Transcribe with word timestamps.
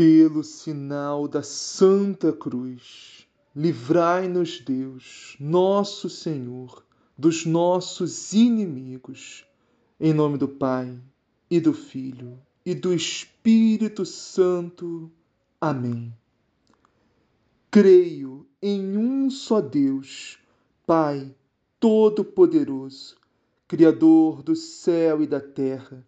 Pelo 0.00 0.42
sinal 0.42 1.28
da 1.28 1.42
Santa 1.42 2.32
Cruz, 2.32 3.26
livrai-nos, 3.54 4.58
Deus, 4.58 5.36
nosso 5.38 6.08
Senhor, 6.08 6.82
dos 7.18 7.44
nossos 7.44 8.32
inimigos. 8.32 9.44
Em 10.00 10.14
nome 10.14 10.38
do 10.38 10.48
Pai, 10.48 10.98
e 11.50 11.60
do 11.60 11.74
Filho, 11.74 12.40
e 12.64 12.74
do 12.74 12.94
Espírito 12.94 14.06
Santo. 14.06 15.12
Amém. 15.60 16.10
Creio 17.70 18.46
em 18.62 18.96
um 18.96 19.28
só 19.28 19.60
Deus, 19.60 20.38
Pai 20.86 21.30
Todo-Poderoso, 21.78 23.18
Criador 23.68 24.42
do 24.42 24.56
céu 24.56 25.22
e 25.22 25.26
da 25.26 25.42
terra, 25.42 26.02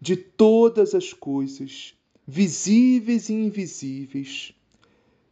de 0.00 0.14
todas 0.14 0.94
as 0.94 1.12
coisas 1.12 1.96
visíveis 2.26 3.28
e 3.28 3.34
invisíveis. 3.34 4.52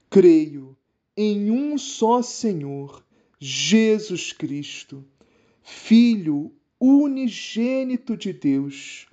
Creio 0.09 0.77
em 1.17 1.51
um 1.51 1.77
só 1.77 2.23
Senhor, 2.23 3.05
Jesus 3.41 4.33
Cristo, 4.33 5.05
Filho 5.63 6.53
unigênito 6.79 8.17
de 8.17 8.33
Deus, 8.33 9.07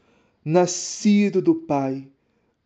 nascido 0.44 1.42
do 1.42 1.56
Pai, 1.56 2.08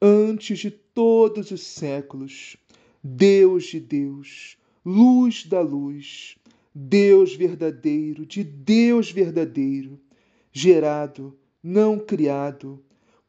antes 0.01 0.59
de 0.59 0.71
todos 0.71 1.51
os 1.51 1.61
séculos, 1.61 2.57
Deus 3.03 3.65
de 3.65 3.79
Deus, 3.79 4.57
luz 4.84 5.45
da 5.45 5.61
luz, 5.61 6.35
Deus 6.73 7.35
verdadeiro 7.35 8.25
de 8.25 8.43
Deus 8.43 9.11
verdadeiro, 9.11 9.99
gerado, 10.51 11.37
não 11.61 11.99
criado, 11.99 12.84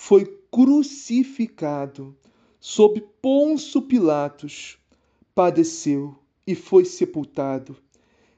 foi 0.00 0.24
crucificado 0.50 2.16
sob 2.60 3.02
Ponço 3.20 3.82
Pilatos, 3.82 4.78
padeceu 5.34 6.16
e 6.46 6.54
foi 6.54 6.84
sepultado, 6.84 7.76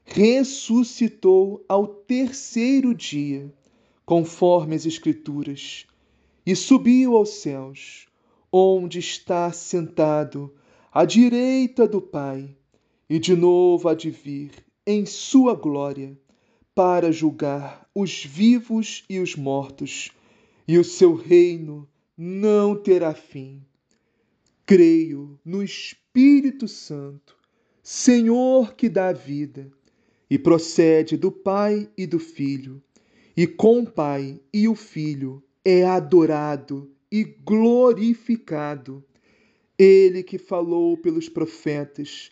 ressuscitou 0.03 1.63
ao 1.69 1.87
terceiro 1.87 2.95
dia, 2.95 3.53
conforme 4.03 4.75
as 4.75 4.87
Escrituras, 4.87 5.85
e 6.45 6.55
subiu 6.55 7.15
aos 7.15 7.29
céus, 7.29 8.07
onde 8.51 8.97
está 8.97 9.51
sentado 9.51 10.51
à 10.91 11.05
direita 11.05 11.87
do 11.87 12.01
Pai, 12.01 12.53
e 13.07 13.19
de 13.19 13.35
novo 13.35 13.87
há 13.87 13.93
de 13.93 14.09
vir 14.09 14.51
em 14.85 15.05
sua 15.05 15.53
glória 15.53 16.19
para 16.73 17.11
julgar 17.11 17.87
os 17.93 18.25
vivos 18.25 19.05
e 19.07 19.19
os 19.19 19.35
mortos 19.35 20.11
e 20.71 20.77
o 20.77 20.85
seu 20.85 21.15
reino 21.15 21.85
não 22.17 22.81
terá 22.81 23.13
fim. 23.13 23.61
Creio 24.65 25.37
no 25.43 25.61
Espírito 25.61 26.65
Santo, 26.65 27.35
Senhor 27.83 28.73
que 28.73 28.87
dá 28.87 29.11
vida, 29.11 29.69
e 30.29 30.39
procede 30.39 31.17
do 31.17 31.29
Pai 31.29 31.89
e 31.97 32.07
do 32.07 32.19
Filho, 32.19 32.81
e 33.35 33.45
com 33.45 33.81
o 33.81 33.85
Pai 33.85 34.39
e 34.53 34.65
o 34.69 34.73
Filho 34.73 35.43
é 35.65 35.83
adorado 35.83 36.89
e 37.11 37.25
glorificado. 37.25 39.03
Ele 39.77 40.23
que 40.23 40.37
falou 40.37 40.95
pelos 40.95 41.27
profetas, 41.27 42.31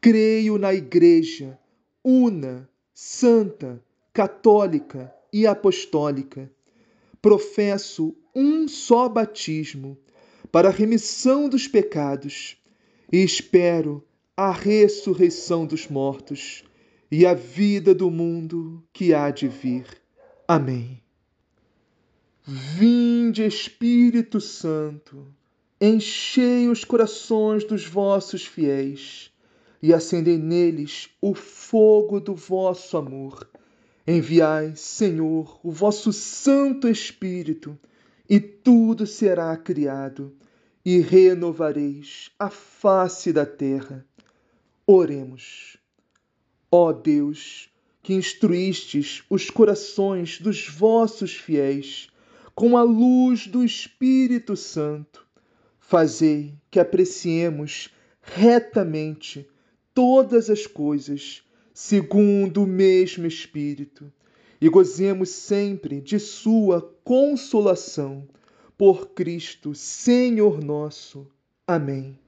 creio 0.00 0.56
na 0.56 0.72
Igreja, 0.72 1.58
una, 2.04 2.70
santa, 2.94 3.82
católica 4.12 5.12
e 5.32 5.48
apostólica 5.48 6.48
professo 7.26 8.16
um 8.32 8.68
só 8.68 9.08
batismo 9.08 9.98
para 10.52 10.68
a 10.68 10.70
remissão 10.70 11.48
dos 11.48 11.66
pecados 11.66 12.56
e 13.12 13.16
espero 13.16 14.00
a 14.36 14.52
ressurreição 14.52 15.66
dos 15.66 15.88
mortos 15.88 16.62
e 17.10 17.26
a 17.26 17.34
vida 17.34 17.92
do 17.92 18.12
mundo 18.12 18.80
que 18.92 19.12
há 19.12 19.32
de 19.32 19.48
vir. 19.48 19.86
Amém. 20.46 21.02
Vinde, 22.44 23.44
Espírito 23.44 24.40
Santo, 24.40 25.26
enchei 25.80 26.68
os 26.68 26.84
corações 26.84 27.64
dos 27.64 27.84
vossos 27.84 28.46
fiéis 28.46 29.32
e 29.82 29.92
acendei 29.92 30.38
neles 30.38 31.08
o 31.20 31.34
fogo 31.34 32.20
do 32.20 32.36
vosso 32.36 32.96
amor. 32.96 33.50
Enviai, 34.08 34.76
Senhor, 34.76 35.58
o 35.64 35.72
vosso 35.72 36.12
Santo 36.12 36.86
Espírito, 36.88 37.76
e 38.28 38.38
tudo 38.38 39.04
será 39.04 39.56
criado, 39.56 40.32
e 40.84 41.00
renovareis 41.00 42.30
a 42.38 42.48
face 42.48 43.32
da 43.32 43.44
terra. 43.44 44.06
Oremos. 44.86 45.76
Ó 46.70 46.92
Deus, 46.92 47.68
que 48.00 48.14
instruístes 48.14 49.24
os 49.28 49.50
corações 49.50 50.40
dos 50.40 50.68
vossos 50.68 51.34
fiéis 51.34 52.08
com 52.54 52.76
a 52.76 52.82
luz 52.84 53.48
do 53.48 53.64
Espírito 53.64 54.56
Santo, 54.56 55.26
fazei 55.80 56.54
que 56.70 56.78
apreciemos 56.78 57.90
retamente 58.22 59.48
todas 59.92 60.48
as 60.48 60.64
coisas 60.64 61.42
segundo 61.78 62.62
o 62.62 62.66
mesmo 62.66 63.26
Espírito, 63.26 64.10
e 64.58 64.66
gozemos 64.66 65.28
sempre 65.28 66.00
de 66.00 66.18
Sua 66.18 66.80
consolação. 67.04 68.26
Por 68.78 69.10
Cristo, 69.10 69.74
Senhor 69.74 70.64
nosso. 70.64 71.26
Amém. 71.66 72.18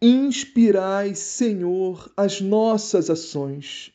Inspirai, 0.00 1.14
Senhor, 1.14 2.10
as 2.16 2.40
nossas 2.40 3.08
ações 3.08 3.92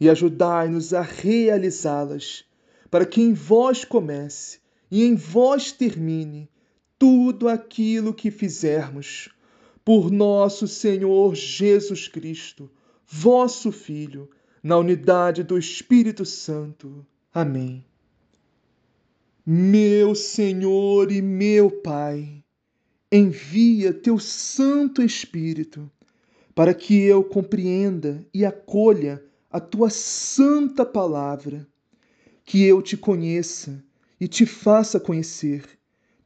e 0.00 0.10
ajudai-nos 0.10 0.92
a 0.92 1.02
realizá-las, 1.02 2.44
para 2.90 3.06
que 3.06 3.22
em 3.22 3.32
vós 3.32 3.84
comece 3.84 4.58
e 4.90 5.04
em 5.04 5.14
vós 5.14 5.70
termine 5.70 6.50
tudo 6.98 7.48
aquilo 7.48 8.12
que 8.12 8.32
fizermos. 8.32 9.28
Por 9.84 10.10
nosso 10.10 10.66
Senhor 10.66 11.36
Jesus 11.36 12.08
Cristo 12.08 12.68
vosso 13.16 13.70
Filho, 13.70 14.28
na 14.60 14.76
unidade 14.76 15.44
do 15.44 15.56
Espírito 15.56 16.24
Santo. 16.24 17.06
Amém. 17.32 17.86
Meu 19.46 20.16
Senhor 20.16 21.12
e 21.12 21.22
meu 21.22 21.70
Pai, 21.70 22.42
envia 23.12 23.92
teu 23.92 24.18
Santo 24.18 25.00
Espírito 25.00 25.88
para 26.56 26.74
que 26.74 27.02
eu 27.02 27.22
compreenda 27.22 28.26
e 28.34 28.44
acolha 28.44 29.24
a 29.48 29.60
tua 29.60 29.90
santa 29.90 30.84
palavra, 30.84 31.68
que 32.44 32.64
eu 32.64 32.82
te 32.82 32.96
conheça 32.96 33.80
e 34.20 34.26
te 34.26 34.44
faça 34.44 34.98
conhecer, 34.98 35.64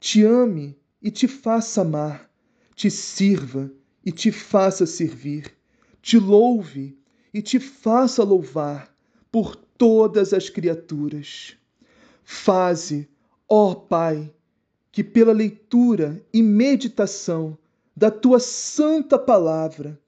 te 0.00 0.22
ame 0.22 0.74
e 1.02 1.10
te 1.10 1.28
faça 1.28 1.82
amar, 1.82 2.30
te 2.74 2.90
sirva 2.90 3.70
e 4.02 4.10
te 4.10 4.32
faça 4.32 4.86
servir 4.86 5.57
te 6.02 6.18
louve 6.18 6.98
e 7.32 7.42
te 7.42 7.58
faça 7.60 8.22
louvar 8.22 8.92
por 9.30 9.54
todas 9.54 10.32
as 10.32 10.48
criaturas. 10.48 11.56
Faze, 12.24 13.08
ó 13.48 13.74
Pai, 13.74 14.32
que 14.90 15.04
pela 15.04 15.32
leitura 15.32 16.24
e 16.32 16.42
meditação 16.42 17.56
da 17.96 18.10
tua 18.10 18.40
santa 18.40 19.18
palavra 19.18 20.00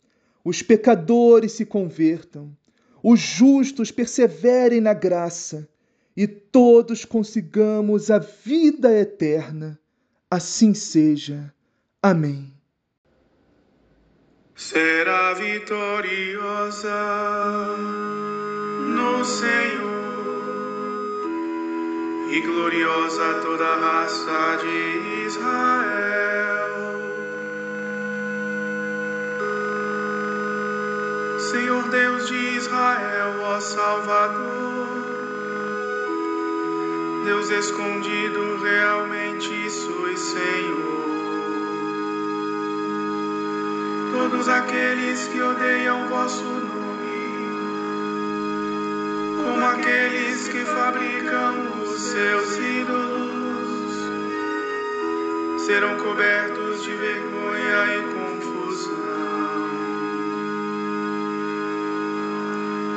os 0.44 0.62
pecadores 0.62 1.52
se 1.52 1.66
convertam, 1.66 2.56
os 3.02 3.20
justos 3.20 3.90
perseverem 3.90 4.81
na 4.81 4.94
graça 4.94 5.69
e 6.16 6.26
todos 6.26 7.04
consigamos 7.04 8.10
a 8.10 8.19
vida 8.19 8.93
eterna. 8.93 9.78
Assim 10.31 10.75
seja. 10.75 11.52
Amém 12.02 12.59
será 14.60 15.32
vitoriosa 15.32 16.90
no 18.94 19.24
Senhor 19.24 19.80
e 22.30 22.40
gloriosa 22.42 23.40
toda 23.40 23.64
a 23.64 23.76
raça 23.76 24.58
de 24.60 25.24
Israel. 25.24 26.70
Senhor 31.38 31.88
Deus 31.88 32.28
de 32.28 32.56
Israel, 32.56 33.40
ó 33.42 33.60
Salvador, 33.60 34.88
Deus 37.24 37.50
escondido, 37.50 38.58
realmente 38.62 39.70
sois 39.70 40.20
Senhor. 40.20 41.00
Todos 44.12 44.48
aqueles 44.48 45.28
que 45.28 45.40
odeiam 45.40 46.08
vosso 46.08 46.42
nome, 46.42 46.70
como 49.42 49.66
aqueles 49.66 50.48
que 50.48 50.64
fabricam 50.64 51.82
os 51.82 52.00
seus 52.00 52.56
ídolos, 52.56 53.92
serão 55.58 55.96
cobertos 55.98 56.82
de 56.82 56.90
vergonha 56.90 57.96
e 57.96 58.02
confusão. 58.14 59.00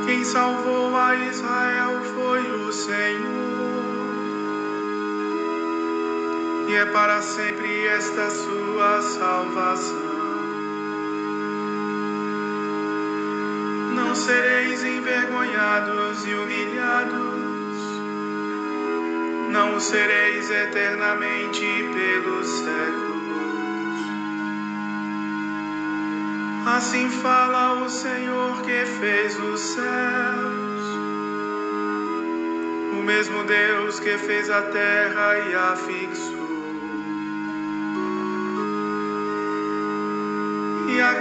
Quem 0.06 0.24
salvou 0.24 0.98
a 0.98 1.16
Israel 1.16 2.02
foi 2.16 2.42
o 2.42 2.72
Senhor, 2.72 3.24
e 6.68 6.74
é 6.76 6.86
para 6.86 7.22
sempre 7.22 7.88
esta 7.88 8.30
sua 8.32 9.02
salvação. 9.02 10.13
Sereis 14.24 14.82
envergonhados 14.86 16.26
e 16.26 16.34
humilhados, 16.34 17.78
não 19.52 19.78
sereis 19.82 20.50
eternamente 20.50 21.60
pelos 21.94 22.48
séculos. 22.48 23.14
Assim 26.66 27.10
fala 27.10 27.84
o 27.84 27.90
Senhor 27.90 28.62
que 28.62 28.86
fez 28.86 29.38
os 29.38 29.60
céus, 29.60 30.84
o 32.94 33.04
mesmo 33.04 33.44
Deus 33.44 34.00
que 34.00 34.18
fez 34.18 34.50
a 34.50 34.62
terra 34.62 35.38
e 35.50 35.54
a 35.54 35.76
fixou. 35.76 36.43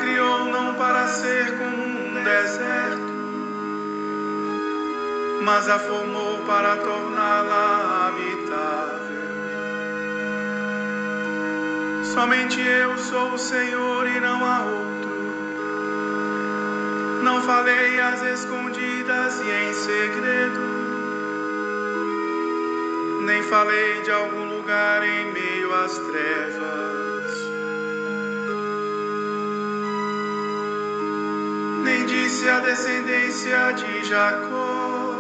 Criou 0.01 0.47
não 0.47 0.75
para 0.75 1.07
ser 1.09 1.59
como 1.59 1.83
um 1.85 2.23
deserto, 2.23 3.13
mas 5.45 5.69
a 5.69 5.79
formou 5.79 6.39
para 6.47 6.77
torná-la 6.77 8.09
habitável. 8.09 9.23
Somente 12.05 12.61
eu 12.61 12.97
sou 12.99 13.33
o 13.33 13.39
Senhor 13.39 14.07
e 14.07 14.21
não 14.21 14.45
há 14.45 14.61
outro. 14.61 15.13
Não 17.23 17.41
falei 17.43 18.01
às 18.01 18.23
escondidas 18.23 19.41
e 19.41 19.51
em 19.51 19.73
segredo, 19.73 20.61
nem 23.25 23.43
falei 23.45 24.03
de 24.03 24.11
algum 24.11 24.57
lugar 24.57 25.03
em 25.03 25.33
meio 25.33 25.75
às 25.75 25.97
trevas, 25.99 26.82
disse 32.43 32.49
a 32.49 32.59
descendência 32.59 33.73
de 33.73 34.05
Jacó: 34.05 35.15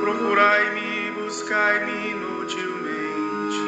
procurai-me 0.00 1.12
buscai-me 1.12 2.10
inutilmente. 2.10 3.64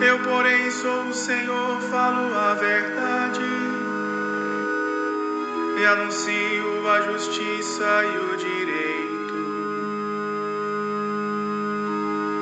Eu, 0.00 0.18
porém, 0.20 0.70
sou 0.70 1.02
o 1.08 1.12
Senhor, 1.12 1.80
falo 1.90 2.34
a 2.34 2.54
verdade 2.54 3.42
e 5.78 5.84
anuncio 5.84 6.88
a 6.88 7.02
justiça 7.02 8.04
e 8.04 8.18
o 8.18 8.36
direito. 8.38 9.34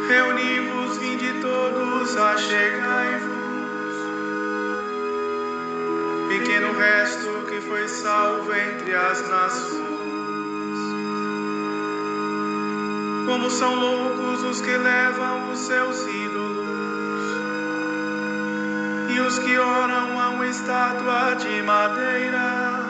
Reuni-vos, 0.09 0.99
vinde 0.99 1.33
todos, 1.41 2.17
achegai-vos. 2.17 3.34
Pequeno 6.65 6.79
resto 6.79 7.45
que 7.47 7.61
foi 7.61 7.87
salvo 7.89 8.51
entre 8.55 8.95
as 8.95 9.29
nações. 9.29 9.81
Como 13.27 13.51
são 13.51 13.75
loucos 13.75 14.43
os 14.45 14.61
que 14.63 14.75
levam 14.75 15.51
os 15.53 15.59
seus 15.59 16.07
ídolos 16.07 17.21
e 19.15 19.21
os 19.21 19.39
que 19.41 19.59
oram 19.59 20.21
a 20.21 20.29
uma 20.31 20.47
estátua 20.47 21.35
de 21.35 21.63
madeira, 21.63 22.81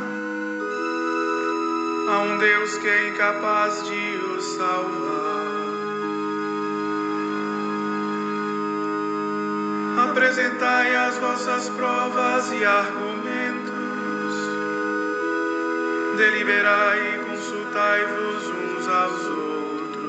a 2.09 2.19
um 2.21 2.39
Deus 2.39 2.79
que 2.79 2.87
é 2.87 3.09
incapaz 3.09 3.83
de 3.89 4.21
os 4.37 4.45
salvar. 4.57 5.35
Apresentai 10.11 10.95
as 10.95 11.19
vossas 11.19 11.69
provas 11.71 12.53
e 12.53 12.65
argumentos, 12.65 13.14
deliberai 16.17 17.15
e 17.15 17.19
consultai-vos 17.25 18.47
uns 18.49 18.89
aos 18.89 19.27
outros. 19.27 20.05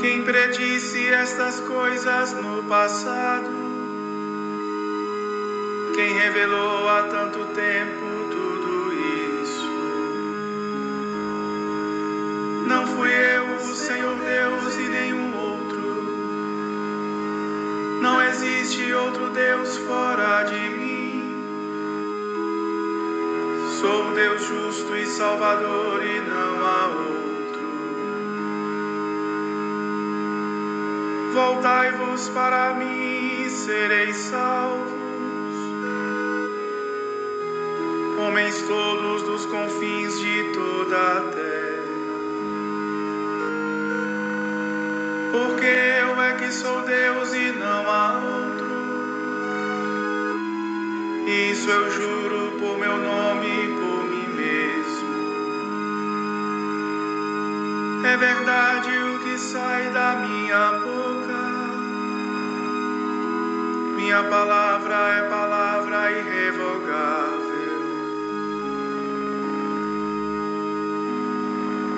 Quem 0.00 0.22
predisse 0.24 1.06
estas 1.08 1.60
coisas 1.60 2.32
no 2.34 2.62
passado? 2.64 3.50
Quem 5.94 6.14
revelou 6.14 6.88
há 6.88 7.02
tanto 7.02 7.44
tempo 7.54 8.04
tudo 8.30 8.92
isso? 9.42 9.68
Não 12.66 12.86
fui 12.86 13.10
eu, 13.10 13.56
o 13.56 13.74
Senhor 13.74 14.16
Deus, 14.16 14.76
e 14.76 14.88
nenhum 14.88 15.36
outro. 15.36 16.02
Não 18.00 18.22
existe 18.22 18.92
outro 18.94 19.28
Deus 19.30 19.76
fora 19.78 20.44
de 20.44 20.70
mim. 20.70 20.91
Deus 24.14 24.44
justo 24.46 24.94
e 24.94 25.06
salvador, 25.06 26.04
e 26.04 26.20
não 26.20 26.66
há 26.66 26.86
outro. 26.86 27.22
Voltai-vos 31.32 32.28
para 32.28 32.74
mim 32.74 33.46
e 33.46 33.50
sereis 33.50 34.16
salvos. 34.16 34.92
Homens 38.18 38.62
todos 38.62 39.22
dos 39.22 39.46
confins 39.46 40.20
de 40.20 40.52
toda 40.52 40.96
a 40.96 41.20
terra. 41.32 41.82
Porque 45.32 45.64
eu 45.64 46.20
é 46.20 46.34
que 46.34 46.52
sou 46.52 46.82
Deus 46.82 47.32
e 47.32 47.52
não 47.52 47.90
há 47.90 48.18
outro. 48.18 48.72
Isso 51.26 51.70
eu 51.70 51.90
juro 51.90 52.52
por 52.58 52.78
meu 52.78 52.98
nome 52.98 53.31
É 58.04 58.16
verdade 58.16 58.90
o 58.98 59.18
que 59.20 59.38
sai 59.38 59.90
da 59.90 60.16
minha 60.16 60.72
boca. 60.72 61.42
Minha 63.96 64.24
palavra 64.24 64.94
é 65.14 65.22
palavra 65.28 66.10
irrevogável. 66.10 67.52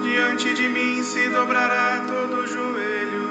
Diante 0.03 0.53
de 0.53 0.69
mim 0.69 1.03
se 1.03 1.31
dobrará 1.31 2.05
todo 2.07 2.47
joelho, 2.47 3.31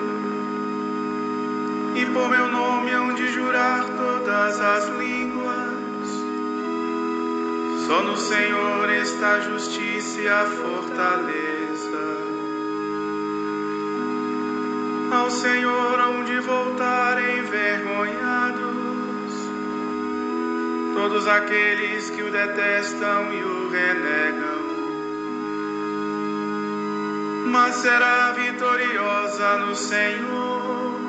e 1.96 2.06
por 2.08 2.27
meu 2.27 2.48
nome 2.48 2.92
hão 2.92 3.13
de 3.13 3.27
jurar 3.32 3.86
todas 3.86 4.60
as 4.60 4.88
línguas. 4.98 6.10
Só 7.86 8.01
no 8.01 8.18
Senhor 8.18 8.89
está 8.89 9.34
a 9.34 9.39
justiça 9.42 10.22
e 10.22 10.27
a 10.27 10.46
fortaleza. 10.46 11.52
Senhor 15.43 16.00
hão 16.00 16.23
de 16.23 16.39
voltar 16.39 17.21
envergonhados 17.21 18.63
todos 20.95 21.27
aqueles 21.27 22.09
que 22.12 22.23
o 22.23 22.31
detestam 22.31 23.33
e 23.33 23.43
o 23.43 23.69
renegam. 23.69 24.63
Mas 27.51 27.75
será 27.75 28.31
vitoriosa 28.31 29.57
no 29.57 29.75
Senhor 29.75 31.01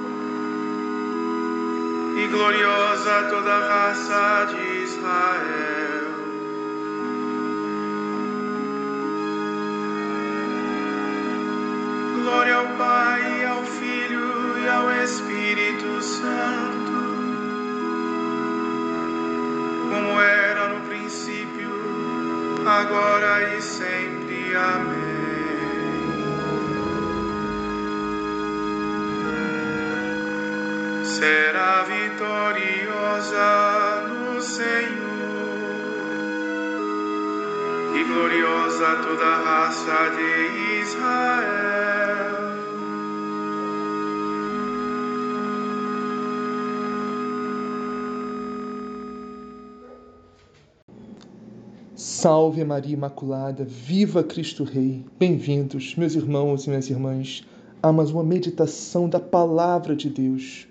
e 2.16 2.26
gloriosa 2.26 3.28
toda 3.30 3.54
a 3.54 3.68
raça 3.68 4.46
de 4.52 4.82
Israel. 4.82 5.94
Glória 12.20 12.54
ao 12.56 12.66
Pai, 12.76 13.13
Espírito 15.44 16.00
Santo, 16.00 16.92
como 19.90 20.18
era 20.18 20.68
no 20.68 20.80
princípio, 20.88 21.70
agora 22.66 23.54
e 23.54 23.60
sempre. 23.60 24.56
Amém. 24.56 25.04
Será 31.04 31.82
vitoriosa 31.82 33.48
no 34.08 34.40
Senhor 34.40 34.88
e 37.94 38.04
gloriosa 38.04 38.96
toda 39.02 39.26
a 39.26 39.42
raça 39.42 40.10
de 40.16 40.80
Israel. 40.80 41.73
Salve 52.24 52.64
Maria 52.64 52.94
Imaculada, 52.94 53.66
viva 53.66 54.24
Cristo 54.24 54.64
Rei. 54.64 55.04
Bem-vindos, 55.18 55.94
meus 55.94 56.14
irmãos 56.14 56.64
e 56.64 56.70
minhas 56.70 56.88
irmãs, 56.88 57.46
a 57.82 57.92
mais 57.92 58.10
uma 58.10 58.24
meditação 58.24 59.06
da 59.06 59.20
Palavra 59.20 59.94
de 59.94 60.08
Deus. 60.08 60.66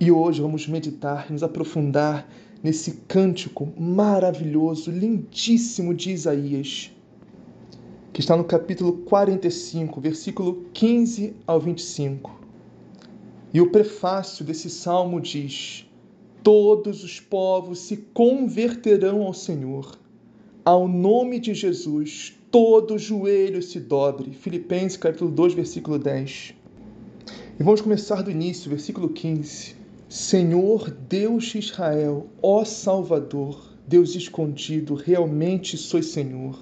E 0.00 0.10
hoje 0.10 0.40
vamos 0.40 0.66
meditar, 0.66 1.30
nos 1.30 1.42
aprofundar 1.42 2.26
nesse 2.62 2.92
cântico 3.06 3.74
maravilhoso, 3.78 4.90
lindíssimo 4.90 5.92
de 5.92 6.12
Isaías, 6.12 6.90
que 8.10 8.20
está 8.20 8.34
no 8.34 8.44
capítulo 8.44 9.02
45, 9.04 10.00
versículo 10.00 10.64
15 10.72 11.36
ao 11.46 11.60
25. 11.60 12.40
E 13.52 13.60
o 13.60 13.70
prefácio 13.70 14.42
desse 14.42 14.70
salmo 14.70 15.20
diz: 15.20 15.86
Todos 16.42 17.04
os 17.04 17.20
povos 17.20 17.80
se 17.80 17.98
converterão 18.14 19.24
ao 19.24 19.34
Senhor. 19.34 20.02
Ao 20.66 20.88
nome 20.88 21.38
de 21.38 21.52
Jesus, 21.52 22.32
todo 22.50 22.96
joelho 22.96 23.62
se 23.62 23.78
dobre. 23.78 24.30
Filipenses 24.30 24.96
capítulo 24.96 25.30
2, 25.30 25.52
versículo 25.52 25.98
10. 25.98 26.54
E 27.60 27.62
vamos 27.62 27.82
começar 27.82 28.22
do 28.22 28.30
início, 28.30 28.70
versículo 28.70 29.10
15. 29.10 29.76
Senhor 30.08 30.90
Deus 30.90 31.44
de 31.44 31.58
Israel, 31.58 32.28
ó 32.40 32.64
Salvador, 32.64 33.74
Deus 33.86 34.14
escondido, 34.14 34.94
realmente 34.94 35.76
sois 35.76 36.06
Senhor. 36.06 36.58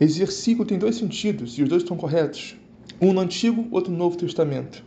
Esse 0.00 0.18
versículo 0.18 0.66
tem 0.66 0.78
dois 0.78 0.96
sentidos 0.96 1.58
e 1.58 1.62
os 1.62 1.68
dois 1.68 1.82
estão 1.82 1.98
corretos. 1.98 2.56
Um 2.98 3.12
no 3.12 3.20
Antigo, 3.20 3.68
outro 3.70 3.92
no 3.92 3.98
Novo 3.98 4.16
Testamento. 4.16 4.82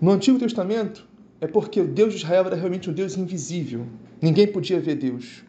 No 0.00 0.12
Antigo 0.12 0.38
Testamento 0.38 1.08
é 1.40 1.48
porque 1.48 1.80
o 1.80 1.88
Deus 1.88 2.12
de 2.12 2.20
Israel 2.20 2.46
era 2.46 2.54
realmente 2.54 2.88
um 2.88 2.92
Deus 2.92 3.16
invisível. 3.16 3.84
Ninguém 4.22 4.46
podia 4.46 4.78
ver 4.78 4.94
Deus. 4.94 5.43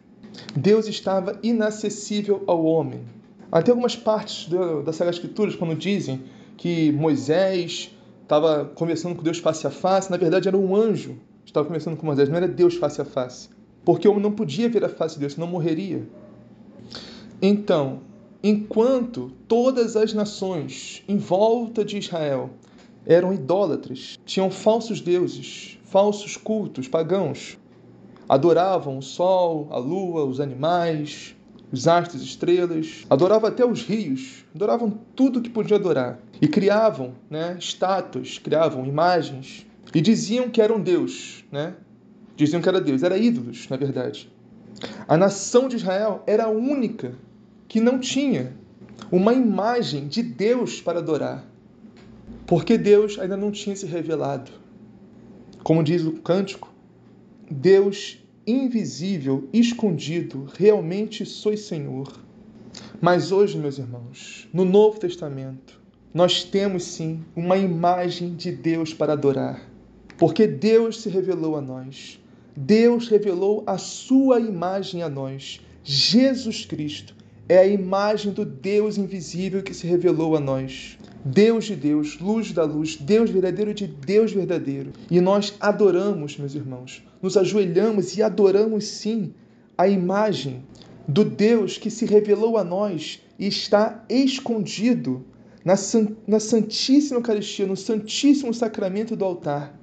Deus 0.54 0.86
estava 0.86 1.38
inacessível 1.42 2.42
ao 2.46 2.64
homem. 2.64 3.00
Até 3.50 3.70
algumas 3.70 3.96
partes 3.96 4.48
da 4.84 4.92
Sagrada 4.92 5.16
Escritura, 5.16 5.52
quando 5.56 5.74
dizem 5.74 6.22
que 6.56 6.90
Moisés 6.92 7.90
estava 8.22 8.64
conversando 8.64 9.14
com 9.14 9.22
Deus 9.22 9.38
face 9.38 9.66
a 9.66 9.70
face, 9.70 10.10
na 10.10 10.16
verdade 10.16 10.48
era 10.48 10.56
um 10.56 10.74
anjo 10.74 11.16
estava 11.56 11.66
conversando 11.66 11.96
com 11.96 12.06
Moisés, 12.06 12.28
não 12.28 12.36
era 12.36 12.48
Deus 12.48 12.74
face 12.74 13.00
a 13.00 13.04
face. 13.04 13.48
Porque 13.84 14.06
o 14.06 14.10
homem 14.10 14.22
não 14.22 14.32
podia 14.32 14.68
ver 14.68 14.84
a 14.84 14.88
face 14.88 15.14
de 15.14 15.20
Deus, 15.20 15.34
senão 15.34 15.46
morreria. 15.46 16.06
Então, 17.40 18.00
enquanto 18.42 19.32
todas 19.46 19.96
as 19.96 20.12
nações 20.12 21.02
em 21.08 21.16
volta 21.16 21.84
de 21.84 21.98
Israel 21.98 22.50
eram 23.06 23.32
idólatras, 23.32 24.18
tinham 24.24 24.50
falsos 24.50 25.00
deuses, 25.00 25.78
falsos 25.84 26.36
cultos 26.36 26.88
pagãos, 26.88 27.56
adoravam 28.28 28.98
o 28.98 29.02
sol, 29.02 29.68
a 29.70 29.78
lua, 29.78 30.24
os 30.24 30.40
animais, 30.40 31.36
os 31.70 31.88
astros, 31.88 32.22
estrelas, 32.22 33.04
adoravam 33.10 33.48
até 33.48 33.64
os 33.64 33.82
rios, 33.82 34.44
adoravam 34.54 34.98
tudo 35.14 35.40
que 35.40 35.50
podiam 35.50 35.78
adorar 35.78 36.18
e 36.40 36.46
criavam, 36.46 37.14
né, 37.28 37.56
estátuas, 37.58 38.38
criavam 38.38 38.86
imagens 38.86 39.66
e 39.94 40.00
diziam 40.00 40.50
que 40.50 40.60
eram 40.60 40.80
Deus, 40.80 41.44
né? 41.50 41.74
Diziam 42.36 42.60
que 42.60 42.68
era 42.68 42.80
Deus, 42.80 43.02
era 43.02 43.16
ídolos, 43.16 43.68
na 43.68 43.76
verdade. 43.76 44.30
A 45.08 45.16
nação 45.16 45.68
de 45.68 45.76
Israel 45.76 46.22
era 46.26 46.44
a 46.44 46.48
única 46.48 47.14
que 47.66 47.80
não 47.80 47.98
tinha 47.98 48.52
uma 49.10 49.32
imagem 49.32 50.06
de 50.06 50.22
Deus 50.22 50.80
para 50.80 50.98
adorar, 50.98 51.44
porque 52.46 52.76
Deus 52.76 53.18
ainda 53.18 53.36
não 53.36 53.50
tinha 53.50 53.74
se 53.74 53.86
revelado. 53.86 54.50
Como 55.62 55.82
diz 55.82 56.04
o 56.04 56.12
cântico, 56.12 56.72
Deus 57.50 58.18
invisível, 58.46 59.48
escondido, 59.52 60.48
realmente 60.56 61.24
sois 61.26 61.60
Senhor. 61.60 62.12
Mas 63.00 63.32
hoje, 63.32 63.58
meus 63.58 63.78
irmãos, 63.78 64.48
no 64.52 64.64
Novo 64.64 64.98
Testamento, 64.98 65.80
nós 66.12 66.44
temos 66.44 66.84
sim 66.84 67.22
uma 67.34 67.56
imagem 67.56 68.34
de 68.34 68.50
Deus 68.50 68.94
para 68.94 69.12
adorar. 69.12 69.68
Porque 70.16 70.46
Deus 70.46 71.02
se 71.02 71.08
revelou 71.08 71.56
a 71.56 71.60
nós. 71.60 72.18
Deus 72.56 73.08
revelou 73.08 73.62
a 73.66 73.76
sua 73.76 74.40
imagem 74.40 75.02
a 75.02 75.08
nós. 75.08 75.60
Jesus 75.84 76.64
Cristo 76.64 77.14
é 77.48 77.58
a 77.58 77.66
imagem 77.66 78.32
do 78.32 78.44
Deus 78.44 78.96
invisível 78.96 79.62
que 79.62 79.74
se 79.74 79.86
revelou 79.86 80.34
a 80.34 80.40
nós. 80.40 80.95
Deus 81.26 81.64
de 81.64 81.74
Deus, 81.74 82.20
luz 82.20 82.52
da 82.52 82.62
luz, 82.62 82.94
Deus 82.94 83.30
verdadeiro 83.30 83.74
de 83.74 83.88
Deus 83.88 84.32
verdadeiro. 84.32 84.92
E 85.10 85.20
nós 85.20 85.54
adoramos, 85.58 86.38
meus 86.38 86.54
irmãos, 86.54 87.02
nos 87.20 87.36
ajoelhamos 87.36 88.16
e 88.16 88.22
adoramos 88.22 88.86
sim 88.86 89.34
a 89.76 89.88
imagem 89.88 90.64
do 91.08 91.24
Deus 91.24 91.78
que 91.78 91.90
se 91.90 92.06
revelou 92.06 92.56
a 92.56 92.62
nós 92.62 93.20
e 93.36 93.48
está 93.48 94.04
escondido 94.08 95.24
na, 95.64 95.74
na 96.28 96.38
Santíssima 96.38 97.18
Eucaristia, 97.18 97.66
no 97.66 97.76
Santíssimo 97.76 98.54
Sacramento 98.54 99.16
do 99.16 99.24
altar. 99.24 99.76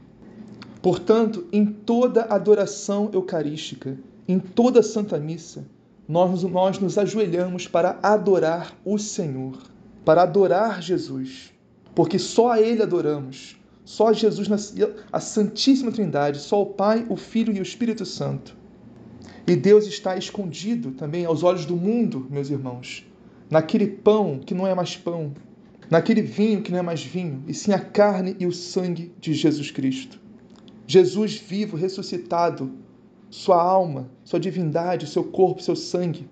Portanto, 0.81 1.45
em 1.51 1.65
toda 1.65 2.23
adoração 2.23 3.09
eucarística, 3.13 3.97
em 4.29 4.39
toda 4.39 4.81
Santa 4.81 5.19
Missa, 5.19 5.65
nós, 6.07 6.41
nós 6.43 6.79
nos 6.79 6.97
ajoelhamos 6.97 7.67
para 7.67 7.99
adorar 8.01 8.77
o 8.85 8.97
Senhor, 8.97 9.57
para 10.05 10.23
adorar 10.23 10.81
Jesus, 10.81 11.53
porque 11.95 12.19
só 12.19 12.51
a 12.51 12.61
Ele 12.61 12.81
adoramos, 12.81 13.57
só 13.85 14.09
a 14.09 14.13
Jesus, 14.13 14.47
a 15.11 15.19
Santíssima 15.19 15.91
Trindade, 15.91 16.39
só 16.39 16.61
o 16.61 16.65
Pai, 16.65 17.05
o 17.09 17.15
Filho 17.15 17.53
e 17.53 17.59
o 17.59 17.63
Espírito 17.63 18.05
Santo. 18.05 18.55
E 19.45 19.55
Deus 19.55 19.85
está 19.85 20.15
escondido 20.15 20.91
também 20.91 21.25
aos 21.25 21.43
olhos 21.43 21.65
do 21.65 21.75
mundo, 21.75 22.27
meus 22.29 22.49
irmãos, 22.49 23.05
naquele 23.49 23.87
pão 23.87 24.39
que 24.39 24.53
não 24.53 24.65
é 24.65 24.73
mais 24.73 24.95
pão, 24.95 25.33
naquele 25.89 26.21
vinho 26.21 26.61
que 26.61 26.71
não 26.71 26.79
é 26.79 26.81
mais 26.81 27.03
vinho, 27.03 27.43
e 27.47 27.53
sim 27.53 27.73
a 27.73 27.79
carne 27.79 28.35
e 28.39 28.47
o 28.47 28.53
sangue 28.53 29.13
de 29.19 29.33
Jesus 29.33 29.69
Cristo. 29.69 30.19
Jesus 30.87 31.35
vivo, 31.35 31.75
ressuscitado, 31.75 32.71
sua 33.29 33.61
alma, 33.61 34.09
sua 34.23 34.39
divindade, 34.39 35.07
seu 35.07 35.23
corpo, 35.23 35.61
seu 35.61 35.75
sangue. 35.75 36.29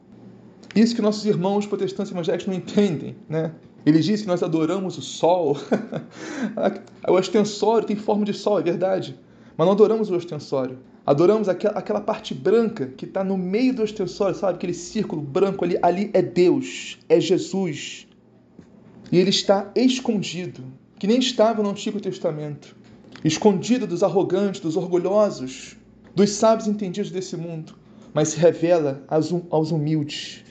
Isso 0.75 0.95
que 0.95 1.01
nossos 1.01 1.25
irmãos 1.25 1.65
protestantes 1.65 2.11
evangélicos 2.11 2.47
não 2.47 2.53
entendem, 2.53 3.15
né? 3.27 3.51
Eles 3.85 4.05
dizem 4.05 4.23
que 4.25 4.27
nós 4.27 4.43
adoramos 4.43 4.97
o 4.97 5.01
sol. 5.01 5.57
o 7.07 7.13
ostensório 7.13 7.87
tem 7.87 7.95
forma 7.95 8.23
de 8.23 8.33
sol, 8.33 8.59
é 8.59 8.63
verdade. 8.63 9.19
Mas 9.57 9.65
não 9.65 9.73
adoramos 9.73 10.09
o 10.09 10.15
ostensório. 10.15 10.79
Adoramos 11.05 11.49
aquela 11.49 11.99
parte 11.99 12.33
branca 12.33 12.87
que 12.95 13.05
está 13.05 13.23
no 13.23 13.37
meio 13.37 13.73
do 13.73 13.81
ostensório, 13.81 14.35
sabe? 14.35 14.53
Aquele 14.53 14.73
círculo 14.73 15.21
branco 15.21 15.65
ali. 15.65 15.77
Ali 15.81 16.11
é 16.13 16.21
Deus, 16.21 16.99
é 17.09 17.19
Jesus. 17.19 18.07
E 19.11 19.17
ele 19.17 19.31
está 19.31 19.71
escondido, 19.75 20.63
que 20.99 21.07
nem 21.07 21.17
estava 21.17 21.63
no 21.63 21.69
Antigo 21.69 21.99
Testamento 21.99 22.81
escondido 23.23 23.85
dos 23.85 24.03
arrogantes, 24.03 24.61
dos 24.61 24.75
orgulhosos, 24.75 25.75
dos 26.15 26.31
sábios 26.31 26.67
entendidos 26.67 27.11
desse 27.11 27.37
mundo, 27.37 27.75
mas 28.13 28.29
se 28.29 28.39
revela 28.39 29.03
aos 29.07 29.71
humildes, 29.71 30.43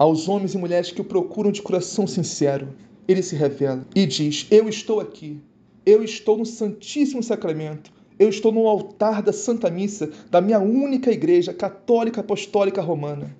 aos 0.00 0.30
homens 0.30 0.54
e 0.54 0.58
mulheres 0.58 0.90
que 0.90 1.02
o 1.02 1.04
procuram 1.04 1.52
de 1.52 1.60
coração 1.60 2.06
sincero. 2.06 2.70
Ele 3.06 3.22
se 3.22 3.36
revela 3.36 3.86
e 3.94 4.06
diz: 4.06 4.46
Eu 4.50 4.66
estou 4.66 4.98
aqui, 4.98 5.38
eu 5.84 6.02
estou 6.02 6.38
no 6.38 6.46
Santíssimo 6.46 7.22
Sacramento, 7.22 7.92
eu 8.18 8.30
estou 8.30 8.50
no 8.50 8.66
altar 8.66 9.22
da 9.22 9.30
Santa 9.30 9.68
Missa 9.68 10.10
da 10.30 10.40
minha 10.40 10.58
única 10.58 11.12
igreja 11.12 11.52
católica 11.52 12.22
apostólica 12.22 12.80
romana. 12.80 13.36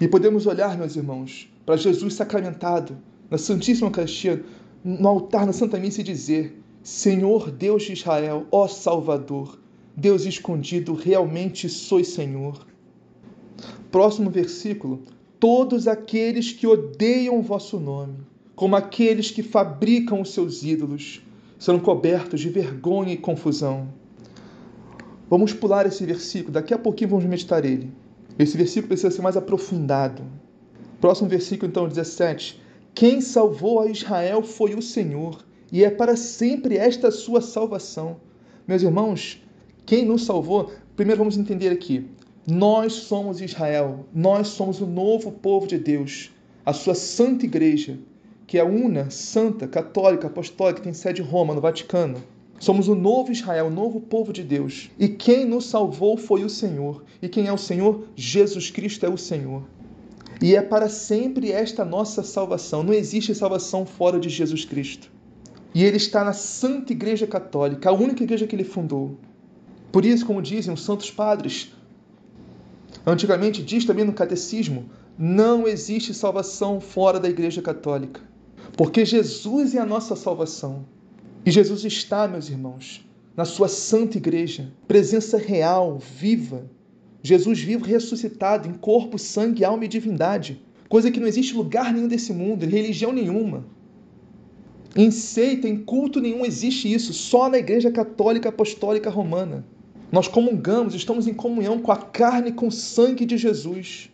E 0.00 0.08
podemos 0.08 0.46
olhar, 0.46 0.78
meus 0.78 0.96
irmãos, 0.96 1.52
para 1.66 1.76
Jesus 1.76 2.14
sacramentado 2.14 2.96
na 3.30 3.36
Santíssima 3.36 3.88
Eucaristia, 3.88 4.42
no 4.82 5.08
altar 5.08 5.44
na 5.44 5.52
Santa 5.52 5.78
Missa 5.78 6.00
e 6.00 6.04
dizer: 6.04 6.58
Senhor 6.82 7.50
Deus 7.50 7.82
de 7.82 7.92
Israel, 7.92 8.46
ó 8.50 8.66
Salvador, 8.66 9.60
Deus 9.94 10.24
escondido, 10.24 10.94
realmente 10.94 11.68
sois 11.68 12.08
Senhor. 12.08 12.66
Próximo 13.90 14.30
versículo: 14.30 15.02
Todos 15.40 15.86
aqueles 15.86 16.50
que 16.50 16.66
odeiam 16.66 17.38
o 17.38 17.42
vosso 17.42 17.78
nome, 17.78 18.16
como 18.56 18.74
aqueles 18.74 19.30
que 19.30 19.42
fabricam 19.42 20.20
os 20.20 20.32
seus 20.34 20.64
ídolos, 20.64 21.22
serão 21.56 21.78
cobertos 21.78 22.40
de 22.40 22.48
vergonha 22.48 23.12
e 23.12 23.16
confusão. 23.16 23.88
Vamos 25.30 25.52
pular 25.52 25.86
esse 25.86 26.04
versículo, 26.04 26.52
daqui 26.52 26.74
a 26.74 26.78
pouquinho 26.78 27.10
vamos 27.10 27.24
meditar 27.24 27.64
ele. 27.64 27.92
Esse 28.36 28.56
versículo 28.56 28.88
precisa 28.88 29.12
ser 29.12 29.22
mais 29.22 29.36
aprofundado. 29.36 30.24
Próximo 31.00 31.28
versículo, 31.28 31.70
então, 31.70 31.86
17. 31.86 32.60
Quem 32.92 33.20
salvou 33.20 33.80
a 33.80 33.86
Israel 33.86 34.42
foi 34.42 34.74
o 34.74 34.82
Senhor, 34.82 35.44
e 35.70 35.84
é 35.84 35.90
para 35.90 36.16
sempre 36.16 36.76
esta 36.76 37.12
sua 37.12 37.40
salvação. 37.40 38.16
Meus 38.66 38.82
irmãos, 38.82 39.40
quem 39.86 40.04
nos 40.04 40.24
salvou? 40.24 40.72
Primeiro 40.96 41.20
vamos 41.20 41.38
entender 41.38 41.68
aqui. 41.68 42.08
Nós 42.50 42.94
somos 42.94 43.42
Israel, 43.42 44.06
nós 44.10 44.48
somos 44.48 44.80
o 44.80 44.86
novo 44.86 45.30
povo 45.30 45.66
de 45.66 45.76
Deus, 45.76 46.30
a 46.64 46.72
sua 46.72 46.94
santa 46.94 47.44
igreja, 47.44 47.98
que 48.46 48.56
é 48.56 48.64
una, 48.64 49.10
santa, 49.10 49.68
católica, 49.68 50.28
apostólica, 50.28 50.80
que 50.80 50.84
tem 50.84 50.94
sede 50.94 51.20
em 51.20 51.24
Roma, 51.26 51.54
no 51.54 51.60
Vaticano. 51.60 52.16
Somos 52.58 52.88
o 52.88 52.94
novo 52.94 53.30
Israel, 53.30 53.66
o 53.66 53.70
novo 53.70 54.00
povo 54.00 54.32
de 54.32 54.42
Deus. 54.42 54.90
E 54.98 55.08
quem 55.08 55.44
nos 55.44 55.66
salvou 55.66 56.16
foi 56.16 56.42
o 56.42 56.48
Senhor. 56.48 57.04
E 57.20 57.28
quem 57.28 57.48
é 57.48 57.52
o 57.52 57.58
Senhor? 57.58 58.04
Jesus 58.16 58.70
Cristo 58.70 59.04
é 59.04 59.10
o 59.10 59.18
Senhor. 59.18 59.64
E 60.40 60.56
é 60.56 60.62
para 60.62 60.88
sempre 60.88 61.52
esta 61.52 61.84
nossa 61.84 62.22
salvação. 62.22 62.82
Não 62.82 62.94
existe 62.94 63.34
salvação 63.34 63.84
fora 63.84 64.18
de 64.18 64.30
Jesus 64.30 64.64
Cristo. 64.64 65.12
E 65.74 65.84
ele 65.84 65.98
está 65.98 66.24
na 66.24 66.32
Santa 66.32 66.94
Igreja 66.94 67.26
Católica, 67.26 67.90
a 67.90 67.92
única 67.92 68.22
igreja 68.22 68.46
que 68.46 68.56
ele 68.56 68.64
fundou. 68.64 69.18
Por 69.92 70.02
isso, 70.06 70.24
como 70.24 70.40
dizem 70.40 70.72
os 70.72 70.82
santos 70.82 71.10
padres, 71.10 71.72
antigamente 73.10 73.62
diz 73.62 73.84
também 73.84 74.04
no 74.04 74.12
catecismo, 74.12 74.90
não 75.18 75.66
existe 75.66 76.12
salvação 76.14 76.80
fora 76.80 77.18
da 77.18 77.28
Igreja 77.28 77.62
Católica. 77.62 78.20
Porque 78.76 79.04
Jesus 79.04 79.74
é 79.74 79.78
a 79.78 79.86
nossa 79.86 80.14
salvação. 80.14 80.84
E 81.44 81.50
Jesus 81.50 81.84
está, 81.84 82.28
meus 82.28 82.48
irmãos, 82.48 83.04
na 83.36 83.44
sua 83.44 83.68
santa 83.68 84.18
igreja, 84.18 84.72
presença 84.86 85.38
real, 85.38 85.98
viva. 85.98 86.68
Jesus 87.22 87.60
vivo 87.60 87.84
ressuscitado 87.84 88.68
em 88.68 88.74
corpo, 88.74 89.18
sangue, 89.18 89.64
alma 89.64 89.84
e 89.84 89.88
divindade, 89.88 90.60
coisa 90.88 91.10
que 91.10 91.20
não 91.20 91.26
existe 91.26 91.54
lugar 91.54 91.92
nenhum 91.92 92.08
desse 92.08 92.32
mundo, 92.32 92.64
em 92.64 92.68
religião 92.68 93.12
nenhuma. 93.12 93.64
Em 94.96 95.10
seita, 95.10 95.68
em 95.68 95.76
culto 95.76 96.20
nenhum 96.20 96.44
existe 96.44 96.92
isso, 96.92 97.12
só 97.12 97.48
na 97.48 97.58
Igreja 97.58 97.90
Católica 97.90 98.48
Apostólica 98.48 99.10
Romana. 99.10 99.64
Nós 100.10 100.26
comungamos, 100.26 100.94
estamos 100.94 101.26
em 101.26 101.34
comunhão 101.34 101.80
com 101.80 101.92
a 101.92 101.96
carne 101.96 102.48
e 102.48 102.52
com 102.52 102.68
o 102.68 102.72
sangue 102.72 103.26
de 103.26 103.36
Jesus. 103.36 104.10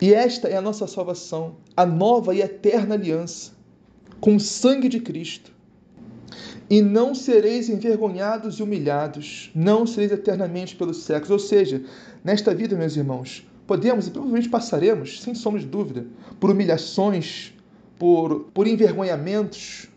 E 0.00 0.12
esta 0.12 0.48
é 0.48 0.56
a 0.56 0.62
nossa 0.62 0.86
salvação, 0.86 1.56
a 1.76 1.84
nova 1.84 2.34
e 2.34 2.40
eterna 2.40 2.94
aliança 2.94 3.52
com 4.20 4.36
o 4.36 4.40
sangue 4.40 4.88
de 4.88 5.00
Cristo. 5.00 5.50
E 6.68 6.80
não 6.82 7.14
sereis 7.14 7.68
envergonhados 7.68 8.56
e 8.56 8.62
humilhados, 8.62 9.50
não 9.54 9.86
sereis 9.86 10.12
eternamente 10.12 10.76
pelos 10.76 10.98
séculos. 10.98 11.30
Ou 11.30 11.38
seja, 11.38 11.82
nesta 12.22 12.54
vida, 12.54 12.76
meus 12.76 12.96
irmãos, 12.96 13.44
podemos 13.66 14.06
e 14.06 14.10
provavelmente 14.10 14.48
passaremos, 14.48 15.20
sem 15.20 15.34
sombra 15.34 15.60
de 15.60 15.66
dúvida, 15.66 16.06
por 16.38 16.50
humilhações, 16.50 17.52
por, 17.98 18.44
por 18.54 18.68
envergonhamentos. 18.68 19.88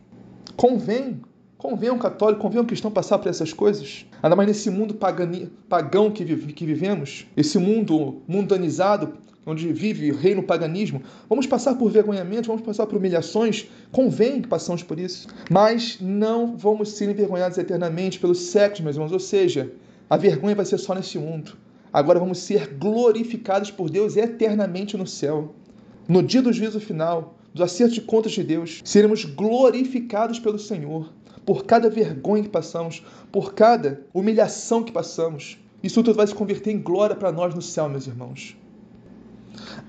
Convém, 0.55 1.21
convém 1.63 1.89
um 1.89 1.97
católico, 1.97 2.41
convém 2.41 2.59
um 2.59 2.65
cristão 2.65 2.91
passar 2.91 3.17
por 3.17 3.29
essas 3.29 3.53
coisas. 3.53 4.05
Ainda 4.21 4.35
mais 4.35 4.49
nesse 4.49 4.69
mundo 4.69 4.93
pagani, 4.93 5.49
pagão 5.69 6.11
que, 6.11 6.25
vive, 6.25 6.51
que 6.51 6.65
vivemos, 6.65 7.25
esse 7.37 7.57
mundo 7.57 8.21
mundanizado 8.27 9.13
onde 9.45 9.71
vive 9.71 10.11
o 10.11 10.15
reino 10.15 10.43
paganismo, 10.43 11.01
vamos 11.29 11.47
passar 11.47 11.75
por 11.75 11.89
vergonhamento, 11.89 12.47
vamos 12.47 12.61
passar 12.61 12.85
por 12.85 12.97
humilhações, 12.97 13.67
convém 13.91 14.41
que 14.41 14.47
passamos 14.47 14.83
por 14.83 14.99
isso, 14.99 15.27
mas 15.49 15.99
não 16.01 16.57
vamos 16.57 16.91
ser 16.91 17.09
envergonhados 17.09 17.57
eternamente 17.57 18.19
pelos 18.19 18.39
séculos, 18.39 18.81
meus 18.81 18.95
irmãos, 18.97 19.11
ou 19.13 19.19
seja, 19.19 19.71
a 20.09 20.17
vergonha 20.17 20.55
vai 20.55 20.65
ser 20.65 20.77
só 20.77 20.93
nesse 20.93 21.17
mundo. 21.17 21.57
Agora 21.91 22.19
vamos 22.19 22.39
ser 22.39 22.73
glorificados 22.75 23.71
por 23.71 23.89
Deus 23.89 24.17
eternamente 24.17 24.97
no 24.97 25.07
céu. 25.07 25.55
No 26.07 26.21
dia 26.21 26.41
do 26.41 26.51
juízo 26.51 26.79
final, 26.79 27.37
do 27.53 27.63
acerto 27.63 27.93
de 27.93 28.01
contas 28.01 28.31
de 28.31 28.43
Deus, 28.43 28.81
seremos 28.83 29.23
glorificados 29.25 30.39
pelo 30.39 30.59
Senhor 30.59 31.11
por 31.45 31.65
cada 31.65 31.89
vergonha 31.89 32.43
que 32.43 32.49
passamos, 32.49 33.03
por 33.31 33.53
cada 33.53 34.05
humilhação 34.13 34.83
que 34.83 34.91
passamos. 34.91 35.57
Isso 35.81 36.01
tudo 36.01 36.15
vai 36.15 36.27
se 36.27 36.35
converter 36.35 36.71
em 36.71 36.81
glória 36.81 37.15
para 37.15 37.31
nós 37.31 37.53
no 37.53 37.61
céu, 37.61 37.89
meus 37.89 38.07
irmãos. 38.07 38.57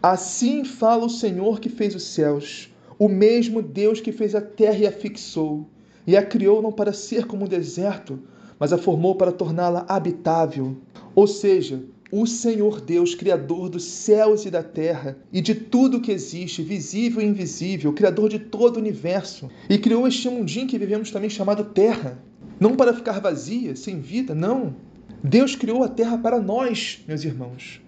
Assim 0.02 0.64
fala 0.64 1.06
o 1.06 1.10
Senhor 1.10 1.60
que 1.60 1.68
fez 1.68 1.94
os 1.94 2.02
céus, 2.02 2.72
o 2.98 3.08
mesmo 3.08 3.62
Deus 3.62 4.00
que 4.00 4.12
fez 4.12 4.34
a 4.34 4.40
terra 4.40 4.78
e 4.78 4.86
a 4.86 4.92
fixou, 4.92 5.66
e 6.06 6.16
a 6.16 6.24
criou 6.24 6.60
não 6.60 6.72
para 6.72 6.92
ser 6.92 7.26
como 7.26 7.44
um 7.44 7.48
deserto, 7.48 8.20
mas 8.58 8.72
a 8.72 8.78
formou 8.78 9.14
para 9.14 9.32
torná-la 9.32 9.84
habitável. 9.88 10.76
Ou 11.14 11.26
seja, 11.26 11.82
o 12.10 12.26
Senhor 12.26 12.80
Deus, 12.80 13.14
Criador 13.14 13.68
dos 13.68 13.84
céus 13.84 14.44
e 14.44 14.50
da 14.50 14.62
terra 14.62 15.16
e 15.32 15.40
de 15.40 15.54
tudo 15.54 16.00
que 16.00 16.12
existe, 16.12 16.62
visível 16.62 17.20
e 17.20 17.24
invisível, 17.24 17.92
Criador 17.92 18.28
de 18.28 18.38
todo 18.38 18.76
o 18.76 18.80
universo, 18.80 19.50
e 19.68 19.78
criou 19.78 20.06
este 20.06 20.28
mundinho 20.28 20.66
que 20.66 20.78
vivemos 20.78 21.10
também 21.10 21.30
chamado 21.30 21.64
Terra, 21.64 22.22
não 22.60 22.76
para 22.76 22.94
ficar 22.94 23.20
vazia, 23.20 23.74
sem 23.74 24.00
vida, 24.00 24.34
não. 24.34 24.76
Deus 25.22 25.56
criou 25.56 25.82
a 25.82 25.88
terra 25.88 26.18
para 26.18 26.38
nós, 26.38 27.02
meus 27.08 27.24
irmãos. 27.24 27.80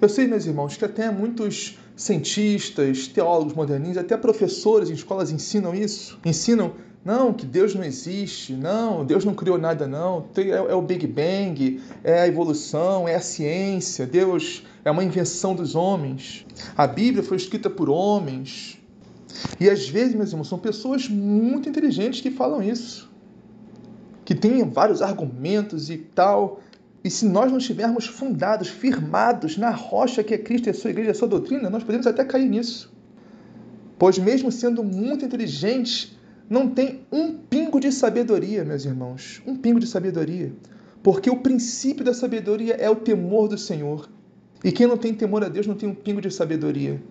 Eu 0.00 0.08
sei, 0.08 0.26
meus 0.26 0.46
irmãos, 0.46 0.76
que 0.76 0.84
até 0.84 1.10
muitos 1.10 1.78
cientistas, 1.96 3.06
teólogos 3.06 3.54
moderninhos, 3.54 3.98
até 3.98 4.16
professores 4.16 4.90
em 4.90 4.94
escolas 4.94 5.30
ensinam 5.30 5.74
isso. 5.74 6.18
Ensinam, 6.24 6.74
não, 7.04 7.32
que 7.32 7.44
Deus 7.44 7.74
não 7.74 7.82
existe, 7.82 8.52
não, 8.52 9.04
Deus 9.04 9.24
não 9.24 9.34
criou 9.34 9.58
nada, 9.58 9.86
não. 9.86 10.26
É, 10.36 10.50
é 10.50 10.74
o 10.74 10.82
Big 10.82 11.06
Bang, 11.06 11.80
é 12.04 12.20
a 12.20 12.28
evolução, 12.28 13.08
é 13.08 13.16
a 13.16 13.20
ciência, 13.20 14.06
Deus 14.06 14.64
é 14.84 14.90
uma 14.90 15.02
invenção 15.02 15.54
dos 15.54 15.74
homens. 15.74 16.46
A 16.76 16.86
Bíblia 16.86 17.24
foi 17.24 17.36
escrita 17.36 17.68
por 17.68 17.90
homens. 17.90 18.78
E 19.58 19.68
às 19.68 19.88
vezes, 19.88 20.14
meus 20.14 20.30
irmãos, 20.30 20.48
são 20.48 20.58
pessoas 20.58 21.08
muito 21.08 21.68
inteligentes 21.68 22.20
que 22.20 22.30
falam 22.30 22.62
isso. 22.62 23.10
Que 24.24 24.34
têm 24.34 24.62
vários 24.70 25.02
argumentos 25.02 25.90
e 25.90 25.96
tal, 25.98 26.60
e 27.04 27.10
se 27.10 27.26
nós 27.26 27.50
não 27.50 27.58
estivermos 27.58 28.06
fundados, 28.06 28.68
firmados 28.68 29.56
na 29.56 29.70
rocha 29.70 30.22
que 30.22 30.34
é 30.34 30.38
Cristo 30.38 30.68
e 30.68 30.70
a 30.70 30.74
sua 30.74 30.90
igreja, 30.90 31.10
a 31.10 31.14
sua 31.14 31.26
doutrina, 31.26 31.68
nós 31.68 31.82
podemos 31.82 32.06
até 32.06 32.24
cair 32.24 32.48
nisso. 32.48 32.92
Pois, 33.98 34.18
mesmo 34.18 34.52
sendo 34.52 34.84
muito 34.84 35.24
inteligentes, 35.24 36.16
não 36.52 36.68
tem 36.68 37.00
um 37.10 37.32
pingo 37.32 37.80
de 37.80 37.90
sabedoria, 37.90 38.62
meus 38.62 38.84
irmãos. 38.84 39.42
Um 39.46 39.56
pingo 39.56 39.80
de 39.80 39.86
sabedoria. 39.86 40.52
Porque 41.02 41.30
o 41.30 41.38
princípio 41.38 42.04
da 42.04 42.12
sabedoria 42.12 42.74
é 42.74 42.90
o 42.90 42.96
temor 42.96 43.48
do 43.48 43.56
Senhor. 43.56 44.06
E 44.62 44.70
quem 44.70 44.86
não 44.86 44.98
tem 44.98 45.14
temor 45.14 45.42
a 45.42 45.48
Deus 45.48 45.66
não 45.66 45.74
tem 45.74 45.88
um 45.88 45.94
pingo 45.94 46.20
de 46.20 46.30
sabedoria. 46.30 47.02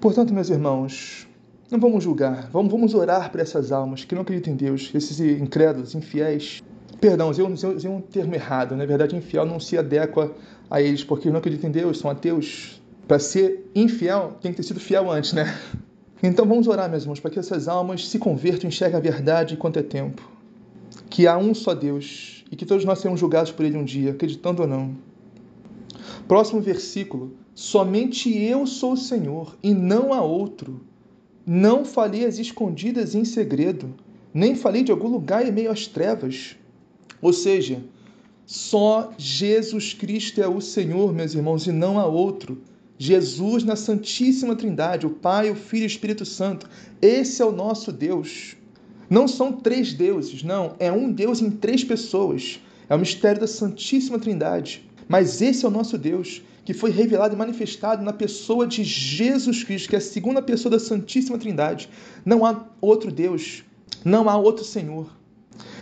Portanto, 0.00 0.34
meus 0.34 0.50
irmãos, 0.50 1.28
não 1.70 1.78
vamos 1.78 2.02
julgar, 2.02 2.50
vamos, 2.50 2.72
vamos 2.72 2.92
orar 2.92 3.30
por 3.30 3.40
essas 3.40 3.70
almas 3.70 4.04
que 4.04 4.16
não 4.16 4.22
acreditam 4.22 4.52
em 4.52 4.56
Deus, 4.56 4.90
esses 4.92 5.20
incrédulos, 5.20 5.94
infiéis, 5.94 6.60
Perdão, 7.00 7.30
usei 7.30 7.44
um, 7.44 7.94
um 7.94 8.00
termo 8.00 8.34
errado. 8.34 8.74
Na 8.74 8.84
verdade, 8.84 9.14
infiel 9.14 9.46
não 9.46 9.60
se 9.60 9.78
adequa 9.78 10.34
a 10.68 10.82
eles, 10.82 11.04
porque 11.04 11.30
não 11.30 11.38
acreditam 11.38 11.70
em 11.70 11.72
Deus, 11.72 11.98
são 11.98 12.10
ateus. 12.10 12.82
Para 13.06 13.20
ser 13.20 13.70
infiel, 13.74 14.36
tem 14.40 14.50
que 14.50 14.56
ter 14.56 14.64
sido 14.64 14.80
fiel 14.80 15.08
antes, 15.08 15.32
né? 15.32 15.56
Então 16.22 16.44
vamos 16.46 16.66
orar, 16.66 16.90
meus 16.90 17.04
irmãos, 17.04 17.20
para 17.20 17.30
que 17.30 17.38
essas 17.38 17.68
almas 17.68 18.08
se 18.08 18.18
convertam 18.18 18.64
e 18.64 18.68
enxerguem 18.68 18.98
a 18.98 19.02
verdade 19.02 19.54
enquanto 19.54 19.78
é 19.78 19.82
tempo. 19.82 20.28
Que 21.08 21.26
há 21.26 21.38
um 21.38 21.54
só 21.54 21.74
Deus 21.74 22.44
e 22.50 22.56
que 22.56 22.66
todos 22.66 22.84
nós 22.84 22.98
seremos 22.98 23.20
julgados 23.20 23.52
por 23.52 23.64
Ele 23.64 23.76
um 23.76 23.84
dia, 23.84 24.10
acreditando 24.10 24.62
ou 24.62 24.68
não. 24.68 24.96
Próximo 26.26 26.60
versículo. 26.60 27.32
Somente 27.54 28.36
eu 28.36 28.66
sou 28.66 28.92
o 28.92 28.96
Senhor 28.96 29.56
e 29.62 29.72
não 29.74 30.12
há 30.12 30.20
outro. 30.20 30.80
Não 31.46 31.84
falei 31.84 32.24
as 32.24 32.38
escondidas 32.38 33.14
em 33.14 33.24
segredo, 33.24 33.94
nem 34.34 34.54
falei 34.54 34.82
de 34.82 34.92
algum 34.92 35.08
lugar 35.08 35.46
em 35.46 35.52
meio 35.52 35.70
às 35.70 35.86
trevas. 35.86 36.56
Ou 37.22 37.32
seja, 37.32 37.82
só 38.44 39.12
Jesus 39.16 39.94
Cristo 39.94 40.42
é 40.42 40.48
o 40.48 40.60
Senhor, 40.60 41.12
meus 41.12 41.34
irmãos, 41.34 41.66
e 41.66 41.72
não 41.72 41.98
há 41.98 42.06
outro. 42.06 42.60
Jesus 42.98 43.62
na 43.62 43.76
Santíssima 43.76 44.56
Trindade, 44.56 45.06
o 45.06 45.10
Pai, 45.10 45.50
o 45.50 45.54
Filho 45.54 45.82
e 45.82 45.86
o 45.86 45.86
Espírito 45.86 46.26
Santo. 46.26 46.68
Esse 47.00 47.40
é 47.40 47.44
o 47.44 47.52
nosso 47.52 47.92
Deus. 47.92 48.56
Não 49.08 49.28
são 49.28 49.52
três 49.52 49.94
deuses, 49.94 50.42
não. 50.42 50.74
É 50.80 50.90
um 50.90 51.10
Deus 51.10 51.40
em 51.40 51.50
três 51.50 51.84
pessoas. 51.84 52.60
É 52.88 52.94
o 52.94 52.98
mistério 52.98 53.40
da 53.40 53.46
Santíssima 53.46 54.18
Trindade. 54.18 54.84
Mas 55.08 55.40
esse 55.40 55.64
é 55.64 55.68
o 55.68 55.70
nosso 55.70 55.96
Deus, 55.96 56.42
que 56.64 56.74
foi 56.74 56.90
revelado 56.90 57.34
e 57.34 57.38
manifestado 57.38 58.02
na 58.02 58.12
pessoa 58.12 58.66
de 58.66 58.82
Jesus 58.82 59.62
Cristo, 59.62 59.88
que 59.88 59.94
é 59.94 59.98
a 59.98 60.02
segunda 60.02 60.42
pessoa 60.42 60.72
da 60.72 60.78
Santíssima 60.78 61.38
Trindade. 61.38 61.88
Não 62.24 62.44
há 62.44 62.66
outro 62.80 63.10
Deus, 63.10 63.64
não 64.04 64.28
há 64.28 64.36
outro 64.36 64.64
Senhor. 64.64 65.08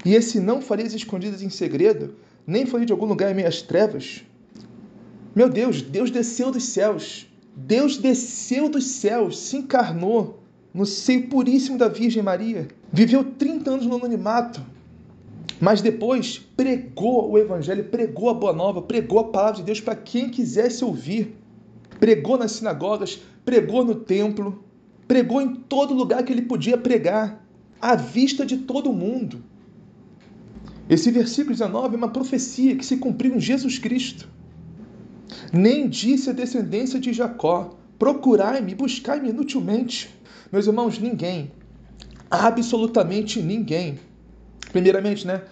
E 0.04 0.14
esse 0.14 0.38
não 0.38 0.60
farias 0.60 0.94
escondidas 0.94 1.42
em 1.42 1.50
segredo, 1.50 2.14
nem 2.46 2.66
faria 2.66 2.86
de 2.86 2.92
algum 2.92 3.06
lugar 3.06 3.32
em 3.32 3.34
meias 3.34 3.62
trevas? 3.62 4.22
Meu 5.36 5.50
Deus, 5.50 5.82
Deus 5.82 6.10
desceu 6.10 6.50
dos 6.50 6.64
céus. 6.64 7.26
Deus 7.54 7.98
desceu 7.98 8.70
dos 8.70 8.84
céus, 8.86 9.38
se 9.38 9.58
encarnou 9.58 10.42
no 10.72 10.86
seio 10.86 11.28
puríssimo 11.28 11.76
da 11.76 11.88
Virgem 11.88 12.22
Maria, 12.22 12.68
viveu 12.90 13.22
30 13.22 13.70
anos 13.70 13.86
no 13.86 13.96
anonimato, 13.96 14.62
mas 15.60 15.82
depois 15.82 16.38
pregou 16.56 17.30
o 17.30 17.38
Evangelho, 17.38 17.84
pregou 17.84 18.30
a 18.30 18.34
Boa 18.34 18.54
Nova, 18.54 18.80
pregou 18.80 19.18
a 19.18 19.24
palavra 19.24 19.56
de 19.56 19.62
Deus 19.62 19.78
para 19.80 19.94
quem 19.94 20.30
quisesse 20.30 20.82
ouvir. 20.82 21.36
Pregou 22.00 22.38
nas 22.38 22.52
sinagogas, 22.52 23.20
pregou 23.44 23.84
no 23.84 23.94
templo, 23.94 24.64
pregou 25.06 25.42
em 25.42 25.54
todo 25.54 25.92
lugar 25.92 26.22
que 26.22 26.32
ele 26.32 26.42
podia 26.42 26.78
pregar, 26.78 27.46
à 27.80 27.94
vista 27.94 28.46
de 28.46 28.56
todo 28.56 28.92
mundo. 28.92 29.42
Esse 30.88 31.10
versículo 31.10 31.52
19 31.52 31.94
é 31.94 31.98
uma 31.98 32.08
profecia 32.08 32.74
que 32.74 32.86
se 32.86 32.96
cumpriu 32.96 33.34
em 33.34 33.40
Jesus 33.40 33.78
Cristo. 33.78 34.35
Nem 35.52 35.88
disse 35.88 36.30
a 36.30 36.32
descendência 36.32 36.98
de 36.98 37.12
Jacó: 37.12 37.76
procurai-me, 37.98 38.74
buscai-me 38.74 39.30
inutilmente. 39.30 40.14
Meus 40.52 40.66
irmãos, 40.66 40.98
ninguém, 40.98 41.50
absolutamente 42.30 43.40
ninguém. 43.40 43.98
Primeiramente, 44.72 45.26
né? 45.26 45.42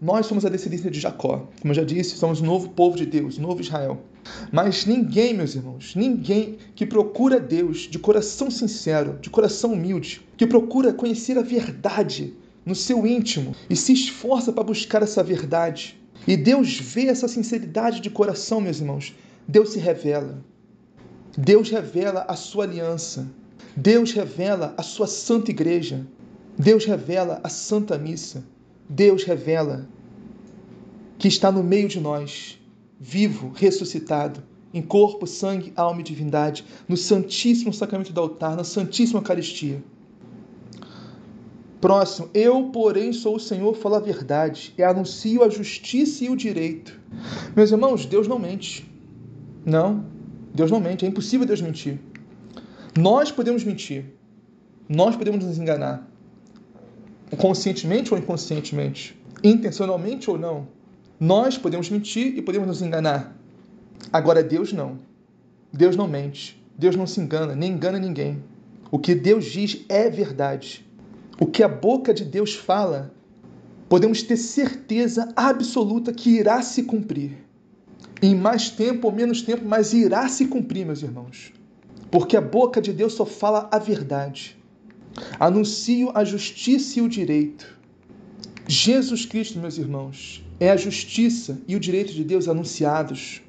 Nós 0.00 0.26
somos 0.26 0.44
a 0.44 0.48
descendência 0.48 0.90
de 0.90 1.00
Jacó. 1.00 1.48
Como 1.60 1.70
eu 1.70 1.74
já 1.76 1.84
disse, 1.84 2.16
somos 2.16 2.40
o 2.40 2.44
novo 2.44 2.68
povo 2.70 2.96
de 2.96 3.06
Deus, 3.06 3.38
o 3.38 3.42
novo 3.42 3.60
Israel. 3.60 4.02
Mas 4.52 4.84
ninguém, 4.86 5.34
meus 5.34 5.54
irmãos, 5.54 5.94
ninguém 5.94 6.58
que 6.74 6.84
procura 6.84 7.38
Deus 7.38 7.88
de 7.90 7.98
coração 7.98 8.50
sincero, 8.50 9.18
de 9.20 9.30
coração 9.30 9.72
humilde, 9.72 10.20
que 10.36 10.46
procura 10.46 10.92
conhecer 10.92 11.38
a 11.38 11.42
verdade 11.42 12.34
no 12.66 12.74
seu 12.74 13.06
íntimo 13.06 13.54
e 13.68 13.76
se 13.76 13.92
esforça 13.92 14.52
para 14.52 14.64
buscar 14.64 15.02
essa 15.02 15.22
verdade. 15.22 15.98
E 16.26 16.36
Deus 16.36 16.78
vê 16.78 17.06
essa 17.06 17.28
sinceridade 17.28 18.00
de 18.00 18.10
coração, 18.10 18.60
meus 18.60 18.80
irmãos. 18.80 19.14
Deus 19.46 19.70
se 19.70 19.78
revela. 19.78 20.42
Deus 21.36 21.70
revela 21.70 22.24
a 22.28 22.36
sua 22.36 22.64
aliança. 22.64 23.28
Deus 23.76 24.12
revela 24.12 24.74
a 24.76 24.82
sua 24.82 25.06
santa 25.06 25.50
igreja. 25.50 26.06
Deus 26.58 26.84
revela 26.84 27.40
a 27.42 27.48
santa 27.48 27.98
missa. 27.98 28.44
Deus 28.88 29.24
revela 29.24 29.88
que 31.18 31.28
está 31.28 31.50
no 31.50 31.62
meio 31.62 31.88
de 31.88 32.00
nós, 32.00 32.58
vivo, 32.98 33.52
ressuscitado, 33.54 34.42
em 34.72 34.82
corpo, 34.82 35.26
sangue, 35.26 35.72
alma 35.76 36.00
e 36.00 36.04
divindade, 36.04 36.64
no 36.88 36.96
Santíssimo 36.96 37.72
Sacramento 37.72 38.12
do 38.12 38.20
altar, 38.20 38.56
na 38.56 38.64
Santíssima 38.64 39.20
Eucaristia. 39.20 39.82
Próximo, 41.80 42.30
eu, 42.32 42.70
porém, 42.70 43.12
sou 43.12 43.36
o 43.36 43.40
Senhor, 43.40 43.74
falo 43.76 43.96
a 43.96 44.00
verdade 44.00 44.72
e 44.76 44.82
anuncio 44.82 45.44
a 45.44 45.48
justiça 45.48 46.24
e 46.24 46.30
o 46.30 46.36
direito. 46.36 46.98
Meus 47.54 47.70
irmãos, 47.70 48.06
Deus 48.06 48.26
não 48.26 48.38
mente. 48.38 48.93
Não, 49.64 50.04
Deus 50.54 50.70
não 50.70 50.80
mente, 50.80 51.04
é 51.04 51.08
impossível 51.08 51.46
Deus 51.46 51.60
mentir. 51.60 51.98
Nós 52.96 53.30
podemos 53.30 53.64
mentir, 53.64 54.04
nós 54.88 55.16
podemos 55.16 55.44
nos 55.44 55.58
enganar, 55.58 56.08
conscientemente 57.38 58.12
ou 58.12 58.18
inconscientemente, 58.18 59.18
intencionalmente 59.42 60.30
ou 60.30 60.38
não. 60.38 60.68
Nós 61.18 61.56
podemos 61.56 61.88
mentir 61.88 62.36
e 62.36 62.42
podemos 62.42 62.68
nos 62.68 62.82
enganar. 62.82 63.36
Agora, 64.12 64.42
Deus 64.42 64.72
não. 64.72 64.98
Deus 65.72 65.96
não 65.96 66.06
mente. 66.06 66.62
Deus 66.76 66.96
não 66.96 67.06
se 67.06 67.20
engana, 67.20 67.54
nem 67.54 67.72
engana 67.72 67.98
ninguém. 67.98 68.42
O 68.90 68.98
que 68.98 69.14
Deus 69.14 69.46
diz 69.46 69.84
é 69.88 70.10
verdade. 70.10 70.84
O 71.40 71.46
que 71.46 71.62
a 71.62 71.68
boca 71.68 72.12
de 72.12 72.24
Deus 72.24 72.54
fala, 72.54 73.12
podemos 73.88 74.22
ter 74.22 74.36
certeza 74.36 75.32
absoluta 75.34 76.12
que 76.12 76.30
irá 76.30 76.62
se 76.62 76.84
cumprir. 76.84 77.43
Em 78.26 78.34
mais 78.34 78.70
tempo 78.70 79.08
ou 79.08 79.12
menos 79.12 79.42
tempo, 79.42 79.66
mas 79.66 79.92
irá 79.92 80.26
se 80.30 80.46
cumprir, 80.46 80.86
meus 80.86 81.02
irmãos. 81.02 81.52
Porque 82.10 82.38
a 82.38 82.40
boca 82.40 82.80
de 82.80 82.90
Deus 82.90 83.12
só 83.12 83.26
fala 83.26 83.68
a 83.70 83.78
verdade. 83.78 84.56
Anuncio 85.38 86.10
a 86.14 86.24
justiça 86.24 86.98
e 86.98 87.02
o 87.02 87.08
direito. 87.08 87.78
Jesus 88.66 89.26
Cristo, 89.26 89.58
meus 89.58 89.76
irmãos, 89.76 90.42
é 90.58 90.70
a 90.70 90.76
justiça 90.78 91.60
e 91.68 91.76
o 91.76 91.78
direito 91.78 92.14
de 92.14 92.24
Deus 92.24 92.48
anunciados. 92.48 93.42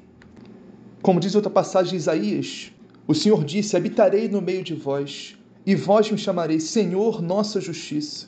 Como 1.00 1.20
diz 1.20 1.34
outra 1.34 1.50
passagem 1.50 1.92
de 1.92 1.96
Isaías, 1.96 2.70
o 3.08 3.14
Senhor 3.14 3.46
disse: 3.46 3.78
Habitarei 3.78 4.28
no 4.28 4.42
meio 4.42 4.62
de 4.62 4.74
vós, 4.74 5.38
e 5.64 5.74
vós 5.74 6.10
me 6.10 6.18
chamareis 6.18 6.64
Senhor, 6.64 7.22
nossa 7.22 7.62
justiça. 7.62 8.26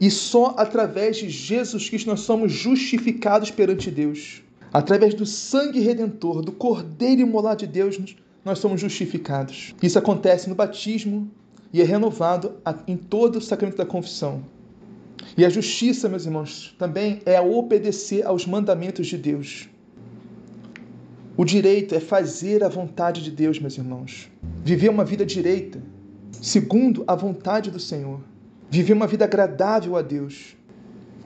E 0.00 0.12
só 0.12 0.54
através 0.56 1.16
de 1.16 1.28
Jesus 1.28 1.88
Cristo 1.88 2.06
nós 2.06 2.20
somos 2.20 2.52
justificados 2.52 3.50
perante 3.50 3.90
Deus. 3.90 4.45
Através 4.72 5.14
do 5.14 5.24
sangue 5.24 5.80
redentor, 5.80 6.42
do 6.42 6.52
Cordeiro 6.52 7.22
imolado 7.22 7.60
de 7.60 7.66
Deus, 7.66 7.98
nós 8.44 8.58
somos 8.58 8.80
justificados. 8.80 9.74
Isso 9.82 9.98
acontece 9.98 10.48
no 10.48 10.54
batismo, 10.54 11.30
e 11.72 11.80
é 11.80 11.84
renovado 11.84 12.54
em 12.86 12.96
todo 12.96 13.36
o 13.36 13.40
sacramento 13.40 13.76
da 13.76 13.84
confissão. 13.84 14.42
E 15.36 15.44
a 15.44 15.48
justiça, 15.50 16.08
meus 16.08 16.24
irmãos, 16.24 16.74
também 16.78 17.20
é 17.26 17.40
obedecer 17.40 18.24
aos 18.24 18.46
mandamentos 18.46 19.06
de 19.06 19.18
Deus. 19.18 19.68
O 21.36 21.44
direito 21.44 21.94
é 21.94 22.00
fazer 22.00 22.64
a 22.64 22.68
vontade 22.68 23.22
de 23.22 23.30
Deus, 23.30 23.58
meus 23.58 23.76
irmãos. 23.76 24.30
Viver 24.64 24.88
uma 24.88 25.04
vida 25.04 25.26
direita, 25.26 25.82
segundo 26.32 27.04
a 27.06 27.14
vontade 27.14 27.70
do 27.70 27.78
Senhor. 27.78 28.20
Viver 28.70 28.94
uma 28.94 29.06
vida 29.06 29.24
agradável 29.24 29.96
a 29.96 30.02
Deus. 30.02 30.56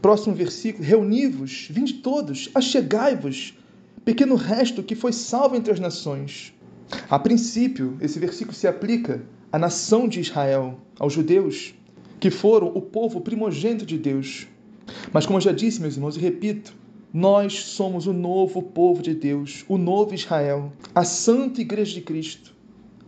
Próximo 0.00 0.34
versículo: 0.34 0.84
Reuni-vos, 0.84 1.68
vinde 1.70 1.94
todos, 1.94 2.48
achegai-vos, 2.54 3.54
pequeno 4.04 4.34
resto 4.34 4.82
que 4.82 4.94
foi 4.94 5.12
salvo 5.12 5.56
entre 5.56 5.72
as 5.72 5.80
nações. 5.80 6.54
A 7.08 7.18
princípio, 7.18 7.96
esse 8.00 8.18
versículo 8.18 8.54
se 8.54 8.66
aplica 8.66 9.22
a 9.52 9.58
nação 9.58 10.08
de 10.08 10.20
Israel, 10.20 10.80
aos 10.98 11.12
judeus, 11.12 11.74
que 12.18 12.30
foram 12.30 12.68
o 12.68 12.80
povo 12.80 13.20
primogênito 13.20 13.86
de 13.86 13.98
Deus. 13.98 14.46
Mas, 15.12 15.26
como 15.26 15.38
eu 15.38 15.42
já 15.42 15.52
disse, 15.52 15.80
meus 15.80 15.94
irmãos, 15.94 16.16
e 16.16 16.20
repito, 16.20 16.74
nós 17.12 17.64
somos 17.64 18.06
o 18.06 18.12
novo 18.12 18.62
povo 18.62 19.02
de 19.02 19.14
Deus, 19.14 19.64
o 19.68 19.76
novo 19.76 20.14
Israel, 20.14 20.72
a 20.94 21.04
Santa 21.04 21.60
Igreja 21.60 21.94
de 21.94 22.00
Cristo, 22.00 22.54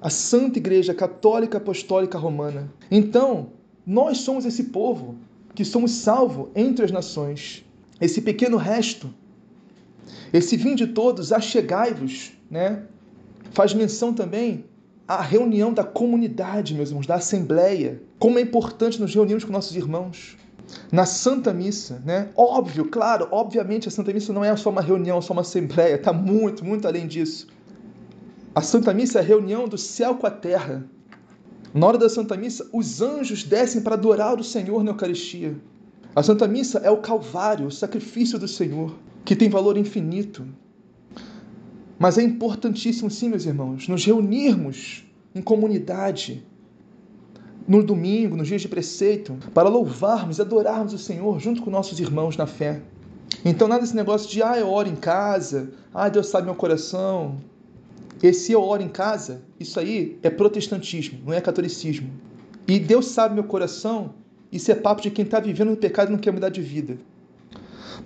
a 0.01 0.11
Santa 0.11 0.59
Igreja 0.59 0.93
Católica 0.93 1.59
Apostólica 1.59 2.19
Romana. 2.19 2.73
Então, 2.91 3.51
nós 3.87 4.19
somos 4.19 4.45
esse 4.45 4.65
povo 4.65 5.17
que 5.55 5.65
somos 5.65 5.91
salvos 5.93 6.49
entre 6.55 6.85
as 6.85 6.91
nações, 6.91 7.65
esse 8.01 8.21
pequeno 8.21 8.57
resto. 8.57 9.13
Esse 10.33 10.57
vim 10.57 10.75
de 10.75 10.87
todos, 10.89 11.33
achegai-vos, 11.33 12.33
né? 12.51 12.83
Faz 13.53 13.75
menção 13.75 14.15
também 14.15 14.65
a 15.07 15.21
reunião 15.21 15.73
da 15.73 15.85
comunidade, 15.85 16.75
meus 16.75 16.89
irmãos, 16.89 17.07
da 17.07 17.17
assembleia. 17.17 18.03
Como 18.19 18.39
é 18.39 18.43
importante 18.43 19.01
nos 19.01 19.15
reunirmos 19.15 19.45
com 19.45 19.53
nossos 19.53 19.77
irmãos. 19.77 20.37
Na 20.91 21.05
Santa 21.05 21.53
Missa, 21.53 22.01
né? 22.05 22.31
Óbvio, 22.35 22.87
claro, 22.87 23.29
obviamente 23.31 23.89
a 23.89 23.91
Santa 23.91 24.13
Missa 24.13 24.33
não 24.33 24.43
é 24.43 24.57
só 24.57 24.71
uma 24.71 24.81
reunião, 24.81 25.21
só 25.21 25.35
uma 25.35 25.43
assembleia, 25.43 25.97
está 25.97 26.13
muito, 26.13 26.65
muito 26.65 26.89
além 26.89 27.07
disso. 27.07 27.47
A 28.55 28.63
Santa 28.63 28.95
Missa 28.95 29.19
é 29.19 29.23
a 29.23 29.25
reunião 29.25 29.69
do 29.69 29.77
céu 29.77 30.15
com 30.15 30.27
a 30.27 30.31
terra. 30.31 30.85
Na 31.75 31.87
hora 31.87 31.97
da 31.97 32.09
Santa 32.09 32.37
Missa, 32.37 32.69
os 32.73 33.01
anjos 33.01 33.45
descem 33.45 33.81
para 33.81 33.95
adorar 33.95 34.39
o 34.39 34.45
Senhor 34.45 34.85
na 34.85 34.91
Eucaristia. 34.91 35.57
A 36.15 36.23
Santa 36.23 36.47
Missa 36.47 36.79
é 36.81 36.91
o 36.91 36.99
Calvário, 36.99 37.67
o 37.67 37.71
sacrifício 37.71 38.39
do 38.39 38.47
Senhor, 38.47 38.95
que 39.25 39.35
tem 39.35 39.49
valor 39.49 39.79
infinito. 39.79 40.47
Mas 41.99 42.19
é 42.19 42.23
importantíssimo, 42.23 43.11
sim, 43.11 43.31
meus 43.31 43.47
irmãos, 43.47 43.89
nos 43.89 44.05
reunirmos 44.05 45.05
em 45.35 45.41
comunidade 45.41 46.45
no 47.67 47.83
domingo, 47.83 48.37
nos 48.37 48.49
dias 48.49 48.61
de 48.61 48.69
preceito, 48.69 49.39
para 49.55 49.71
louvarmos 49.71 50.39
e 50.39 50.43
adorarmos 50.43 50.93
o 50.93 50.99
Senhor 50.99 51.41
junto 51.41 51.63
com 51.63 51.71
nossos 51.71 51.99
irmãos 51.99 52.37
na 52.37 52.47
fé. 52.47 52.83
Então, 53.43 53.67
nada 53.67 53.81
desse 53.81 53.97
negócio 53.97 54.29
de, 54.29 54.43
ah, 54.43 54.59
eu 54.59 54.69
oro 54.69 54.89
em 54.89 54.97
casa, 54.97 55.71
ah, 55.95 56.11
Deus 56.11 56.27
sabe 56.27 56.45
meu 56.45 56.55
coração. 56.55 57.39
Esse 58.23 58.53
eu 58.53 58.63
oro 58.63 58.83
em 58.83 58.89
casa, 58.89 59.43
isso 59.59 59.81
aí 59.81 60.17
é 60.23 60.31
protestantismo, 60.31 61.19
não 61.27 61.33
é 61.33 61.41
catolicismo. 61.41 62.09
E 62.69 62.79
Deus 62.79 63.07
sabe 63.07 63.35
meu 63.35 63.43
coração, 63.45 64.15
isso 64.53 64.71
é 64.71 64.77
papo 64.77 65.03
de 65.03 65.11
quem 65.11 65.25
está 65.25 65.41
vivendo 65.41 65.71
no 65.71 65.77
pecado 65.77 66.09
e 66.09 66.13
não 66.13 66.19
quer 66.19 66.33
mudar 66.33 66.51
de 66.51 66.63
vida. 66.63 66.97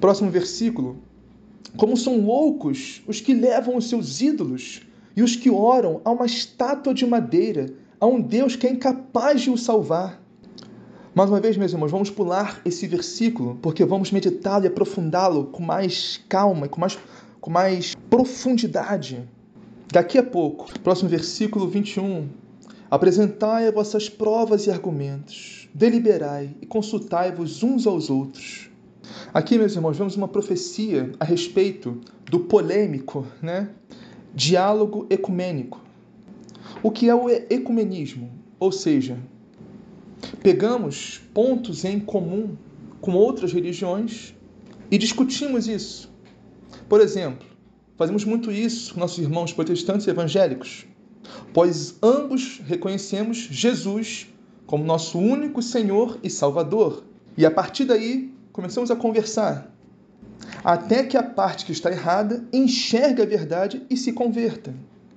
Próximo 0.01 0.31
versículo, 0.31 0.97
como 1.77 1.97
são 1.99 2.25
loucos 2.25 3.03
os 3.07 3.21
que 3.21 3.35
levam 3.35 3.77
os 3.77 3.91
seus 3.91 4.23
ídolos 4.23 4.81
e 5.15 5.23
os 5.23 5.37
que 5.37 5.51
oram 5.51 6.01
a 6.03 6.11
uma 6.11 6.25
estátua 6.25 6.95
de 6.95 7.07
madeira, 7.07 7.67
a 8.01 8.07
um 8.07 8.19
Deus 8.19 8.57
que 8.57 8.67
é 8.67 8.71
incapaz 8.71 9.43
de 9.43 9.51
o 9.51 9.59
salvar. 9.59 10.23
Mais 11.15 11.29
uma 11.29 11.41
vez, 11.41 11.59
meus 11.59 11.73
irmãos, 11.73 11.91
vamos 11.91 12.11
pular 12.11 12.61
esse 12.65 12.87
versículo, 12.87 13.59
porque 13.61 13.85
vamos 13.85 14.11
meditá-lo 14.11 14.65
e 14.65 14.69
aprofundá-lo 14.69 15.47
com 15.47 15.63
mais 15.63 16.23
calma, 16.27 16.69
com 16.69 16.81
mais, 16.81 16.99
com 17.41 17.51
mais 17.51 17.95
profundidade. 18.09 19.27
Daqui 19.93 20.19
a 20.19 20.23
pouco, 20.23 20.67
próximo 20.81 21.09
versículo 21.09 21.69
21. 21.69 22.29
Apresentai 22.91 23.67
as 23.67 23.75
vossas 23.75 24.09
provas 24.09 24.67
e 24.67 24.71
argumentos, 24.71 25.69
deliberai 25.75 26.55
e 26.63 26.67
consultai-vos 26.67 27.63
uns 27.63 27.87
aos 27.87 28.11
outros 28.11 28.71
Aqui, 29.33 29.59
meus 29.59 29.75
irmãos, 29.75 29.97
vemos 29.97 30.17
uma 30.17 30.29
profecia 30.29 31.13
a 31.21 31.25
respeito 31.25 32.01
do 32.25 32.41
polêmico, 32.41 33.27
né? 33.41 33.71
Diálogo 34.35 35.07
ecumênico. 35.09 35.81
O 36.83 36.91
que 36.91 37.09
é 37.09 37.15
o 37.15 37.29
ecumenismo? 37.29 38.31
Ou 38.59 38.73
seja, 38.73 39.19
Pegamos 40.43 41.21
pontos 41.35 41.85
em 41.85 42.01
comum 42.01 42.57
com 43.01 43.13
outras 43.13 43.53
religiões 43.53 44.35
e 44.91 44.97
discutimos 44.97 45.69
isso. 45.69 46.11
Por 46.89 47.01
exemplo, 47.01 47.47
fazemos 47.97 48.25
muito 48.25 48.51
isso 48.51 48.95
com 48.95 49.01
nossos 49.01 49.19
irmãos 49.19 49.53
protestantes 49.53 50.07
e 50.07 50.11
evangélicos, 50.11 50.87
pois 51.53 51.97
ambos 52.03 52.61
reconhecemos 52.65 53.49
Jesus 53.51 54.29
como 54.67 54.85
nosso 54.85 55.19
único 55.19 55.63
Senhor 55.63 56.19
e 56.23 56.29
Salvador. 56.29 57.05
E 57.37 57.47
a 57.47 57.51
partir 57.51 57.85
daí 57.85 58.33
começamos 58.53 58.91
a 58.91 58.97
conversar, 58.97 59.71
até 60.65 61.05
que 61.05 61.17
a 61.17 61.23
parte 61.23 61.65
que 61.65 61.73
está 61.73 61.91
errada 61.91 62.45
enxergue 62.53 63.23
a 63.23 63.27
verdade 63.27 63.83
e 63.89 63.97
se 63.97 64.13
converta. 64.13 64.75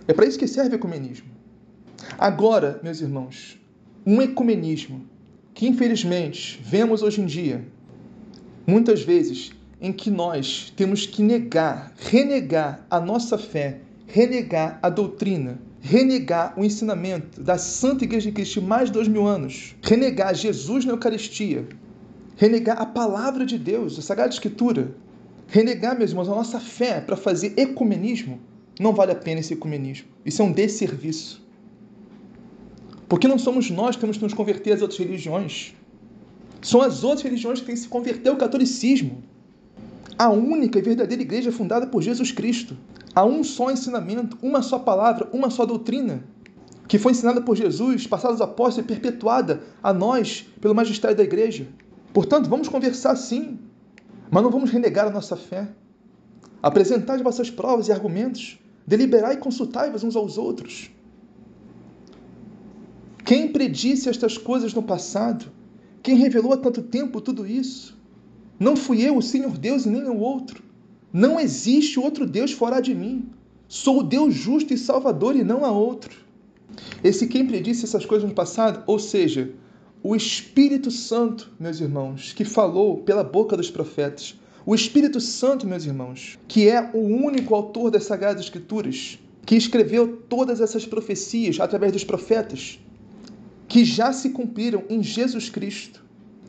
É 0.08 0.13
para 0.13 0.26
isso 0.26 0.39
que 0.39 0.48
serve 0.48 0.76
o 0.76 0.78
ecumenismo. 0.78 1.30
Agora, 2.18 2.80
meus 2.84 3.02
irmãos, 3.02 3.60
um 4.06 4.22
ecumenismo 4.22 5.06
que 5.54 5.68
infelizmente 5.68 6.60
vemos 6.63 7.02
hoje 7.02 7.22
em 7.22 7.26
dia, 7.26 7.65
muitas 8.65 9.02
vezes, 9.02 9.52
em 9.82 9.92
que 9.92 10.10
nós 10.10 10.74
temos 10.76 11.06
que 11.06 11.22
negar, 11.22 11.94
renegar 11.98 12.86
a 12.89 13.00
nossa 13.00 13.38
fé, 13.38 13.80
renegar 14.06 14.80
a 14.82 14.89
doutrina, 14.89 15.60
renegar 15.82 16.54
o 16.58 16.65
ensinamento 16.65 17.42
da 17.42 17.58
Santa 17.58 18.04
Igreja 18.04 18.30
de 18.30 18.36
Cristo 18.36 18.62
mais 18.62 18.89
de 18.89 18.94
dois 18.94 19.08
mil 19.08 19.26
anos, 19.26 19.76
renegar 19.82 20.36
Jesus 20.36 20.84
na 20.84 20.94
Eucaristia, 20.94 21.68
renegar 22.36 22.82
a 22.82 22.86
palavra 22.86 23.46
de 23.46 23.58
Deus, 23.58 23.98
a 23.98 24.02
Sagrada 24.02 24.34
Escritura, 24.34 24.96
renegar, 25.48 25.98
meus 25.98 26.12
irmãos, 26.12 26.30
a 26.30 26.36
nossa 26.36 26.60
fé 26.60 27.00
para 27.00 27.15
fazer 27.15 27.54
ecumenismo, 27.58 28.39
não 28.80 28.94
vale 28.94 29.12
a 29.12 29.15
pena 29.15 29.39
esse 29.39 29.54
ecumenismo. 29.54 30.08
Isso 30.26 30.42
é 30.42 30.46
um 30.46 30.52
desserviço. 30.52 31.46
Porque 33.10 33.28
não 33.28 33.39
somos 33.39 33.70
nós 33.70 33.96
que 33.96 34.02
temos 34.02 34.18
que 34.18 34.24
nos 34.24 34.34
converter 34.34 34.74
às 34.74 34.82
outras 34.82 35.00
religiões. 35.00 35.74
São 36.62 36.82
as 36.82 37.04
outras 37.04 37.24
religiões 37.24 37.60
que 37.60 37.65
têm 37.65 37.76
que 37.76 37.82
se 37.82 37.88
converter 37.88 38.30
ao 38.30 38.38
catolicismo. 38.38 39.24
A 40.19 40.27
única 40.27 40.77
e 40.77 40.82
verdadeira 40.82 41.21
igreja 41.21 41.49
fundada 41.49 41.88
por 41.88 42.01
Jesus 42.01 42.29
Cristo. 42.29 42.75
Há 43.15 43.23
um 43.23 43.41
só 43.41 43.71
ensinamento, 43.71 44.38
uma 44.41 44.62
só 44.62 44.77
palavra, 44.77 45.29
uma 45.32 45.49
só 45.49 45.65
doutrina, 45.65 46.25
que 46.89 46.99
foi 46.99 47.13
ensinada 47.13 47.39
por 47.39 47.55
Jesus, 47.55 48.05
passada 48.05 48.34
aos 48.34 48.41
apóstolos 48.41 48.86
e 48.86 48.93
perpetuada 48.93 49.63
a 49.82 49.93
nós 49.93 50.45
pelo 50.60 50.75
magistério 50.75 51.15
da 51.15 51.23
igreja. 51.23 51.69
Portanto, 52.13 52.49
vamos 52.49 52.67
conversar 52.67 53.15
sim, 53.15 53.60
mas 54.29 54.43
não 54.43 54.51
vamos 54.51 54.69
renegar 54.71 55.08
a 55.08 55.10
nossa 55.10 55.38
fé. 55.38 55.69
Apresentar 56.62 57.13
as 57.13 57.21
vossas 57.21 57.49
provas 57.49 57.88
e 57.88 57.93
argumentos, 57.93 58.60
deliberar 58.86 59.32
e 59.34 59.38
consultai-vos 59.38 60.03
uns 60.03 60.17
aos 60.17 60.38
outros. 60.38 60.91
Quem 63.23 63.53
predisse 63.53 64.10
estas 64.10 64.38
coisas 64.38 64.73
no 64.73 64.84
passado? 64.84 65.49
Quem 66.03 66.17
revelou 66.17 66.51
há 66.51 66.58
tanto 66.58 66.82
tempo 66.82 67.21
tudo 67.21 67.47
isso? 67.47 67.97
Não 68.60 68.76
fui 68.76 69.02
eu, 69.02 69.17
o 69.17 69.22
Senhor 69.22 69.58
Deus, 69.58 69.86
e 69.86 69.89
nem 69.89 70.04
o 70.04 70.19
outro. 70.19 70.62
Não 71.13 71.39
existe 71.39 72.00
outro 72.00 72.28
Deus 72.28 72.52
fora 72.52 72.82
de 72.82 72.93
mim. 72.93 73.30
Sou 73.67 74.00
o 74.00 74.04
Deus 74.04 74.34
justo 74.34 74.74
e 74.74 74.78
salvador 74.78 75.36
e 75.36 75.43
não 75.43 75.63
há 75.63 75.72
outro. 75.72 76.15
Esse 77.04 77.28
quem 77.28 77.48
predisse 77.48 77.86
essas 77.86 78.06
coisas 78.06 78.28
no 78.28 78.36
passado, 78.36 78.84
ou 78.86 79.00
seja, 79.00 79.54
o 80.04 80.15
Espírito 80.15 80.91
Santo, 80.91 81.52
meus 81.60 81.80
irmãos, 81.80 82.34
que 82.34 82.45
falou 82.45 82.98
pela 82.98 83.24
boca 83.24 83.56
dos 83.56 83.69
profetas. 83.72 84.39
O 84.65 84.76
Espírito 84.76 85.19
Santo, 85.19 85.67
meus 85.67 85.86
irmãos, 85.86 86.38
que 86.48 86.69
é 86.69 86.89
o 86.93 87.00
único 87.00 87.56
autor 87.56 87.89
das 87.89 88.06
Sagradas 88.06 88.43
Escrituras, 88.43 89.19
que 89.45 89.56
escreveu 89.56 90.17
todas 90.30 90.62
essas 90.62 90.86
profecias 90.86 91.60
através 91.60 91.91
dos 91.91 92.04
profetas, 92.04 92.80
que 93.67 93.84
já 93.84 94.13
se 94.13 94.30
cumpriram 94.30 94.84
em 94.89 95.02
Jesus 95.02 95.50
Cristo. 95.50 96.04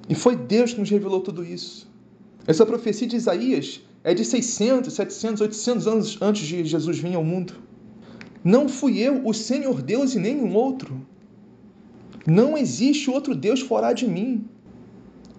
E 0.08 0.14
foi 0.14 0.36
Deus 0.36 0.72
que 0.72 0.80
nos 0.80 0.90
revelou 0.90 1.20
tudo 1.20 1.44
isso. 1.44 1.89
Essa 2.50 2.66
profecia 2.66 3.06
de 3.06 3.14
Isaías 3.14 3.80
é 4.02 4.12
de 4.12 4.24
600, 4.24 4.92
700, 4.92 5.40
800 5.40 5.86
anos 5.86 6.18
antes 6.20 6.44
de 6.48 6.64
Jesus 6.64 6.98
vir 6.98 7.14
ao 7.14 7.22
mundo. 7.22 7.54
Não 8.42 8.68
fui 8.68 8.98
eu, 8.98 9.24
o 9.24 9.32
Senhor 9.32 9.80
Deus, 9.80 10.16
e 10.16 10.18
nenhum 10.18 10.52
outro. 10.56 11.06
Não 12.26 12.58
existe 12.58 13.08
outro 13.08 13.36
Deus 13.36 13.60
fora 13.60 13.92
de 13.92 14.04
mim. 14.04 14.44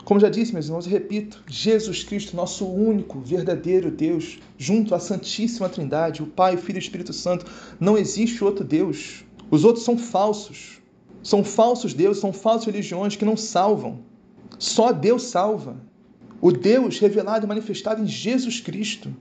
Como 0.05 0.21
já 0.21 0.29
disse, 0.29 0.53
meus 0.53 0.67
irmãos, 0.67 0.87
e 0.87 0.89
repito, 0.89 1.43
Jesus 1.47 2.01
Cristo, 2.01 2.33
nosso 2.33 2.65
único, 2.65 3.19
verdadeiro 3.19 3.91
Deus, 3.91 4.39
junto 4.57 4.95
à 4.95 4.99
Santíssima 4.99 5.67
Trindade, 5.67 6.23
o 6.23 6.27
Pai, 6.27 6.55
o 6.55 6.57
Filho 6.57 6.77
e 6.77 6.79
o 6.79 6.87
Espírito 6.87 7.11
Santo, 7.11 7.45
não 7.77 7.97
existe 7.97 8.41
outro 8.41 8.63
Deus. 8.63 9.25
Os 9.49 9.65
outros 9.65 9.83
são 9.83 9.97
falsos. 9.97 10.79
São 11.21 11.43
falsos 11.43 11.93
deuses, 11.93 12.21
são 12.21 12.31
falsas 12.31 12.67
religiões 12.67 13.17
que 13.17 13.25
não 13.25 13.35
salvam. 13.35 13.99
Só 14.57 14.93
Deus 14.93 15.23
salva. 15.23 15.90
O 16.41 16.51
Deus 16.51 16.97
revelado 16.97 17.45
e 17.45 17.47
manifestado 17.47 18.01
em 18.01 18.07
Jesus 18.07 18.59
Cristo. 18.59 19.15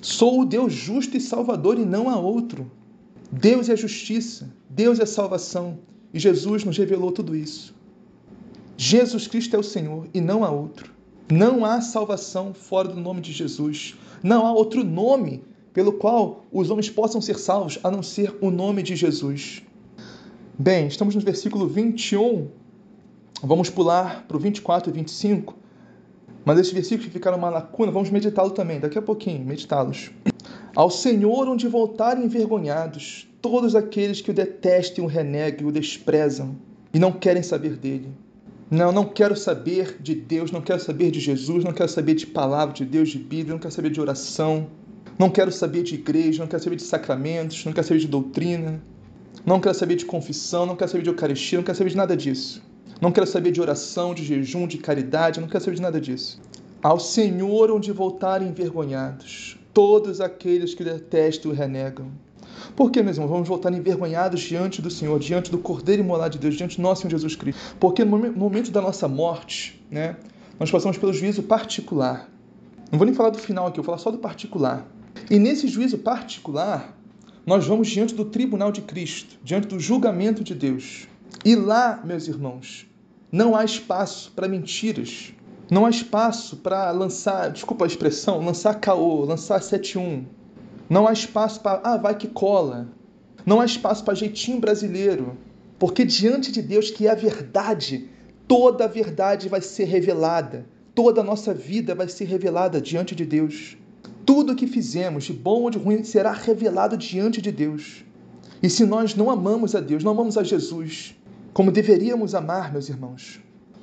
Sou 0.00 0.40
o 0.40 0.44
Deus 0.44 0.72
justo 0.72 1.16
e 1.16 1.20
salvador 1.20 1.78
e 1.78 1.84
não 1.84 2.08
há 2.08 2.16
outro. 2.16 2.70
Deus 3.32 3.68
é 3.68 3.72
a 3.72 3.76
justiça, 3.76 4.54
Deus 4.70 5.00
é 5.00 5.02
a 5.02 5.06
salvação 5.06 5.80
e 6.12 6.18
Jesus 6.20 6.62
nos 6.62 6.78
revelou 6.78 7.10
tudo 7.10 7.34
isso. 7.34 7.74
Jesus 8.76 9.26
Cristo 9.26 9.56
é 9.56 9.58
o 9.58 9.64
Senhor 9.64 10.06
e 10.14 10.20
não 10.20 10.44
há 10.44 10.50
outro. 10.50 10.92
Não 11.30 11.64
há 11.64 11.80
salvação 11.80 12.54
fora 12.54 12.88
do 12.88 13.00
nome 13.00 13.20
de 13.20 13.32
Jesus. 13.32 13.96
Não 14.22 14.46
há 14.46 14.52
outro 14.52 14.84
nome 14.84 15.42
pelo 15.72 15.94
qual 15.94 16.46
os 16.52 16.70
homens 16.70 16.88
possam 16.88 17.20
ser 17.20 17.36
salvos 17.36 17.80
a 17.82 17.90
não 17.90 18.02
ser 18.02 18.36
o 18.40 18.50
nome 18.50 18.82
de 18.82 18.94
Jesus. 18.94 19.62
Bem, 20.56 20.86
estamos 20.86 21.16
no 21.16 21.20
versículo 21.20 21.66
21. 21.66 22.48
Vamos 23.42 23.68
pular 23.68 24.24
para 24.28 24.36
o 24.36 24.40
24 24.40 24.90
e 24.90 24.92
25. 24.92 25.63
Mas 26.44 26.58
esses 26.58 26.72
versículos 26.72 27.06
que 27.06 27.12
ficaram 27.12 27.38
uma 27.38 27.48
lacuna, 27.48 27.90
vamos 27.90 28.10
meditá-los 28.10 28.52
também, 28.52 28.78
daqui 28.78 28.98
a 28.98 29.02
pouquinho, 29.02 29.44
meditá-los. 29.44 30.10
Ao 30.74 30.90
Senhor 30.90 31.48
onde 31.48 31.66
voltarem 31.66 32.24
envergonhados 32.24 33.28
todos 33.40 33.74
aqueles 33.74 34.20
que 34.20 34.30
o 34.30 34.34
detestem, 34.34 35.04
o 35.04 35.06
reneguem, 35.06 35.66
o 35.66 35.72
desprezam 35.72 36.56
e 36.92 36.98
não 36.98 37.12
querem 37.12 37.42
saber 37.42 37.76
dele. 37.76 38.08
Não, 38.70 38.90
não 38.90 39.04
quero 39.04 39.36
saber 39.36 39.98
de 40.00 40.14
Deus, 40.14 40.50
não 40.50 40.60
quero 40.60 40.80
saber 40.80 41.10
de 41.10 41.20
Jesus, 41.20 41.64
não 41.64 41.72
quero 41.72 41.88
saber 41.88 42.14
de 42.14 42.26
palavra 42.26 42.74
de 42.74 42.84
Deus, 42.84 43.10
de 43.10 43.18
Bíblia, 43.18 43.52
não 43.54 43.58
quero 43.58 43.72
saber 43.72 43.90
de 43.90 44.00
oração, 44.00 44.68
não 45.18 45.30
quero 45.30 45.52
saber 45.52 45.82
de 45.82 45.94
igreja, 45.94 46.40
não 46.40 46.48
quero 46.48 46.62
saber 46.62 46.76
de 46.76 46.82
sacramentos, 46.82 47.64
não 47.64 47.72
quero 47.72 47.86
saber 47.86 48.00
de 48.00 48.08
doutrina, 48.08 48.82
não 49.44 49.60
quero 49.60 49.74
saber 49.74 49.96
de 49.96 50.04
confissão, 50.04 50.66
não 50.66 50.76
quero 50.76 50.90
saber 50.90 51.02
de 51.02 51.10
Eucaristia, 51.10 51.58
não 51.58 51.64
quero 51.64 51.76
saber 51.76 51.90
de 51.90 51.96
nada 51.96 52.16
disso. 52.16 52.62
Não 53.04 53.12
quero 53.12 53.26
saber 53.26 53.50
de 53.50 53.60
oração, 53.60 54.14
de 54.14 54.24
jejum, 54.24 54.66
de 54.66 54.78
caridade, 54.78 55.38
não 55.38 55.46
quero 55.46 55.62
saber 55.62 55.76
de 55.76 55.82
nada 55.82 56.00
disso. 56.00 56.40
Ao 56.82 56.98
Senhor 56.98 57.70
onde 57.70 57.92
voltarem 57.92 58.48
envergonhados, 58.48 59.58
todos 59.74 60.22
aqueles 60.22 60.72
que 60.72 60.82
detestam 60.82 61.52
e 61.52 61.54
renegam. 61.54 62.10
Por 62.74 62.90
que, 62.90 63.02
meus 63.02 63.18
irmãos, 63.18 63.28
vamos 63.28 63.46
voltar 63.46 63.70
envergonhados 63.74 64.40
diante 64.40 64.80
do 64.80 64.90
Senhor, 64.90 65.18
diante 65.18 65.50
do 65.50 65.58
Cordeiro 65.58 66.00
imolado 66.00 66.32
de 66.32 66.38
Deus, 66.38 66.54
diante 66.54 66.78
do 66.78 66.82
nosso 66.82 67.02
Senhor 67.02 67.10
Jesus 67.10 67.36
Cristo? 67.36 67.76
Porque 67.78 68.06
no 68.06 68.16
momento 68.32 68.70
da 68.70 68.80
nossa 68.80 69.06
morte, 69.06 69.84
né, 69.90 70.16
nós 70.58 70.70
passamos 70.70 70.96
pelo 70.96 71.12
juízo 71.12 71.42
particular. 71.42 72.30
Não 72.90 72.98
vou 72.98 73.04
nem 73.04 73.14
falar 73.14 73.28
do 73.28 73.38
final 73.38 73.66
aqui, 73.66 73.78
eu 73.78 73.84
vou 73.84 73.92
falar 73.92 73.98
só 73.98 74.10
do 74.10 74.16
particular. 74.16 74.88
E 75.30 75.38
nesse 75.38 75.68
juízo 75.68 75.98
particular, 75.98 76.96
nós 77.44 77.66
vamos 77.66 77.86
diante 77.88 78.14
do 78.14 78.24
tribunal 78.24 78.72
de 78.72 78.80
Cristo, 78.80 79.38
diante 79.44 79.68
do 79.68 79.78
julgamento 79.78 80.42
de 80.42 80.54
Deus. 80.54 81.06
E 81.44 81.54
lá, 81.54 82.00
meus 82.02 82.28
irmãos, 82.28 82.86
não 83.34 83.56
há 83.56 83.64
espaço 83.64 84.30
para 84.30 84.46
mentiras. 84.46 85.32
Não 85.68 85.84
há 85.84 85.90
espaço 85.90 86.58
para 86.58 86.92
lançar, 86.92 87.50
desculpa 87.50 87.84
a 87.84 87.88
expressão, 87.88 88.38
lançar 88.40 88.74
caô, 88.74 89.24
lançar 89.24 89.58
7-1. 89.58 90.22
Não 90.88 91.08
há 91.08 91.12
espaço 91.12 91.60
para, 91.60 91.80
ah, 91.82 91.96
vai 91.96 92.16
que 92.16 92.28
cola. 92.28 92.86
Não 93.44 93.60
há 93.60 93.64
espaço 93.64 94.04
para 94.04 94.14
jeitinho 94.14 94.60
brasileiro. 94.60 95.36
Porque 95.80 96.04
diante 96.04 96.52
de 96.52 96.62
Deus, 96.62 96.92
que 96.92 97.08
é 97.08 97.10
a 97.10 97.16
verdade, 97.16 98.08
toda 98.46 98.84
a 98.84 98.86
verdade 98.86 99.48
vai 99.48 99.60
ser 99.60 99.86
revelada. 99.86 100.64
Toda 100.94 101.20
a 101.20 101.24
nossa 101.24 101.52
vida 101.52 101.92
vai 101.92 102.08
ser 102.08 102.26
revelada 102.26 102.80
diante 102.80 103.16
de 103.16 103.26
Deus. 103.26 103.76
Tudo 104.24 104.52
o 104.52 104.56
que 104.56 104.68
fizemos, 104.68 105.24
de 105.24 105.32
bom 105.32 105.62
ou 105.62 105.70
de 105.70 105.78
ruim, 105.78 106.04
será 106.04 106.30
revelado 106.30 106.96
diante 106.96 107.42
de 107.42 107.50
Deus. 107.50 108.04
E 108.62 108.70
se 108.70 108.86
nós 108.86 109.16
não 109.16 109.28
amamos 109.28 109.74
a 109.74 109.80
Deus, 109.80 110.04
não 110.04 110.12
amamos 110.12 110.38
a 110.38 110.44
Jesus, 110.44 111.16
como 111.54 111.70
deveríamos 111.70 112.34
amar, 112.34 112.72
meus 112.72 112.88
irmãos, 112.88 113.38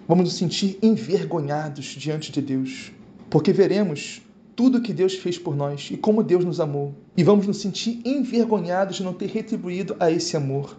vamos 0.05 0.25
nos 0.25 0.33
sentir 0.33 0.77
envergonhados 0.83 1.85
diante 1.85 2.29
de 2.29 2.41
Deus, 2.41 2.91
porque 3.29 3.53
veremos 3.53 4.21
tudo 4.57 4.81
que 4.81 4.91
Deus 4.91 5.15
fez 5.15 5.39
por 5.39 5.55
nós 5.55 5.87
e 5.89 5.95
como 5.95 6.21
Deus 6.21 6.43
nos 6.43 6.59
amou, 6.59 6.93
e 7.15 7.23
vamos 7.23 7.47
nos 7.47 7.61
sentir 7.61 8.01
envergonhados 8.03 8.97
de 8.97 9.03
não 9.03 9.13
ter 9.13 9.29
retribuído 9.29 9.95
a 10.01 10.11
esse 10.11 10.35
amor 10.35 10.77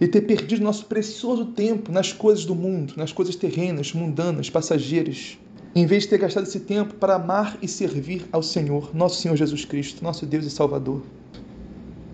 e 0.00 0.08
ter 0.08 0.22
perdido 0.22 0.60
nosso 0.60 0.86
precioso 0.86 1.46
tempo 1.46 1.92
nas 1.92 2.12
coisas 2.12 2.44
do 2.44 2.54
mundo, 2.54 2.94
nas 2.96 3.12
coisas 3.12 3.36
terrenas, 3.36 3.92
mundanas, 3.92 4.50
passageiras, 4.50 5.38
em 5.72 5.86
vez 5.86 6.02
de 6.02 6.08
ter 6.08 6.18
gastado 6.18 6.48
esse 6.48 6.58
tempo 6.58 6.94
para 6.94 7.14
amar 7.14 7.56
e 7.62 7.68
servir 7.68 8.26
ao 8.32 8.42
Senhor, 8.42 8.90
nosso 8.92 9.20
Senhor 9.20 9.36
Jesus 9.36 9.64
Cristo, 9.64 10.02
nosso 10.02 10.26
Deus 10.26 10.44
e 10.44 10.50
Salvador. 10.50 11.00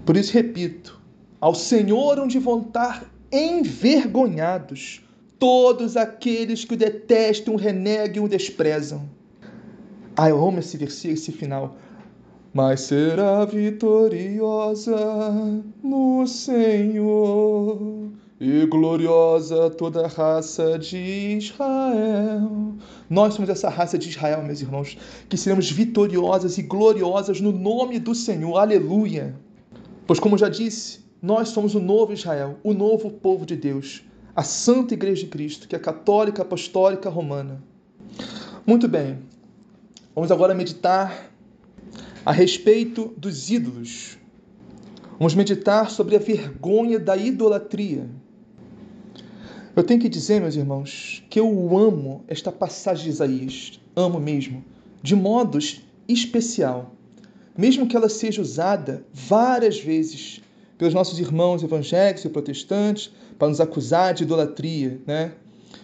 Por 0.05 0.15
isso, 0.15 0.35
repito, 0.35 1.01
ao 1.41 1.55
Senhor 1.55 2.19
onde 2.19 2.39
vão 2.39 2.61
estar 2.61 3.14
envergonhados 3.35 5.03
todos 5.39 5.97
aqueles 5.97 6.65
que 6.65 6.75
o 6.75 6.77
detestam, 6.77 7.55
o 7.55 7.57
renegam 7.57 8.23
e 8.23 8.27
o 8.27 8.29
desprezam. 8.29 9.09
Ah, 10.17 10.31
eu 10.31 10.43
amo 10.47 10.61
esse 10.61 10.77
versículo, 10.77 11.15
esse 11.15 11.33
final. 11.33 11.77
Mas 12.53 12.83
será 12.83 13.45
vitoriosa 13.45 14.97
no 15.83 16.25
Senhor 16.25 18.13
e 18.41 18.65
gloriosa 18.67 19.71
toda 19.71 20.05
a 20.05 20.09
raça 20.09 20.79
de 20.79 21.37
Israel. 21.39 22.75
Nós 23.11 23.35
somos 23.35 23.51
essa 23.51 23.69
raça 23.69 23.99
de 23.99 24.09
Israel, 24.09 24.43
meus 24.45 24.61
irmãos, 24.61 24.97
que 25.29 25.37
seremos 25.37 25.69
vitoriosas 25.69 26.57
e 26.59 26.63
gloriosas 26.63 27.41
no 27.41 27.51
nome 27.51 27.99
do 27.99 28.15
Senhor. 28.15 28.57
Aleluia! 28.57 29.35
Pois, 30.07 30.21
como 30.21 30.39
já 30.39 30.49
disse, 30.49 31.04
nós 31.25 31.49
somos 31.49 31.75
o 31.75 31.81
novo 31.81 32.13
Israel, 32.13 32.59
o 32.63 32.75
novo 32.75 33.11
povo 33.11 33.47
de 33.47 33.57
Deus, 33.57 34.05
a 34.37 34.43
Santa 34.43 34.93
Igreja 34.93 35.23
de 35.23 35.31
Cristo, 35.31 35.67
que 35.67 35.75
é 35.75 35.79
católica, 35.79 36.43
apostólica, 36.43 37.09
romana. 37.09 37.65
Muito 38.67 38.87
bem, 38.87 39.21
vamos 40.15 40.31
agora 40.31 40.55
meditar 40.55 41.31
a 42.27 42.31
respeito 42.31 43.15
dos 43.17 43.51
ídolos. 43.51 44.19
Vamos 45.19 45.35
meditar 45.35 45.91
sobre 45.91 46.15
a 46.15 46.19
vergonha 46.19 46.99
da 46.99 47.17
idolatria. 47.17 48.07
Eu 49.75 49.83
tenho 49.83 50.01
que 50.01 50.11
dizer, 50.11 50.43
meus 50.43 50.57
irmãos, 50.57 51.25
que 51.31 51.41
eu 51.41 51.75
amo 51.75 52.23
esta 52.29 52.53
passagem 52.53 53.05
de 53.05 53.11
Isaías, 53.11 53.81
amo 53.97 54.21
mesmo, 54.21 54.63
de 55.03 55.17
modo 55.17 55.59
especial, 56.07 56.93
mesmo 57.57 57.87
que 57.87 57.97
ela 57.97 58.11
seja 58.11 58.43
usada 58.43 59.07
várias 59.11 59.81
vezes 59.81 60.44
pelos 60.79 60.95
nossos 60.95 61.19
irmãos 61.19 61.63
evangélicos 61.63 62.25
e 62.25 62.29
protestantes 62.29 63.13
para 63.39 63.49
nos 63.49 63.61
acusar 63.61 64.15
de 64.15 64.25
idolatria, 64.25 65.01
né? 65.07 65.33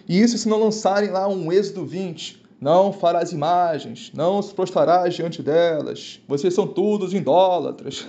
E 0.07 0.19
isso 0.19 0.37
se 0.37 0.47
não 0.47 0.59
lançarem 0.59 1.09
lá 1.09 1.27
um 1.27 1.51
Êxodo 1.51 1.85
20, 1.85 2.41
não 2.59 2.93
farás 2.93 3.31
imagens, 3.31 4.11
não 4.13 4.41
se 4.41 4.53
prostrarás 4.53 5.13
diante 5.13 5.41
delas, 5.41 6.19
vocês 6.27 6.53
são 6.53 6.67
todos 6.67 7.13
idólatras. 7.13 8.07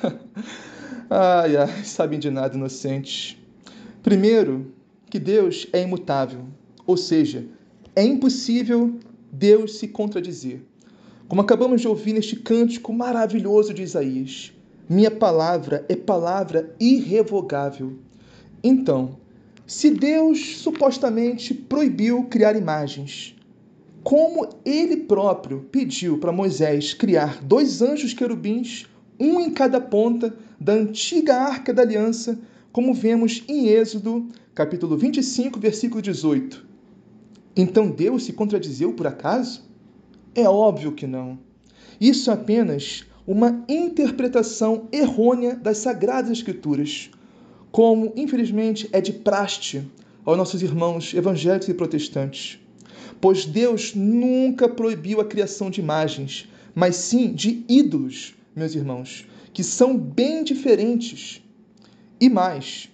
ai, 1.08 1.56
ai, 1.56 1.84
sabem 1.84 2.18
de 2.18 2.30
nada 2.30 2.56
inocentes. 2.56 3.36
Primeiro, 4.02 4.72
que 5.08 5.18
Deus 5.18 5.66
é 5.72 5.82
imutável, 5.82 6.44
ou 6.86 6.96
seja, 6.96 7.46
é 7.94 8.04
impossível 8.04 8.94
Deus 9.30 9.78
se 9.78 9.88
contradizer. 9.88 10.62
Como 11.28 11.40
acabamos 11.40 11.80
de 11.80 11.88
ouvir 11.88 12.12
neste 12.12 12.36
cântico 12.36 12.92
maravilhoso 12.92 13.72
de 13.72 13.82
Isaías, 13.82 14.51
minha 14.92 15.10
palavra 15.10 15.86
é 15.88 15.96
palavra 15.96 16.76
irrevogável. 16.78 17.94
Então, 18.62 19.16
se 19.66 19.90
Deus 19.90 20.58
supostamente 20.58 21.54
proibiu 21.54 22.24
criar 22.24 22.54
imagens, 22.54 23.34
como 24.04 24.46
ele 24.66 24.98
próprio 24.98 25.66
pediu 25.72 26.18
para 26.18 26.30
Moisés 26.30 26.92
criar 26.92 27.42
dois 27.42 27.80
anjos 27.80 28.12
querubins, 28.12 28.86
um 29.18 29.40
em 29.40 29.50
cada 29.50 29.80
ponta 29.80 30.34
da 30.60 30.74
antiga 30.74 31.36
arca 31.36 31.72
da 31.72 31.80
aliança, 31.80 32.38
como 32.70 32.92
vemos 32.92 33.42
em 33.48 33.68
Êxodo, 33.68 34.28
capítulo 34.54 34.98
25, 34.98 35.58
versículo 35.58 36.02
18. 36.02 36.66
Então 37.56 37.90
Deus 37.90 38.24
se 38.24 38.34
contradizeu 38.34 38.92
por 38.92 39.06
acaso? 39.06 39.64
É 40.34 40.46
óbvio 40.46 40.92
que 40.92 41.06
não. 41.06 41.38
Isso 41.98 42.30
é 42.30 42.34
apenas 42.34 43.06
uma 43.26 43.64
interpretação 43.68 44.88
errônea 44.90 45.54
das 45.54 45.78
Sagradas 45.78 46.30
Escrituras, 46.30 47.10
como, 47.70 48.12
infelizmente, 48.16 48.88
é 48.92 49.00
de 49.00 49.12
praste 49.12 49.82
aos 50.24 50.36
nossos 50.36 50.62
irmãos 50.62 51.14
evangélicos 51.14 51.68
e 51.68 51.74
protestantes. 51.74 52.58
Pois 53.20 53.44
Deus 53.44 53.94
nunca 53.94 54.68
proibiu 54.68 55.20
a 55.20 55.24
criação 55.24 55.70
de 55.70 55.80
imagens, 55.80 56.48
mas 56.74 56.96
sim 56.96 57.32
de 57.32 57.64
ídolos, 57.68 58.34
meus 58.54 58.74
irmãos, 58.74 59.26
que 59.52 59.62
são 59.62 59.96
bem 59.96 60.42
diferentes. 60.42 61.40
E 62.20 62.28
mais, 62.28 62.88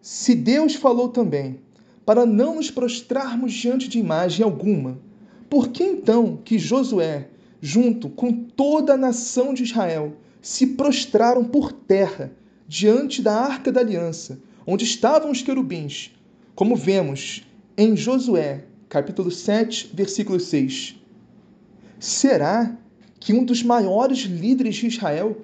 se 0.00 0.34
Deus 0.34 0.74
falou 0.74 1.08
também 1.08 1.60
para 2.04 2.24
não 2.24 2.54
nos 2.54 2.70
prostrarmos 2.70 3.52
diante 3.52 3.88
de 3.88 3.98
imagem 3.98 4.44
alguma, 4.44 4.98
por 5.50 5.68
que 5.68 5.82
então 5.82 6.38
que 6.44 6.58
Josué, 6.58 7.28
junto 7.66 8.08
com 8.08 8.32
toda 8.32 8.94
a 8.94 8.96
nação 8.96 9.52
de 9.52 9.64
Israel, 9.64 10.12
se 10.40 10.68
prostraram 10.68 11.42
por 11.42 11.72
terra 11.72 12.30
diante 12.68 13.20
da 13.20 13.34
arca 13.34 13.72
da 13.72 13.80
aliança, 13.80 14.38
onde 14.64 14.84
estavam 14.84 15.32
os 15.32 15.42
querubins, 15.42 16.12
como 16.54 16.76
vemos 16.76 17.44
em 17.76 17.96
Josué, 17.96 18.66
capítulo 18.88 19.32
7, 19.32 19.90
versículo 19.92 20.38
6? 20.38 20.94
Será 21.98 22.76
que 23.18 23.32
um 23.32 23.44
dos 23.44 23.64
maiores 23.64 24.18
líderes 24.20 24.76
de 24.76 24.86
Israel, 24.86 25.36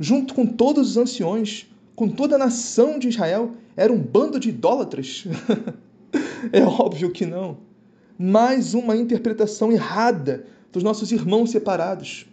junto 0.00 0.32
com 0.32 0.46
todos 0.46 0.92
os 0.92 0.96
anciões, 0.96 1.66
com 1.94 2.08
toda 2.08 2.36
a 2.36 2.38
nação 2.38 2.98
de 2.98 3.08
Israel, 3.08 3.52
era 3.76 3.92
um 3.92 3.98
bando 3.98 4.40
de 4.40 4.48
idólatras? 4.48 5.26
é 6.50 6.62
óbvio 6.64 7.10
que 7.10 7.26
não 7.26 7.66
mais 8.18 8.72
uma 8.72 8.96
interpretação 8.96 9.70
errada 9.70 10.46
dos 10.76 10.82
nossos 10.82 11.10
irmãos 11.10 11.52
separados. 11.52 12.26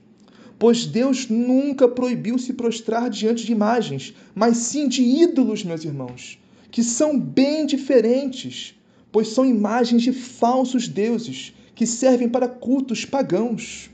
Pois 0.60 0.86
Deus 0.86 1.29
nunca 1.29 1.88
proibiu 1.88 2.38
se 2.38 2.51
prostrar 2.51 3.10
diante 3.10 3.45
de 3.45 3.53
imagens, 3.53 4.13
mas 4.36 4.58
sim 4.58 4.89
de 4.89 5.01
ídolos, 5.01 5.63
meus 5.63 5.86
irmãos, 5.86 6.38
que 6.69 6.84
são 6.84 7.17
bem 7.17 7.65
diferentes, 7.65 8.75
pois 9.13 9.29
são 9.29 9.45
imagens 9.45 10.01
de 10.01 10.12
falsos 10.12 10.89
deuses 10.89 11.53
que 11.73 11.88
servem 11.88 12.27
para 12.27 12.49
cultos 12.49 13.06
pagãos. 13.06 13.89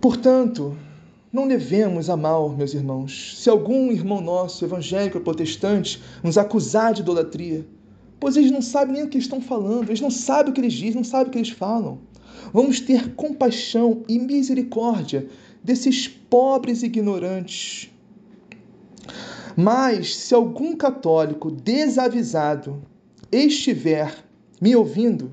Portanto, 0.00 0.74
não 1.30 1.44
levemos 1.44 2.08
a 2.08 2.16
mal, 2.16 2.48
meus 2.56 2.72
irmãos, 2.72 3.36
se 3.36 3.50
algum 3.50 3.92
irmão 3.92 4.22
nosso, 4.22 4.64
evangélico 4.64 5.18
ou 5.18 5.24
protestante, 5.24 6.02
nos 6.24 6.38
acusar 6.38 6.94
de 6.94 7.02
idolatria 7.02 7.66
pois 8.18 8.36
eles 8.36 8.50
não 8.50 8.62
sabem 8.62 8.94
nem 8.94 9.04
o 9.04 9.08
que 9.08 9.18
estão 9.18 9.40
falando, 9.40 9.88
eles 9.88 10.00
não 10.00 10.10
sabem 10.10 10.50
o 10.50 10.54
que 10.54 10.60
eles 10.60 10.72
dizem, 10.72 10.96
não 10.96 11.04
sabem 11.04 11.28
o 11.28 11.30
que 11.30 11.38
eles 11.38 11.50
falam. 11.50 11.98
Vamos 12.52 12.80
ter 12.80 13.14
compaixão 13.14 14.02
e 14.08 14.18
misericórdia 14.18 15.28
desses 15.62 16.06
pobres 16.06 16.82
ignorantes. 16.82 17.90
Mas 19.56 20.16
se 20.16 20.34
algum 20.34 20.76
católico 20.76 21.50
desavisado 21.50 22.82
estiver 23.32 24.24
me 24.60 24.76
ouvindo, 24.76 25.32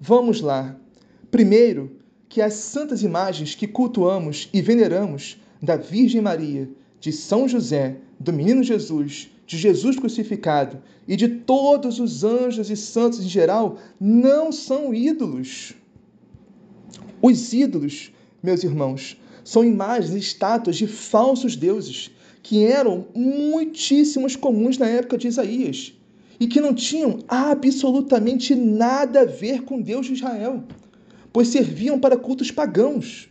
vamos 0.00 0.40
lá. 0.40 0.76
Primeiro, 1.30 1.96
que 2.28 2.42
as 2.42 2.54
santas 2.54 3.02
imagens 3.02 3.54
que 3.54 3.66
cultuamos 3.66 4.48
e 4.52 4.60
veneramos 4.60 5.40
da 5.62 5.76
Virgem 5.76 6.20
Maria, 6.20 6.68
de 7.00 7.12
São 7.12 7.48
José, 7.48 7.96
do 8.18 8.32
Menino 8.32 8.62
Jesus, 8.62 9.30
de 9.46 9.56
Jesus 9.58 9.96
crucificado 9.96 10.82
e 11.06 11.16
de 11.16 11.28
todos 11.28 11.98
os 12.00 12.24
anjos 12.24 12.70
e 12.70 12.76
santos 12.76 13.20
em 13.20 13.28
geral 13.28 13.78
não 14.00 14.50
são 14.50 14.94
ídolos. 14.94 15.74
Os 17.26 17.54
ídolos, 17.54 18.12
meus 18.42 18.64
irmãos, 18.64 19.18
são 19.42 19.64
imagens 19.64 20.14
e 20.14 20.18
estátuas 20.18 20.76
de 20.76 20.86
falsos 20.86 21.56
deuses 21.56 22.10
que 22.42 22.66
eram 22.66 23.06
muitíssimos 23.14 24.36
comuns 24.36 24.76
na 24.76 24.86
época 24.88 25.16
de 25.16 25.28
Isaías 25.28 25.94
e 26.38 26.46
que 26.46 26.60
não 26.60 26.74
tinham 26.74 27.20
absolutamente 27.26 28.54
nada 28.54 29.22
a 29.22 29.24
ver 29.24 29.62
com 29.62 29.80
Deus 29.80 30.04
de 30.04 30.12
Israel, 30.12 30.64
pois 31.32 31.48
serviam 31.48 31.98
para 31.98 32.18
cultos 32.18 32.50
pagãos. 32.50 33.30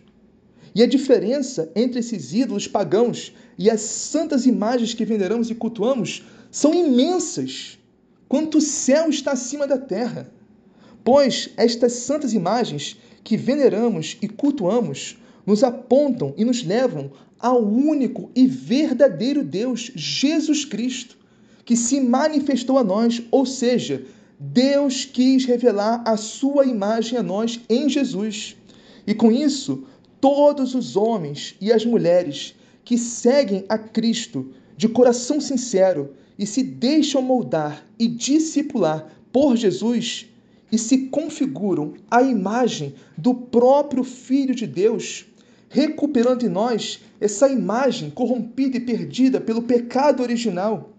E 0.74 0.82
a 0.82 0.88
diferença 0.88 1.72
entre 1.76 2.00
esses 2.00 2.34
ídolos 2.34 2.68
pagãos 2.68 3.32
e 3.60 3.70
as 3.70 3.82
santas 3.82 4.48
imagens 4.48 4.96
que 4.96 5.06
veneramos 5.06 5.52
e 5.52 5.54
cultuamos 5.54 6.24
são 6.50 6.74
imensas, 6.74 7.78
quanto 8.28 8.58
o 8.58 8.62
céu 8.62 9.08
está 9.12 9.34
acima 9.34 9.68
da 9.68 9.78
terra. 9.78 10.32
Pois 11.04 11.52
estas 11.58 11.94
santas 11.94 12.34
imagens 12.34 12.98
que 13.24 13.38
veneramos 13.38 14.18
e 14.22 14.28
cultuamos 14.28 15.18
nos 15.46 15.64
apontam 15.64 16.34
e 16.38 16.46
nos 16.46 16.64
levam 16.64 17.12
ao 17.40 17.62
único 17.64 18.32
e 18.36 18.48
verdadeiro 18.48 19.44
Deus, 19.44 19.92
Jesus 19.96 20.64
Cristo, 20.64 21.18
que 21.66 21.76
se 21.76 22.00
manifestou 22.00 22.78
a 22.78 22.84
nós, 22.84 23.22
ou 23.32 23.46
seja, 23.46 24.06
Deus 24.40 25.06
quis 25.06 25.46
revelar 25.46 26.04
a 26.06 26.18
sua 26.18 26.66
imagem 26.66 27.18
a 27.18 27.24
nós 27.24 27.60
em 27.70 27.90
Jesus. 27.90 28.56
E 29.06 29.14
com 29.14 29.32
isso, 29.32 29.84
todos 30.20 30.74
os 30.76 30.96
homens 30.96 31.56
e 31.60 31.72
as 31.72 31.86
mulheres 31.86 32.56
que 32.84 32.98
seguem 32.98 33.66
a 33.70 33.78
Cristo 33.78 34.52
de 34.76 34.88
coração 34.88 35.40
sincero 35.40 36.14
e 36.38 36.46
se 36.46 36.64
deixam 36.64 37.22
moldar 37.22 37.86
e 38.00 38.08
discipular 38.08 39.08
por 39.32 39.56
Jesus 39.56 40.28
e 40.74 40.78
se 40.80 41.06
configuram 41.10 41.94
à 42.10 42.24
imagem 42.24 42.96
do 43.16 43.36
próprio 43.36 44.04
Filho 44.04 44.56
de 44.56 44.66
Deus, 44.66 45.24
recuperando 45.70 46.42
em 46.42 46.50
nós 46.50 47.00
essa 47.22 47.48
imagem 47.48 48.10
corrompida 48.10 48.78
e 48.78 48.80
perdida 48.80 49.40
pelo 49.40 49.62
pecado 49.62 50.24
original, 50.24 50.90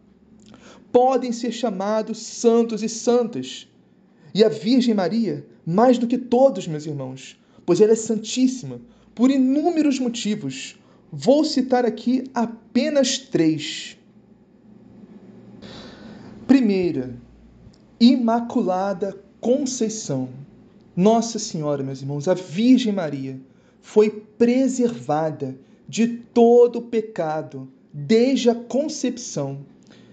podem 0.93 1.33
ser 1.33 1.51
chamados 1.51 2.19
santos 2.19 2.85
e 2.85 2.89
santas. 2.89 3.67
E 4.33 4.45
a 4.45 4.49
Virgem 4.49 4.95
Maria, 4.95 5.45
mais 5.67 5.99
do 5.99 6.07
que 6.07 6.19
todos, 6.19 6.69
meus 6.69 6.87
irmãos, 6.87 7.37
pois 7.67 7.81
ela 7.81 7.95
é 7.95 7.97
santíssima 7.97 8.81
por 9.13 9.29
inúmeros 9.29 9.99
motivos. 9.99 10.79
Vou 11.11 11.45
citar 11.45 11.85
aqui 11.85 12.23
apenas 12.33 13.19
três. 13.19 13.99
Primeira, 16.47 17.17
Imaculada 17.99 19.25
Conceição. 19.45 20.31
Nossa 20.97 21.39
Senhora, 21.39 21.83
meus 21.83 22.01
irmãos, 22.01 22.29
a 22.29 22.33
Virgem 22.33 22.95
Maria 22.95 23.39
foi 23.83 24.09
preservada 24.09 25.55
de 25.87 26.09
todo 26.09 26.79
o 26.79 26.83
pecado 26.89 27.71
desde 27.93 28.49
a 28.49 28.55
concepção 28.55 29.59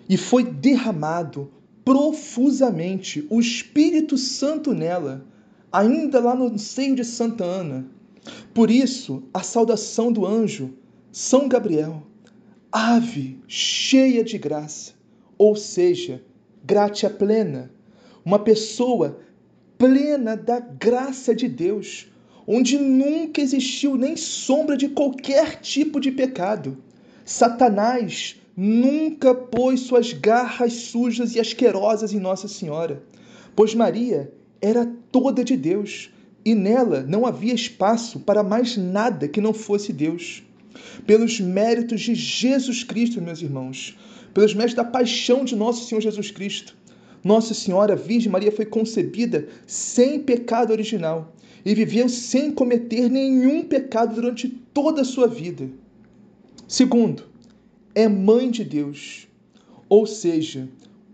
e 0.09 0.17
foi 0.17 0.43
derramado 0.43 1.49
profusamente 1.85 3.25
o 3.29 3.39
Espírito 3.39 4.17
Santo 4.17 4.73
nela, 4.73 5.25
ainda 5.71 6.19
lá 6.19 6.35
no 6.35 6.59
seio 6.59 6.93
de 6.93 7.05
Santa 7.05 7.45
Ana. 7.45 7.85
Por 8.53 8.69
isso, 8.69 9.23
a 9.33 9.41
saudação 9.41 10.11
do 10.11 10.25
anjo 10.25 10.73
São 11.09 11.47
Gabriel, 11.47 12.03
ave 12.69 13.39
cheia 13.47 14.25
de 14.25 14.37
graça, 14.37 14.91
ou 15.37 15.55
seja, 15.55 16.21
gratia 16.65 17.09
plena, 17.09 17.71
uma 18.23 18.39
pessoa 18.39 19.19
plena 19.77 20.35
da 20.37 20.59
graça 20.59 21.33
de 21.33 21.47
Deus, 21.47 22.07
onde 22.45 22.77
nunca 22.77 23.41
existiu 23.41 23.95
nem 23.95 24.15
sombra 24.15 24.77
de 24.77 24.89
qualquer 24.89 25.59
tipo 25.59 25.99
de 25.99 26.11
pecado. 26.11 26.77
Satanás 27.25 28.39
nunca 28.55 29.33
pôs 29.33 29.81
suas 29.81 30.13
garras 30.13 30.73
sujas 30.73 31.35
e 31.35 31.39
asquerosas 31.39 32.13
em 32.13 32.19
Nossa 32.19 32.47
Senhora, 32.47 33.01
pois 33.55 33.73
Maria 33.73 34.31
era 34.61 34.85
toda 35.11 35.43
de 35.43 35.57
Deus 35.57 36.11
e 36.43 36.53
nela 36.53 37.01
não 37.01 37.25
havia 37.25 37.53
espaço 37.53 38.19
para 38.19 38.43
mais 38.43 38.77
nada 38.77 39.27
que 39.27 39.41
não 39.41 39.53
fosse 39.53 39.93
Deus. 39.93 40.43
Pelos 41.05 41.39
méritos 41.39 42.01
de 42.01 42.15
Jesus 42.15 42.83
Cristo, 42.83 43.21
meus 43.21 43.41
irmãos, 43.41 43.97
pelos 44.33 44.53
méritos 44.53 44.75
da 44.75 44.83
paixão 44.83 45.43
de 45.43 45.55
nosso 45.55 45.87
Senhor 45.87 46.01
Jesus 46.01 46.31
Cristo, 46.31 46.75
nossa 47.23 47.53
Senhora 47.53 47.95
Virgem 47.95 48.31
Maria 48.31 48.51
foi 48.51 48.65
concebida 48.65 49.47
sem 49.67 50.19
pecado 50.19 50.71
original 50.71 51.33
e 51.63 51.75
viveu 51.75 52.09
sem 52.09 52.51
cometer 52.51 53.09
nenhum 53.09 53.63
pecado 53.63 54.15
durante 54.15 54.49
toda 54.49 55.01
a 55.01 55.05
sua 55.05 55.27
vida. 55.27 55.69
Segundo, 56.67 57.23
é 57.93 58.07
mãe 58.07 58.49
de 58.49 58.63
Deus, 58.63 59.27
ou 59.87 60.07
seja, 60.07 60.67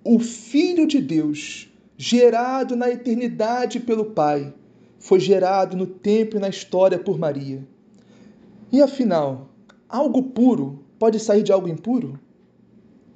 o 0.04 0.20
Filho 0.20 0.88
de 0.88 1.02
Deus, 1.02 1.68
gerado 1.98 2.76
na 2.76 2.90
eternidade 2.90 3.80
pelo 3.80 4.06
Pai, 4.12 4.54
foi 5.00 5.20
gerado 5.20 5.76
no 5.76 5.86
tempo 5.86 6.38
e 6.38 6.40
na 6.40 6.48
história 6.48 6.98
por 6.98 7.18
Maria. 7.18 7.68
E 8.72 8.82
afinal, 8.82 9.50
algo 9.90 10.24
puro 10.24 10.84
pode 10.98 11.20
sair 11.20 11.44
de 11.44 11.52
algo 11.52 11.68
impuro? 11.68 12.20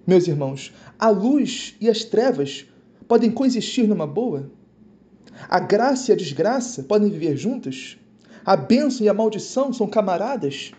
Meus 0.06 0.28
irmãos, 0.28 0.74
a 0.98 1.10
luz 1.10 1.76
e 1.80 1.90
as 1.90 2.04
trevas 2.04 2.66
podem 3.08 3.32
coexistir 3.32 3.88
numa 3.88 4.08
boa? 4.08 4.52
A 5.50 5.60
graça 5.60 6.12
e 6.12 6.14
a 6.14 6.18
desgraça 6.18 6.84
podem 6.84 7.10
viver 7.10 7.36
juntas? 7.36 7.98
A 8.46 8.56
bênção 8.56 9.06
e 9.06 9.10
a 9.10 9.14
maldição 9.14 9.72
são 9.72 9.88
camaradas? 9.88 10.72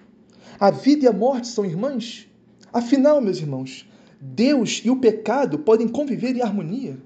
A 0.59 0.71
vida 0.71 1.05
e 1.05 1.09
a 1.09 1.13
morte 1.13 1.49
são 1.49 1.65
irmãs? 1.65 2.29
Afinal, 2.73 3.21
meus 3.21 3.39
irmãos, 3.39 3.89
Deus 4.21 4.83
e 4.85 4.91
o 4.91 4.97
pecado 4.97 5.59
podem 5.59 5.89
conviver 5.89 6.37
em 6.37 6.43
harmonia? 6.43 6.99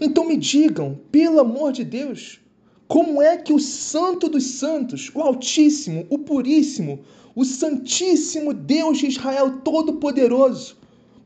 Então 0.00 0.26
me 0.26 0.36
digam, 0.36 0.98
pelo 1.10 1.40
amor 1.40 1.72
de 1.72 1.84
Deus, 1.84 2.40
como 2.86 3.22
é 3.22 3.36
que 3.36 3.52
o 3.52 3.58
Santo 3.58 4.28
dos 4.28 4.44
Santos, 4.44 5.10
o 5.14 5.20
Altíssimo, 5.20 6.06
o 6.10 6.18
Puríssimo, 6.18 7.00
o 7.34 7.44
Santíssimo 7.44 8.52
Deus 8.52 8.98
de 8.98 9.06
Israel 9.06 9.60
Todo-Poderoso, 9.64 10.76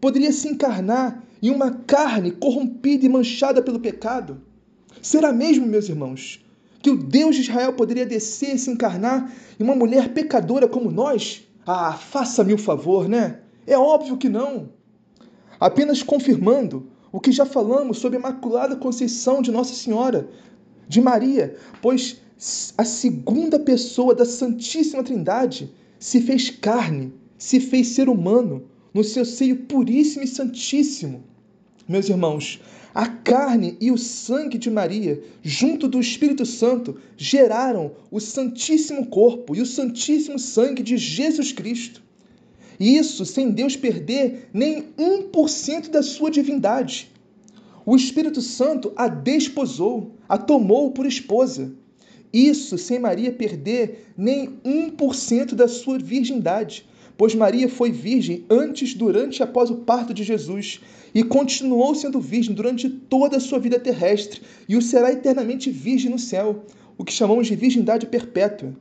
poderia 0.01 0.33
se 0.33 0.49
encarnar 0.49 1.26
em 1.47 1.51
uma 1.51 1.71
carne 1.71 2.33
corrompida 2.33 3.07
e 3.07 3.09
manchada 3.09 3.63
pelo 3.63 3.79
pecado? 3.79 4.41
Será 5.01 5.33
mesmo, 5.33 5.65
meus 5.65 5.89
irmãos, 5.89 6.45
que 6.83 6.91
o 6.91 6.97
Deus 6.97 7.37
de 7.37 7.43
Israel 7.43 7.75
poderia 7.75 8.05
descer 8.05 8.57
e 8.57 8.59
se 8.59 8.69
encarnar 8.69 9.33
em 9.59 9.63
uma 9.63 9.77
mulher 9.77 10.13
pecadora 10.13 10.67
como 10.67 10.91
nós? 10.91 11.47
Ah, 11.65 11.93
faça-me 11.93 12.53
o 12.53 12.59
favor, 12.59 13.09
né? 13.09 13.41
É 13.65 13.79
óbvio 13.79 14.17
que 14.17 14.29
não. 14.29 14.71
Apenas 15.61 16.03
confirmando 16.03 16.89
o 17.13 17.21
que 17.21 17.31
já 17.31 17.47
falamos 17.47 17.99
sobre 17.99 18.17
a 18.17 18.21
Imaculada 18.21 18.75
Conceição 18.75 19.41
de 19.41 19.53
Nossa 19.53 19.75
Senhora, 19.75 20.29
de 20.89 21.01
Maria, 21.01 21.57
pois 21.81 22.21
a 22.77 22.85
segunda 22.85 23.59
pessoa 23.59 24.15
da 24.15 24.25
Santíssima 24.25 25.03
Trindade 25.03 25.73
se 25.99 26.21
fez 26.21 26.51
carne, 26.51 27.15
se 27.39 27.61
fez 27.61 27.89
ser 27.89 28.09
humano, 28.09 28.65
no 28.93 29.05
seu 29.05 29.25
seio 29.25 29.65
puríssimo 29.65 30.25
e 30.25 30.27
santíssimo. 30.27 31.23
Meus 31.89 32.09
irmãos, 32.09 32.61
a 32.93 33.07
carne 33.07 33.77
e 33.81 33.93
o 33.93 33.99
sangue 33.99 34.59
de 34.59 34.69
Maria, 34.69 35.23
junto 35.41 35.87
do 35.87 36.01
Espírito 36.01 36.45
Santo, 36.45 36.97
geraram 37.17 37.93
o 38.11 38.19
Santíssimo 38.19 39.07
Corpo 39.07 39.55
e 39.55 39.61
o 39.61 39.67
Santíssimo 39.67 40.37
Sangue 40.37 40.83
de 40.83 40.97
Jesus 40.97 41.53
Cristo. 41.53 42.03
Isso 42.81 43.25
sem 43.25 43.53
Deus 43.53 43.77
perder 43.77 44.49
nem 44.53 44.89
1% 44.99 45.89
da 45.89 46.03
sua 46.03 46.29
divindade. 46.29 47.09
O 47.85 47.95
Espírito 47.95 48.43
Santo 48.43 48.93
a 48.97 49.07
desposou, 49.07 50.17
a 50.29 50.37
tomou 50.37 50.91
por 50.91 51.07
esposa. 51.07 51.73
Isso 52.33 52.77
sem 52.77 52.99
Maria 52.99 53.31
perder 53.31 54.09
nem 54.19 54.59
1% 54.65 55.55
da 55.55 55.69
sua 55.69 55.99
virgindade 55.99 56.85
pois 57.17 57.35
Maria 57.35 57.69
foi 57.69 57.91
virgem 57.91 58.45
antes, 58.51 58.95
durante 58.95 59.41
e 59.41 59.43
após 59.43 59.71
o 59.71 59.77
parto 59.77 60.13
de 60.13 60.23
Jesus 60.23 60.81
e 61.15 61.23
continuou 61.23 61.95
sendo 61.95 62.21
virgem 62.21 62.55
durante 62.55 62.89
toda 62.89 63.39
a 63.39 63.41
sua 63.41 63.59
vida 63.59 63.81
terrestre 63.81 64.43
e 64.69 64.77
o 64.77 64.83
será 64.83 65.11
eternamente 65.11 65.71
virgem 65.71 66.11
no 66.11 66.19
céu, 66.19 66.65
o 66.99 67.05
que 67.05 67.13
chamamos 67.13 67.47
de 67.47 67.57
virgindade 67.57 68.07
perpétua. 68.07 68.75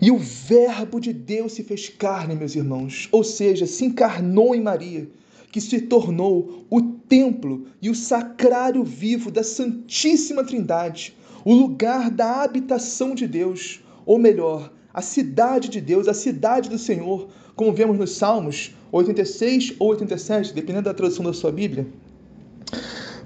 E 0.00 0.10
o 0.10 0.18
Verbo 0.18 0.98
de 0.98 1.12
Deus 1.12 1.52
se 1.52 1.62
fez 1.62 1.88
carne, 1.88 2.34
meus 2.34 2.56
irmãos, 2.56 3.08
ou 3.12 3.22
seja, 3.22 3.66
se 3.66 3.84
encarnou 3.84 4.52
em 4.52 4.60
Maria, 4.60 5.08
que 5.52 5.60
se 5.60 5.82
tornou 5.82 6.66
o 6.68 6.82
templo 6.82 7.66
e 7.80 7.88
o 7.88 7.94
sacrário 7.94 8.82
vivo 8.82 9.30
da 9.30 9.44
Santíssima 9.44 10.42
Trindade, 10.42 11.14
o 11.44 11.54
lugar 11.54 12.10
da 12.10 12.42
habitação 12.42 13.14
de 13.14 13.28
Deus, 13.28 13.80
ou 14.04 14.18
melhor, 14.18 14.72
a 14.92 15.00
cidade 15.00 15.68
de 15.68 15.80
Deus, 15.80 16.08
a 16.08 16.14
cidade 16.14 16.68
do 16.68 16.78
Senhor, 16.78 17.28
como 17.56 17.72
vemos 17.72 17.98
nos 17.98 18.12
Salmos 18.12 18.74
86 18.90 19.74
ou 19.78 19.90
87, 19.90 20.52
dependendo 20.52 20.84
da 20.84 20.94
tradução 20.94 21.24
da 21.24 21.32
sua 21.32 21.50
Bíblia. 21.50 21.86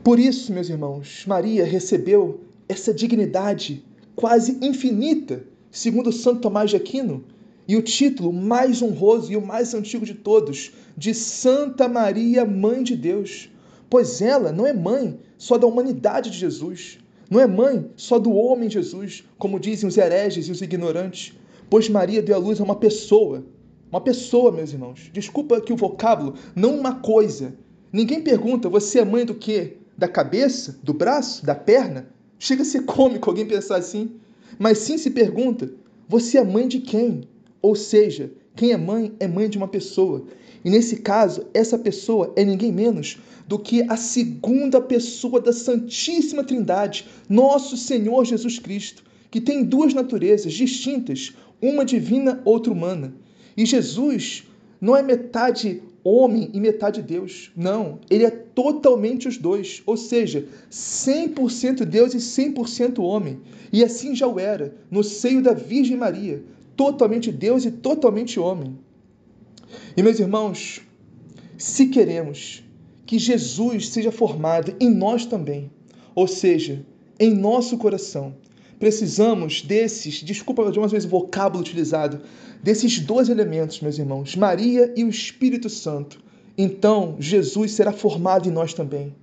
Por 0.04 0.18
isso, 0.18 0.52
meus 0.52 0.68
irmãos, 0.68 1.24
Maria 1.26 1.64
recebeu 1.64 2.40
essa 2.68 2.94
dignidade 2.94 3.84
quase 4.14 4.58
infinita, 4.62 5.44
segundo 5.70 6.12
Santo 6.12 6.40
Tomás 6.40 6.70
de 6.70 6.76
Aquino, 6.76 7.24
e 7.68 7.76
o 7.76 7.82
título 7.82 8.32
mais 8.32 8.80
honroso 8.80 9.32
e 9.32 9.36
o 9.36 9.44
mais 9.44 9.74
antigo 9.74 10.06
de 10.06 10.14
todos, 10.14 10.70
de 10.96 11.12
Santa 11.12 11.88
Maria, 11.88 12.44
Mãe 12.44 12.82
de 12.82 12.94
Deus, 12.96 13.50
pois 13.90 14.22
ela 14.22 14.52
não 14.52 14.66
é 14.66 14.72
mãe 14.72 15.18
só 15.36 15.58
da 15.58 15.66
humanidade 15.66 16.30
de 16.30 16.38
Jesus, 16.38 16.98
não 17.28 17.40
é 17.40 17.46
mãe 17.46 17.90
só 17.96 18.18
do 18.18 18.32
homem 18.32 18.70
Jesus, 18.70 19.24
como 19.36 19.58
dizem 19.58 19.88
os 19.88 19.98
hereges 19.98 20.46
e 20.46 20.52
os 20.52 20.62
ignorantes, 20.62 21.34
pois 21.68 21.88
Maria 21.88 22.22
deu 22.22 22.34
à 22.34 22.38
luz 22.38 22.60
a 22.60 22.64
uma 22.64 22.76
pessoa. 22.76 23.44
Uma 23.90 24.00
pessoa, 24.00 24.52
meus 24.52 24.72
irmãos. 24.72 25.10
Desculpa 25.12 25.56
aqui 25.56 25.72
o 25.72 25.76
vocábulo, 25.76 26.34
não 26.54 26.76
uma 26.76 26.96
coisa. 26.96 27.54
Ninguém 27.92 28.20
pergunta, 28.20 28.68
você 28.68 28.98
é 28.98 29.04
mãe 29.04 29.24
do 29.24 29.34
quê? 29.34 29.76
Da 29.96 30.08
cabeça? 30.08 30.78
Do 30.82 30.92
braço? 30.92 31.46
Da 31.46 31.54
perna? 31.54 32.08
Chega 32.38 32.62
a 32.62 32.64
ser 32.64 32.84
cômico 32.84 33.30
alguém 33.30 33.46
pensar 33.46 33.76
assim. 33.76 34.10
Mas 34.58 34.78
sim 34.78 34.98
se 34.98 35.10
pergunta, 35.10 35.72
você 36.08 36.38
é 36.38 36.44
mãe 36.44 36.68
de 36.68 36.80
quem? 36.80 37.22
Ou 37.62 37.74
seja, 37.74 38.30
quem 38.54 38.72
é 38.72 38.76
mãe 38.76 39.12
é 39.18 39.26
mãe 39.26 39.48
de 39.48 39.58
uma 39.58 39.68
pessoa. 39.68 40.24
E 40.64 40.70
nesse 40.70 40.96
caso, 40.96 41.46
essa 41.54 41.78
pessoa 41.78 42.32
é 42.36 42.44
ninguém 42.44 42.72
menos 42.72 43.18
do 43.46 43.58
que 43.58 43.82
a 43.82 43.96
segunda 43.96 44.80
pessoa 44.80 45.40
da 45.40 45.52
Santíssima 45.52 46.42
Trindade, 46.42 47.06
nosso 47.28 47.76
Senhor 47.76 48.24
Jesus 48.24 48.58
Cristo, 48.58 49.04
que 49.30 49.40
tem 49.40 49.62
duas 49.62 49.94
naturezas 49.94 50.52
distintas, 50.52 51.34
uma 51.60 51.84
divina, 51.84 52.40
outra 52.44 52.72
humana. 52.72 53.14
E 53.56 53.64
Jesus 53.64 54.44
não 54.80 54.96
é 54.96 55.02
metade 55.02 55.82
homem 56.04 56.50
e 56.52 56.60
metade 56.60 57.02
Deus. 57.02 57.50
Não, 57.56 57.98
ele 58.08 58.24
é 58.24 58.30
totalmente 58.30 59.26
os 59.26 59.36
dois, 59.36 59.82
ou 59.84 59.96
seja, 59.96 60.46
100% 60.70 61.84
Deus 61.84 62.14
e 62.14 62.18
100% 62.18 63.00
homem. 63.02 63.40
E 63.72 63.82
assim 63.82 64.14
já 64.14 64.28
o 64.28 64.38
era, 64.38 64.74
no 64.90 65.02
seio 65.02 65.42
da 65.42 65.52
Virgem 65.52 65.96
Maria, 65.96 66.44
totalmente 66.76 67.32
Deus 67.32 67.64
e 67.64 67.70
totalmente 67.70 68.38
homem. 68.38 68.78
E 69.96 70.02
meus 70.02 70.20
irmãos, 70.20 70.80
se 71.58 71.88
queremos 71.88 72.62
que 73.04 73.18
Jesus 73.18 73.88
seja 73.88 74.12
formado 74.12 74.74
em 74.78 74.90
nós 74.90 75.26
também, 75.26 75.70
ou 76.14 76.28
seja, 76.28 76.84
em 77.18 77.34
nosso 77.34 77.78
coração. 77.78 78.34
Precisamos 78.78 79.62
desses, 79.62 80.22
desculpa 80.22 80.70
de 80.70 80.78
uma 80.78 80.88
vez 80.88 81.04
o 81.04 81.08
vocábulo 81.08 81.62
utilizado, 81.62 82.20
desses 82.62 82.98
dois 82.98 83.28
elementos, 83.28 83.80
meus 83.80 83.98
irmãos, 83.98 84.36
Maria 84.36 84.92
e 84.96 85.04
o 85.04 85.08
Espírito 85.08 85.70
Santo. 85.70 86.22
Então, 86.58 87.16
Jesus 87.18 87.72
será 87.72 87.92
formado 87.92 88.48
em 88.48 88.52
nós 88.52 88.74
também. 88.74 89.14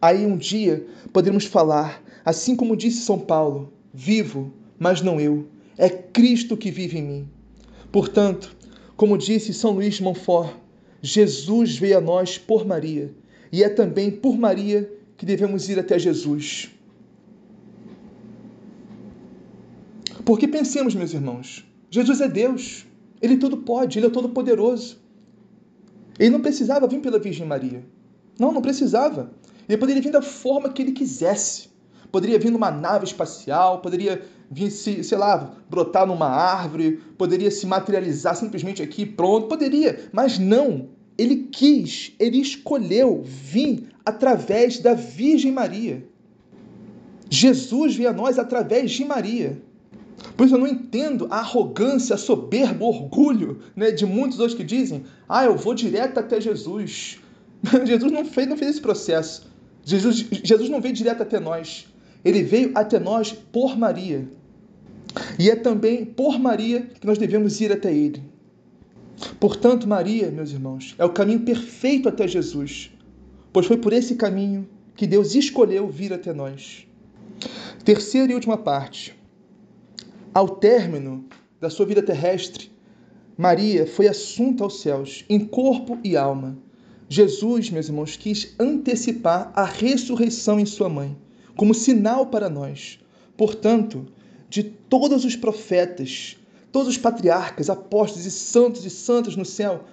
Aí 0.00 0.26
um 0.26 0.36
dia 0.36 0.86
poderemos 1.12 1.44
falar, 1.44 2.02
assim 2.24 2.56
como 2.56 2.76
disse 2.76 3.02
São 3.02 3.18
Paulo: 3.18 3.72
vivo, 3.92 4.52
mas 4.78 5.00
não 5.00 5.20
eu, 5.20 5.46
é 5.78 5.88
Cristo 5.88 6.56
que 6.56 6.70
vive 6.70 6.98
em 6.98 7.02
mim. 7.02 7.28
Portanto, 7.92 8.56
como 8.96 9.16
disse 9.16 9.54
São 9.54 9.72
Luís 9.72 10.00
Montfort, 10.00 10.54
Jesus 11.00 11.76
veio 11.76 11.98
a 11.98 12.00
nós 12.00 12.38
por 12.38 12.66
Maria, 12.66 13.14
e 13.52 13.62
é 13.62 13.68
também 13.68 14.10
por 14.10 14.36
Maria 14.36 14.90
que 15.16 15.24
devemos 15.24 15.68
ir 15.68 15.78
até 15.78 15.98
Jesus. 15.98 16.70
Porque 20.26 20.48
pensemos, 20.48 20.92
meus 20.92 21.14
irmãos, 21.14 21.64
Jesus 21.88 22.20
é 22.20 22.26
Deus, 22.26 22.84
Ele 23.22 23.36
tudo 23.36 23.58
pode, 23.58 23.96
Ele 23.96 24.08
é 24.08 24.10
todo 24.10 24.28
poderoso. 24.28 24.98
Ele 26.18 26.30
não 26.30 26.40
precisava 26.40 26.88
vir 26.88 27.00
pela 27.00 27.20
Virgem 27.20 27.46
Maria. 27.46 27.86
Não, 28.36 28.50
não 28.50 28.60
precisava. 28.60 29.30
Ele 29.68 29.78
poderia 29.78 30.02
vir 30.02 30.10
da 30.10 30.20
forma 30.20 30.68
que 30.68 30.82
ele 30.82 30.90
quisesse. 30.90 31.68
Poderia 32.10 32.40
vir 32.40 32.50
numa 32.50 32.72
nave 32.72 33.04
espacial, 33.04 33.80
poderia 33.80 34.20
vir, 34.50 34.70
se, 34.72 35.04
sei 35.04 35.16
lá, 35.16 35.54
brotar 35.70 36.04
numa 36.04 36.28
árvore, 36.28 37.00
poderia 37.16 37.50
se 37.50 37.64
materializar 37.64 38.34
simplesmente 38.34 38.82
aqui, 38.82 39.06
pronto, 39.06 39.46
poderia, 39.46 40.08
mas 40.12 40.40
não. 40.40 40.88
Ele 41.16 41.48
quis, 41.52 42.14
ele 42.18 42.40
escolheu 42.40 43.22
vir 43.24 43.90
através 44.04 44.80
da 44.80 44.92
Virgem 44.92 45.52
Maria. 45.52 46.04
Jesus 47.30 47.94
veio 47.94 48.10
a 48.10 48.12
nós 48.12 48.40
através 48.40 48.90
de 48.90 49.04
Maria. 49.04 49.64
Por 50.36 50.46
isso 50.46 50.54
eu 50.54 50.58
não 50.58 50.66
entendo 50.66 51.26
a 51.30 51.38
arrogância, 51.38 52.14
a 52.14 52.18
soberba, 52.18 52.84
o 52.84 52.88
orgulho 52.88 53.60
né, 53.74 53.90
de 53.90 54.06
muitos 54.06 54.38
outros 54.38 54.56
que 54.56 54.64
dizem: 54.64 55.04
ah, 55.28 55.44
eu 55.44 55.56
vou 55.56 55.74
direto 55.74 56.18
até 56.18 56.40
Jesus. 56.40 57.18
Jesus 57.84 58.12
não 58.12 58.24
fez, 58.24 58.48
não 58.48 58.56
fez 58.56 58.72
esse 58.72 58.80
processo. 58.80 59.50
Jesus, 59.84 60.26
Jesus 60.42 60.68
não 60.68 60.80
veio 60.80 60.94
direto 60.94 61.22
até 61.22 61.38
nós. 61.38 61.86
Ele 62.24 62.42
veio 62.42 62.72
até 62.74 62.98
nós 62.98 63.32
por 63.32 63.78
Maria. 63.78 64.28
E 65.38 65.48
é 65.48 65.56
também 65.56 66.04
por 66.04 66.38
Maria 66.38 66.82
que 67.00 67.06
nós 67.06 67.18
devemos 67.18 67.60
ir 67.60 67.72
até 67.72 67.92
Ele. 67.92 68.22
Portanto, 69.40 69.88
Maria, 69.88 70.30
meus 70.30 70.50
irmãos, 70.50 70.94
é 70.98 71.04
o 71.04 71.10
caminho 71.10 71.40
perfeito 71.40 72.08
até 72.08 72.28
Jesus, 72.28 72.90
pois 73.52 73.66
foi 73.66 73.78
por 73.78 73.92
esse 73.92 74.16
caminho 74.16 74.68
que 74.94 75.06
Deus 75.06 75.34
escolheu 75.34 75.88
vir 75.88 76.12
até 76.12 76.34
nós. 76.34 76.86
Terceira 77.84 78.32
e 78.32 78.34
última 78.34 78.58
parte. 78.58 79.15
Ao 80.36 80.46
término 80.46 81.24
da 81.58 81.70
sua 81.70 81.86
vida 81.86 82.02
terrestre, 82.02 82.70
Maria 83.38 83.86
foi 83.86 84.06
assunta 84.06 84.64
aos 84.64 84.82
céus, 84.82 85.24
em 85.30 85.40
corpo 85.40 85.98
e 86.04 86.14
alma. 86.14 86.58
Jesus, 87.08 87.70
meus 87.70 87.88
irmãos, 87.88 88.18
quis 88.18 88.54
antecipar 88.60 89.50
a 89.56 89.64
ressurreição 89.64 90.60
em 90.60 90.66
sua 90.66 90.90
mãe, 90.90 91.16
como 91.56 91.72
sinal 91.72 92.26
para 92.26 92.50
nós. 92.50 92.98
Portanto, 93.34 94.04
de 94.50 94.62
todos 94.62 95.24
os 95.24 95.34
profetas, 95.34 96.36
todos 96.70 96.88
os 96.88 96.98
patriarcas, 96.98 97.70
apóstolos 97.70 98.26
e 98.26 98.30
santos 98.30 98.84
e 98.84 98.90
santas 98.90 99.36
no 99.36 99.44
céu, 99.46 99.84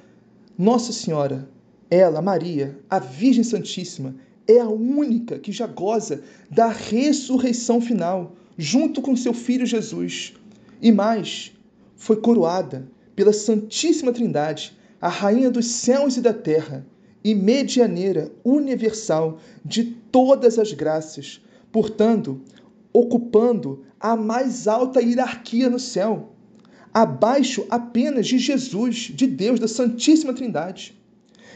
Nossa 0.58 0.92
Senhora, 0.92 1.48
ela, 1.90 2.22
Maria, 2.22 2.78
a 2.90 3.00
Virgem 3.00 3.46
Santíssima, 3.46 4.14
é 4.46 4.60
a 4.60 4.68
única 4.68 5.40
que 5.40 5.54
já 5.54 5.68
goza 5.68 6.22
da 6.52 6.68
ressurreição 6.68 7.80
final 7.80 8.36
junto 8.58 9.02
com 9.02 9.16
seu 9.16 9.34
filho 9.34 9.66
Jesus. 9.66 10.34
E 10.82 10.92
mais, 10.92 11.52
foi 11.96 12.18
coroada 12.18 12.88
pela 13.16 13.34
Santíssima 13.34 14.12
Trindade, 14.12 14.78
a 15.00 15.10
Rainha 15.10 15.52
dos 15.52 15.68
céus 15.68 16.18
e 16.18 16.22
da 16.22 16.34
terra, 16.34 16.86
e 17.24 17.34
medianeira 17.34 18.32
universal 18.44 19.40
de 19.64 19.84
todas 20.12 20.60
as 20.60 20.74
graças, 20.74 21.42
portanto, 21.72 22.42
ocupando 22.92 23.86
a 24.00 24.16
mais 24.16 24.68
alta 24.68 25.02
hierarquia 25.02 25.70
no 25.70 25.80
céu, 25.80 26.34
abaixo 26.94 27.66
apenas 27.70 28.28
de 28.28 28.38
Jesus, 28.38 29.12
de 29.14 29.26
Deus, 29.26 29.60
da 29.60 29.68
Santíssima 29.68 30.34
Trindade. 30.34 30.94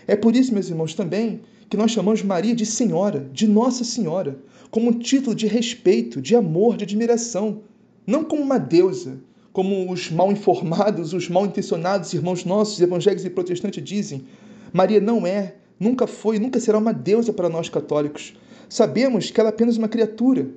É 0.08 0.16
por 0.16 0.36
isso, 0.36 0.54
meus 0.54 0.70
irmãos, 0.70 0.94
também 0.94 1.42
que 1.70 1.78
nós 1.78 1.92
chamamos 1.92 2.24
Maria 2.24 2.56
de 2.56 2.66
Senhora, 2.66 3.30
de 3.34 3.48
Nossa 3.48 3.84
Senhora, 3.84 4.40
como 4.72 4.90
um 4.90 4.94
título 4.94 5.36
de 5.36 5.48
respeito, 5.48 6.22
de 6.22 6.36
amor, 6.36 6.78
de 6.78 6.84
admiração, 6.84 7.62
não 8.06 8.24
como 8.24 8.42
uma 8.42 8.58
deusa, 8.58 9.20
como 9.52 9.92
os 9.92 10.10
mal 10.10 10.32
informados, 10.32 11.14
os 11.14 11.28
mal 11.28 11.46
intencionados 11.46 12.14
irmãos 12.14 12.46
nossos, 12.46 12.80
evangélicos 12.80 13.26
e 13.26 13.30
protestantes, 13.30 13.84
dizem. 13.84 14.26
Maria 14.72 15.02
não 15.02 15.26
é, 15.26 15.56
nunca 15.80 16.08
foi, 16.08 16.40
nunca 16.40 16.60
será 16.60 16.78
uma 16.78 16.94
deusa 16.94 17.34
para 17.34 17.50
nós 17.50 17.68
católicos. 17.68 18.34
Sabemos 18.70 19.32
que 19.32 19.40
ela 19.40 19.50
é 19.50 19.52
apenas 19.52 19.78
uma 19.78 19.88
criatura, 19.88 20.48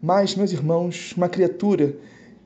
mas, 0.00 0.36
meus 0.36 0.52
irmãos, 0.52 1.12
uma 1.16 1.28
criatura 1.28 1.96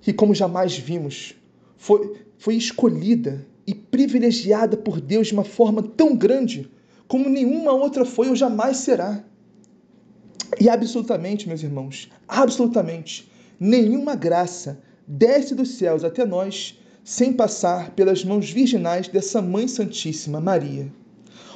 que, 0.01 0.13
como 0.13 0.35
jamais 0.35 0.77
vimos, 0.77 1.35
foi, 1.77 2.13
foi 2.39 2.55
escolhida 2.55 3.47
e 3.67 3.75
privilegiada 3.75 4.77
por 4.77 5.01
Deus 5.01 5.29
de 5.29 5.33
uma 5.35 5.45
forma 5.45 5.83
tão 5.83 6.15
grande 6.15 6.71
como 7.09 7.29
nenhuma 7.29 7.73
outra 7.73 8.05
foi 8.05 8.29
ou 8.29 8.37
jamais 8.37 8.79
será. 8.79 9.25
E 10.61 10.69
absolutamente, 10.69 11.49
meus 11.49 11.63
irmãos, 11.63 12.11
absolutamente, 12.29 13.31
nenhuma 13.59 14.15
graça 14.15 14.81
desce 15.07 15.55
dos 15.55 15.71
céus 15.71 16.05
até 16.05 16.25
nós 16.25 16.79
sem 17.03 17.33
passar 17.33 17.91
pelas 17.91 18.25
mãos 18.25 18.51
virginais 18.51 19.09
dessa 19.09 19.43
Mãe 19.43 19.69
Santíssima, 19.69 20.41
Maria. 20.41 20.91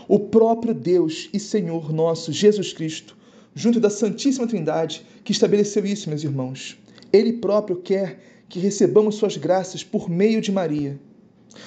O 0.07 0.19
próprio 0.19 0.75
Deus 0.75 1.29
e 1.33 1.41
Senhor 1.41 1.93
nosso, 1.93 2.33
Jesus 2.33 2.73
Cristo, 2.73 3.17
junto 3.55 3.81
da 3.81 3.91
Santíssima 3.91 4.47
Trindade, 4.47 5.05
que 5.25 5.33
estabeleceu 5.33 5.85
isso, 5.87 6.09
meus 6.09 6.23
irmãos. 6.23 6.79
Ele 7.13 7.35
próprio 7.35 7.77
quer 7.77 8.21
que 8.49 8.59
recebamos 8.59 9.17
suas 9.17 9.37
graças 9.37 9.83
por 9.83 10.09
meio 10.09 10.41
de 10.41 10.53
Maria, 10.53 10.99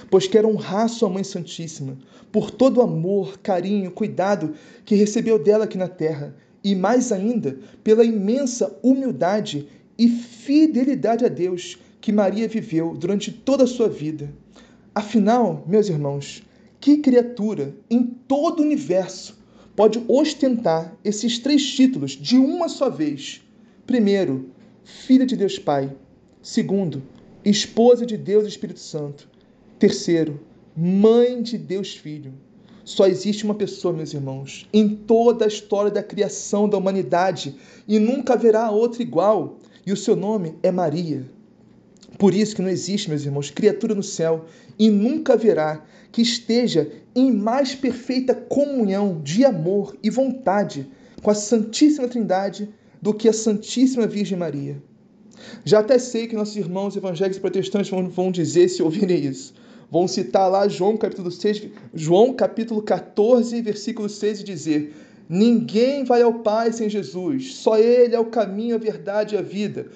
pois 0.10 0.28
quer 0.28 0.46
honrar 0.46 0.90
sua 0.90 1.10
Mãe 1.10 1.24
Santíssima 1.24 1.98
por 2.32 2.50
todo 2.50 2.78
o 2.78 2.82
amor, 2.82 3.40
carinho, 3.40 3.92
cuidado 3.92 4.54
que 4.86 4.96
recebeu 4.96 5.38
dela 5.38 5.66
aqui 5.66 5.78
na 5.78 5.88
terra 5.88 6.36
e 6.64 6.76
mais 6.76 7.12
ainda 7.12 7.58
pela 7.84 8.06
imensa 8.06 8.78
humildade 8.84 9.68
e 9.98 10.08
fidelidade 10.08 11.26
a 11.26 11.28
Deus 11.28 11.78
que 12.00 12.12
Maria 12.12 12.48
viveu 12.48 12.96
durante 12.96 13.32
toda 13.32 13.66
a 13.66 13.68
sua 13.68 13.88
vida. 13.88 14.32
Afinal, 14.94 15.64
meus 15.68 15.88
irmãos, 15.88 16.44
que 16.80 16.98
criatura 16.98 17.76
em 17.90 18.04
todo 18.04 18.60
o 18.60 18.64
universo 18.64 19.40
pode 19.76 20.04
ostentar 20.08 20.98
esses 21.04 21.40
três 21.40 21.64
títulos 21.64 22.12
de 22.12 22.38
uma 22.38 22.68
só 22.68 22.90
vez? 22.90 23.42
Primeiro, 23.86 24.50
filha 24.84 25.26
de 25.26 25.36
Deus 25.36 25.60
Pai. 25.60 25.96
Segundo, 26.42 27.04
esposa 27.46 28.06
de 28.06 28.18
Deus 28.18 28.48
Espírito 28.48 28.80
Santo. 28.80 29.30
Terceiro, 29.82 30.40
mãe 30.78 31.42
de 31.42 31.58
Deus 31.58 31.96
Filho. 31.98 32.36
Só 32.86 33.08
existe 33.08 33.44
uma 33.44 33.56
pessoa, 33.56 33.92
meus 33.92 34.14
irmãos, 34.14 34.70
em 34.72 34.88
toda 34.96 35.44
a 35.44 35.48
história 35.48 35.90
da 35.90 36.04
criação 36.04 36.70
da 36.70 36.78
humanidade 36.78 37.56
e 37.88 37.98
nunca 37.98 38.36
haverá 38.36 38.70
outra 38.70 39.02
igual, 39.02 39.58
e 39.84 39.92
o 39.92 39.98
seu 39.98 40.16
nome 40.16 40.54
é 40.62 40.72
Maria. 40.72 41.26
Por 42.20 42.32
isso 42.32 42.56
que 42.56 42.62
não 42.62 42.70
existe, 42.70 43.10
meus 43.10 43.26
irmãos, 43.26 43.50
criatura 43.50 43.96
no 43.96 44.04
céu 44.04 44.46
e 44.78 44.88
nunca 44.88 45.34
haverá 45.34 45.84
que 46.12 46.22
esteja 46.22 46.88
em 47.16 47.32
mais 47.32 47.74
perfeita 47.74 48.36
comunhão 48.36 49.20
de 49.24 49.44
amor 49.44 49.98
e 50.04 50.12
vontade 50.12 50.88
com 51.24 51.32
a 51.32 51.34
Santíssima 51.34 52.08
Trindade 52.08 52.70
do 53.02 53.16
que 53.16 53.28
a 53.28 53.34
Santíssima 53.34 54.06
Virgem 54.06 54.38
Maria. 54.38 54.80
Já 55.66 55.80
até 55.80 55.98
sei 55.98 56.28
que 56.28 56.36
nossos 56.36 56.56
irmãos 56.56 56.96
evangélicos 56.96 57.40
protestantes 57.40 57.90
vão, 57.90 58.08
vão 58.08 58.32
dizer 58.32 58.70
se 58.70 58.84
ouvirem 58.84 59.26
isso. 59.26 59.60
Vão 59.92 60.08
citar 60.08 60.50
lá 60.50 60.70
João 60.70 60.96
capítulo 60.96 61.30
6, 61.30 61.64
João 61.94 62.34
capítulo 62.34 62.82
14, 62.82 63.62
versículo 63.62 64.08
6 64.08 64.40
e 64.40 64.44
dizer: 64.46 64.96
Ninguém 65.28 66.06
vai 66.06 66.22
ao 66.22 66.36
Pai 66.36 66.72
sem 66.72 66.90
Jesus, 66.90 67.56
só 67.56 67.78
Ele 67.78 68.16
é 68.16 68.20
o 68.20 68.26
caminho, 68.26 68.76
a 68.76 68.80
verdade 68.80 69.36
e 69.36 69.38
a 69.38 69.42
vida. 69.42 69.88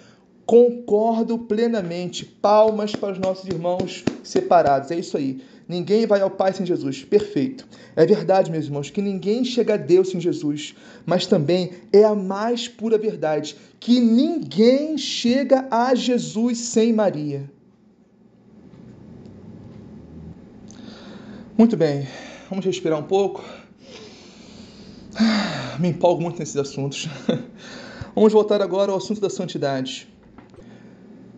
Concordo 0.45 1.39
plenamente. 1.39 2.25
Palmas 2.25 2.93
para 2.93 3.13
os 3.13 3.19
nossos 3.19 3.45
irmãos 3.45 4.03
separados. 4.21 4.91
É 4.91 4.99
isso 4.99 5.15
aí. 5.15 5.41
Ninguém 5.67 6.05
vai 6.05 6.21
ao 6.21 6.29
Pai 6.29 6.53
sem 6.53 6.65
Jesus. 6.65 7.03
Perfeito. 7.03 7.65
É 7.95 8.05
verdade, 8.05 8.51
meus 8.51 8.65
irmãos, 8.65 8.89
que 8.89 9.01
ninguém 9.01 9.43
chega 9.43 9.73
a 9.73 9.77
Deus 9.77 10.09
sem 10.09 10.19
Jesus. 10.19 10.75
Mas 11.05 11.25
também 11.25 11.71
é 11.91 12.03
a 12.03 12.13
mais 12.13 12.67
pura 12.67 12.97
verdade 12.97 13.55
que 13.79 13.99
ninguém 13.99 14.97
chega 14.97 15.67
a 15.71 15.95
Jesus 15.95 16.59
sem 16.59 16.93
Maria. 16.93 17.54
Muito 21.57 21.77
bem, 21.77 22.05
vamos 22.49 22.65
respirar 22.65 22.99
um 22.99 23.03
pouco. 23.03 23.41
Me 25.79 25.87
empolgo 25.87 26.21
muito 26.21 26.37
nesses 26.37 26.57
assuntos. 26.57 27.07
Vamos 28.13 28.33
voltar 28.33 28.61
agora 28.61 28.91
ao 28.91 28.97
assunto 28.97 29.21
da 29.21 29.29
santidade. 29.29 30.05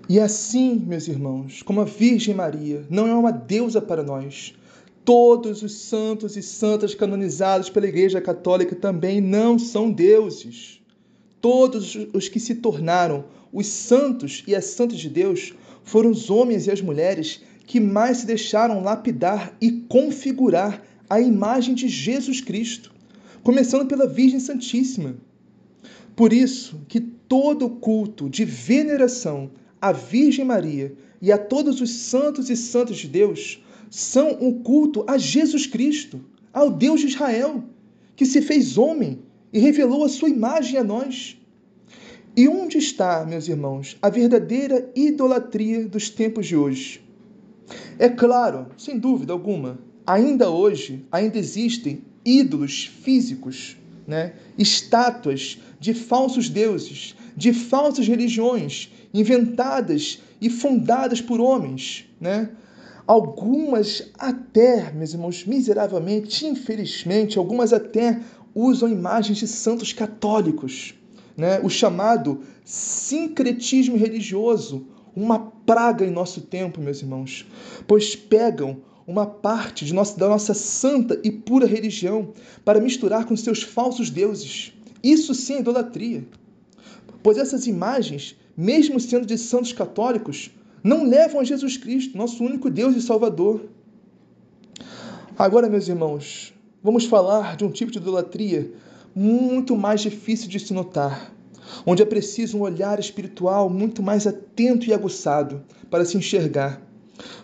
E 0.09 0.19
assim, 0.19 0.83
meus 0.87 1.07
irmãos, 1.07 1.61
como 1.61 1.81
a 1.81 1.85
Virgem 1.85 2.33
Maria 2.33 2.83
não 2.89 3.07
é 3.07 3.13
uma 3.13 3.31
deusa 3.31 3.79
para 3.79 4.01
nós, 4.01 4.55
todos 5.05 5.61
os 5.61 5.73
santos 5.73 6.35
e 6.35 6.41
santas 6.41 6.95
canonizados 6.95 7.69
pela 7.69 7.85
Igreja 7.85 8.19
Católica 8.19 8.75
também 8.75 9.21
não 9.21 9.59
são 9.59 9.91
deuses. 9.91 10.81
Todos 11.39 11.95
os 12.11 12.27
que 12.27 12.39
se 12.39 12.55
tornaram 12.55 13.25
os 13.53 13.67
santos 13.67 14.43
e 14.47 14.55
as 14.55 14.65
santas 14.65 14.97
de 14.97 15.09
Deus 15.09 15.53
foram 15.83 16.09
os 16.09 16.31
homens 16.31 16.65
e 16.65 16.71
as 16.71 16.81
mulheres 16.81 17.43
que 17.67 17.81
mais 17.81 18.19
se 18.19 18.25
deixaram 18.25 18.81
lapidar 18.81 19.53
e 19.59 19.71
configurar 19.89 20.81
a 21.09 21.19
imagem 21.19 21.75
de 21.75 21.89
Jesus 21.89 22.39
Cristo, 22.39 22.93
começando 23.43 23.85
pela 23.85 24.07
Virgem 24.07 24.39
Santíssima. 24.39 25.17
Por 26.15 26.31
isso 26.31 26.81
que 26.87 27.01
todo 27.01 27.69
culto 27.69 28.29
de 28.29 28.45
veneração 28.45 29.51
à 29.81 29.91
Virgem 29.91 30.45
Maria 30.45 30.95
e 31.21 31.29
a 31.29 31.37
todos 31.37 31.81
os 31.81 31.91
santos 31.91 32.49
e 32.49 32.55
santas 32.55 32.97
de 32.97 33.07
Deus 33.09 33.61
são 33.89 34.37
um 34.41 34.63
culto 34.63 35.03
a 35.05 35.17
Jesus 35.17 35.67
Cristo, 35.67 36.21
ao 36.53 36.71
Deus 36.71 37.01
de 37.01 37.07
Israel, 37.07 37.63
que 38.15 38.25
se 38.25 38.41
fez 38.41 38.77
homem 38.77 39.19
e 39.51 39.59
revelou 39.59 40.05
a 40.05 40.09
sua 40.09 40.29
imagem 40.29 40.79
a 40.79 40.83
nós. 40.85 41.37
E 42.35 42.47
onde 42.47 42.77
está, 42.77 43.25
meus 43.25 43.49
irmãos, 43.49 43.97
a 44.01 44.09
verdadeira 44.09 44.89
idolatria 44.95 45.85
dos 45.85 46.09
tempos 46.09 46.47
de 46.47 46.55
hoje? 46.55 47.06
É 47.99 48.09
claro, 48.09 48.67
sem 48.77 48.97
dúvida 48.97 49.33
alguma, 49.33 49.79
ainda 50.05 50.49
hoje 50.49 51.05
ainda 51.11 51.37
existem 51.37 52.01
ídolos 52.23 52.85
físicos, 52.85 53.77
né? 54.05 54.33
estátuas 54.57 55.59
de 55.79 55.93
falsos 55.93 56.49
deuses, 56.49 57.15
de 57.35 57.53
falsas 57.53 58.07
religiões 58.07 58.91
inventadas 59.13 60.21
e 60.39 60.49
fundadas 60.49 61.21
por 61.21 61.39
homens, 61.39 62.05
né? 62.19 62.49
Algumas 63.05 64.11
até, 64.17 64.91
meus 64.91 65.13
irmãos, 65.13 65.45
miseravelmente, 65.45 66.45
infelizmente, 66.45 67.37
algumas 67.37 67.71
até 67.71 68.19
usam 68.53 68.89
imagens 68.89 69.37
de 69.37 69.47
santos 69.47 69.93
católicos, 69.93 70.93
né? 71.37 71.59
o 71.63 71.69
chamado 71.69 72.41
sincretismo 72.65 73.95
religioso, 73.95 74.87
uma 75.17 75.39
praga 75.39 76.05
em 76.05 76.11
nosso 76.11 76.41
tempo, 76.41 76.79
meus 76.79 77.01
irmãos, 77.01 77.47
pois 77.87 78.15
pegam 78.15 78.77
uma 79.07 79.25
parte 79.25 79.83
de 79.83 79.91
nossa, 79.91 80.15
da 80.19 80.27
nossa 80.27 80.53
santa 80.53 81.19
e 81.23 81.31
pura 81.31 81.65
religião 81.65 82.33
para 82.63 82.79
misturar 82.79 83.25
com 83.25 83.35
seus 83.35 83.63
falsos 83.63 84.11
deuses. 84.11 84.73
Isso 85.01 85.33
sim 85.33 85.55
é 85.55 85.59
idolatria. 85.61 86.23
Pois 87.23 87.39
essas 87.39 87.65
imagens, 87.65 88.35
mesmo 88.55 88.99
sendo 88.99 89.25
de 89.25 89.39
santos 89.39 89.73
católicos, 89.73 90.51
não 90.83 91.03
levam 91.03 91.41
a 91.41 91.43
Jesus 91.43 91.77
Cristo, 91.77 92.15
nosso 92.15 92.43
único 92.43 92.69
Deus 92.69 92.95
e 92.95 93.01
Salvador. 93.01 93.65
Agora, 95.35 95.67
meus 95.67 95.87
irmãos, 95.87 96.53
vamos 96.83 97.05
falar 97.05 97.55
de 97.57 97.65
um 97.65 97.71
tipo 97.71 97.91
de 97.91 97.97
idolatria 97.97 98.71
muito 99.15 99.75
mais 99.75 100.01
difícil 100.01 100.47
de 100.47 100.59
se 100.59 100.73
notar, 100.75 101.33
onde 101.85 102.01
é 102.01 102.05
preciso 102.05 102.57
um 102.57 102.61
olhar 102.61 102.99
espiritual 102.99 103.69
muito 103.69 104.01
mais 104.01 104.25
atento 104.25 104.87
e 104.87 104.93
aguçado 104.93 105.63
para 105.89 106.05
se 106.05 106.17
enxergar. 106.17 106.81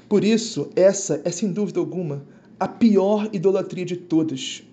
Por 0.08 0.24
isso, 0.24 0.70
essa 0.76 1.22
é 1.24 1.32
sem 1.32 1.52
dúvida 1.52 1.80
alguma 1.80 2.26
a 2.60 2.68
pior 2.68 3.30
idolatria 3.34 3.86
de 3.86 3.98
todas, 3.98 4.64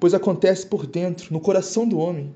pois 0.00 0.14
acontece 0.14 0.66
por 0.66 0.86
dentro, 0.86 1.32
no 1.32 1.40
coração 1.40 1.86
do 1.86 1.98
homem. 1.98 2.32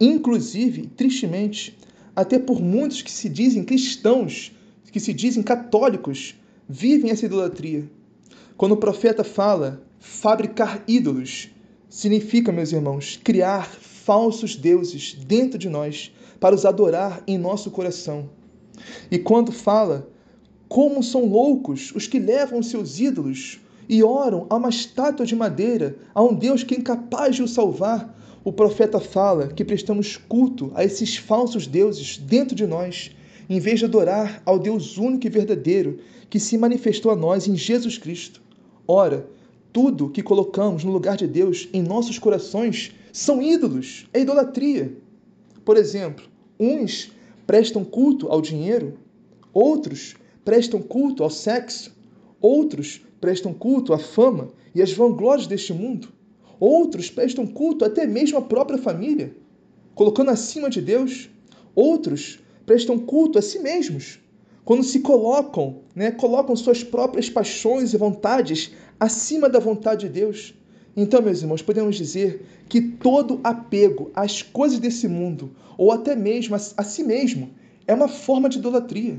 Inclusive, 0.00 0.86
tristemente, 0.96 1.76
até 2.14 2.38
por 2.38 2.60
muitos 2.60 3.02
que 3.02 3.10
se 3.10 3.28
dizem 3.28 3.64
cristãos, 3.64 4.52
que 4.90 5.00
se 5.00 5.12
dizem 5.12 5.42
católicos, 5.42 6.34
vivem 6.68 7.10
essa 7.10 7.26
idolatria. 7.26 7.90
Quando 8.56 8.72
o 8.72 8.76
profeta 8.76 9.24
fala 9.24 9.82
fabricar 9.98 10.82
ídolos, 10.86 11.50
significa, 11.88 12.52
meus 12.52 12.72
irmãos, 12.72 13.18
criar 13.22 13.66
falsos 14.04 14.56
deuses 14.56 15.14
dentro 15.14 15.58
de 15.58 15.68
nós 15.68 16.12
para 16.40 16.54
os 16.54 16.64
adorar 16.64 17.22
em 17.26 17.38
nosso 17.38 17.70
coração. 17.70 18.28
E 19.10 19.18
quando 19.18 19.52
fala 19.52 20.08
como 20.68 21.02
são 21.02 21.26
loucos 21.26 21.92
os 21.94 22.06
que 22.06 22.18
levam 22.18 22.62
seus 22.62 22.98
ídolos 22.98 23.60
e 23.88 24.02
oram 24.02 24.46
a 24.48 24.56
uma 24.56 24.70
estátua 24.70 25.26
de 25.26 25.36
madeira, 25.36 25.96
a 26.14 26.22
um 26.22 26.34
Deus 26.34 26.62
que 26.62 26.74
é 26.74 26.78
incapaz 26.78 27.36
de 27.36 27.42
o 27.42 27.48
salvar, 27.48 28.18
o 28.42 28.52
profeta 28.52 28.98
fala 28.98 29.48
que 29.48 29.64
prestamos 29.64 30.16
culto 30.16 30.72
a 30.74 30.84
esses 30.84 31.16
falsos 31.16 31.66
deuses 31.66 32.16
dentro 32.16 32.56
de 32.56 32.66
nós, 32.66 33.10
em 33.48 33.60
vez 33.60 33.78
de 33.78 33.84
adorar 33.84 34.42
ao 34.44 34.58
Deus 34.58 34.96
único 34.96 35.26
e 35.26 35.30
verdadeiro 35.30 35.98
que 36.30 36.40
se 36.40 36.56
manifestou 36.56 37.12
a 37.12 37.16
nós 37.16 37.46
em 37.46 37.54
Jesus 37.54 37.98
Cristo. 37.98 38.40
Ora, 38.88 39.26
tudo 39.72 40.08
que 40.08 40.22
colocamos 40.22 40.82
no 40.82 40.90
lugar 40.90 41.16
de 41.16 41.26
Deus 41.26 41.68
em 41.72 41.82
nossos 41.82 42.18
corações 42.18 42.92
são 43.12 43.42
ídolos, 43.42 44.08
é 44.12 44.20
idolatria. 44.20 44.96
Por 45.64 45.76
exemplo, 45.76 46.24
uns 46.58 47.12
prestam 47.46 47.84
culto 47.84 48.28
ao 48.28 48.40
dinheiro, 48.40 48.98
outros 49.52 50.16
prestam 50.44 50.80
culto 50.80 51.22
ao 51.22 51.30
sexo, 51.30 51.94
outros 52.40 53.02
prestam 53.20 53.52
culto 53.52 53.92
à 53.92 53.98
fama 53.98 54.48
e 54.74 54.80
às 54.80 54.92
vanglórias 54.92 55.46
deste 55.46 55.72
mundo, 55.72 56.08
outros 56.58 57.10
prestam 57.10 57.46
culto 57.46 57.84
até 57.84 58.06
mesmo 58.06 58.38
à 58.38 58.42
própria 58.42 58.78
família, 58.78 59.36
colocando 59.94 60.30
acima 60.30 60.70
de 60.70 60.80
Deus, 60.80 61.28
outros 61.74 62.40
prestam 62.64 62.98
culto 62.98 63.38
a 63.38 63.42
si 63.42 63.58
mesmos, 63.58 64.18
quando 64.64 64.82
se 64.82 65.00
colocam, 65.00 65.80
né, 65.94 66.10
colocam 66.10 66.56
suas 66.56 66.82
próprias 66.82 67.28
paixões 67.28 67.92
e 67.92 67.96
vontades 67.96 68.72
acima 68.98 69.48
da 69.48 69.58
vontade 69.58 70.06
de 70.06 70.12
Deus. 70.12 70.54
Então, 70.96 71.22
meus 71.22 71.40
irmãos, 71.40 71.62
podemos 71.62 71.96
dizer 71.96 72.46
que 72.68 72.80
todo 72.80 73.40
apego 73.42 74.10
às 74.14 74.42
coisas 74.42 74.78
desse 74.78 75.08
mundo, 75.08 75.52
ou 75.78 75.90
até 75.90 76.14
mesmo 76.14 76.54
a, 76.54 76.58
si 76.58 77.02
mesmo, 77.02 77.50
é 77.86 77.94
uma 77.94 78.08
forma 78.08 78.48
de 78.48 78.58
idolatria. 78.58 79.18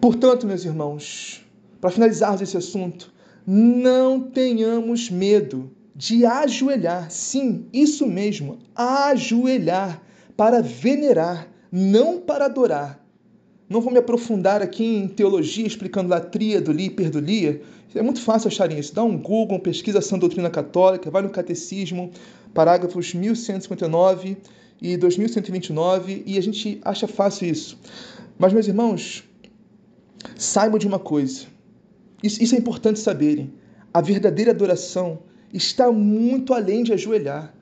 Portanto, 0.00 0.46
meus 0.46 0.64
irmãos, 0.64 1.44
para 1.80 1.90
finalizarmos 1.90 2.40
esse 2.40 2.56
assunto, 2.56 3.12
não 3.46 4.20
tenhamos 4.20 5.10
medo 5.10 5.70
de 5.94 6.24
ajoelhar, 6.24 7.10
sim, 7.10 7.66
isso 7.72 8.06
mesmo, 8.06 8.58
ajoelhar 8.74 10.02
para 10.36 10.62
venerar, 10.62 11.48
não 11.70 12.18
para 12.18 12.46
adorar, 12.46 12.99
não 13.70 13.80
vou 13.80 13.92
me 13.92 14.00
aprofundar 14.00 14.60
aqui 14.60 14.84
em 14.84 15.06
teologia, 15.06 15.64
explicando 15.64 16.08
latria, 16.08 16.60
do 16.60 16.72
hiperdulia. 16.72 17.62
É 17.94 18.02
muito 18.02 18.20
fácil 18.20 18.48
acharem 18.48 18.80
isso. 18.80 18.92
Dá 18.92 19.04
um 19.04 19.16
Google, 19.16 19.60
pesquisa 19.60 20.00
Sã 20.00 20.18
Doutrina 20.18 20.50
Católica, 20.50 21.08
vai 21.08 21.22
no 21.22 21.30
Catecismo, 21.30 22.10
parágrafos 22.52 23.14
1159 23.14 24.38
e 24.82 24.96
2129, 24.96 26.24
e 26.26 26.36
a 26.36 26.42
gente 26.42 26.80
acha 26.84 27.06
fácil 27.06 27.46
isso. 27.46 27.78
Mas, 28.36 28.52
meus 28.52 28.66
irmãos, 28.66 29.22
saibam 30.34 30.76
de 30.76 30.88
uma 30.88 30.98
coisa. 30.98 31.46
Isso, 32.24 32.42
isso 32.42 32.56
é 32.56 32.58
importante 32.58 32.98
saberem. 32.98 33.52
A 33.94 34.00
verdadeira 34.00 34.50
adoração 34.50 35.20
está 35.54 35.92
muito 35.92 36.52
além 36.52 36.82
de 36.82 36.92
ajoelhar. 36.92 37.54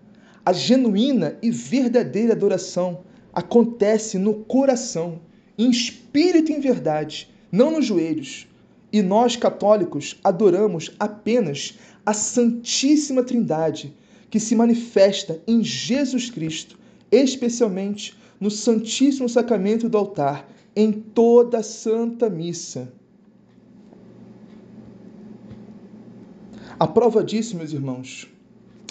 A 0.43 0.55
genuína 0.55 1.37
e 1.43 1.51
verdadeira 1.51 2.33
adoração 2.33 3.01
acontece 3.35 4.17
no 4.17 4.33
coração 4.33 5.28
em 5.59 5.71
espírito 5.71 6.53
e 6.53 6.55
em 6.55 6.61
verdade, 6.61 7.29
não 7.51 7.73
nos 7.73 7.87
joelhos. 7.87 8.47
E 8.93 9.03
nós, 9.03 9.37
católicos, 9.37 10.17
adoramos 10.23 10.93
apenas 10.99 11.79
a 12.07 12.15
Santíssima 12.15 13.23
Trindade, 13.23 13.93
que 14.31 14.39
se 14.39 14.55
manifesta 14.55 15.43
em 15.47 15.63
Jesus 15.63 16.31
Cristo, 16.31 16.79
especialmente 17.11 18.17
no 18.41 18.51
Santíssimo 18.51 19.29
Sacramento 19.29 19.89
do 19.89 19.99
altar, 19.99 20.49
em 20.77 20.93
toda 20.93 21.59
a 21.59 21.63
Santa 21.63 22.31
Missa. 22.31 22.93
A 26.79 26.87
prova 26.87 27.25
disso, 27.25 27.57
meus 27.57 27.73
irmãos, 27.73 28.29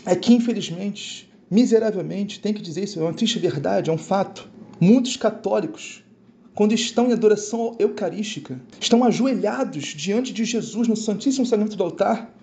é 0.05 0.15
que, 0.15 0.33
infelizmente, 0.33 1.31
miseravelmente, 1.49 2.41
tem 2.41 2.53
que 2.53 2.61
dizer 2.61 2.83
isso, 2.83 2.99
é 2.99 3.03
uma 3.03 3.13
triste 3.13 3.39
verdade, 3.39 3.89
é 3.89 3.93
um 3.93 3.97
fato. 3.97 4.49
Muitos 4.79 5.15
católicos 5.15 6.03
quando 6.57 6.73
estão 6.73 7.07
em 7.07 7.13
adoração 7.13 7.75
eucarística, 7.77 8.59
estão 8.79 9.03
ajoelhados 9.03 9.93
diante 9.95 10.33
de 10.33 10.43
Jesus 10.43 10.87
no 10.87 10.95
Santíssimo 10.95 11.45
Sacramento 11.45 11.77
do 11.77 11.83
altar, 11.83 12.33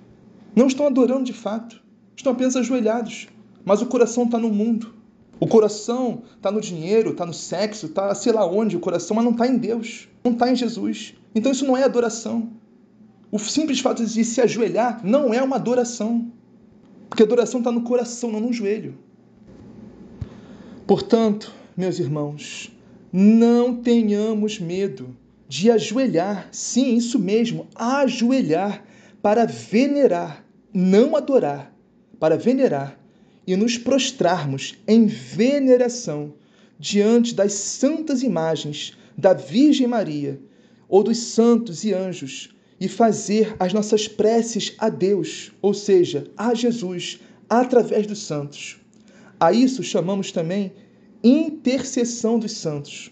não 0.55 0.69
estão 0.69 0.87
adorando 0.87 1.25
de 1.25 1.33
fato, 1.33 1.83
estão 2.17 2.33
apenas 2.33 2.55
ajoelhados, 2.55 3.27
mas 3.65 3.83
o 3.83 3.87
coração 3.87 4.23
está 4.23 4.39
no 4.39 4.51
mundo. 4.51 4.95
O 5.41 5.49
coração 5.49 6.23
está 6.37 6.53
no 6.53 6.61
dinheiro, 6.61 7.11
está 7.11 7.27
no 7.27 7.35
sexo, 7.35 7.87
está 7.87 8.15
sei 8.15 8.33
lá 8.33 8.47
onde 8.47 8.77
o 8.77 8.79
coração, 8.79 9.17
mas 9.17 9.25
não 9.25 9.33
está 9.33 9.49
em 9.49 9.59
Deus, 9.59 10.09
não 10.23 10.31
está 10.31 10.49
em 10.49 10.55
Jesus. 10.55 11.15
Então 11.35 11.51
isso 11.51 11.67
não 11.67 11.77
é 11.77 11.83
adoração. 11.83 12.51
O 13.33 13.39
simples 13.41 13.81
fato 13.81 14.07
de 14.07 14.25
se 14.25 14.41
ajoelhar 14.41 15.01
não 15.05 15.35
é 15.35 15.43
uma 15.43 15.57
adoração. 15.57 16.31
Porque 17.09 17.25
adoração 17.25 17.59
está 17.59 17.73
no 17.73 17.83
coração, 17.83 18.31
não 18.31 18.39
no 18.39 18.53
joelho. 18.53 18.97
Portanto, 20.87 21.53
meus 21.77 21.99
irmãos, 21.99 22.74
não 23.17 23.77
tenhamos 23.77 24.59
medo 24.59 25.17
de 25.49 25.71
ajoelhar, 25.71 26.49
sim, 26.51 26.97
isso 26.97 27.17
mesmo, 27.17 27.69
ajoelhar 27.73 28.85
para 29.23 29.47
venerar, 29.47 30.45
não 30.73 31.15
adorar, 31.15 31.73
para 32.19 32.37
venerar 32.37 32.99
e 33.47 33.55
nos 33.55 33.79
prostrarmos 33.79 34.75
em 34.89 35.07
veneração 35.07 36.35
diante 36.77 37.37
das 37.37 37.53
santas 37.53 38.25
imagens 38.25 38.99
da 39.17 39.33
Virgem 39.33 39.87
Maria 39.87 40.41
ou 40.89 41.05
dos 41.05 41.19
santos 41.19 41.85
e 41.85 41.95
anjos 41.95 42.53
e 42.81 42.89
fazer 42.89 43.55
as 43.61 43.73
nossas 43.73 44.09
preces 44.09 44.75
a 44.77 44.89
Deus, 44.89 45.53
ou 45.63 45.73
seja, 45.73 46.27
a 46.37 46.53
Jesus, 46.53 47.21
através 47.49 48.09
dos 48.09 48.27
santos. 48.27 48.81
A 49.39 49.53
isso 49.53 49.85
chamamos 49.85 50.33
também 50.33 50.73
intercessão 51.25 52.39
dos 52.39 52.53
santos. 52.53 53.11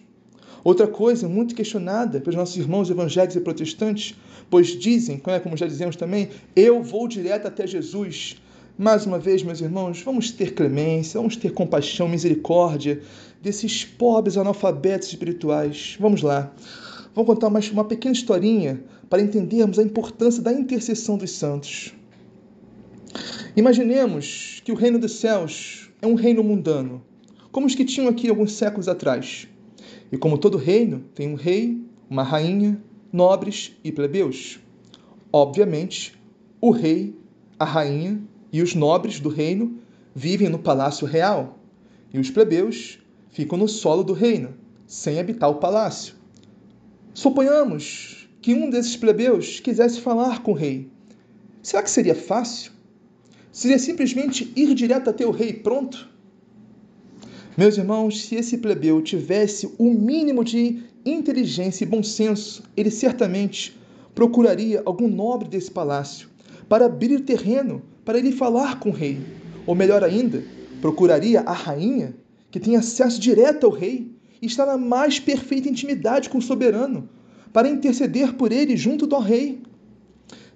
Outra 0.63 0.87
coisa 0.87 1.27
muito 1.29 1.55
questionada 1.55 2.21
pelos 2.21 2.37
nossos 2.37 2.57
irmãos 2.57 2.91
evangélicos 2.91 3.35
e 3.35 3.41
protestantes, 3.41 4.15
pois 4.51 4.69
dizem, 4.69 5.21
é 5.27 5.41
como 5.41 5.57
já 5.57 5.67
dizemos 5.67 5.97
também, 5.97 6.29
eu 6.55 6.83
vou 6.83 7.09
direto 7.09 7.49
até 7.49 7.67
Jesus. 7.67 8.37
Mais 8.79 9.07
uma 9.07 9.19
vez, 9.19 9.43
meus 9.43 9.61
irmãos, 9.61 10.03
vamos 10.03 10.31
ter 10.31 10.55
clemência, 10.55 11.19
vamos 11.19 11.37
ter 11.37 11.53
compaixão, 11.53 12.07
misericórdia 12.07 13.01
desses 13.41 13.85
pobres 13.85 14.37
analfabetos 14.37 15.09
espirituais. 15.09 15.97
Vamos 15.99 16.23
lá. 16.23 16.53
Vamos 17.15 17.27
contar 17.35 17.51
mais 17.51 17.71
uma 17.71 17.85
pequena 17.85 18.15
historinha 18.15 18.85
para 19.11 19.21
entendermos 19.21 19.79
a 19.79 19.83
importância 19.83 20.43
da 20.43 20.53
intercessão 20.53 21.19
dos 21.19 21.33
santos. 21.33 21.93
Imaginemos 23.57 24.63
que 24.65 24.73
o 24.73 24.75
reino 24.75 24.99
dos 24.99 25.17
céus 25.17 25.91
é 26.01 26.07
um 26.07 26.15
reino 26.15 26.43
mundano, 26.43 27.03
como 27.53 27.67
os 27.67 27.75
que 27.75 27.85
tinham 27.85 28.09
aqui 28.09 28.29
alguns 28.29 28.55
séculos 28.55 28.89
atrás. 28.89 29.47
E 30.11 30.17
como 30.17 30.39
todo 30.39 30.57
reino, 30.57 31.05
tem 31.15 31.29
um 31.29 31.35
rei, 31.35 31.81
uma 32.09 32.23
rainha, 32.23 32.83
nobres 33.13 33.77
e 33.85 33.93
plebeus. 33.93 34.59
Obviamente, 35.31 36.19
o 36.61 36.71
rei, 36.71 37.15
a 37.59 37.65
rainha 37.65 38.21
e 38.51 38.63
os 38.63 38.75
nobres 38.75 39.21
do 39.21 39.29
reino 39.29 39.79
vivem 40.15 40.49
no 40.49 40.59
palácio 40.59 41.07
real, 41.07 41.59
e 42.13 42.19
os 42.19 42.31
plebeus 42.31 42.99
ficam 43.31 43.59
no 43.59 43.69
solo 43.69 44.03
do 44.03 44.13
reino, 44.13 44.55
sem 44.87 45.19
habitar 45.19 45.51
o 45.51 45.57
palácio. 45.57 46.15
Suponhamos 47.15 48.29
que 48.41 48.55
um 48.55 48.69
desses 48.69 48.97
plebeus 48.97 49.61
quisesse 49.61 50.01
falar 50.01 50.43
com 50.43 50.53
o 50.53 50.55
rei. 50.55 50.91
Será 51.63 51.83
que 51.83 51.91
seria 51.91 52.15
fácil? 52.15 52.73
Seria 53.51 53.79
simplesmente 53.79 54.53
ir 54.57 54.75
direto 54.75 55.09
até 55.09 55.27
o 55.27 55.31
rei 55.31 55.53
pronto? 55.53 56.12
Meus 57.55 57.77
irmãos, 57.77 58.23
se 58.23 58.35
esse 58.35 58.57
plebeu 58.57 59.03
tivesse 59.03 59.71
o 59.77 59.93
mínimo 59.93 60.43
de 60.43 60.85
inteligência 61.05 61.85
e 61.85 61.87
bom 61.87 62.03
senso, 62.03 62.63
ele 62.75 62.91
certamente 62.91 63.79
procuraria 64.15 64.81
algum 64.87 65.07
nobre 65.07 65.51
desse 65.51 65.71
palácio 65.71 66.31
para 66.67 66.87
abrir 66.87 67.15
o 67.15 67.21
terreno 67.21 67.83
para 68.07 68.19
ele 68.19 68.33
falar 68.33 68.81
com 68.81 68.89
o 68.89 68.93
rei. 68.93 69.21
Ou 69.67 69.75
melhor 69.75 70.03
ainda, 70.03 70.43
procuraria 70.81 71.41
a 71.43 71.53
rainha, 71.53 72.15
que 72.51 72.59
tem 72.59 72.75
acesso 72.75 73.21
direto 73.21 73.67
ao 73.67 73.73
rei 73.73 74.11
e 74.41 74.47
está 74.47 74.65
na 74.65 74.79
mais 74.79 75.21
perfeita 75.21 75.69
intimidade 75.69 76.31
com 76.31 76.39
o 76.39 76.43
soberano, 76.43 77.07
para 77.53 77.69
interceder 77.69 78.33
por 78.33 78.51
ele 78.51 78.79
junto 78.79 79.07
do 79.07 79.19
rei. 79.19 79.61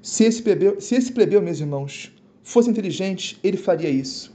Se 0.00 0.24
esse 0.24 0.40
plebeu, 0.40 0.80
se 0.80 0.94
esse 0.94 1.12
plebeu 1.12 1.42
meus 1.42 1.60
irmãos, 1.60 2.10
fosse 2.42 2.70
inteligente, 2.70 3.38
ele 3.44 3.58
faria 3.58 3.90
isso 3.90 4.34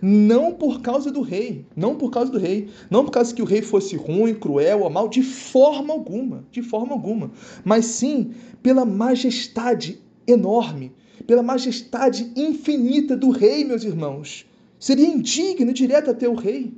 não 0.00 0.52
por 0.52 0.80
causa 0.80 1.10
do 1.10 1.20
rei, 1.20 1.64
não 1.76 1.96
por 1.96 2.10
causa 2.10 2.30
do 2.30 2.38
rei, 2.38 2.68
não 2.90 3.04
por 3.04 3.10
causa 3.10 3.34
que 3.34 3.42
o 3.42 3.46
rei 3.46 3.62
fosse 3.62 3.96
ruim, 3.96 4.34
cruel 4.34 4.80
ou 4.80 4.90
mal, 4.90 5.08
de 5.08 5.22
forma 5.22 5.92
alguma, 5.92 6.44
de 6.50 6.62
forma 6.62 6.92
alguma, 6.92 7.30
mas 7.64 7.86
sim 7.86 8.32
pela 8.62 8.84
majestade 8.84 10.00
enorme, 10.26 10.92
pela 11.26 11.42
majestade 11.42 12.30
infinita 12.36 13.16
do 13.16 13.30
rei, 13.30 13.64
meus 13.64 13.84
irmãos. 13.84 14.46
Seria 14.78 15.06
indigno 15.06 15.72
direto 15.72 16.10
até 16.10 16.28
o 16.28 16.34
rei. 16.34 16.72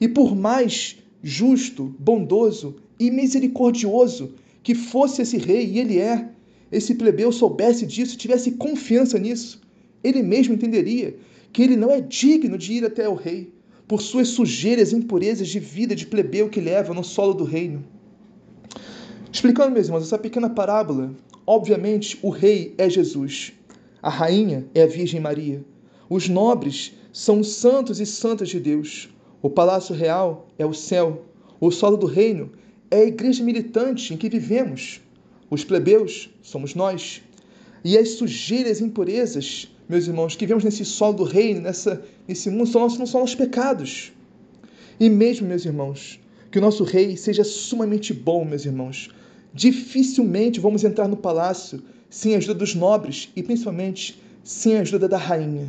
E 0.00 0.08
por 0.08 0.34
mais 0.34 0.96
justo, 1.22 1.94
bondoso 1.98 2.76
e 2.98 3.10
misericordioso 3.10 4.34
que 4.62 4.74
fosse 4.74 5.22
esse 5.22 5.36
rei, 5.36 5.66
e 5.66 5.78
ele 5.78 5.98
é, 5.98 6.30
esse 6.72 6.94
plebeu 6.94 7.30
soubesse 7.30 7.86
disso, 7.86 8.16
tivesse 8.16 8.52
confiança 8.52 9.18
nisso, 9.18 9.60
ele 10.02 10.22
mesmo 10.22 10.54
entenderia 10.54 11.16
que 11.56 11.62
ele 11.62 11.74
não 11.74 11.90
é 11.90 12.02
digno 12.02 12.58
de 12.58 12.74
ir 12.74 12.84
até 12.84 13.08
o 13.08 13.14
rei, 13.14 13.50
por 13.88 14.02
suas 14.02 14.28
sujeiras 14.28 14.92
e 14.92 14.96
impurezas 14.96 15.48
de 15.48 15.58
vida 15.58 15.96
de 15.96 16.06
plebeu 16.06 16.50
que 16.50 16.60
leva 16.60 16.92
no 16.92 17.02
solo 17.02 17.32
do 17.32 17.44
reino. 17.44 17.82
Explicando, 19.32 19.72
meus 19.72 19.86
irmãos, 19.86 20.02
essa 20.02 20.18
pequena 20.18 20.50
parábola, 20.50 21.14
obviamente 21.46 22.18
o 22.20 22.28
rei 22.28 22.74
é 22.76 22.90
Jesus, 22.90 23.54
a 24.02 24.10
rainha 24.10 24.66
é 24.74 24.82
a 24.82 24.86
Virgem 24.86 25.18
Maria, 25.18 25.64
os 26.10 26.28
nobres 26.28 26.92
são 27.10 27.40
os 27.40 27.54
santos 27.54 28.00
e 28.00 28.04
santas 28.04 28.50
de 28.50 28.60
Deus, 28.60 29.08
o 29.40 29.48
palácio 29.48 29.94
real 29.94 30.48
é 30.58 30.66
o 30.66 30.74
céu, 30.74 31.24
o 31.58 31.70
solo 31.70 31.96
do 31.96 32.04
reino 32.04 32.52
é 32.90 32.98
a 32.98 33.06
igreja 33.06 33.42
militante 33.42 34.12
em 34.12 34.18
que 34.18 34.28
vivemos, 34.28 35.00
os 35.48 35.64
plebeus 35.64 36.28
somos 36.42 36.74
nós, 36.74 37.22
e 37.82 37.96
as 37.96 38.10
sujeiras 38.10 38.78
e 38.78 38.84
impurezas 38.84 39.70
meus 39.88 40.06
irmãos, 40.06 40.34
que 40.34 40.46
vemos 40.46 40.64
nesse 40.64 40.84
solo 40.84 41.18
do 41.18 41.24
reino, 41.24 41.60
nessa, 41.60 42.02
nesse 42.26 42.50
mundo, 42.50 42.66
são 42.66 42.80
nossos, 42.80 42.98
não 42.98 43.06
são 43.06 43.20
nossos 43.20 43.36
pecados. 43.36 44.12
E 44.98 45.08
mesmo, 45.08 45.46
meus 45.46 45.64
irmãos, 45.64 46.20
que 46.50 46.58
o 46.58 46.62
nosso 46.62 46.84
rei 46.84 47.16
seja 47.16 47.44
sumamente 47.44 48.12
bom, 48.12 48.44
meus 48.44 48.64
irmãos, 48.64 49.10
dificilmente 49.52 50.58
vamos 50.58 50.84
entrar 50.84 51.06
no 51.06 51.16
palácio 51.16 51.82
sem 52.10 52.34
a 52.34 52.38
ajuda 52.38 52.54
dos 52.54 52.74
nobres 52.74 53.30
e 53.36 53.42
principalmente 53.42 54.20
sem 54.42 54.76
a 54.76 54.80
ajuda 54.80 55.08
da 55.08 55.18
rainha. 55.18 55.68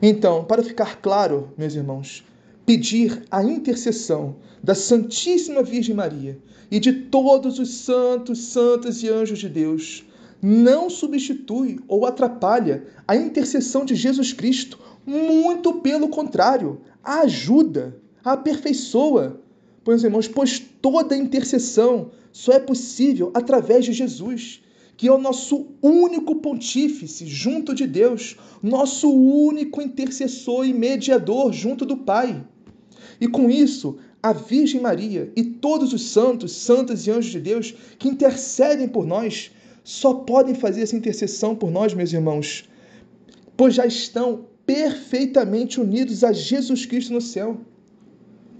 Então, 0.00 0.44
para 0.44 0.62
ficar 0.62 1.00
claro, 1.00 1.50
meus 1.56 1.74
irmãos, 1.74 2.24
pedir 2.66 3.22
a 3.30 3.42
intercessão 3.42 4.36
da 4.62 4.74
Santíssima 4.74 5.62
Virgem 5.62 5.94
Maria 5.94 6.38
e 6.70 6.80
de 6.80 6.92
todos 6.92 7.58
os 7.58 7.70
santos, 7.74 8.38
santas 8.38 9.02
e 9.02 9.08
anjos 9.08 9.38
de 9.38 9.48
Deus 9.48 10.03
não 10.46 10.90
substitui 10.90 11.80
ou 11.88 12.04
atrapalha 12.04 12.84
a 13.08 13.16
intercessão 13.16 13.82
de 13.82 13.94
Jesus 13.94 14.30
Cristo, 14.30 14.78
muito 15.06 15.72
pelo 15.80 16.08
contrário, 16.08 16.82
a 17.02 17.20
ajuda, 17.20 17.96
a 18.22 18.32
aperfeiçoa. 18.32 19.40
Pois, 19.82 20.04
irmãos, 20.04 20.28
pois 20.28 20.62
toda 20.82 21.16
intercessão 21.16 22.10
só 22.30 22.52
é 22.52 22.60
possível 22.60 23.30
através 23.32 23.86
de 23.86 23.94
Jesus, 23.94 24.62
que 24.98 25.08
é 25.08 25.12
o 25.12 25.16
nosso 25.16 25.68
único 25.80 26.36
pontífice 26.36 27.26
junto 27.26 27.74
de 27.74 27.86
Deus, 27.86 28.36
nosso 28.62 29.10
único 29.10 29.80
intercessor 29.80 30.66
e 30.66 30.74
mediador 30.74 31.54
junto 31.54 31.86
do 31.86 31.96
Pai. 31.96 32.46
E 33.18 33.26
com 33.26 33.48
isso, 33.48 33.96
a 34.22 34.34
Virgem 34.34 34.82
Maria 34.82 35.32
e 35.34 35.42
todos 35.42 35.94
os 35.94 36.02
santos, 36.02 36.52
santas 36.52 37.06
e 37.06 37.10
anjos 37.10 37.32
de 37.32 37.40
Deus 37.40 37.74
que 37.98 38.08
intercedem 38.08 38.88
por 38.88 39.06
nós 39.06 39.50
só 39.84 40.14
podem 40.14 40.54
fazer 40.54 40.80
essa 40.80 40.96
intercessão 40.96 41.54
por 41.54 41.70
nós, 41.70 41.92
meus 41.92 42.12
irmãos, 42.12 42.68
pois 43.54 43.74
já 43.74 43.84
estão 43.84 44.46
perfeitamente 44.64 45.78
unidos 45.78 46.24
a 46.24 46.32
Jesus 46.32 46.86
Cristo 46.86 47.12
no 47.12 47.20
céu. 47.20 47.60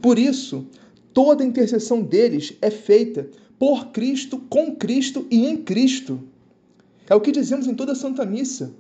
Por 0.03 0.19
isso, 0.19 0.67
toda 1.15 1.43
a 1.43 1.47
intercessão 1.47 2.03
deles 2.03 2.53
é 2.61 2.71
feita 2.71 3.31
por 3.59 3.87
Cristo, 3.87 4.39
com 4.51 4.77
Cristo 4.77 5.27
e 5.31 5.47
em 5.47 5.57
Cristo. 5.57 6.21
É 7.09 7.15
o 7.15 7.21
que 7.21 7.33
dizemos 7.33 7.67
em 7.67 7.75
toda 7.75 7.93
a 7.93 7.97
Santa 7.97 8.27
Missa. 8.27 8.75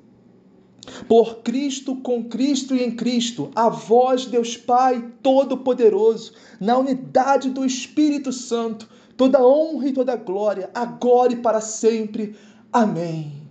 Por 1.09 1.39
Cristo, 1.39 1.97
com 1.97 2.25
Cristo 2.25 2.75
e 2.75 2.83
em 2.83 2.91
Cristo, 2.91 3.51
a 3.55 3.71
vós, 3.71 4.27
Deus 4.27 4.55
Pai 4.55 5.13
Todo-Poderoso, 5.23 6.33
na 6.61 6.77
unidade 6.77 7.49
do 7.49 7.65
Espírito 7.65 8.31
Santo, 8.31 8.87
toda 9.17 9.45
honra 9.45 9.89
e 9.89 9.93
toda 9.93 10.17
glória, 10.17 10.71
agora 10.75 11.33
e 11.33 11.37
para 11.37 11.61
sempre. 11.61 12.35
Amém. 12.73 13.45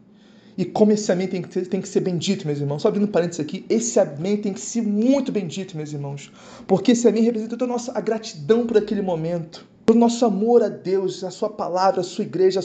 E 0.58 0.66
como 0.66 0.92
esse 0.92 1.12
amém 1.12 1.28
tem 1.28 1.42
que, 1.42 1.52
ser, 1.52 1.68
tem 1.68 1.82
que 1.82 1.88
ser 1.88 2.02
bendito, 2.02 2.46
meus 2.46 2.60
irmãos. 2.60 2.82
Só 2.82 2.88
abrindo 2.88 3.08
parênteses 3.08 3.40
aqui, 3.40 3.66
esse 3.70 4.00
amém 4.00 4.38
tem 4.38 4.54
que 4.54 4.62
ser 4.62 4.84
muito 4.84 5.32
bendito, 5.32 5.76
meus 5.76 5.92
irmãos. 5.92 6.32
Porque 6.68 6.92
esse 6.92 7.08
amém 7.08 7.24
representa 7.24 7.58
toda 7.58 7.66
a 7.66 7.74
nossa 7.74 8.00
gratidão 8.00 8.68
por 8.68 8.78
aquele 8.78 9.02
momento. 9.02 9.66
Todo 9.86 9.96
o 9.96 10.00
nosso 10.00 10.24
amor 10.26 10.62
a 10.62 10.70
Deus, 10.70 11.24
a 11.24 11.32
sua 11.32 11.50
palavra, 11.50 12.02
a 12.02 12.04
sua 12.04 12.24
igreja, 12.24 12.60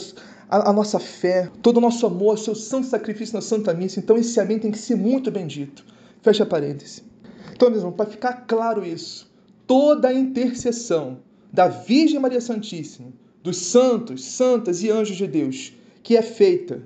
a, 0.49 0.69
a 0.69 0.73
nossa 0.73 0.99
fé, 0.99 1.49
todo 1.61 1.77
o 1.77 1.81
nosso 1.81 2.05
amor, 2.05 2.35
o 2.35 2.37
seu 2.37 2.55
santo 2.55 2.87
sacrifício 2.87 3.35
na 3.35 3.41
Santa 3.41 3.73
Missa. 3.73 3.99
Então 3.99 4.17
esse 4.17 4.39
amém 4.39 4.59
tem 4.59 4.71
que 4.71 4.77
ser 4.77 4.95
muito 4.95 5.31
bendito. 5.31 5.83
Fecha 6.21 6.45
parênteses. 6.45 7.03
Então, 7.51 7.69
meus 7.69 7.81
irmãos, 7.81 7.95
para 7.95 8.09
ficar 8.09 8.45
claro 8.47 8.85
isso, 8.85 9.29
toda 9.65 10.13
intercessão 10.13 11.17
da 11.51 11.67
Virgem 11.67 12.19
Maria 12.19 12.41
Santíssima, 12.41 13.11
dos 13.41 13.57
santos, 13.57 14.23
santas 14.23 14.83
e 14.83 14.89
anjos 14.89 15.17
de 15.17 15.27
Deus, 15.27 15.73
que 16.03 16.15
é 16.15 16.21
feita 16.21 16.81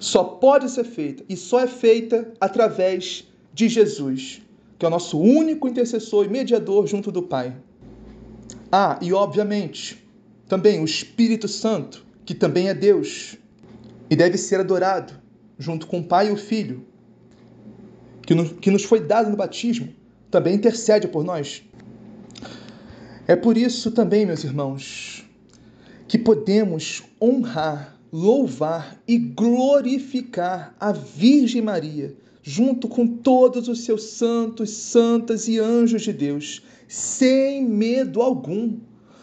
Só 0.00 0.24
pode 0.24 0.70
ser 0.70 0.84
feita 0.84 1.24
e 1.28 1.36
só 1.36 1.60
é 1.60 1.66
feita 1.66 2.32
através 2.40 3.26
de 3.52 3.68
Jesus, 3.68 4.42
que 4.78 4.84
é 4.84 4.88
o 4.88 4.90
nosso 4.90 5.18
único 5.18 5.68
intercessor 5.68 6.24
e 6.24 6.28
mediador 6.28 6.86
junto 6.86 7.12
do 7.12 7.22
Pai. 7.22 7.56
Ah, 8.70 8.98
e 9.02 9.12
obviamente, 9.12 10.02
também 10.48 10.80
o 10.80 10.84
Espírito 10.84 11.48
Santo, 11.48 12.04
que 12.24 12.34
também 12.34 12.68
é 12.68 12.74
Deus 12.74 13.36
e 14.10 14.16
deve 14.16 14.38
ser 14.38 14.60
adorado 14.60 15.14
junto 15.58 15.86
com 15.86 16.00
o 16.00 16.04
Pai 16.04 16.28
e 16.28 16.32
o 16.32 16.36
Filho, 16.36 16.84
que 18.60 18.70
nos 18.70 18.84
foi 18.84 19.00
dado 19.00 19.30
no 19.30 19.36
batismo, 19.36 19.88
também 20.30 20.54
intercede 20.54 21.06
por 21.06 21.24
nós. 21.24 21.62
É 23.28 23.34
por 23.34 23.58
isso 23.58 23.90
também, 23.90 24.24
meus 24.24 24.44
irmãos, 24.44 25.24
que 26.06 26.16
podemos 26.16 27.02
honrar, 27.20 27.98
louvar 28.12 29.02
e 29.06 29.18
glorificar 29.18 30.76
a 30.78 30.92
Virgem 30.92 31.60
Maria, 31.60 32.14
junto 32.40 32.86
com 32.86 33.04
todos 33.04 33.66
os 33.66 33.80
seus 33.80 34.04
santos, 34.04 34.70
santas 34.70 35.48
e 35.48 35.58
anjos 35.58 36.02
de 36.02 36.12
Deus, 36.12 36.62
sem 36.86 37.64
medo 37.64 38.22
algum, 38.22 38.78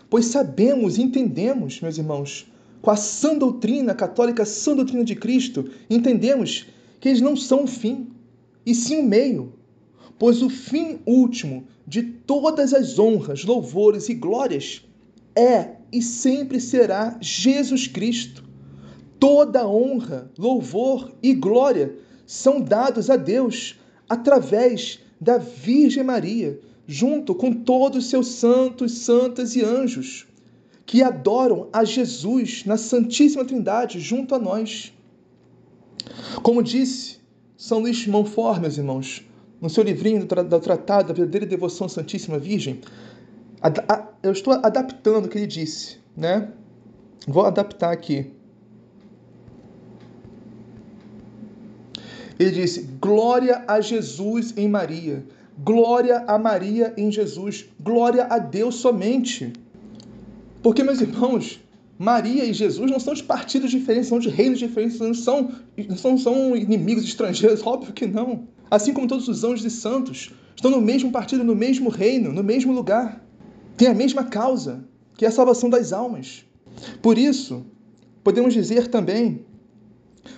pois 0.09 0.25
sabemos 0.25 0.97
e 0.97 1.01
entendemos, 1.01 1.79
meus 1.79 1.97
irmãos, 1.97 2.51
com 2.81 2.91
a 2.91 2.97
sã 2.97 3.37
doutrina 3.37 3.95
católica, 3.95 4.43
a 4.43 4.45
sã 4.45 4.75
doutrina 4.75 5.05
de 5.05 5.15
Cristo, 5.15 5.71
entendemos 5.89 6.67
que 6.99 7.07
eles 7.07 7.21
não 7.21 7.37
são 7.37 7.63
o 7.63 7.67
fim, 7.67 8.09
e 8.65 8.75
sim 8.75 8.97
o 8.97 9.03
meio, 9.03 9.53
pois 10.19 10.41
o 10.41 10.49
fim 10.49 10.99
último 11.05 11.65
de 11.85 12.03
todas 12.03 12.73
as 12.73 12.97
honras, 12.97 13.43
louvores 13.43 14.09
e 14.09 14.13
glórias 14.13 14.83
é 15.35 15.75
e 15.91 16.01
sempre 16.01 16.59
será 16.59 17.17
Jesus 17.21 17.87
Cristo. 17.87 18.43
Toda 19.19 19.67
honra, 19.67 20.31
louvor 20.37 21.13
e 21.21 21.33
glória 21.33 21.95
são 22.25 22.59
dados 22.59 23.09
a 23.09 23.15
Deus 23.15 23.79
através 24.09 24.99
da 25.19 25.37
Virgem 25.37 26.03
Maria, 26.03 26.59
junto 26.85 27.33
com 27.33 27.53
todos 27.53 28.05
os 28.05 28.09
seus 28.09 28.27
santos, 28.27 28.99
santas 28.99 29.55
e 29.55 29.63
anjos, 29.63 30.27
que 30.85 31.01
adoram 31.01 31.69
a 31.71 31.85
Jesus 31.85 32.65
na 32.65 32.75
Santíssima 32.75 33.45
Trindade 33.45 33.99
junto 33.99 34.35
a 34.35 34.39
nós. 34.39 34.93
Como 36.41 36.61
disse 36.61 37.17
São 37.55 37.79
Luís 37.79 38.05
Montfort, 38.05 38.59
meus 38.59 38.77
irmãos, 38.77 39.23
no 39.63 39.69
seu 39.69 39.81
livrinho 39.81 40.25
do 40.25 40.59
Tratado 40.59 41.07
da 41.07 41.13
Verdadeira 41.13 41.45
Devoção 41.45 41.87
à 41.87 41.89
Santíssima 41.89 42.37
Virgem, 42.37 42.81
eu 44.21 44.33
estou 44.33 44.51
adaptando 44.55 45.25
o 45.25 45.29
que 45.29 45.37
ele 45.37 45.47
disse, 45.47 45.99
né? 46.17 46.49
Vou 47.25 47.45
adaptar 47.45 47.93
aqui. 47.93 48.29
Ele 52.37 52.51
disse: 52.51 52.89
Glória 52.99 53.63
a 53.65 53.79
Jesus 53.79 54.53
em 54.57 54.67
Maria, 54.67 55.25
glória 55.57 56.25
a 56.27 56.37
Maria 56.37 56.93
em 56.97 57.09
Jesus, 57.09 57.65
glória 57.79 58.25
a 58.25 58.39
Deus 58.39 58.75
somente. 58.75 59.53
Porque, 60.61 60.83
meus 60.83 60.99
irmãos, 60.99 61.61
Maria 61.97 62.43
e 62.43 62.51
Jesus 62.51 62.91
não 62.91 62.99
são 62.99 63.13
de 63.13 63.23
partidos 63.23 63.71
diferentes, 63.71 64.09
são 64.09 64.19
de 64.19 64.27
reinos 64.27 64.59
diferentes, 64.59 64.99
não 64.99 65.13
são, 65.13 65.53
não 66.03 66.17
são 66.17 66.53
inimigos 66.53 67.05
estrangeiros, 67.05 67.63
óbvio 67.65 67.93
que 67.93 68.05
não. 68.05 68.51
Assim 68.73 68.91
como 68.91 69.07
todos 69.07 69.27
os 69.27 69.43
anjos 69.43 69.63
e 69.65 69.69
santos 69.69 70.31
estão 70.55 70.71
no 70.71 70.81
mesmo 70.81 71.11
partido, 71.11 71.43
no 71.43 71.55
mesmo 71.55 71.91
reino, 71.91 72.33
no 72.33 72.43
mesmo 72.43 72.73
lugar. 72.73 73.23
Tem 73.77 73.87
a 73.87 73.93
mesma 73.93 74.23
causa, 74.23 74.83
que 75.15 75.25
é 75.25 75.27
a 75.27 75.31
salvação 75.31 75.69
das 75.69 75.93
almas. 75.93 76.43
Por 76.99 77.15
isso, 77.15 77.67
podemos 78.23 78.51
dizer 78.51 78.87
também 78.87 79.45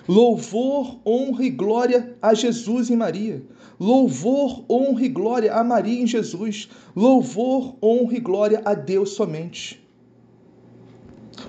Louvor, 0.06 1.00
honra 1.06 1.44
e 1.46 1.48
glória 1.48 2.14
a 2.20 2.34
Jesus 2.34 2.90
e 2.90 2.96
Maria. 2.96 3.42
Louvor, 3.80 4.66
honra 4.70 5.06
e 5.06 5.08
glória 5.08 5.54
a 5.54 5.64
Maria 5.64 6.02
em 6.02 6.06
Jesus. 6.06 6.68
Louvor, 6.94 7.78
honra 7.82 8.18
e 8.18 8.20
glória 8.20 8.60
a 8.66 8.74
Deus 8.74 9.14
somente. 9.14 9.82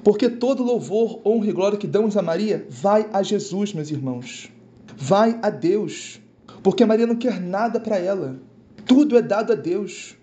Porque 0.06 0.30
todo 0.30 0.64
louvor, 0.64 1.20
honra 1.26 1.50
e 1.50 1.52
glória 1.52 1.78
que 1.78 1.86
damos 1.86 2.16
a 2.16 2.22
Maria 2.22 2.66
vai 2.70 3.10
a 3.12 3.22
Jesus, 3.22 3.74
meus 3.74 3.92
irmãos. 3.92 4.50
Vai 4.96 5.38
a 5.44 5.50
Deus. 5.50 6.26
Porque 6.68 6.84
Maria 6.84 7.07
não 7.07 7.15
quer 7.15 7.39
nada 7.39 7.80
para 7.80 7.97
ela. 7.97 8.41
Tudo 8.86 9.18
é 9.18 9.22
dado 9.22 9.53
a 9.53 9.55
Deus. 9.55 10.15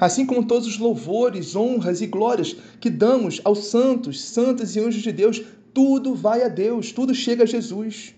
Assim 0.00 0.24
como 0.24 0.46
todos 0.46 0.68
os 0.68 0.78
louvores, 0.78 1.56
honras 1.56 2.00
e 2.00 2.06
glórias 2.06 2.54
que 2.78 2.88
damos 2.88 3.40
aos 3.42 3.66
santos, 3.66 4.22
santas 4.22 4.76
e 4.76 4.78
anjos 4.78 5.02
de 5.02 5.10
Deus 5.10 5.42
tudo 5.74 6.14
vai 6.14 6.44
a 6.44 6.48
Deus, 6.48 6.92
tudo 6.92 7.12
chega 7.12 7.42
a 7.42 7.46
Jesus. 7.46 8.14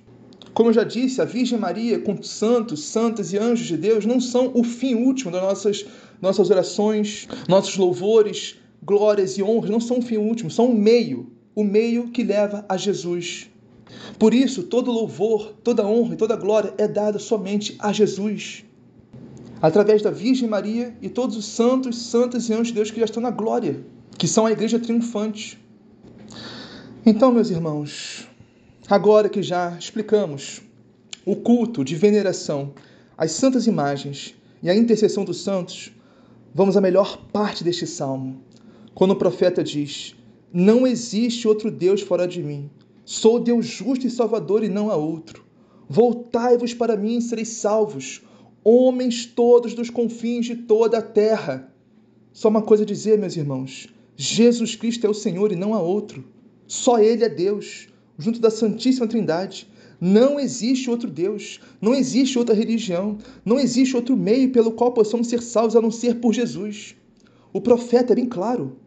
Como 0.53 0.69
eu 0.69 0.75
já 0.75 0.85
disse, 0.85 1.23
a 1.23 1.25
Virgem 1.25 1.59
Maria, 1.59 1.99
com 1.99 2.23
santos, 2.23 2.85
santas 2.85 3.33
e 3.33 3.39
anjos 3.39 3.67
de 3.67 3.79
Deus, 3.79 4.05
não 4.05 4.21
são 4.21 4.53
o 4.53 4.63
fim 4.63 4.95
último 4.95 5.31
das 5.31 5.41
nossas, 5.41 5.87
nossas 6.21 6.51
orações, 6.51 7.27
nossos 7.49 7.79
louvores, 7.79 8.57
glórias 8.83 9.39
e 9.39 9.43
honras, 9.43 9.71
não 9.71 9.81
são 9.81 10.01
o 10.01 10.03
fim 10.03 10.19
último, 10.19 10.51
são 10.51 10.67
o 10.67 10.77
meio, 10.77 11.33
o 11.55 11.65
meio 11.65 12.09
que 12.09 12.23
leva 12.23 12.67
a 12.69 12.77
Jesus. 12.77 13.51
Por 14.19 14.35
isso, 14.35 14.63
todo 14.63 14.91
louvor, 14.91 15.55
toda 15.63 15.87
honra 15.87 16.15
e 16.15 16.17
toda 16.17 16.37
glória 16.37 16.75
é 16.79 16.87
dada 16.87 17.19
somente 17.19 17.77
a 17.79 17.93
Jesus. 17.93 18.65
Através 19.61 20.03
da 20.03 20.11
Virgem 20.11 20.49
Maria 20.49 20.97
e 21.01 21.09
todos 21.09 21.37
os 21.37 21.45
santos, 21.45 21.97
santas 21.97 22.49
e 22.49 22.53
anjos 22.53 22.69
de 22.69 22.75
Deus 22.75 22.91
que 22.91 22.99
já 22.99 23.05
estão 23.05 23.23
na 23.23 23.31
glória, 23.31 23.85
que 24.19 24.27
são 24.27 24.47
a 24.47 24.53
igreja 24.53 24.79
triunfante. 24.79 25.59
Então, 27.05 27.33
meus 27.33 27.51
irmãos, 27.51 28.29
agora 28.89 29.29
que 29.29 29.43
já 29.43 29.77
explicamos 29.79 30.63
o 31.25 31.37
culto 31.37 31.85
de 31.85 31.95
veneração 31.95 32.73
às 33.17 33.33
santas 33.33 33.67
imagens 33.67 34.35
e 34.63 34.71
a 34.71 34.75
intercessão 34.75 35.25
dos 35.25 35.43
santos, 35.43 35.93
vamos 36.55 36.77
à 36.77 36.81
melhor 36.81 37.17
parte 37.33 37.65
deste 37.65 37.87
salmo, 37.87 38.41
quando 38.95 39.13
o 39.13 39.17
profeta 39.17 39.63
diz: 39.63 40.15
Não 40.53 40.87
existe 40.87 41.49
outro 41.49 41.71
Deus 41.71 42.01
fora 42.01 42.27
de 42.27 42.43
mim. 42.43 42.71
Sou 43.15 43.39
Deus 43.39 43.67
justo 43.67 44.07
e 44.07 44.11
salvador 44.11 44.65
e 44.65 44.71
não 44.71 44.91
há 44.91 44.97
outro. 44.97 45.45
Voltai-vos 45.87 46.73
para 46.73 46.97
mim 46.97 47.19
e 47.19 47.21
sereis 47.21 47.49
salvos, 47.49 48.23
homens 48.65 49.27
todos 49.27 49.75
dos 49.75 49.91
confins 49.91 50.47
de 50.47 50.57
toda 50.57 50.97
a 50.97 51.03
terra. 51.03 51.71
Só 52.33 52.49
uma 52.49 52.63
coisa 52.63 52.85
a 52.85 52.87
dizer, 52.87 53.19
meus 53.19 53.37
irmãos: 53.37 53.87
Jesus 54.17 54.77
Cristo 54.77 55.07
é 55.07 55.11
o 55.11 55.15
Senhor 55.15 55.53
e 55.53 55.57
não 55.57 55.75
há 55.75 55.79
outro. 55.83 56.25
Só 56.67 56.99
Ele 56.99 57.23
é 57.23 57.29
Deus, 57.29 57.87
junto 58.17 58.41
da 58.41 58.51
Santíssima 58.51 59.07
Trindade. 59.07 59.69
Não 60.01 60.41
existe 60.41 60.89
outro 60.89 61.11
Deus, 61.11 61.61
não 61.83 61.95
existe 61.95 62.39
outra 62.39 62.55
religião, 62.55 63.19
não 63.45 63.61
existe 63.61 63.95
outro 63.95 64.17
meio 64.17 64.53
pelo 64.53 64.73
qual 64.73 64.91
possamos 64.91 65.27
ser 65.27 65.43
salvos 65.43 65.77
a 65.77 65.83
não 65.83 65.91
ser 65.91 66.15
por 66.19 66.33
Jesus. 66.33 66.97
O 67.53 67.61
profeta 67.61 68.15
é 68.15 68.17
bem 68.17 68.27
claro. 68.27 68.79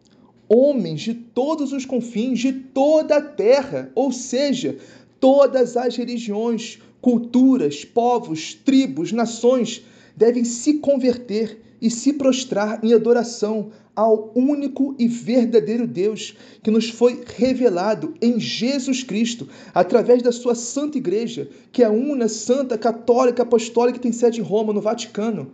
Homens 0.48 1.00
de 1.00 1.14
todos 1.14 1.72
os 1.72 1.84
confins, 1.84 2.38
de 2.38 2.52
toda 2.52 3.16
a 3.16 3.22
terra, 3.22 3.90
ou 3.94 4.12
seja, 4.12 4.76
todas 5.18 5.76
as 5.76 5.96
religiões, 5.96 6.78
culturas, 7.00 7.84
povos, 7.84 8.54
tribos, 8.54 9.12
nações, 9.12 9.82
devem 10.16 10.44
se 10.44 10.74
converter 10.74 11.60
e 11.80 11.90
se 11.90 12.12
prostrar 12.12 12.82
em 12.82 12.92
adoração 12.92 13.70
ao 13.94 14.30
único 14.34 14.94
e 14.98 15.08
verdadeiro 15.08 15.86
Deus 15.86 16.36
que 16.62 16.70
nos 16.70 16.90
foi 16.90 17.22
revelado 17.36 18.14
em 18.20 18.38
Jesus 18.38 19.02
Cristo, 19.02 19.48
através 19.74 20.22
da 20.22 20.30
sua 20.30 20.54
Santa 20.54 20.98
Igreja, 20.98 21.48
que 21.72 21.82
é 21.82 21.86
a 21.86 21.90
una, 21.90 22.28
santa, 22.28 22.76
católica, 22.76 23.42
apostólica 23.42 23.98
que 23.98 24.02
tem 24.02 24.12
sede 24.12 24.40
em 24.40 24.44
Roma, 24.44 24.72
no 24.72 24.82
Vaticano. 24.82 25.50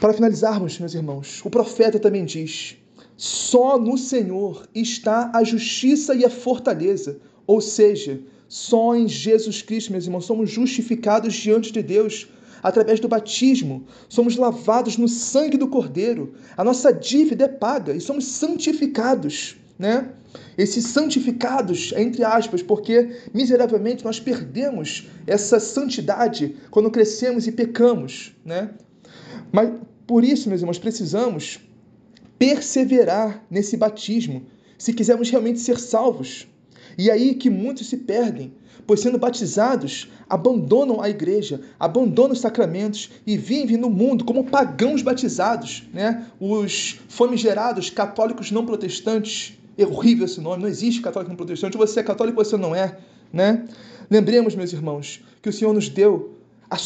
Para 0.00 0.14
finalizarmos, 0.14 0.78
meus 0.78 0.94
irmãos, 0.94 1.40
o 1.44 1.50
profeta 1.50 1.98
também 1.98 2.24
diz: 2.24 2.76
só 3.20 3.78
no 3.78 3.98
Senhor 3.98 4.66
está 4.74 5.30
a 5.34 5.44
justiça 5.44 6.14
e 6.14 6.24
a 6.24 6.30
fortaleza, 6.30 7.20
ou 7.46 7.60
seja, 7.60 8.18
só 8.48 8.96
em 8.96 9.06
Jesus 9.06 9.60
Cristo, 9.60 9.92
meus 9.92 10.06
irmãos, 10.06 10.24
somos 10.24 10.50
justificados 10.50 11.34
diante 11.34 11.70
de 11.70 11.82
Deus 11.82 12.28
através 12.62 12.98
do 12.98 13.08
batismo, 13.08 13.84
somos 14.08 14.36
lavados 14.36 14.96
no 14.96 15.06
sangue 15.06 15.58
do 15.58 15.68
Cordeiro, 15.68 16.32
a 16.56 16.64
nossa 16.64 16.94
dívida 16.94 17.44
é 17.44 17.48
paga 17.48 17.92
e 17.92 18.00
somos 18.00 18.24
santificados, 18.24 19.56
né? 19.78 20.12
Esses 20.56 20.86
santificados, 20.86 21.92
entre 21.98 22.24
aspas, 22.24 22.62
porque 22.62 23.18
miseravelmente 23.34 24.02
nós 24.02 24.18
perdemos 24.18 25.08
essa 25.26 25.60
santidade 25.60 26.56
quando 26.70 26.90
crescemos 26.90 27.46
e 27.46 27.52
pecamos, 27.52 28.34
né? 28.46 28.70
Mas 29.52 29.72
por 30.06 30.24
isso, 30.24 30.48
meus 30.48 30.62
irmãos, 30.62 30.78
precisamos 30.78 31.60
perseverar 32.40 33.44
nesse 33.50 33.76
batismo 33.76 34.46
se 34.78 34.94
quisermos 34.94 35.28
realmente 35.28 35.60
ser 35.60 35.78
salvos. 35.78 36.48
E 36.96 37.10
aí 37.10 37.34
que 37.34 37.50
muitos 37.50 37.86
se 37.90 37.98
perdem, 37.98 38.54
pois 38.86 39.00
sendo 39.00 39.18
batizados, 39.18 40.08
abandonam 40.26 41.02
a 41.02 41.10
igreja, 41.10 41.60
abandonam 41.78 42.32
os 42.32 42.40
sacramentos 42.40 43.10
e 43.26 43.36
vivem 43.36 43.76
no 43.76 43.90
mundo 43.90 44.24
como 44.24 44.44
pagãos 44.44 45.02
batizados, 45.02 45.82
né? 45.92 46.26
Os 46.40 46.98
famigerados 47.10 47.90
católicos 47.90 48.50
não 48.50 48.64
protestantes. 48.64 49.52
É 49.76 49.84
horrível 49.84 50.24
esse 50.24 50.40
nome, 50.40 50.62
não 50.62 50.68
existe 50.68 51.02
católico 51.02 51.28
não 51.28 51.36
protestante. 51.36 51.76
Você 51.76 52.00
é 52.00 52.02
católico, 52.02 52.42
você 52.42 52.56
não 52.56 52.74
é, 52.74 52.96
né? 53.30 53.66
Lembremos, 54.10 54.54
meus 54.54 54.72
irmãos, 54.72 55.22
que 55.42 55.50
o 55.50 55.52
Senhor 55.52 55.74
nos 55.74 55.90
deu, 55.90 56.34
a, 56.70 56.76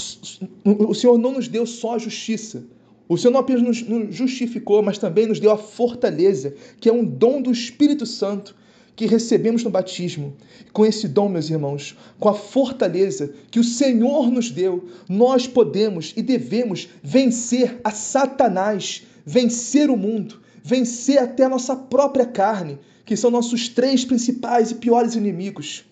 o 0.64 0.94
Senhor 0.94 1.16
não 1.16 1.30
nos 1.30 1.46
deu 1.46 1.64
só 1.64 1.94
a 1.94 1.98
justiça. 1.98 2.64
O 3.09 3.18
Senhor 3.18 3.32
não 3.32 3.40
apenas 3.40 3.62
nos 3.82 4.14
justificou, 4.14 4.82
mas 4.82 4.98
também 4.98 5.26
nos 5.26 5.38
deu 5.38 5.50
a 5.50 5.59
fortaleza, 5.59 6.55
que 6.80 6.88
é 6.88 6.92
um 6.92 7.05
dom 7.05 7.42
do 7.42 7.52
Espírito 7.52 8.07
Santo 8.07 8.57
que 8.96 9.07
recebemos 9.07 9.62
no 9.62 9.70
batismo. 9.70 10.34
Com 10.72 10.86
esse 10.86 11.09
dom, 11.09 11.28
meus 11.28 11.50
irmãos, 11.50 11.96
com 12.18 12.28
a 12.28 12.34
fortaleza 12.34 13.32
que 13.50 13.59
o 13.59 13.64
Senhor 13.64 14.30
nos 14.30 14.50
deu, 14.50 14.88
nós 15.09 15.46
podemos 15.46 16.12
e 16.16 16.22
devemos 16.22 16.88
vencer 17.02 17.80
a 17.84 17.90
Satanás, 17.90 19.02
vencer 19.26 19.90
o 19.90 19.96
mundo, 19.96 20.40
vencer 20.62 21.18
até 21.18 21.44
a 21.44 21.48
nossa 21.48 21.76
própria 21.76 22.24
carne, 22.24 22.78
que 23.05 23.16
são 23.16 23.30
nossos 23.30 23.68
três 23.68 24.05
principais 24.05 24.70
e 24.70 24.76
piores 24.76 25.14
inimigos. 25.14 25.84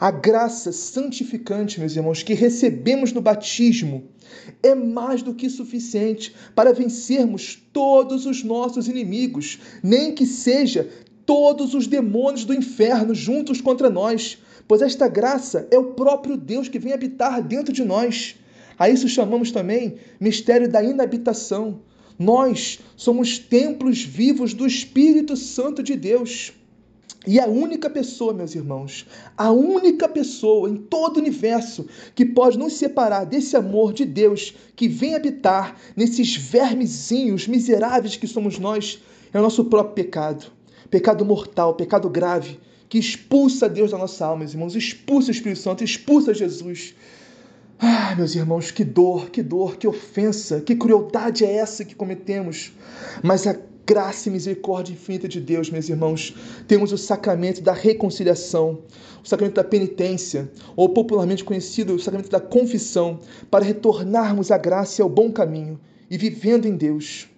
A 0.00 0.12
graça 0.12 0.70
santificante, 0.70 1.80
meus 1.80 1.96
irmãos, 1.96 2.22
que 2.22 2.32
recebemos 2.32 3.12
no 3.12 3.20
batismo 3.20 4.04
é 4.62 4.72
mais 4.72 5.22
do 5.22 5.34
que 5.34 5.50
suficiente 5.50 6.32
para 6.54 6.72
vencermos 6.72 7.60
todos 7.72 8.24
os 8.24 8.44
nossos 8.44 8.86
inimigos, 8.86 9.58
nem 9.82 10.14
que 10.14 10.24
seja 10.24 10.88
todos 11.26 11.74
os 11.74 11.88
demônios 11.88 12.44
do 12.44 12.54
inferno 12.54 13.12
juntos 13.12 13.60
contra 13.60 13.90
nós, 13.90 14.38
pois 14.68 14.82
esta 14.82 15.08
graça 15.08 15.66
é 15.68 15.76
o 15.76 15.92
próprio 15.94 16.36
Deus 16.36 16.68
que 16.68 16.78
vem 16.78 16.92
habitar 16.92 17.42
dentro 17.42 17.72
de 17.72 17.84
nós. 17.84 18.36
A 18.78 18.88
isso 18.88 19.08
chamamos 19.08 19.50
também 19.50 19.96
mistério 20.20 20.68
da 20.68 20.80
inabitação. 20.80 21.80
Nós 22.16 22.78
somos 22.96 23.36
templos 23.36 24.04
vivos 24.04 24.54
do 24.54 24.64
Espírito 24.64 25.36
Santo 25.36 25.82
de 25.82 25.96
Deus. 25.96 26.52
E 27.26 27.38
a 27.38 27.46
única 27.46 27.90
pessoa, 27.90 28.32
meus 28.32 28.54
irmãos, 28.54 29.06
a 29.36 29.50
única 29.50 30.08
pessoa 30.08 30.70
em 30.70 30.76
todo 30.76 31.16
o 31.16 31.20
universo 31.20 31.86
que 32.14 32.24
pode 32.24 32.56
nos 32.56 32.74
separar 32.74 33.24
desse 33.24 33.56
amor 33.56 33.92
de 33.92 34.04
Deus 34.04 34.54
que 34.76 34.88
vem 34.88 35.14
habitar 35.14 35.76
nesses 35.96 36.36
vermezinhos 36.36 37.46
miseráveis 37.48 38.16
que 38.16 38.26
somos 38.26 38.58
nós, 38.58 39.02
é 39.32 39.38
o 39.38 39.42
nosso 39.42 39.64
próprio 39.64 39.94
pecado 39.94 40.58
pecado 40.90 41.24
mortal, 41.24 41.74
pecado 41.74 42.08
grave, 42.08 42.58
que 42.88 42.98
expulsa 42.98 43.68
Deus 43.68 43.90
da 43.90 43.98
nossa 43.98 44.24
alma, 44.24 44.40
meus 44.40 44.52
irmãos, 44.52 44.74
expulsa 44.74 45.28
o 45.28 45.32
Espírito 45.32 45.60
Santo, 45.60 45.84
expulsa 45.84 46.32
Jesus. 46.32 46.94
Ah, 47.78 48.14
meus 48.16 48.34
irmãos, 48.34 48.70
que 48.70 48.82
dor, 48.82 49.30
que 49.30 49.42
dor, 49.42 49.76
que 49.76 49.86
ofensa, 49.86 50.60
que 50.60 50.74
crueldade 50.74 51.44
é 51.44 51.56
essa 51.56 51.84
que 51.84 51.94
cometemos. 51.94 52.72
Mas 53.22 53.46
a 53.46 53.54
graça 53.88 54.28
e 54.28 54.32
misericórdia 54.32 54.92
infinita 54.92 55.26
de 55.26 55.40
Deus, 55.40 55.70
meus 55.70 55.88
irmãos, 55.88 56.34
temos 56.66 56.92
o 56.92 56.98
sacramento 56.98 57.62
da 57.62 57.72
reconciliação, 57.72 58.80
o 59.24 59.26
sacramento 59.26 59.54
da 59.54 59.64
penitência, 59.64 60.52
ou 60.76 60.90
popularmente 60.90 61.42
conhecido 61.42 61.94
o 61.94 61.98
sacramento 61.98 62.30
da 62.30 62.38
confissão, 62.38 63.18
para 63.50 63.64
retornarmos 63.64 64.50
à 64.50 64.58
graça 64.58 65.00
e 65.00 65.02
ao 65.02 65.08
bom 65.08 65.32
caminho 65.32 65.80
e 66.10 66.18
vivendo 66.18 66.66
em 66.66 66.76
Deus. 66.76 67.28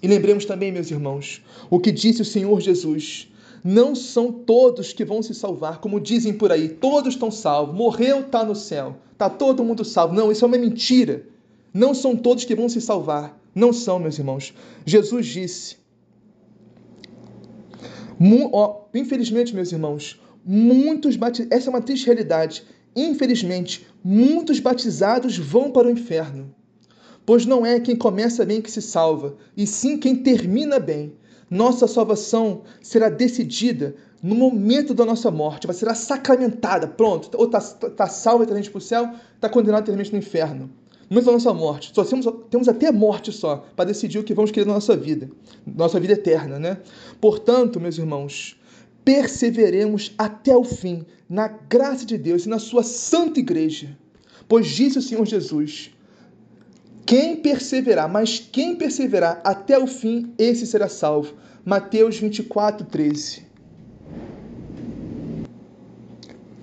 E 0.00 0.06
lembremos 0.06 0.44
também, 0.44 0.70
meus 0.70 0.88
irmãos, 0.88 1.42
o 1.68 1.80
que 1.80 1.90
disse 1.90 2.22
o 2.22 2.24
Senhor 2.24 2.60
Jesus. 2.60 3.28
Não 3.64 3.96
são 3.96 4.30
todos 4.30 4.92
que 4.92 5.04
vão 5.04 5.20
se 5.20 5.34
salvar, 5.34 5.80
como 5.80 6.00
dizem 6.00 6.32
por 6.32 6.52
aí, 6.52 6.68
todos 6.68 7.14
estão 7.14 7.30
salvos, 7.32 7.74
morreu, 7.74 8.20
está 8.20 8.44
no 8.44 8.54
céu, 8.54 8.98
está 9.12 9.28
todo 9.28 9.64
mundo 9.64 9.84
salvo. 9.84 10.14
Não, 10.14 10.30
isso 10.30 10.44
é 10.44 10.48
uma 10.48 10.58
mentira. 10.58 11.26
Não 11.74 11.92
são 11.92 12.14
todos 12.14 12.44
que 12.44 12.54
vão 12.54 12.68
se 12.68 12.80
salvar. 12.80 13.41
Não 13.54 13.72
são, 13.72 13.98
meus 13.98 14.18
irmãos. 14.18 14.54
Jesus 14.84 15.26
disse. 15.26 15.76
infelizmente, 18.94 19.54
meus 19.54 19.72
irmãos, 19.72 20.20
muitos 20.44 21.16
batizados. 21.16 21.56
Essa 21.56 21.68
é 21.68 21.70
uma 21.70 21.80
triste 21.82 22.06
realidade. 22.06 22.64
Infelizmente, 22.94 23.86
muitos 24.04 24.60
batizados 24.60 25.36
vão 25.38 25.70
para 25.70 25.88
o 25.88 25.90
inferno. 25.90 26.54
Pois 27.24 27.46
não 27.46 27.64
é 27.64 27.78
quem 27.78 27.96
começa 27.96 28.44
bem 28.44 28.60
que 28.60 28.70
se 28.70 28.82
salva, 28.82 29.36
e 29.56 29.66
sim 29.66 29.96
quem 29.96 30.16
termina 30.16 30.78
bem. 30.78 31.14
Nossa 31.48 31.86
salvação 31.86 32.62
será 32.80 33.08
decidida 33.08 33.94
no 34.22 34.34
momento 34.34 34.94
da 34.94 35.04
nossa 35.04 35.30
morte, 35.30 35.66
vai 35.66 35.74
ser 35.74 35.92
sacramentada. 35.94 36.86
Pronto, 36.86 37.30
ou 37.36 37.46
está 37.46 37.60
tá 37.60 38.06
salvo 38.06 38.42
eternamente 38.42 38.70
para 38.70 38.78
o 38.78 38.80
céu, 38.80 39.10
está 39.34 39.48
condenado 39.48 39.82
eternamente 39.82 40.12
no 40.12 40.18
inferno. 40.18 40.70
Momento 41.12 41.26
da 41.26 41.32
nossa 41.32 41.52
morte, 41.52 41.92
só 41.94 42.02
temos, 42.04 42.26
temos 42.48 42.68
até 42.68 42.86
a 42.86 42.92
morte 42.92 43.30
só 43.30 43.66
para 43.76 43.84
decidir 43.84 44.18
o 44.18 44.24
que 44.24 44.32
vamos 44.32 44.50
querer 44.50 44.64
na 44.64 44.72
nossa 44.72 44.96
vida, 44.96 45.30
nossa 45.66 46.00
vida 46.00 46.14
eterna, 46.14 46.58
né? 46.58 46.78
Portanto, 47.20 47.78
meus 47.78 47.98
irmãos, 47.98 48.58
perseveremos 49.04 50.14
até 50.16 50.56
o 50.56 50.64
fim 50.64 51.04
na 51.28 51.48
graça 51.48 52.06
de 52.06 52.16
Deus 52.16 52.46
e 52.46 52.48
na 52.48 52.58
sua 52.58 52.82
santa 52.82 53.40
igreja. 53.40 53.94
Pois 54.48 54.66
disse 54.68 54.98
o 54.98 55.02
Senhor 55.02 55.26
Jesus: 55.26 55.90
quem 57.04 57.36
perseverar, 57.36 58.10
mas 58.10 58.38
quem 58.38 58.74
perseverar 58.74 59.38
até 59.44 59.78
o 59.78 59.86
fim, 59.86 60.32
esse 60.38 60.66
será 60.66 60.88
salvo. 60.88 61.34
Mateus 61.62 62.16
24, 62.16 62.86
13. 62.86 63.42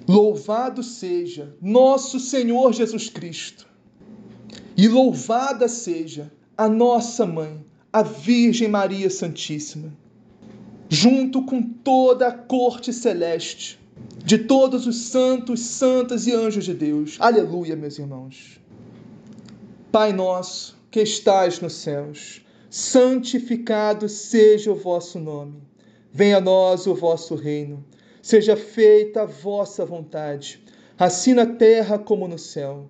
Louvado 0.08 0.82
seja 0.82 1.56
nosso 1.62 2.20
Senhor 2.20 2.74
Jesus 2.74 3.10
Cristo, 3.10 3.68
e 4.82 4.88
louvada 4.88 5.67
seja 5.67 6.32
a 6.55 6.69
nossa 6.69 7.25
mãe, 7.25 7.65
a 7.91 8.01
Virgem 8.01 8.69
Maria 8.69 9.09
Santíssima, 9.09 9.91
junto 10.88 11.45
com 11.45 11.61
toda 11.61 12.30
a 12.30 12.32
corte 12.32 12.93
celeste, 12.93 13.77
de 14.23 14.38
todos 14.38 14.88
os 14.88 14.95
santos, 14.95 15.59
santas 15.59 16.27
e 16.27 16.32
anjos 16.32 16.63
de 16.63 16.73
Deus. 16.73 17.17
Aleluia, 17.19 17.75
meus 17.75 17.99
irmãos. 17.99 18.57
Pai 19.91 20.13
nosso, 20.13 20.80
que 20.89 21.01
estais 21.01 21.59
nos 21.59 21.73
céus, 21.73 22.41
santificado 22.69 24.07
seja 24.07 24.71
o 24.71 24.75
vosso 24.75 25.19
nome. 25.19 25.61
Venha 26.09 26.38
a 26.38 26.41
nós 26.41 26.88
o 26.88 26.95
vosso 26.95 27.36
reino. 27.36 27.84
Seja 28.21 28.55
feita 28.55 29.23
a 29.23 29.25
vossa 29.25 29.86
vontade, 29.86 30.63
assim 30.97 31.34
na 31.34 31.45
terra 31.45 31.99
como 31.99 32.30
no 32.30 32.39
céu. 32.39 32.89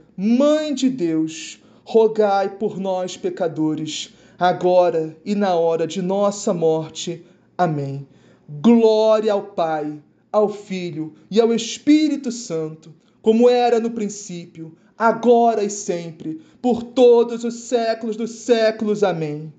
Mãe 0.15 0.73
de 0.73 0.89
Deus, 0.89 1.61
rogai 1.83 2.57
por 2.57 2.79
nós, 2.79 3.15
pecadores, 3.15 4.13
agora 4.37 5.17
e 5.23 5.35
na 5.35 5.55
hora 5.55 5.87
de 5.87 6.01
nossa 6.01 6.53
morte. 6.53 7.25
Amém. 7.57 8.07
Glória 8.47 9.31
ao 9.33 9.43
Pai, 9.43 10.01
ao 10.31 10.49
Filho 10.49 11.13
e 11.29 11.39
ao 11.39 11.53
Espírito 11.53 12.31
Santo, 12.31 12.93
como 13.21 13.49
era 13.49 13.79
no 13.79 13.91
princípio 13.91 14.75
agora 15.01 15.63
e 15.63 15.69
sempre, 15.69 16.39
por 16.61 16.83
todos 16.83 17.43
os 17.43 17.61
séculos 17.61 18.15
dos 18.15 18.29
séculos. 18.31 19.03
Amém. 19.03 19.51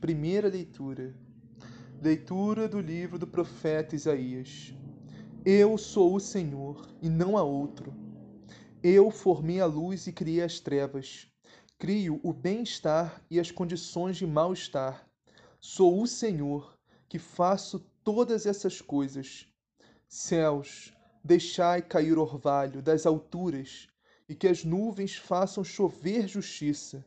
Primeira 0.00 0.48
leitura. 0.48 1.14
Leitura 2.02 2.68
do 2.68 2.78
livro 2.78 3.18
do 3.18 3.26
profeta 3.26 3.94
Isaías. 3.94 4.74
Eu 5.46 5.78
sou 5.78 6.14
o 6.14 6.20
Senhor 6.20 6.86
e 7.00 7.08
não 7.08 7.38
há 7.38 7.42
outro. 7.42 7.94
Eu 8.82 9.10
formei 9.10 9.60
a 9.60 9.66
luz 9.66 10.06
e 10.06 10.12
criei 10.12 10.42
as 10.42 10.58
trevas. 10.58 11.26
Crio 11.78 12.20
o 12.22 12.32
bem-estar 12.32 13.22
e 13.30 13.38
as 13.38 13.50
condições 13.50 14.16
de 14.16 14.26
mal-estar. 14.26 15.06
Sou 15.60 16.02
o 16.02 16.06
Senhor 16.06 16.78
que 17.08 17.18
faço 17.18 17.80
todas 18.02 18.46
essas 18.46 18.80
coisas. 18.80 19.46
Céus, 20.08 20.92
Deixai 21.22 21.82
cair 21.82 22.16
orvalho 22.16 22.80
das 22.80 23.04
alturas, 23.04 23.86
e 24.26 24.34
que 24.34 24.48
as 24.48 24.64
nuvens 24.64 25.16
façam 25.16 25.62
chover 25.62 26.26
justiça. 26.26 27.04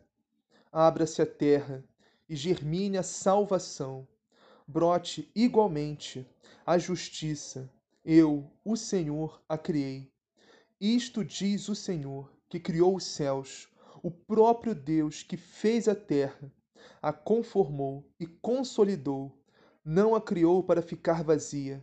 Abra-se 0.72 1.20
a 1.20 1.26
terra, 1.26 1.84
e 2.30 2.36
germine 2.36 2.96
a 2.96 3.04
salvação. 3.04 4.08
Brote 4.68 5.32
igualmente 5.36 6.28
a 6.64 6.78
justiça. 6.78 7.68
Eu, 8.06 8.48
o 8.64 8.78
Senhor, 8.78 9.42
a 9.50 9.58
criei. 9.58 10.13
Isto 10.86 11.24
diz 11.24 11.70
o 11.70 11.76
Senhor, 11.76 12.30
que 12.50 12.60
criou 12.60 12.98
os 12.98 13.06
céus, 13.06 13.70
o 14.02 14.12
próprio 14.12 14.76
Deus 14.76 15.24
que 15.24 15.38
fez 15.38 15.88
a 15.88 15.96
terra, 15.96 16.52
a 17.02 17.14
conformou 17.14 18.06
e 18.20 18.28
consolidou, 18.28 19.32
não 19.86 20.14
a 20.14 20.20
criou 20.20 20.62
para 20.62 20.82
ficar 20.82 21.24
vazia 21.24 21.82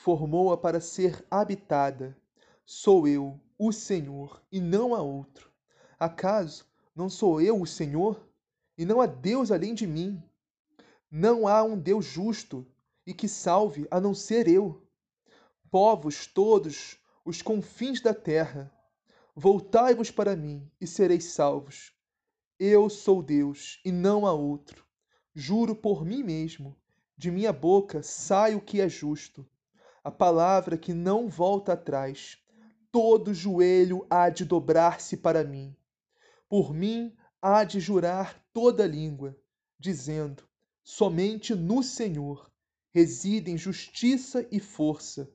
formou-a 0.00 0.56
para 0.56 0.80
ser 0.80 1.24
habitada. 1.30 2.16
sou 2.64 3.06
eu, 3.06 3.38
o 3.58 3.70
Senhor, 3.70 4.42
e 4.50 4.60
não 4.60 4.94
há 4.94 5.02
outro. 5.02 5.50
Acaso 5.98 6.66
não 6.96 7.10
sou 7.10 7.40
eu 7.40 7.60
o 7.60 7.66
Senhor, 7.66 8.20
e 8.78 8.84
não 8.84 9.00
há 9.00 9.06
Deus 9.06 9.52
além 9.52 9.74
de 9.74 9.86
mim? 9.86 10.20
Não 11.10 11.46
há 11.46 11.62
um 11.62 11.78
Deus 11.78 12.06
justo 12.06 12.66
e 13.06 13.12
que 13.12 13.28
salve 13.28 13.86
a 13.90 14.00
não 14.00 14.14
ser 14.14 14.48
eu. 14.48 14.82
Povos 15.70 16.26
todos, 16.26 16.96
os 17.30 17.42
confins 17.42 18.00
da 18.00 18.12
terra, 18.12 18.74
voltai-vos 19.36 20.10
para 20.10 20.34
mim 20.34 20.68
e 20.80 20.86
sereis 20.86 21.26
salvos. 21.26 21.92
Eu 22.58 22.90
sou 22.90 23.22
Deus 23.22 23.80
e 23.84 23.92
não 23.92 24.26
há 24.26 24.32
outro. 24.32 24.84
Juro 25.32 25.76
por 25.76 26.04
mim 26.04 26.24
mesmo, 26.24 26.76
de 27.16 27.30
minha 27.30 27.52
boca 27.52 28.02
sai 28.02 28.56
o 28.56 28.60
que 28.60 28.80
é 28.80 28.88
justo, 28.88 29.48
a 30.02 30.10
palavra 30.10 30.76
que 30.76 30.92
não 30.92 31.28
volta 31.28 31.74
atrás. 31.74 32.36
Todo 32.90 33.32
joelho 33.32 34.04
há 34.10 34.28
de 34.28 34.44
dobrar-se 34.44 35.16
para 35.16 35.44
mim. 35.44 35.76
Por 36.48 36.74
mim 36.74 37.16
há 37.40 37.62
de 37.62 37.78
jurar 37.78 38.44
toda 38.52 38.88
língua, 38.88 39.38
dizendo: 39.78 40.42
somente 40.82 41.54
no 41.54 41.80
Senhor 41.80 42.50
residem 42.90 43.56
justiça 43.56 44.44
e 44.50 44.58
força. 44.58 45.32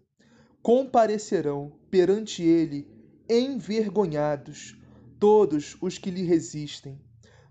Comparecerão 0.65 1.77
perante 1.91 2.41
ele 2.41 2.89
envergonhados 3.29 4.75
todos 5.19 5.77
os 5.79 5.99
que 5.99 6.09
lhe 6.09 6.23
resistem. 6.23 6.99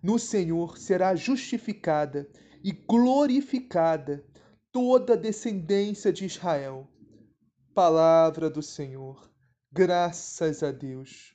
No 0.02 0.18
Senhor 0.18 0.76
será 0.76 1.14
justificada 1.14 2.28
e 2.60 2.72
glorificada 2.72 4.26
toda 4.72 5.12
a 5.12 5.16
descendência 5.16 6.12
de 6.12 6.24
Israel. 6.24 6.88
Palavra 7.72 8.50
do 8.50 8.60
Senhor. 8.60 9.30
Graças 9.70 10.64
a 10.64 10.72
Deus. 10.72 11.34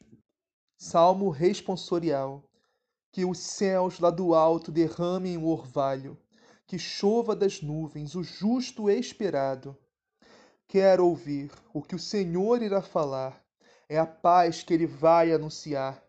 Salmo 0.78 1.30
responsorial. 1.30 2.44
Que 3.10 3.24
os 3.24 3.40
céus 3.40 4.02
lá 4.02 4.12
do 4.12 4.36
alto 4.36 4.70
derramem 4.70 5.38
o 5.38 5.46
orvalho, 5.46 6.18
que 6.68 6.78
chova 6.78 7.34
das 7.34 7.62
nuvens 7.62 8.16
o 8.16 8.22
justo 8.22 8.90
esperado. 8.90 9.78
Quero 10.72 11.08
ouvir 11.08 11.52
o 11.74 11.82
que 11.82 11.96
o 11.96 12.00
Senhor 12.00 12.62
irá 12.62 12.80
falar. 12.80 13.44
É 13.90 13.98
a 13.98 14.06
paz 14.06 14.62
que 14.62 14.72
ele 14.72 14.86
vai 14.86 15.34
anunciar 15.34 16.00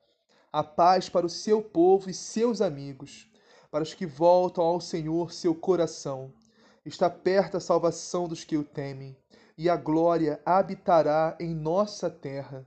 a 0.53 0.63
paz 0.63 1.09
para 1.09 1.25
o 1.25 1.31
seu 1.31 1.63
povo 1.63 2.11
e 2.11 2.15
seus 2.15 2.61
amigos, 2.61 3.27
para 3.71 3.83
os 3.83 3.95
que 3.95 4.05
voltam 4.05 4.63
ao 4.63 4.79
Senhor 4.79 5.33
seu 5.33 5.55
coração. 5.55 6.31
Está 6.85 7.09
perto 7.09 7.57
a 7.57 7.61
salvação 7.61 8.29
dos 8.29 8.45
que 8.45 8.59
o 8.59 8.63
temem, 8.63 9.17
e 9.57 9.67
a 9.67 9.77
glória 9.77 10.43
habitará 10.45 11.39
em 11.41 11.55
nossa 11.55 12.11
terra. 12.11 12.67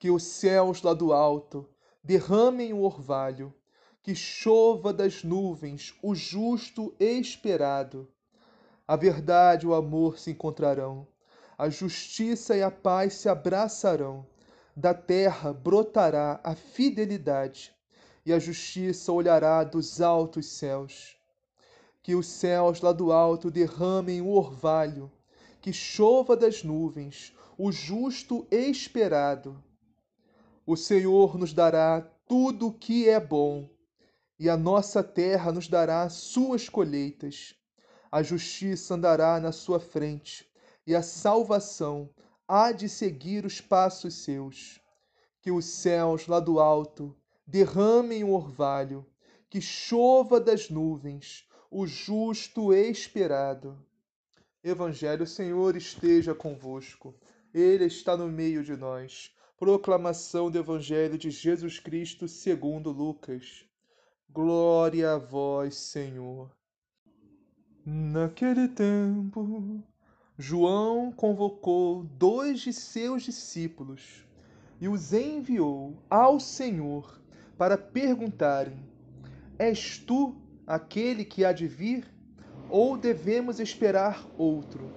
Que 0.00 0.10
os 0.10 0.24
céus 0.24 0.82
lá 0.82 0.94
do 0.94 1.12
alto 1.12 1.68
derramem 2.02 2.72
o 2.72 2.82
orvalho, 2.82 3.54
que 4.02 4.16
chova 4.16 4.92
das 4.92 5.22
nuvens 5.22 5.94
o 6.02 6.12
justo 6.12 6.92
esperado. 6.98 8.08
A 8.88 8.96
verdade 8.96 9.66
e 9.66 9.68
o 9.68 9.74
amor 9.74 10.18
se 10.18 10.30
encontrarão, 10.30 11.06
a 11.58 11.68
justiça 11.68 12.56
e 12.56 12.62
a 12.62 12.70
paz 12.70 13.14
se 13.14 13.28
abraçarão 13.28 14.26
da 14.76 14.92
terra 14.92 15.54
brotará 15.54 16.38
a 16.44 16.54
fidelidade, 16.54 17.74
e 18.26 18.32
a 18.32 18.38
justiça 18.38 19.10
olhará 19.10 19.64
dos 19.64 20.02
altos 20.02 20.46
céus. 20.46 21.16
Que 22.02 22.14
os 22.14 22.26
céus 22.26 22.82
lá 22.82 22.92
do 22.92 23.10
alto 23.10 23.50
derramem 23.50 24.20
o 24.20 24.28
orvalho, 24.28 25.10
que 25.62 25.72
chova 25.72 26.36
das 26.36 26.62
nuvens 26.62 27.34
o 27.56 27.72
justo 27.72 28.46
esperado. 28.50 29.64
O 30.66 30.76
Senhor 30.76 31.38
nos 31.38 31.54
dará 31.54 32.02
tudo 32.28 32.66
o 32.66 32.72
que 32.72 33.08
é 33.08 33.18
bom, 33.18 33.66
e 34.38 34.50
a 34.50 34.58
nossa 34.58 35.02
terra 35.02 35.50
nos 35.50 35.68
dará 35.68 36.06
suas 36.10 36.68
colheitas. 36.68 37.55
A 38.16 38.22
justiça 38.22 38.94
andará 38.94 39.38
na 39.38 39.52
sua 39.52 39.78
frente, 39.78 40.50
e 40.86 40.94
a 40.94 41.02
salvação 41.02 42.08
há 42.48 42.72
de 42.72 42.88
seguir 42.88 43.44
os 43.44 43.60
passos 43.60 44.14
seus. 44.14 44.80
Que 45.42 45.50
os 45.50 45.66
céus 45.66 46.26
lá 46.26 46.40
do 46.40 46.58
alto 46.58 47.14
derramem 47.46 48.24
o 48.24 48.32
orvalho, 48.32 49.04
que 49.50 49.60
chova 49.60 50.40
das 50.40 50.70
nuvens 50.70 51.46
o 51.70 51.86
justo 51.86 52.72
esperado. 52.72 53.78
Evangelho, 54.64 55.26
Senhor, 55.26 55.76
esteja 55.76 56.34
convosco. 56.34 57.14
Ele 57.52 57.84
está 57.84 58.16
no 58.16 58.28
meio 58.28 58.64
de 58.64 58.74
nós. 58.78 59.30
Proclamação 59.58 60.50
do 60.50 60.56
Evangelho 60.56 61.18
de 61.18 61.30
Jesus 61.30 61.78
Cristo 61.78 62.26
segundo 62.26 62.90
Lucas. 62.90 63.66
Glória 64.30 65.12
a 65.12 65.18
vós, 65.18 65.74
Senhor. 65.74 66.55
Naquele 67.88 68.66
tempo, 68.66 69.80
João 70.36 71.12
convocou 71.12 72.02
dois 72.02 72.58
de 72.58 72.72
seus 72.72 73.22
discípulos 73.22 74.26
e 74.80 74.88
os 74.88 75.12
enviou 75.12 75.96
ao 76.10 76.40
Senhor 76.40 77.20
para 77.56 77.78
perguntarem: 77.78 78.76
És 79.56 80.00
tu 80.00 80.34
aquele 80.66 81.24
que 81.24 81.44
há 81.44 81.52
de 81.52 81.68
vir, 81.68 82.12
ou 82.68 82.98
devemos 82.98 83.60
esperar 83.60 84.26
outro? 84.36 84.90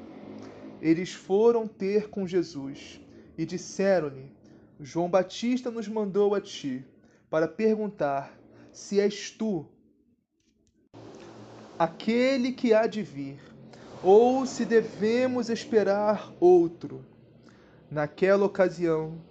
Eles 0.82 1.14
foram 1.14 1.68
ter 1.68 2.10
com 2.10 2.26
Jesus 2.26 3.00
e 3.38 3.46
disseram-lhe: 3.46 4.32
João 4.80 5.12
Batista 5.12 5.70
nos 5.70 5.88
mandou 5.88 6.34
a 6.34 6.42
ti 6.42 6.84
para 7.30 7.48
perguntar 7.48 8.36
se 8.72 9.00
és 9.00 9.30
tu 9.30 9.68
aquele 11.80 12.52
que 12.52 12.74
há 12.74 12.86
de 12.88 13.02
vir 13.02 13.40
ou 14.04 14.46
se 14.46 14.66
devemos 14.66 15.50
esperar 15.50 16.30
outro. 16.38 17.06
Naquela 17.90 18.46
ocasião, 18.46 19.24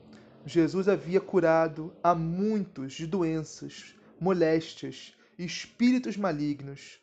Jesus 0.47 0.89
havia 0.89 1.21
curado 1.21 1.95
a 2.03 2.15
muitos 2.15 2.95
de 2.95 3.07
doenças, 3.07 3.95
moléstias 4.19 5.15
espíritos 5.39 6.17
malignos 6.17 6.99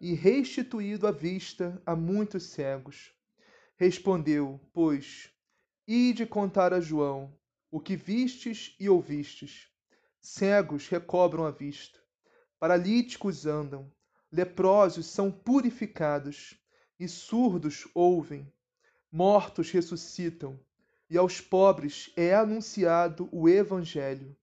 e 0.00 0.14
restituído 0.14 1.06
a 1.06 1.12
vista 1.12 1.80
a 1.86 1.94
muitos 1.94 2.42
cegos. 2.42 3.12
Respondeu, 3.76 4.60
pois, 4.74 5.30
ide 5.86 6.26
contar 6.26 6.74
a 6.74 6.80
João 6.80 7.32
o 7.70 7.78
que 7.78 7.94
vistes 7.94 8.74
e 8.80 8.88
ouvistes. 8.88 9.68
Cegos 10.20 10.88
recobram 10.88 11.46
a 11.46 11.52
vista, 11.52 12.00
paralíticos 12.58 13.46
andam, 13.46 13.90
leprosos 14.30 15.06
são 15.06 15.30
purificados 15.30 16.58
e 16.98 17.08
surdos 17.08 17.88
ouvem, 17.94 18.52
mortos 19.10 19.70
ressuscitam, 19.70 20.58
e 21.10 21.16
aos 21.16 21.40
pobres 21.40 22.12
é 22.16 22.34
anunciado 22.34 23.28
o 23.32 23.48
Evangelho. 23.48 24.36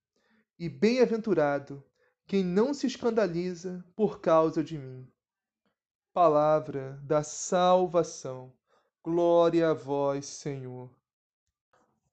E 0.58 0.68
bem-aventurado 0.68 1.84
quem 2.26 2.44
não 2.44 2.74
se 2.74 2.88
escandaliza 2.88 3.86
por 3.96 4.20
causa 4.20 4.64
de 4.64 4.78
mim. 4.78 5.08
Palavra 6.12 7.00
da 7.04 7.22
salvação. 7.22 8.52
Glória 9.04 9.70
a 9.70 9.74
vós, 9.74 10.26
Senhor. 10.26 10.90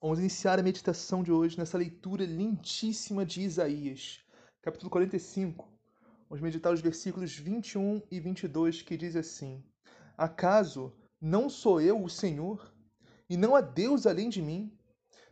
Vamos 0.01 0.19
iniciar 0.19 0.59
a 0.59 0.63
meditação 0.63 1.23
de 1.23 1.33
hoje 1.33 1.57
nessa 1.57 1.79
leitura 1.79 2.25
lindíssima 2.25 3.25
de 3.25 3.41
Isaías, 3.41 4.21
capítulo 4.61 4.91
45. 4.91 5.72
Vamos 6.33 6.45
meditar 6.45 6.73
os 6.73 6.81
versículos 6.81 7.37
21 7.37 8.01
e 8.11 8.19
22 8.19 8.81
que 8.81 8.97
diz 8.97 9.17
assim: 9.17 9.63
Acaso 10.17 10.91
não 11.21 11.51
sou 11.51 11.79
eu 11.79 12.03
o 12.03 12.09
Senhor? 12.09 12.73
E 13.29 13.37
não 13.37 13.55
há 13.55 13.61
Deus 13.61 14.07
além 14.07 14.31
de 14.31 14.41
mim? 14.41 14.75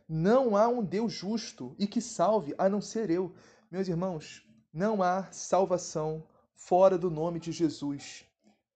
Não 0.07 0.55
há 0.55 0.69
um 0.69 0.85
Deus 0.85 1.15
justo 1.15 1.75
e 1.79 1.87
que 1.87 2.03
salve 2.03 2.55
a 2.59 2.69
não 2.69 2.83
ser 2.83 3.09
eu. 3.09 3.35
Meus 3.71 3.89
irmãos, 3.89 4.47
não 4.71 5.03
há 5.03 5.33
salvação 5.33 6.23
fora 6.55 6.99
do 6.99 7.11
nome 7.11 7.41
de 7.41 7.51
Jesus. 7.51 8.27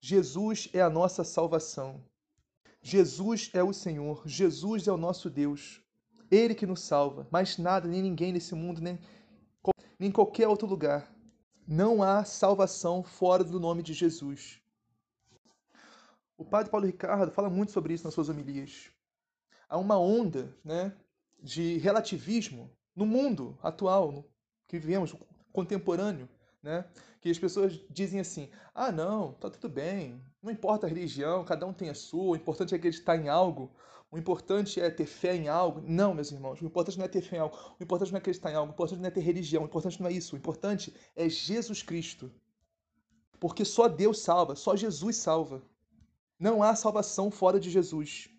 Jesus 0.01 0.67
é 0.73 0.81
a 0.81 0.89
nossa 0.89 1.23
salvação. 1.23 2.03
Jesus 2.81 3.51
é 3.53 3.63
o 3.63 3.71
Senhor, 3.71 4.23
Jesus 4.25 4.87
é 4.87 4.91
o 4.91 4.97
nosso 4.97 5.29
Deus. 5.29 5.79
Ele 6.31 6.55
que 6.55 6.65
nos 6.65 6.81
salva, 6.81 7.27
mais 7.31 7.59
nada, 7.59 7.87
nem 7.87 8.01
ninguém 8.01 8.33
nesse 8.33 8.55
mundo, 8.55 8.81
nem, 8.81 8.97
nem 9.99 10.09
em 10.09 10.11
qualquer 10.11 10.47
outro 10.47 10.67
lugar. 10.67 11.14
Não 11.67 12.03
há 12.03 12.23
salvação 12.23 13.01
fora 13.01 13.43
do 13.43 13.59
nome 13.59 13.81
de 13.81 13.91
Jesus. 13.91 14.61
O 16.37 16.45
padre 16.45 16.69
Paulo 16.69 16.85
Ricardo 16.85 17.31
fala 17.31 17.49
muito 17.49 17.71
sobre 17.71 17.93
isso 17.93 18.03
nas 18.03 18.13
suas 18.13 18.29
homilias. 18.29 18.91
Há 19.67 19.77
uma 19.77 19.97
onda 19.97 20.55
né, 20.63 20.95
de 21.41 21.77
relativismo 21.79 22.69
no 22.95 23.05
mundo 23.05 23.57
atual, 23.63 24.11
no 24.11 24.25
que 24.67 24.77
vivemos, 24.77 25.15
contemporâneo, 25.51 26.29
né? 26.61 26.85
Que 27.19 27.31
as 27.31 27.39
pessoas 27.39 27.81
dizem 27.89 28.19
assim: 28.19 28.51
ah, 28.73 28.91
não, 28.91 29.33
tá 29.33 29.49
tudo 29.49 29.67
bem, 29.67 30.21
não 30.43 30.51
importa 30.51 30.85
a 30.85 30.89
religião, 30.89 31.43
cada 31.43 31.65
um 31.65 31.73
tem 31.73 31.89
a 31.89 31.95
sua, 31.95 32.33
o 32.33 32.35
importante 32.35 32.75
é 32.75 32.77
acreditar 32.77 33.17
em 33.17 33.27
algo, 33.27 33.71
o 34.11 34.17
importante 34.17 34.79
é 34.79 34.89
ter 34.89 35.05
fé 35.05 35.35
em 35.35 35.47
algo. 35.47 35.81
Não, 35.85 36.13
meus 36.13 36.31
irmãos, 36.31 36.61
o 36.61 36.65
importante 36.65 36.97
não 36.97 37.05
é 37.05 37.07
ter 37.07 37.21
fé 37.21 37.37
em 37.37 37.39
algo, 37.39 37.57
o 37.79 37.83
importante 37.83 38.11
não 38.11 38.17
é 38.17 38.19
acreditar 38.19 38.51
em 38.51 38.55
algo, 38.55 38.71
o 38.71 38.73
importante 38.73 38.99
não 38.99 39.07
é 39.07 39.11
ter 39.11 39.21
religião, 39.21 39.63
o 39.63 39.65
importante 39.65 40.01
não 40.01 40.09
é 40.09 40.13
isso, 40.13 40.35
o 40.35 40.37
importante 40.37 40.93
é 41.15 41.27
Jesus 41.27 41.81
Cristo. 41.81 42.31
Porque 43.39 43.65
só 43.65 43.87
Deus 43.87 44.19
salva, 44.19 44.55
só 44.55 44.75
Jesus 44.75 45.17
salva. 45.17 45.61
Não 46.39 46.63
há 46.63 46.75
salvação 46.75 47.29
fora 47.29 47.59
de 47.59 47.69
Jesus. 47.69 48.29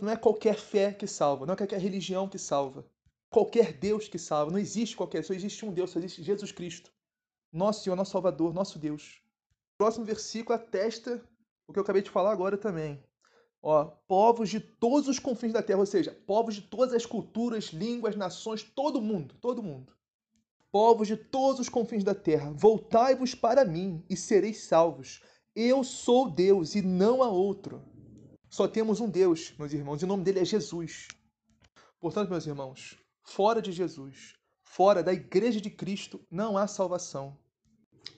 Não 0.00 0.10
é 0.10 0.16
qualquer 0.16 0.56
fé 0.56 0.92
que 0.92 1.06
salva, 1.06 1.46
não 1.46 1.54
é 1.54 1.56
qualquer 1.56 1.80
religião 1.80 2.28
que 2.28 2.38
salva, 2.38 2.86
qualquer 3.30 3.72
Deus 3.72 4.08
que 4.08 4.18
salva. 4.18 4.50
Não 4.50 4.58
existe 4.58 4.96
qualquer, 4.96 5.24
só 5.24 5.32
existe 5.32 5.64
um 5.64 5.72
Deus, 5.72 5.90
só 5.90 5.98
existe 5.98 6.22
Jesus 6.22 6.52
Cristo. 6.52 6.92
Nosso 7.52 7.82
Senhor, 7.82 7.96
nosso 7.96 8.12
Salvador, 8.12 8.52
nosso 8.52 8.78
Deus. 8.78 9.22
O 9.74 9.78
próximo 9.78 10.04
versículo 10.04 10.54
atesta 10.54 11.22
o 11.66 11.72
que 11.72 11.78
eu 11.78 11.82
acabei 11.82 12.02
de 12.02 12.10
falar 12.10 12.32
agora 12.32 12.56
também. 12.56 13.02
Ó, 13.62 13.84
povos 14.06 14.48
de 14.48 14.60
todos 14.60 15.08
os 15.08 15.18
confins 15.18 15.52
da 15.52 15.62
terra, 15.62 15.80
ou 15.80 15.86
seja, 15.86 16.16
povos 16.26 16.54
de 16.54 16.62
todas 16.62 16.94
as 16.94 17.04
culturas, 17.04 17.66
línguas, 17.66 18.14
nações, 18.14 18.62
todo 18.62 19.02
mundo, 19.02 19.34
todo 19.40 19.62
mundo. 19.62 19.92
Povos 20.70 21.08
de 21.08 21.16
todos 21.16 21.60
os 21.60 21.68
confins 21.68 22.04
da 22.04 22.14
terra, 22.14 22.52
voltai-vos 22.52 23.34
para 23.34 23.64
mim 23.64 24.04
e 24.08 24.16
sereis 24.16 24.64
salvos. 24.64 25.22
Eu 25.56 25.82
sou 25.82 26.30
Deus 26.30 26.74
e 26.74 26.82
não 26.82 27.22
há 27.22 27.28
outro. 27.28 27.82
Só 28.48 28.68
temos 28.68 29.00
um 29.00 29.10
Deus, 29.10 29.52
meus 29.58 29.72
irmãos, 29.72 30.00
e 30.00 30.04
o 30.04 30.08
nome 30.08 30.22
dele 30.22 30.40
é 30.40 30.44
Jesus. 30.44 31.08
Portanto, 31.98 32.30
meus 32.30 32.46
irmãos, 32.46 32.96
fora 33.22 33.60
de 33.60 33.72
Jesus, 33.72 34.34
fora 34.62 35.02
da 35.02 35.12
igreja 35.12 35.60
de 35.60 35.68
Cristo, 35.68 36.24
não 36.30 36.56
há 36.56 36.66
salvação. 36.66 37.36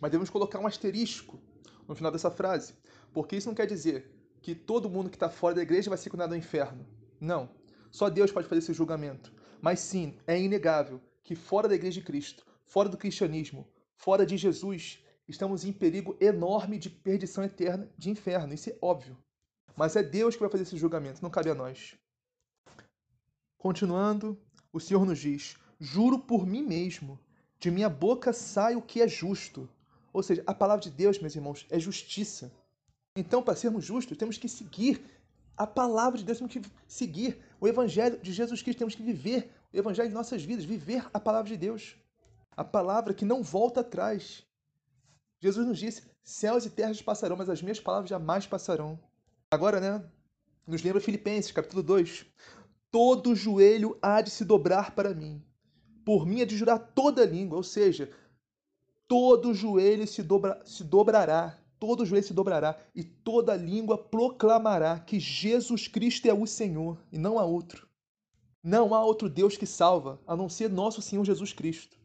Mas 0.00 0.10
devemos 0.10 0.28
colocar 0.28 0.58
um 0.58 0.66
asterisco 0.66 1.40
no 1.88 1.94
final 1.94 2.12
dessa 2.12 2.30
frase, 2.30 2.74
porque 3.12 3.36
isso 3.36 3.48
não 3.48 3.54
quer 3.54 3.66
dizer 3.66 4.19
que 4.40 4.54
todo 4.54 4.90
mundo 4.90 5.10
que 5.10 5.16
está 5.16 5.28
fora 5.28 5.54
da 5.54 5.62
igreja 5.62 5.90
vai 5.90 5.98
ser 5.98 6.10
condenado 6.10 6.32
ao 6.32 6.38
inferno. 6.38 6.86
Não. 7.20 7.50
Só 7.90 8.08
Deus 8.08 8.32
pode 8.32 8.48
fazer 8.48 8.60
esse 8.60 8.72
julgamento. 8.72 9.32
Mas 9.60 9.80
sim, 9.80 10.16
é 10.26 10.40
inegável 10.40 11.00
que 11.22 11.34
fora 11.34 11.68
da 11.68 11.74
igreja 11.74 12.00
de 12.00 12.06
Cristo, 12.06 12.46
fora 12.64 12.88
do 12.88 12.96
cristianismo, 12.96 13.68
fora 13.94 14.24
de 14.24 14.36
Jesus, 14.36 15.04
estamos 15.28 15.64
em 15.64 15.72
perigo 15.72 16.16
enorme 16.20 16.78
de 16.78 16.88
perdição 16.88 17.44
eterna, 17.44 17.90
de 17.98 18.10
inferno. 18.10 18.54
Isso 18.54 18.70
é 18.70 18.78
óbvio. 18.80 19.16
Mas 19.76 19.96
é 19.96 20.02
Deus 20.02 20.34
que 20.34 20.40
vai 20.40 20.50
fazer 20.50 20.64
esse 20.64 20.76
julgamento, 20.76 21.22
não 21.22 21.30
cabe 21.30 21.50
a 21.50 21.54
nós. 21.54 21.96
Continuando, 23.58 24.40
o 24.72 24.80
Senhor 24.80 25.04
nos 25.04 25.18
diz: 25.18 25.56
Juro 25.78 26.18
por 26.18 26.46
mim 26.46 26.62
mesmo, 26.62 27.18
de 27.58 27.70
minha 27.70 27.88
boca 27.88 28.32
sai 28.32 28.74
o 28.74 28.82
que 28.82 29.02
é 29.02 29.08
justo. 29.08 29.68
Ou 30.12 30.22
seja, 30.22 30.42
a 30.46 30.54
palavra 30.54 30.82
de 30.82 30.90
Deus, 30.90 31.18
meus 31.18 31.36
irmãos, 31.36 31.66
é 31.70 31.78
justiça. 31.78 32.52
Então, 33.20 33.42
para 33.42 33.54
sermos 33.54 33.84
justos, 33.84 34.16
temos 34.16 34.38
que 34.38 34.48
seguir 34.48 35.04
a 35.54 35.66
palavra 35.66 36.18
de 36.18 36.24
Deus, 36.24 36.38
temos 36.38 36.54
que 36.54 36.62
seguir 36.88 37.38
o 37.60 37.68
Evangelho 37.68 38.18
de 38.18 38.32
Jesus 38.32 38.62
Cristo, 38.62 38.78
temos 38.78 38.94
que 38.94 39.02
viver 39.02 39.52
o 39.70 39.76
Evangelho 39.76 40.08
de 40.08 40.14
nossas 40.14 40.42
vidas, 40.42 40.64
viver 40.64 41.06
a 41.12 41.20
palavra 41.20 41.50
de 41.50 41.56
Deus. 41.58 41.96
A 42.56 42.64
palavra 42.64 43.12
que 43.12 43.26
não 43.26 43.42
volta 43.42 43.80
atrás. 43.80 44.42
Jesus 45.38 45.66
nos 45.66 45.78
disse: 45.78 46.02
céus 46.22 46.64
e 46.64 46.70
terras 46.70 47.02
passarão, 47.02 47.36
mas 47.36 47.50
as 47.50 47.60
minhas 47.60 47.78
palavras 47.78 48.08
jamais 48.08 48.46
passarão. 48.46 48.98
Agora, 49.50 49.80
né? 49.80 50.02
Nos 50.66 50.82
lembra 50.82 50.98
Filipenses, 50.98 51.52
capítulo 51.52 51.82
2. 51.82 52.24
Todo 52.90 53.34
joelho 53.34 53.98
há 54.00 54.22
de 54.22 54.30
se 54.30 54.46
dobrar 54.46 54.94
para 54.94 55.12
mim. 55.12 55.44
Por 56.06 56.24
mim 56.24 56.40
é 56.40 56.46
de 56.46 56.56
jurar 56.56 56.78
toda 56.78 57.26
língua, 57.26 57.58
ou 57.58 57.62
seja, 57.62 58.10
todo 59.06 59.52
joelho 59.52 60.06
se, 60.06 60.22
dobra, 60.22 60.62
se 60.64 60.82
dobrará, 60.84 61.59
todo 61.80 62.04
joelho 62.04 62.26
se 62.26 62.34
dobrará 62.34 62.78
e 62.94 63.02
toda 63.02 63.56
língua 63.56 63.96
proclamará 63.96 65.00
que 65.00 65.18
Jesus 65.18 65.88
Cristo 65.88 66.26
é 66.26 66.34
o 66.34 66.46
Senhor 66.46 67.02
e 67.10 67.18
não 67.18 67.38
há 67.38 67.44
outro. 67.44 67.88
Não 68.62 68.94
há 68.94 69.02
outro 69.02 69.30
Deus 69.30 69.56
que 69.56 69.66
salva, 69.66 70.20
a 70.26 70.36
não 70.36 70.48
ser 70.48 70.68
nosso 70.68 71.00
Senhor 71.00 71.24
Jesus 71.24 71.54
Cristo. 71.54 71.98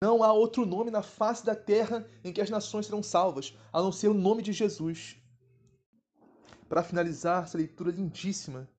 Não 0.00 0.22
há 0.22 0.32
outro 0.32 0.64
nome 0.64 0.92
na 0.92 1.02
face 1.02 1.44
da 1.44 1.56
terra 1.56 2.08
em 2.22 2.32
que 2.32 2.40
as 2.40 2.48
nações 2.48 2.86
serão 2.86 3.02
salvas, 3.02 3.52
a 3.72 3.82
não 3.82 3.90
ser 3.90 4.06
o 4.06 4.14
nome 4.14 4.40
de 4.40 4.52
Jesus. 4.52 5.16
Para 6.68 6.84
finalizar 6.84 7.42
essa 7.42 7.58
leitura 7.58 7.90
lindíssima, 7.90 8.70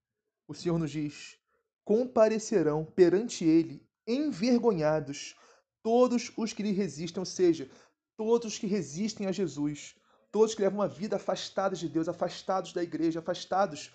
o 0.47 0.53
Senhor 0.53 0.79
nos 0.79 0.91
diz: 0.91 1.37
comparecerão 1.83 2.85
perante 2.85 3.43
ele, 3.43 3.85
envergonhados, 4.07 5.35
todos 5.83 6.31
os 6.37 6.53
que 6.53 6.63
lhe 6.63 6.71
resistem, 6.71 7.19
ou 7.19 7.25
seja, 7.25 7.69
todos 8.15 8.53
os 8.53 8.59
que 8.59 8.67
resistem 8.67 9.27
a 9.27 9.33
Jesus, 9.33 9.98
todos 10.31 10.53
que 10.53 10.61
levam 10.61 10.79
uma 10.79 10.87
vida 10.87 11.15
afastados 11.15 11.79
de 11.79 11.89
Deus, 11.89 12.07
afastados 12.07 12.73
da 12.73 12.83
igreja, 12.83 13.19
afastados 13.19 13.91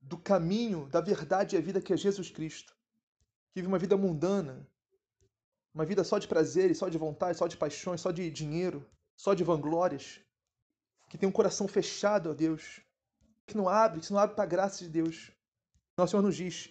do 0.00 0.18
caminho, 0.18 0.88
da 0.88 1.00
verdade 1.00 1.54
e 1.54 1.58
a 1.58 1.62
vida 1.62 1.80
que 1.80 1.92
é 1.92 1.96
Jesus 1.96 2.30
Cristo, 2.30 2.74
que 3.52 3.60
vive 3.60 3.68
uma 3.68 3.78
vida 3.78 3.96
mundana, 3.96 4.66
uma 5.74 5.86
vida 5.86 6.04
só 6.04 6.18
de 6.18 6.28
prazeres, 6.28 6.78
só 6.78 6.88
de 6.88 6.98
vontade, 6.98 7.38
só 7.38 7.46
de 7.46 7.56
paixões, 7.56 8.00
só 8.00 8.10
de 8.10 8.30
dinheiro, 8.30 8.86
só 9.16 9.32
de 9.32 9.44
vanglórias. 9.44 10.20
Que 11.08 11.16
tem 11.16 11.28
um 11.28 11.32
coração 11.32 11.68
fechado 11.68 12.30
a 12.30 12.34
Deus, 12.34 12.80
que 13.46 13.56
não 13.56 13.68
abre, 13.68 14.00
que 14.00 14.10
não 14.12 14.18
abre 14.18 14.34
para 14.34 14.44
a 14.44 14.48
graça 14.48 14.84
de 14.84 14.90
Deus. 14.90 15.30
Nosso 15.96 16.12
Senhor 16.12 16.22
nos 16.22 16.36
diz 16.36 16.70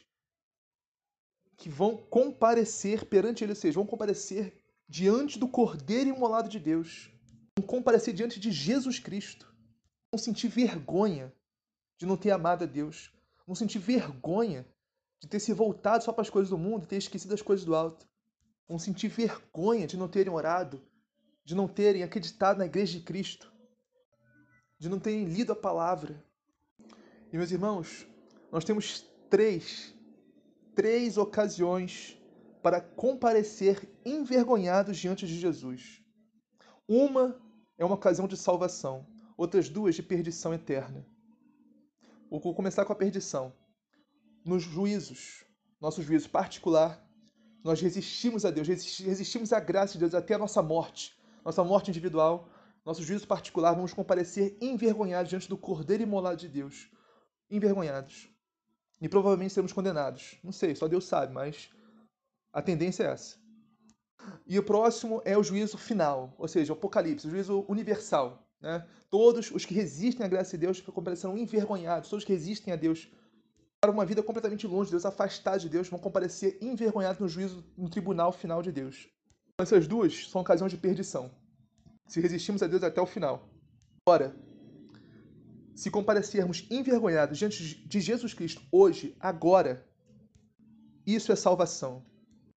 que 1.57 1.69
vão 1.69 1.95
comparecer 1.95 3.05
perante 3.05 3.43
Ele, 3.43 3.51
ou 3.51 3.55
seja, 3.55 3.75
vão 3.75 3.85
comparecer 3.85 4.59
diante 4.89 5.37
do 5.37 5.47
Cordeiro 5.47 6.09
imolado 6.09 6.49
de 6.49 6.59
Deus, 6.59 7.11
comparecer 7.59 8.13
diante 8.13 8.39
de 8.39 8.51
Jesus 8.51 8.99
Cristo, 8.99 9.51
vão 10.11 10.17
sentir 10.17 10.47
vergonha 10.47 11.33
de 11.97 12.05
não 12.05 12.15
ter 12.15 12.31
amado 12.31 12.63
a 12.63 12.67
Deus, 12.67 13.11
vão 13.45 13.55
sentir 13.55 13.79
vergonha 13.79 14.65
de 15.19 15.27
ter 15.27 15.39
se 15.39 15.53
voltado 15.53 16.03
só 16.03 16.13
para 16.13 16.21
as 16.21 16.29
coisas 16.29 16.49
do 16.49 16.57
mundo 16.57 16.83
e 16.83 16.87
ter 16.87 16.97
esquecido 16.97 17.33
as 17.33 17.41
coisas 17.41 17.65
do 17.65 17.75
alto, 17.75 18.07
vão 18.67 18.79
sentir 18.79 19.09
vergonha 19.09 19.85
de 19.85 19.97
não 19.97 20.07
terem 20.07 20.31
orado, 20.31 20.81
de 21.43 21.53
não 21.53 21.67
terem 21.67 22.03
acreditado 22.03 22.57
na 22.57 22.65
igreja 22.65 22.97
de 22.97 23.03
Cristo, 23.03 23.51
de 24.79 24.87
não 24.87 24.99
terem 24.99 25.25
lido 25.25 25.51
a 25.51 25.55
palavra. 25.55 26.23
E 27.31 27.37
meus 27.37 27.51
irmãos, 27.51 28.07
nós 28.51 28.63
temos 28.63 29.05
três, 29.29 29.93
três 30.73 31.17
ocasiões 31.17 32.17
para 32.63 32.81
comparecer 32.81 33.89
envergonhados 34.05 34.97
diante 34.97 35.27
de 35.27 35.37
Jesus. 35.39 36.00
Uma 36.93 37.41
é 37.77 37.85
uma 37.85 37.95
ocasião 37.95 38.27
de 38.27 38.35
salvação, 38.35 39.07
outras 39.37 39.69
duas 39.69 39.95
de 39.95 40.03
perdição 40.03 40.53
eterna. 40.53 41.07
Vou 42.29 42.53
começar 42.53 42.83
com 42.83 42.91
a 42.91 42.95
perdição. 42.97 43.53
Nos 44.43 44.63
juízos, 44.63 45.45
nosso 45.79 46.03
juízo 46.03 46.29
particular, 46.29 47.01
nós 47.63 47.79
resistimos 47.79 48.43
a 48.43 48.51
Deus, 48.51 48.67
resistimos 48.67 49.53
à 49.53 49.59
graça 49.61 49.93
de 49.93 49.99
Deus 49.99 50.13
até 50.13 50.33
a 50.33 50.37
nossa 50.37 50.61
morte, 50.61 51.17
nossa 51.45 51.63
morte 51.63 51.89
individual, 51.89 52.49
nosso 52.85 53.01
juízo 53.03 53.25
particular, 53.25 53.73
vamos 53.73 53.93
comparecer 53.93 54.57
envergonhados 54.59 55.29
diante 55.29 55.47
do 55.47 55.55
Cordeiro 55.55 56.03
imolado 56.03 56.35
de 56.41 56.49
Deus. 56.49 56.91
Envergonhados. 57.49 58.27
E 58.99 59.07
provavelmente 59.07 59.53
seremos 59.53 59.71
condenados. 59.71 60.37
Não 60.43 60.51
sei, 60.51 60.75
só 60.75 60.89
Deus 60.89 61.05
sabe, 61.05 61.31
mas 61.31 61.69
a 62.51 62.61
tendência 62.61 63.05
é 63.05 63.11
essa. 63.11 63.40
E 64.47 64.57
o 64.59 64.63
próximo 64.63 65.21
é 65.25 65.37
o 65.37 65.43
juízo 65.43 65.77
final, 65.77 66.33
ou 66.37 66.47
seja, 66.47 66.73
o 66.73 66.75
Apocalipse, 66.75 67.27
o 67.27 67.29
juízo 67.29 67.65
universal. 67.67 68.47
Né? 68.61 68.85
Todos 69.09 69.51
os 69.51 69.65
que 69.65 69.73
resistem 69.73 70.25
à 70.25 70.29
graça 70.29 70.51
de 70.51 70.65
Deus 70.65 70.81
comparecerão 70.81 71.37
envergonhados, 71.37 72.09
todos 72.09 72.23
os 72.23 72.27
que 72.27 72.33
resistem 72.33 72.73
a 72.73 72.75
Deus 72.75 73.09
para 73.79 73.91
uma 73.91 74.05
vida 74.05 74.21
completamente 74.21 74.67
longe 74.67 74.85
de 74.85 74.91
Deus, 74.91 75.05
afastados 75.05 75.63
de 75.63 75.69
Deus, 75.69 75.89
vão 75.89 75.99
comparecer 75.99 76.57
envergonhados 76.61 77.19
no 77.19 77.27
juízo, 77.27 77.63
no 77.77 77.89
tribunal 77.89 78.31
final 78.31 78.61
de 78.61 78.71
Deus. 78.71 79.07
Essas 79.59 79.87
duas 79.87 80.27
são 80.29 80.41
ocasiões 80.41 80.71
de 80.71 80.77
perdição 80.77 81.31
se 82.11 82.19
resistimos 82.19 82.61
a 82.61 82.67
Deus 82.67 82.83
até 82.83 82.99
o 82.99 83.05
final. 83.05 83.49
Ora, 84.05 84.35
se 85.73 85.89
comparecermos 85.89 86.67
envergonhados 86.69 87.37
diante 87.37 87.87
de 87.87 88.01
Jesus 88.01 88.33
Cristo 88.33 88.61
hoje, 88.69 89.15
agora, 89.17 89.87
isso 91.07 91.31
é 91.31 91.37
salvação. 91.37 92.03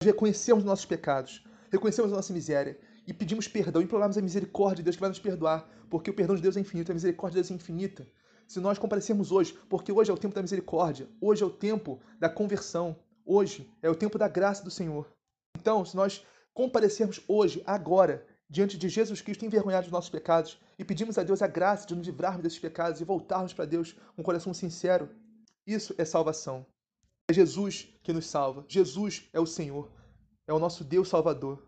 Nós 0.01 0.11
reconhecemos 0.11 0.63
nossos 0.63 0.85
pecados, 0.85 1.43
reconhecemos 1.73 2.11
a 2.13 2.15
nossa 2.15 2.31
miséria 2.31 2.79
e 3.05 3.13
pedimos 3.13 3.47
perdão, 3.47 3.81
imploramos 3.81 4.17
a 4.17 4.21
misericórdia 4.21 4.77
de 4.77 4.83
Deus 4.83 4.95
que 4.95 5.01
vai 5.01 5.09
nos 5.09 5.19
perdoar, 5.19 5.67
porque 5.89 6.09
o 6.09 6.13
perdão 6.13 6.35
de 6.35 6.41
Deus 6.41 6.55
é 6.55 6.59
infinito, 6.59 6.91
a 6.91 6.93
misericórdia 6.93 7.41
de 7.41 7.47
Deus 7.47 7.51
é 7.51 7.61
infinita. 7.61 8.07
Se 8.47 8.59
nós 8.59 8.77
comparecermos 8.77 9.31
hoje, 9.31 9.57
porque 9.69 9.91
hoje 9.91 10.11
é 10.11 10.13
o 10.13 10.17
tempo 10.17 10.35
da 10.35 10.41
misericórdia, 10.41 11.09
hoje 11.19 11.43
é 11.43 11.45
o 11.45 11.49
tempo 11.49 11.99
da 12.19 12.29
conversão, 12.29 12.95
hoje 13.25 13.69
é 13.81 13.89
o 13.89 13.95
tempo 13.95 14.17
da 14.17 14.27
graça 14.27 14.63
do 14.63 14.71
Senhor. 14.71 15.11
Então, 15.57 15.83
se 15.83 15.95
nós 15.95 16.25
comparecermos 16.53 17.21
hoje, 17.27 17.63
agora, 17.65 18.25
diante 18.49 18.77
de 18.77 18.87
Jesus 18.87 19.21
Cristo 19.21 19.45
envergonhados 19.45 19.87
dos 19.87 19.93
nossos 19.93 20.09
pecados 20.09 20.59
e 20.77 20.85
pedimos 20.85 21.17
a 21.17 21.23
Deus 21.23 21.41
a 21.41 21.47
graça 21.47 21.87
de 21.87 21.95
nos 21.95 22.05
livrarmos 22.05 22.43
desses 22.43 22.59
pecados 22.59 23.01
e 23.01 23.05
voltarmos 23.05 23.53
para 23.53 23.65
Deus 23.65 23.93
com 24.15 24.21
um 24.21 24.23
coração 24.23 24.53
sincero. 24.53 25.09
Isso 25.65 25.95
é 25.97 26.05
salvação. 26.05 26.65
É 27.27 27.33
Jesus 27.33 27.87
que 28.03 28.13
nos 28.13 28.27
salva. 28.27 28.63
Jesus 28.67 29.27
é 29.33 29.39
o 29.39 29.45
Senhor. 29.45 29.89
É 30.45 30.51
o 30.51 30.59
nosso 30.59 30.83
Deus 30.83 31.07
Salvador. 31.07 31.65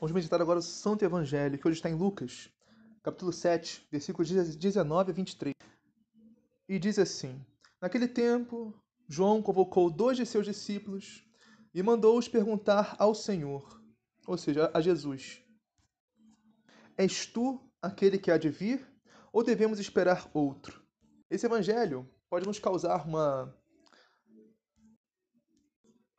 Vamos 0.00 0.10
meditar 0.10 0.42
agora 0.42 0.58
o 0.58 0.62
Santo 0.62 1.04
Evangelho, 1.04 1.56
que 1.56 1.68
hoje 1.68 1.78
está 1.78 1.88
em 1.88 1.94
Lucas, 1.94 2.50
capítulo 3.04 3.32
7, 3.32 3.86
versículos 3.88 4.28
19 4.28 5.12
a 5.12 5.14
23. 5.14 5.54
E 6.68 6.76
diz 6.76 6.98
assim: 6.98 7.40
Naquele 7.80 8.08
tempo, 8.08 8.74
João 9.08 9.40
convocou 9.40 9.88
dois 9.88 10.16
de 10.16 10.26
seus 10.26 10.44
discípulos 10.44 11.24
e 11.72 11.80
mandou-os 11.84 12.26
perguntar 12.26 12.96
ao 12.98 13.14
Senhor, 13.14 13.80
ou 14.26 14.36
seja, 14.36 14.68
a 14.74 14.80
Jesus: 14.80 15.40
És 16.96 17.26
tu 17.26 17.60
aquele 17.80 18.18
que 18.18 18.32
há 18.32 18.38
de 18.38 18.48
vir, 18.48 18.84
ou 19.32 19.44
devemos 19.44 19.78
esperar 19.78 20.28
outro? 20.34 20.82
Esse 21.30 21.46
evangelho 21.46 22.10
pode 22.28 22.44
nos 22.44 22.58
causar 22.58 23.06
uma 23.06 23.56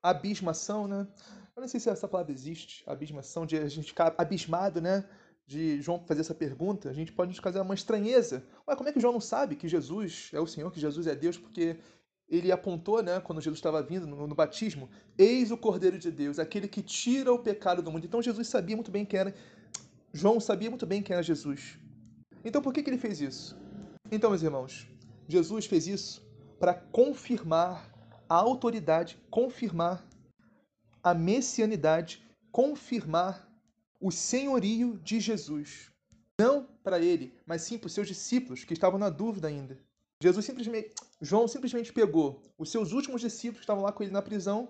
abismação, 0.03 0.88
né? 0.88 1.07
Eu 1.55 1.61
não 1.61 1.67
sei 1.67 1.80
se 1.80 1.89
essa 1.89 2.07
palavra 2.07 2.34
existe, 2.34 2.84
abismação, 2.85 3.45
de 3.45 3.57
a 3.57 3.67
gente 3.67 3.88
ficar 3.88 4.13
abismado, 4.17 4.81
né? 4.81 5.05
De 5.47 5.81
João 5.81 6.03
fazer 6.05 6.21
essa 6.21 6.35
pergunta, 6.35 6.89
a 6.89 6.93
gente 6.93 7.11
pode 7.11 7.30
nos 7.30 7.39
causar 7.39 7.61
uma 7.61 7.73
estranheza. 7.73 8.43
Ué, 8.67 8.75
como 8.75 8.89
é 8.89 8.91
que 8.91 8.99
João 8.99 9.13
não 9.13 9.21
sabe 9.21 9.55
que 9.55 9.67
Jesus 9.67 10.30
é 10.34 10.39
o 10.39 10.47
Senhor, 10.47 10.71
que 10.71 10.80
Jesus 10.80 11.07
é 11.07 11.15
Deus? 11.15 11.38
Porque 11.38 11.77
ele 12.30 12.51
apontou, 12.51 13.03
né, 13.03 13.19
quando 13.19 13.41
Jesus 13.41 13.59
estava 13.59 13.81
vindo 13.81 14.07
no, 14.07 14.27
no, 14.27 14.35
batismo, 14.35 14.89
eis 15.17 15.51
o 15.51 15.57
Cordeiro 15.57 15.99
de 15.99 16.09
Deus, 16.09 16.39
aquele 16.39 16.67
que 16.67 16.81
tira 16.81 17.31
o 17.31 17.39
pecado 17.39 17.81
do 17.81 17.91
mundo. 17.91 18.05
Então 18.05 18.21
Jesus 18.21 18.47
sabia 18.47 18.75
muito 18.75 18.89
bem 18.89 19.05
quem 19.05 19.19
era, 19.19 19.35
João 20.11 20.39
sabia 20.39 20.69
muito 20.69 20.85
bem 20.85 21.01
quem 21.01 21.13
era 21.13 21.23
Jesus. 21.23 21.77
Então 22.43 22.61
por 22.61 22.73
que, 22.73 22.81
que 22.81 22.89
ele 22.89 22.97
fez 22.97 23.21
isso? 23.21 23.57
Então, 24.11 24.30
meus 24.30 24.43
irmãos, 24.43 24.88
Jesus 25.27 25.65
fez 25.65 25.88
isso 25.88 26.25
para 26.59 26.73
confirmar 26.73 27.93
a 28.34 28.38
autoridade, 28.38 29.15
confirmar 29.30 30.03
a 31.03 31.14
messianidade, 31.14 32.26
confirmar 32.51 33.47
o 34.01 34.10
senhorio 34.10 34.97
de 35.03 35.19
Jesus. 35.19 35.91
Não 36.39 36.65
para 36.84 36.97
ele, 36.97 37.31
mas 37.45 37.61
sim 37.61 37.77
para 37.77 37.85
os 37.85 37.93
seus 37.93 38.07
discípulos 38.07 38.64
que 38.64 38.73
estavam 38.73 38.97
na 38.97 39.11
dúvida 39.11 39.47
ainda. 39.47 39.77
Jesus 40.19 40.47
simplesmente, 40.47 40.95
João 41.22 41.47
simplesmente 41.47 41.93
pegou 41.93 42.41
os 42.57 42.72
seus 42.72 42.91
últimos 42.91 43.22
discípulos 43.22 43.60
que 43.60 43.65
estavam 43.65 43.84
lá 43.84 43.91
com 43.91 44.01
ele 44.01 44.11
na 44.11 44.22
prisão 44.22 44.68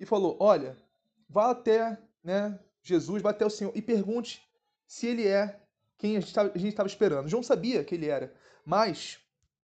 e 0.00 0.04
falou: 0.04 0.36
Olha, 0.40 0.76
vá 1.28 1.52
até 1.52 1.96
né, 2.22 2.58
Jesus, 2.82 3.22
vá 3.22 3.30
até 3.30 3.46
o 3.46 3.50
Senhor 3.50 3.70
e 3.76 3.80
pergunte 3.80 4.42
se 4.88 5.06
ele 5.06 5.24
é 5.28 5.60
quem 5.98 6.16
a 6.16 6.20
gente 6.20 6.66
estava 6.66 6.88
esperando. 6.88 7.28
João 7.28 7.44
sabia 7.44 7.84
que 7.84 7.94
ele 7.94 8.08
era, 8.08 8.34
mas 8.66 9.20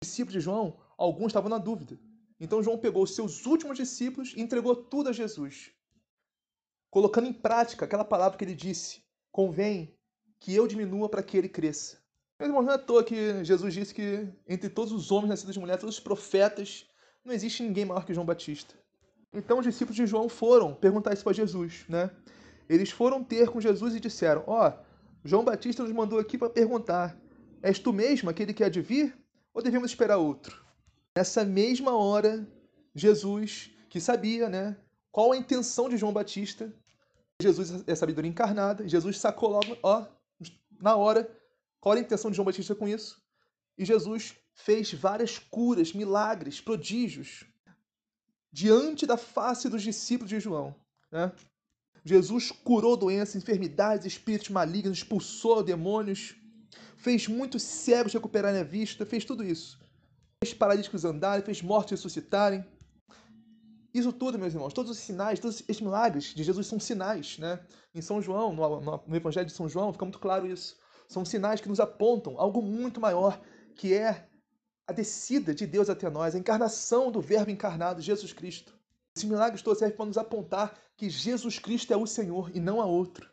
os 0.02 0.08
discípulos 0.08 0.32
de 0.32 0.40
João, 0.40 0.80
alguns 0.98 1.28
estavam 1.28 1.48
na 1.48 1.58
dúvida. 1.58 1.96
Então 2.38 2.62
João 2.62 2.78
pegou 2.78 3.02
os 3.02 3.14
seus 3.14 3.46
últimos 3.46 3.78
discípulos 3.78 4.34
e 4.36 4.40
entregou 4.40 4.76
tudo 4.76 5.08
a 5.08 5.12
Jesus, 5.12 5.70
colocando 6.90 7.26
em 7.26 7.32
prática 7.32 7.84
aquela 7.84 8.04
palavra 8.04 8.36
que 8.36 8.44
ele 8.44 8.54
disse: 8.54 9.02
Convém 9.32 9.96
que 10.38 10.54
eu 10.54 10.66
diminua 10.66 11.08
para 11.08 11.22
que 11.22 11.36
ele 11.36 11.48
cresça. 11.48 11.98
Meus 12.38 12.50
irmãos, 12.50 12.64
não 12.66 12.72
é 12.72 12.74
à 12.74 12.78
toa 12.78 13.02
que 13.02 13.42
Jesus 13.42 13.72
disse 13.72 13.94
que 13.94 14.28
entre 14.46 14.68
todos 14.68 14.92
os 14.92 15.10
homens 15.10 15.30
nascidos 15.30 15.54
de 15.54 15.60
mulher, 15.60 15.78
todos 15.78 15.96
os 15.96 16.00
profetas, 16.00 16.86
não 17.24 17.32
existe 17.32 17.62
ninguém 17.62 17.86
maior 17.86 18.04
que 18.04 18.12
João 18.12 18.26
Batista. 18.26 18.74
Então 19.32 19.58
os 19.58 19.64
discípulos 19.64 19.96
de 19.96 20.06
João 20.06 20.28
foram 20.28 20.74
perguntar 20.74 21.14
isso 21.14 21.24
para 21.24 21.32
Jesus, 21.32 21.86
né? 21.88 22.10
Eles 22.68 22.90
foram 22.90 23.24
ter 23.24 23.48
com 23.48 23.60
Jesus 23.60 23.94
e 23.94 24.00
disseram: 24.00 24.44
Ó, 24.46 24.68
oh, 24.68 24.72
João 25.24 25.44
Batista 25.44 25.82
nos 25.82 25.92
mandou 25.92 26.18
aqui 26.18 26.36
para 26.36 26.50
perguntar: 26.50 27.18
És 27.62 27.78
tu 27.78 27.92
mesmo 27.92 28.28
aquele 28.28 28.52
que 28.52 28.62
há 28.62 28.68
de 28.68 28.82
vir? 28.82 29.16
Ou 29.54 29.62
devemos 29.62 29.90
esperar 29.90 30.18
outro? 30.18 30.65
Nessa 31.16 31.46
mesma 31.46 31.96
hora, 31.96 32.46
Jesus, 32.94 33.70
que 33.88 33.98
sabia, 33.98 34.50
né, 34.50 34.76
qual 35.10 35.32
a 35.32 35.36
intenção 35.36 35.88
de 35.88 35.96
João 35.96 36.12
Batista, 36.12 36.70
Jesus 37.40 37.82
é 37.86 37.94
sabedoria 37.94 38.30
encarnada, 38.30 38.86
Jesus 38.86 39.18
sacou 39.18 39.48
logo, 39.48 39.78
ó, 39.82 40.06
na 40.78 40.94
hora, 40.94 41.26
qual 41.80 41.94
era 41.94 42.02
a 42.02 42.04
intenção 42.04 42.30
de 42.30 42.36
João 42.36 42.44
Batista 42.44 42.74
com 42.74 42.86
isso? 42.86 43.18
E 43.78 43.84
Jesus 43.86 44.34
fez 44.54 44.92
várias 44.92 45.38
curas, 45.38 45.94
milagres, 45.94 46.60
prodígios 46.60 47.44
diante 48.52 49.06
da 49.06 49.16
face 49.16 49.70
dos 49.70 49.82
discípulos 49.82 50.28
de 50.28 50.38
João. 50.38 50.74
Né? 51.10 51.32
Jesus 52.04 52.50
curou 52.50 52.94
doenças, 52.94 53.36
enfermidades, 53.36 54.06
espíritos 54.06 54.50
malignos, 54.50 54.98
expulsou 54.98 55.62
demônios, 55.62 56.36
fez 56.94 57.26
muitos 57.26 57.62
cegos 57.62 58.12
recuperarem 58.12 58.60
a 58.60 58.64
vista, 58.64 59.06
fez 59.06 59.24
tudo 59.24 59.42
isso. 59.42 59.78
Fez 60.42 60.52
paralíticos 60.52 61.04
andarem, 61.04 61.44
fez 61.44 61.62
mortos 61.62 61.92
ressuscitarem. 61.92 62.64
Isso 63.94 64.12
tudo, 64.12 64.38
meus 64.38 64.52
irmãos, 64.52 64.74
todos 64.74 64.90
os 64.90 64.98
sinais, 64.98 65.40
todos 65.40 65.62
esses 65.66 65.80
milagres 65.80 66.34
de 66.34 66.44
Jesus 66.44 66.66
são 66.66 66.78
sinais, 66.78 67.38
né? 67.38 67.64
Em 67.94 68.02
São 68.02 68.20
João, 68.20 68.52
no, 68.52 69.02
no 69.06 69.16
Evangelho 69.16 69.46
de 69.46 69.52
São 69.52 69.68
João, 69.68 69.92
fica 69.92 70.04
muito 70.04 70.18
claro 70.18 70.46
isso. 70.46 70.76
São 71.08 71.24
sinais 71.24 71.60
que 71.60 71.68
nos 71.68 71.80
apontam 71.80 72.38
algo 72.38 72.60
muito 72.60 73.00
maior, 73.00 73.40
que 73.74 73.94
é 73.94 74.28
a 74.86 74.92
descida 74.92 75.54
de 75.54 75.66
Deus 75.66 75.88
até 75.88 76.10
nós, 76.10 76.34
a 76.34 76.38
encarnação 76.38 77.10
do 77.10 77.20
Verbo 77.20 77.50
encarnado, 77.50 78.02
Jesus 78.02 78.32
Cristo. 78.32 78.78
Esses 79.16 79.28
milagres 79.28 79.62
todos 79.62 79.78
servem 79.78 79.96
para 79.96 80.06
nos 80.06 80.18
apontar 80.18 80.78
que 80.96 81.08
Jesus 81.08 81.58
Cristo 81.58 81.92
é 81.92 81.96
o 81.96 82.06
Senhor 82.06 82.54
e 82.54 82.60
não 82.60 82.82
há 82.82 82.84
outro. 82.84 83.30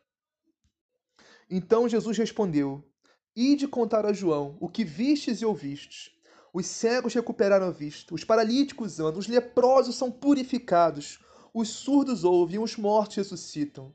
Então 1.49 1.89
Jesus 1.89 2.17
respondeu: 2.17 2.89
Ide 3.35 3.67
contar 3.67 4.05
a 4.05 4.13
João 4.13 4.57
o 4.61 4.69
que 4.69 4.85
vistes 4.85 5.41
e 5.41 5.45
ouvistes. 5.45 6.09
Os 6.53 6.67
cegos 6.67 7.15
recuperaram 7.15 7.65
a 7.65 7.71
vista, 7.71 8.13
os 8.13 8.23
paralíticos 8.23 8.99
andam, 8.99 9.17
os 9.17 9.27
leprosos 9.27 9.95
são 9.95 10.11
purificados, 10.11 11.19
os 11.51 11.69
surdos 11.69 12.23
ouvem, 12.23 12.59
os 12.59 12.77
mortos 12.77 13.17
ressuscitam. 13.17 13.91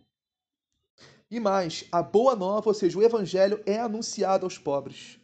E 1.31 1.39
mais, 1.39 1.85
a 1.93 2.03
boa 2.03 2.35
nova, 2.35 2.69
ou 2.69 2.75
seja, 2.75 2.99
o 2.99 3.03
evangelho 3.03 3.63
é 3.65 3.79
anunciado 3.79 4.45
aos 4.45 4.59
pobres. 4.59 5.21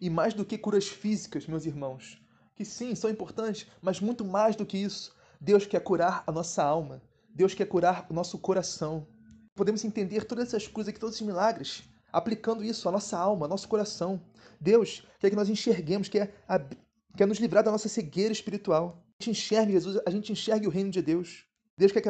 E 0.00 0.10
mais 0.10 0.34
do 0.34 0.44
que 0.44 0.58
curas 0.58 0.88
físicas, 0.88 1.46
meus 1.46 1.64
irmãos, 1.64 2.20
que 2.56 2.64
sim, 2.64 2.92
são 2.96 3.08
importantes, 3.08 3.66
mas 3.80 4.00
muito 4.00 4.24
mais 4.24 4.56
do 4.56 4.66
que 4.66 4.78
isso, 4.78 5.14
Deus 5.40 5.64
quer 5.64 5.80
curar 5.80 6.24
a 6.26 6.32
nossa 6.32 6.64
alma. 6.64 7.00
Deus 7.32 7.54
quer 7.54 7.66
curar 7.66 8.04
o 8.10 8.14
nosso 8.14 8.36
coração. 8.36 9.06
Podemos 9.54 9.84
entender 9.84 10.24
todas 10.24 10.48
essas 10.48 10.66
coisas 10.66 10.88
aqui, 10.88 10.98
todos 10.98 11.14
esses 11.14 11.26
milagres, 11.26 11.87
aplicando 12.12 12.64
isso 12.64 12.88
à 12.88 12.92
nossa 12.92 13.18
alma, 13.18 13.46
ao 13.46 13.50
nosso 13.50 13.68
coração. 13.68 14.20
Deus 14.60 15.06
quer 15.18 15.30
que 15.30 15.36
nós 15.36 15.48
enxerguemos, 15.48 16.08
quer, 16.08 16.34
quer 17.16 17.26
nos 17.26 17.38
livrar 17.38 17.62
da 17.62 17.70
nossa 17.70 17.88
cegueira 17.88 18.32
espiritual. 18.32 19.02
A 19.20 19.24
gente 19.24 19.38
enxergue 19.38 19.72
Jesus, 19.72 20.00
a 20.06 20.10
gente 20.10 20.32
enxergue 20.32 20.66
o 20.66 20.70
reino 20.70 20.90
de 20.90 21.02
Deus. 21.02 21.44
Deus 21.76 21.92
quer, 21.92 22.02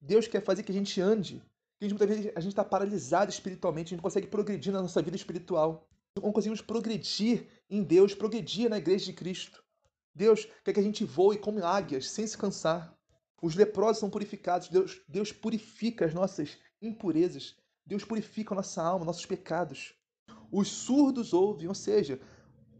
Deus 0.00 0.26
quer 0.26 0.42
fazer 0.42 0.62
que 0.62 0.72
a 0.72 0.74
gente 0.74 1.00
ande 1.00 1.42
que 1.78 1.84
a 1.84 1.88
gente, 1.88 1.98
muitas 1.98 2.08
vezes 2.08 2.32
a 2.34 2.40
gente 2.40 2.52
está 2.52 2.64
paralisado 2.64 3.30
espiritualmente, 3.30 3.88
a 3.88 3.90
gente 3.90 3.98
não 3.98 4.02
consegue 4.02 4.26
progredir 4.26 4.72
na 4.72 4.80
nossa 4.80 5.02
vida 5.02 5.16
espiritual. 5.16 5.86
Não 6.16 6.32
conseguimos 6.32 6.62
progredir 6.62 7.46
em 7.68 7.82
Deus, 7.82 8.14
progredir 8.14 8.70
na 8.70 8.78
igreja 8.78 9.04
de 9.04 9.12
Cristo. 9.12 9.62
Deus 10.14 10.48
quer 10.64 10.72
que 10.72 10.80
a 10.80 10.82
gente 10.82 11.04
voe 11.04 11.36
como 11.36 11.62
águias, 11.62 12.10
sem 12.10 12.26
se 12.26 12.38
cansar. 12.38 12.96
Os 13.42 13.54
leprosos 13.54 13.98
são 13.98 14.08
purificados. 14.08 14.68
Deus, 14.68 15.02
Deus 15.06 15.30
purifica 15.30 16.06
as 16.06 16.14
nossas 16.14 16.56
impurezas. 16.80 17.54
Deus 17.86 18.04
purifica 18.04 18.52
a 18.52 18.56
nossa 18.56 18.82
alma, 18.82 19.04
nossos 19.04 19.26
pecados. 19.26 19.94
Os 20.50 20.68
surdos 20.68 21.32
ouvem, 21.32 21.68
ou 21.68 21.74
seja, 21.74 22.20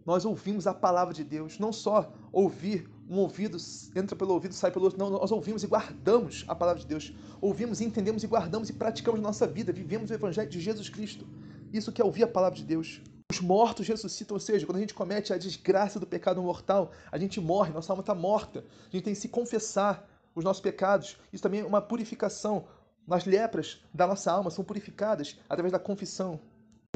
nós 0.05 0.25
ouvimos 0.25 0.67
a 0.67 0.75
palavra 0.75 1.15
de 1.15 1.25
Deus. 1.25 1.59
Não 1.59 1.73
só 1.73 2.13
ouvir 2.33 2.89
um 3.09 3.19
ouvido 3.19 3.57
entra 3.95 4.17
pelo 4.17 4.35
ouvido, 4.35 4.55
sai 4.55 4.71
pelo 4.71 4.85
outro. 4.85 4.99
Não, 4.99 5.11
nós 5.11 5.31
ouvimos 5.31 5.63
e 5.63 5.67
guardamos 5.67 6.45
a 6.49 6.55
palavra 6.55 6.81
de 6.81 6.87
Deus. 6.87 7.13
Ouvimos, 7.41 7.81
entendemos 7.81 8.25
e 8.25 8.27
guardamos 8.27 8.69
e 8.69 8.73
praticamos 8.73 9.21
nossa 9.21 9.47
vida. 9.47 9.73
Vivemos 9.73 10.11
o 10.11 10.15
evangelho 10.15 10.49
de 10.49 10.61
Jesus 10.61 10.89
Cristo. 10.89 11.27
Isso 11.73 11.93
que 11.93 12.01
é 12.01 12.05
ouvir 12.05 12.25
a 12.25 12.29
palavra 12.29 12.57
de 12.57 12.65
Deus. 12.65 13.01
Os 13.31 13.41
mortos 13.41 13.89
ressuscitam, 13.89 14.37
ou 14.37 14.41
seja, 14.41 14.65
quando 14.65 14.77
a 14.77 14.81
gente 14.81 14.95
comete 14.95 15.33
a 15.33 15.39
desgraça 15.39 15.99
do 15.99 16.07
pecado 16.07 16.41
mortal, 16.41 16.93
a 17.11 17.19
gente 17.19 17.41
morre, 17.41 17.73
nossa 17.73 17.93
alma 17.93 18.01
está 18.01 18.15
morta. 18.15 18.65
A 18.87 18.91
gente 18.91 19.03
tem 19.03 19.15
que 19.15 19.21
se 19.21 19.29
confessar 19.29 20.09
os 20.33 20.45
nossos 20.45 20.63
pecados. 20.63 21.17
Isso 21.33 21.43
também 21.43 21.61
é 21.61 21.65
uma 21.65 21.83
purificação. 21.83 22.67
As 23.09 23.25
lepras 23.25 23.81
da 23.95 24.07
nossa 24.07 24.33
alma 24.33 24.51
são 24.51 24.65
purificadas 24.65 25.39
através 25.49 25.73
da 25.73 25.79
confissão. 25.79 26.41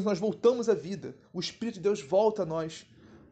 Nós 0.03 0.19
voltamos 0.19 0.69
à 0.69 0.75
vida. 0.75 1.15
O 1.33 1.39
Espírito 1.41 1.75
de 1.75 1.81
Deus 1.81 2.03
volta 2.03 2.43
a 2.43 2.47
nós. 2.47 2.87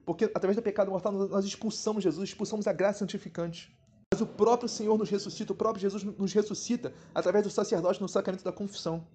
Porque 0.07 0.25
através 0.25 0.57
do 0.57 0.63
pecado 0.63 0.91
mortal 0.91 1.13
nós 1.13 1.45
expulsamos 1.45 2.03
Jesus, 2.03 2.31
expulsamos 2.31 2.67
a 2.67 2.73
graça 2.73 3.01
santificante. 3.01 3.77
Mas 4.13 4.23
o 4.23 4.27
próprio 4.27 4.69
Senhor 4.69 4.97
nos 4.97 5.11
ressuscita, 5.11 5.53
o 5.53 5.57
próprio 5.57 5.83
Jesus 5.83 6.03
nos 6.03 6.33
ressuscita 6.33 6.95
através 7.15 7.45
do 7.45 7.51
sacerdote 7.51 8.01
no 8.01 8.09
sacramento 8.09 8.45
da 8.45 8.53
confissão. 8.53 9.07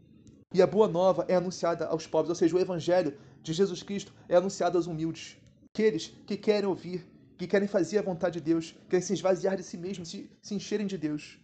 E 0.53 0.61
a 0.61 0.68
boa 0.68 0.88
nova 0.88 1.26
é 1.27 1.35
anunciada 1.35 1.88
aos 1.88 2.06
pobres, 2.06 2.30
ou 2.30 2.35
seja, 2.35 2.56
o 2.56 2.60
evangelho 2.60 3.18
de 3.41 3.53
Jesus 3.53 3.81
Cristo 3.81 4.14
é 4.30 4.35
anunciado 4.35 4.77
aos 4.77 4.85
humildes. 4.85 5.35
Aqueles 5.73 6.14
que 6.27 6.38
querem 6.38 6.69
ouvir, 6.69 7.07
que 7.40 7.48
querem 7.48 7.68
fazer 7.68 7.98
a 7.98 8.03
vontade 8.03 8.40
de 8.40 8.45
Deus, 8.45 8.76
querem 8.88 9.03
se 9.03 9.14
esvaziar 9.14 9.57
de 9.57 9.64
si 9.64 9.77
mesmos, 9.77 10.10
se, 10.10 10.30
se 10.44 10.53
encherem 10.53 10.85
de 10.85 10.95
Deus. 10.95 11.40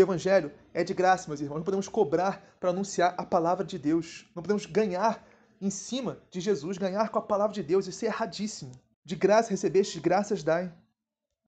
O 0.00 0.02
evangelho 0.02 0.50
é 0.72 0.82
de 0.82 0.94
graça, 0.94 1.28
meus 1.28 1.42
irmãos. 1.42 1.58
Não 1.58 1.64
podemos 1.64 1.86
cobrar 1.86 2.56
para 2.58 2.70
anunciar 2.70 3.14
a 3.18 3.24
palavra 3.24 3.66
de 3.66 3.78
Deus. 3.78 4.26
Não 4.34 4.42
podemos 4.42 4.64
ganhar 4.64 5.22
em 5.60 5.68
cima 5.68 6.18
de 6.30 6.40
Jesus, 6.40 6.78
ganhar 6.78 7.10
com 7.10 7.18
a 7.18 7.22
palavra 7.22 7.52
de 7.52 7.62
Deus. 7.62 7.86
Isso 7.86 8.06
é 8.06 8.08
erradíssimo. 8.08 8.72
De 9.04 9.14
graça 9.14 9.50
recebeste, 9.50 10.00
graças 10.00 10.42
dai. 10.42 10.72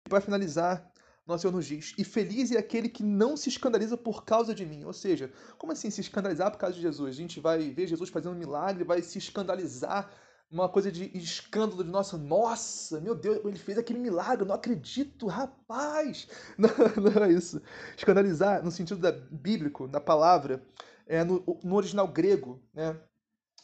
E 0.05 0.09
para 0.11 0.21
finalizar, 0.21 0.87
nosso 1.27 1.43
Senhor 1.43 1.55
nos 1.55 1.65
diz: 1.65 1.95
E 1.97 2.05
feliz 2.05 2.53
é 2.53 2.59
aquele 2.59 2.91
que 2.91 3.03
não 3.03 3.39
se 3.39 3.49
escandaliza 3.49 3.97
por 3.97 4.23
causa 4.23 4.55
de 4.55 4.67
mim. 4.67 4.85
Ou 4.85 4.93
seja, 4.93 5.33
como 5.57 5.73
assim 5.73 5.89
se 5.89 6.03
escandalizar 6.03 6.51
por 6.51 6.59
causa 6.59 6.77
de 6.77 6.83
Jesus? 6.83 7.09
A 7.09 7.17
gente 7.17 7.41
vai 7.41 7.71
ver 7.71 7.87
Jesus 7.87 8.11
fazendo 8.11 8.35
um 8.35 8.39
milagre, 8.39 8.85
vai 8.85 9.01
se 9.01 9.17
escandalizar, 9.17 10.11
uma 10.53 10.69
coisa 10.69 10.93
de 10.93 11.11
escândalo 11.17 11.83
de 11.83 11.91
nossa, 11.91 12.19
nossa, 12.19 13.01
meu 13.01 13.15
Deus, 13.15 13.43
ele 13.45 13.59
fez 13.59 13.79
aquele 13.79 13.99
milagre, 13.99 14.47
não 14.47 14.55
acredito, 14.55 15.27
rapaz. 15.27 16.29
Não, 16.59 16.69
não 17.03 17.25
é 17.25 17.33
isso. 17.33 17.63
Escandalizar 17.97 18.63
no 18.63 18.71
sentido 18.71 19.01
da, 19.01 19.13
bíblico, 19.13 19.89
da 19.89 20.01
palavra, 20.01 20.63
é, 21.07 21.25
no, 21.25 21.43
no 21.65 21.75
original 21.75 22.07
grego, 22.07 22.63
né, 22.75 23.01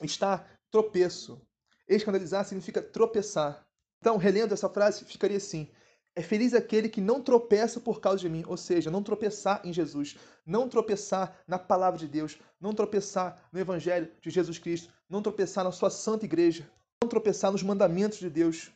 está 0.02 0.46
tropeço. 0.70 1.40
Escandalizar 1.86 2.44
significa 2.44 2.80
tropeçar. 2.80 3.66
Então, 4.00 4.16
relendo 4.16 4.54
essa 4.54 4.68
frase, 4.68 5.04
ficaria 5.04 5.36
assim: 5.36 5.68
é 6.14 6.22
feliz 6.22 6.54
aquele 6.54 6.88
que 6.88 7.00
não 7.00 7.22
tropeça 7.22 7.80
por 7.80 8.00
causa 8.00 8.18
de 8.18 8.28
mim, 8.28 8.44
ou 8.46 8.56
seja, 8.56 8.90
não 8.90 9.02
tropeçar 9.02 9.60
em 9.64 9.72
Jesus, 9.72 10.16
não 10.44 10.68
tropeçar 10.68 11.38
na 11.46 11.58
palavra 11.58 11.98
de 11.98 12.08
Deus, 12.08 12.38
não 12.60 12.72
tropeçar 12.72 13.40
no 13.52 13.60
evangelho 13.60 14.10
de 14.20 14.30
Jesus 14.30 14.58
Cristo, 14.58 14.92
não 15.08 15.22
tropeçar 15.22 15.64
na 15.64 15.72
sua 15.72 15.90
santa 15.90 16.24
igreja, 16.24 16.68
tropeçar 17.06 17.52
nos 17.52 17.62
mandamentos 17.62 18.18
de 18.18 18.28
Deus. 18.28 18.70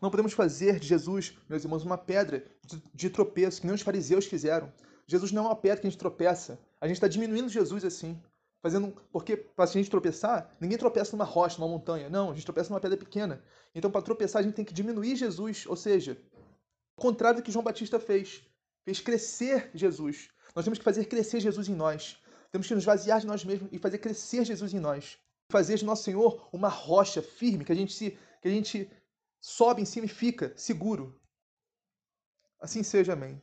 Não 0.00 0.10
podemos 0.10 0.32
fazer 0.32 0.80
de 0.80 0.88
Jesus, 0.88 1.36
meus 1.48 1.62
irmãos, 1.62 1.84
uma 1.84 1.98
pedra 1.98 2.44
de, 2.94 3.10
tropeço, 3.10 3.60
que 3.60 3.66
nem 3.66 3.74
os 3.74 3.82
fariseus 3.82 4.26
fizeram. 4.26 4.72
Jesus 5.06 5.30
não 5.30 5.44
é 5.44 5.48
uma 5.48 5.56
pedra 5.56 5.80
que 5.80 5.86
a 5.86 5.90
gente 5.90 5.98
tropeça. 5.98 6.58
A 6.80 6.86
gente 6.86 6.96
está 6.96 7.06
diminuindo 7.06 7.48
Jesus 7.48 7.84
assim. 7.84 8.20
Fazendo, 8.62 8.94
porque 9.12 9.36
para 9.36 9.64
a 9.64 9.68
gente 9.68 9.90
tropeçar, 9.90 10.50
ninguém 10.60 10.78
tropeça 10.78 11.12
numa 11.12 11.24
rocha, 11.24 11.58
numa 11.58 11.68
montanha. 11.68 12.08
Não, 12.08 12.30
a 12.30 12.34
gente 12.34 12.44
tropeça 12.44 12.70
numa 12.70 12.80
pedra 12.80 12.96
pequena. 12.96 13.42
Então, 13.74 13.90
para 13.90 14.02
tropeçar, 14.02 14.40
a 14.40 14.42
gente 14.42 14.54
tem 14.54 14.64
que 14.64 14.74
diminuir 14.74 15.16
Jesus, 15.16 15.64
ou 15.66 15.76
seja, 15.76 16.16
contrário 16.96 17.40
do 17.40 17.42
que 17.42 17.52
João 17.52 17.64
Batista 17.64 17.98
fez. 17.98 18.42
Fez 18.84 19.00
crescer 19.00 19.70
Jesus. 19.74 20.28
Nós 20.54 20.64
temos 20.64 20.78
que 20.78 20.84
fazer 20.84 21.04
crescer 21.06 21.40
Jesus 21.40 21.68
em 21.68 21.74
nós. 21.74 22.18
Temos 22.50 22.66
que 22.66 22.74
nos 22.74 22.84
vaziar 22.84 23.20
de 23.20 23.26
nós 23.26 23.44
mesmos 23.44 23.70
e 23.72 23.78
fazer 23.78 23.98
crescer 23.98 24.44
Jesus 24.44 24.74
em 24.74 24.80
nós. 24.80 25.18
Fazer 25.50 25.76
de 25.76 25.84
nosso 25.84 26.04
Senhor 26.04 26.48
uma 26.52 26.68
rocha 26.68 27.20
firme 27.20 27.64
que 27.64 27.72
a 27.72 27.74
gente 27.74 27.92
se 27.92 28.16
que 28.40 28.48
a 28.48 28.50
gente 28.50 28.90
sobe 29.40 29.82
em 29.82 29.84
cima 29.84 30.06
e 30.06 30.08
fica 30.08 30.52
seguro. 30.56 31.20
Assim 32.60 32.82
seja, 32.82 33.12
amém. 33.12 33.42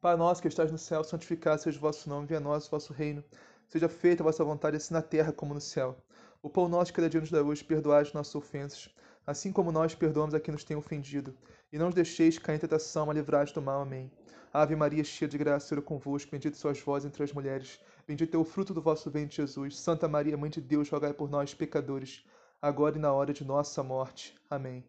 Pai 0.00 0.14
nosso 0.16 0.42
que 0.42 0.46
estás 0.46 0.70
no 0.70 0.78
céu, 0.78 1.02
santificado 1.02 1.60
seja 1.60 1.78
o 1.78 1.80
vosso 1.80 2.08
nome, 2.08 2.26
venha 2.26 2.38
a 2.38 2.42
nós 2.42 2.66
o 2.66 2.70
vosso 2.70 2.92
reino. 2.92 3.24
Seja 3.66 3.88
feita 3.88 4.22
a 4.22 4.26
vossa 4.26 4.44
vontade, 4.44 4.76
assim 4.76 4.94
na 4.94 5.02
terra 5.02 5.32
como 5.32 5.54
no 5.54 5.60
céu. 5.60 5.96
O 6.42 6.48
pão 6.50 6.68
nosso 6.68 6.92
cada 6.92 7.08
dia 7.08 7.20
nos 7.20 7.30
dá 7.30 7.42
hoje, 7.42 7.64
perdoai 7.64 8.02
as 8.02 8.12
nossas 8.12 8.34
ofensas, 8.34 8.88
assim 9.26 9.50
como 9.50 9.72
nós 9.72 9.94
perdoamos 9.94 10.34
a 10.34 10.40
quem 10.40 10.52
nos 10.52 10.64
tem 10.64 10.76
ofendido. 10.76 11.36
E 11.72 11.78
não 11.78 11.88
os 11.88 11.94
deixeis 11.94 12.38
cair 12.38 12.56
em 12.56 12.60
tentação, 12.60 13.06
mas 13.06 13.16
livrai 13.16 13.46
do 13.46 13.62
mal. 13.62 13.82
Amém. 13.82 14.10
Ave 14.52 14.76
Maria, 14.76 15.02
cheia 15.02 15.28
de 15.28 15.36
graça, 15.36 15.68
Senhor 15.68 15.80
é 15.80 15.84
convosco, 15.84 16.30
bendita 16.30 16.56
sois 16.56 16.80
vós 16.80 17.04
entre 17.04 17.22
as 17.22 17.32
mulheres, 17.32 17.80
bendito 18.08 18.34
é 18.34 18.38
o 18.38 18.44
fruto 18.44 18.72
do 18.72 18.80
vosso 18.80 19.10
ventre, 19.10 19.36
Jesus. 19.36 19.78
Santa 19.78 20.08
Maria, 20.08 20.34
Mãe 20.34 20.48
de 20.48 20.62
Deus, 20.62 20.88
rogai 20.88 21.12
por 21.12 21.28
nós, 21.28 21.52
pecadores, 21.52 22.24
agora 22.60 22.96
e 22.96 23.00
na 23.00 23.12
hora 23.12 23.34
de 23.34 23.44
nossa 23.44 23.82
morte. 23.82 24.34
Amém. 24.48 24.82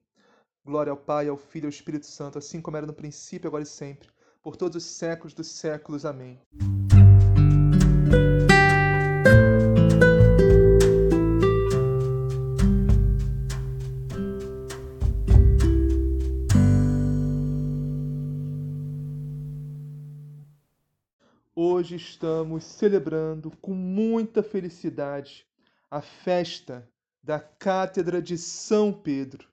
Glória 0.65 0.91
ao 0.91 0.97
Pai, 0.97 1.27
ao 1.27 1.35
Filho 1.35 1.65
e 1.65 1.67
ao 1.67 1.69
Espírito 1.69 2.05
Santo, 2.05 2.37
assim 2.37 2.61
como 2.61 2.77
era 2.77 2.87
no 2.87 2.93
princípio, 2.93 3.49
agora 3.49 3.63
e 3.63 3.67
sempre, 3.67 4.07
por 4.41 4.55
todos 4.55 4.77
os 4.77 4.89
séculos 4.89 5.33
dos 5.33 5.47
séculos. 5.47 6.05
Amém. 6.05 6.39
Hoje 21.89 21.95
estamos 21.95 22.65
celebrando 22.65 23.49
com 23.57 23.73
muita 23.73 24.43
felicidade 24.43 25.47
a 25.89 25.99
festa 25.99 26.87
da 27.23 27.39
Cátedra 27.39 28.21
de 28.21 28.37
São 28.37 28.93
Pedro, 28.93 29.49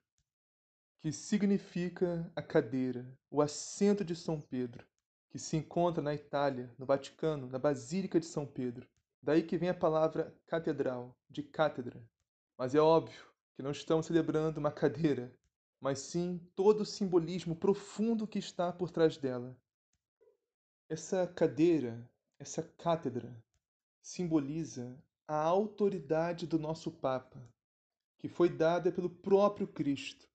que 1.01 1.11
significa 1.11 2.31
a 2.35 2.41
cadeira, 2.43 3.11
o 3.31 3.41
assento 3.41 4.05
de 4.05 4.15
São 4.15 4.39
Pedro, 4.39 4.85
que 5.31 5.39
se 5.39 5.57
encontra 5.57 6.03
na 6.03 6.13
Itália, 6.13 6.71
no 6.77 6.85
Vaticano, 6.85 7.47
na 7.47 7.57
Basílica 7.57 8.19
de 8.19 8.27
São 8.27 8.45
Pedro. 8.45 8.87
Daí 9.19 9.41
que 9.41 9.57
vem 9.57 9.69
a 9.69 9.73
palavra 9.73 10.31
catedral, 10.45 11.17
de 11.27 11.41
cátedra. 11.41 11.99
Mas 12.55 12.75
é 12.75 12.79
óbvio 12.79 13.25
que 13.55 13.63
não 13.63 13.71
estamos 13.71 14.05
celebrando 14.05 14.59
uma 14.59 14.71
cadeira, 14.71 15.33
mas 15.81 15.97
sim 15.97 16.39
todo 16.55 16.81
o 16.81 16.85
simbolismo 16.85 17.55
profundo 17.55 18.27
que 18.27 18.37
está 18.37 18.71
por 18.71 18.91
trás 18.91 19.17
dela. 19.17 19.57
Essa 20.87 21.25
cadeira 21.25 22.07
essa 22.39 22.61
cátedra 22.61 23.35
simboliza 24.01 24.97
a 25.27 25.35
autoridade 25.35 26.45
do 26.45 26.59
nosso 26.59 26.91
Papa, 26.91 27.41
que 28.17 28.27
foi 28.29 28.49
dada 28.49 28.91
pelo 28.91 29.09
próprio 29.09 29.67
Cristo. 29.67 30.27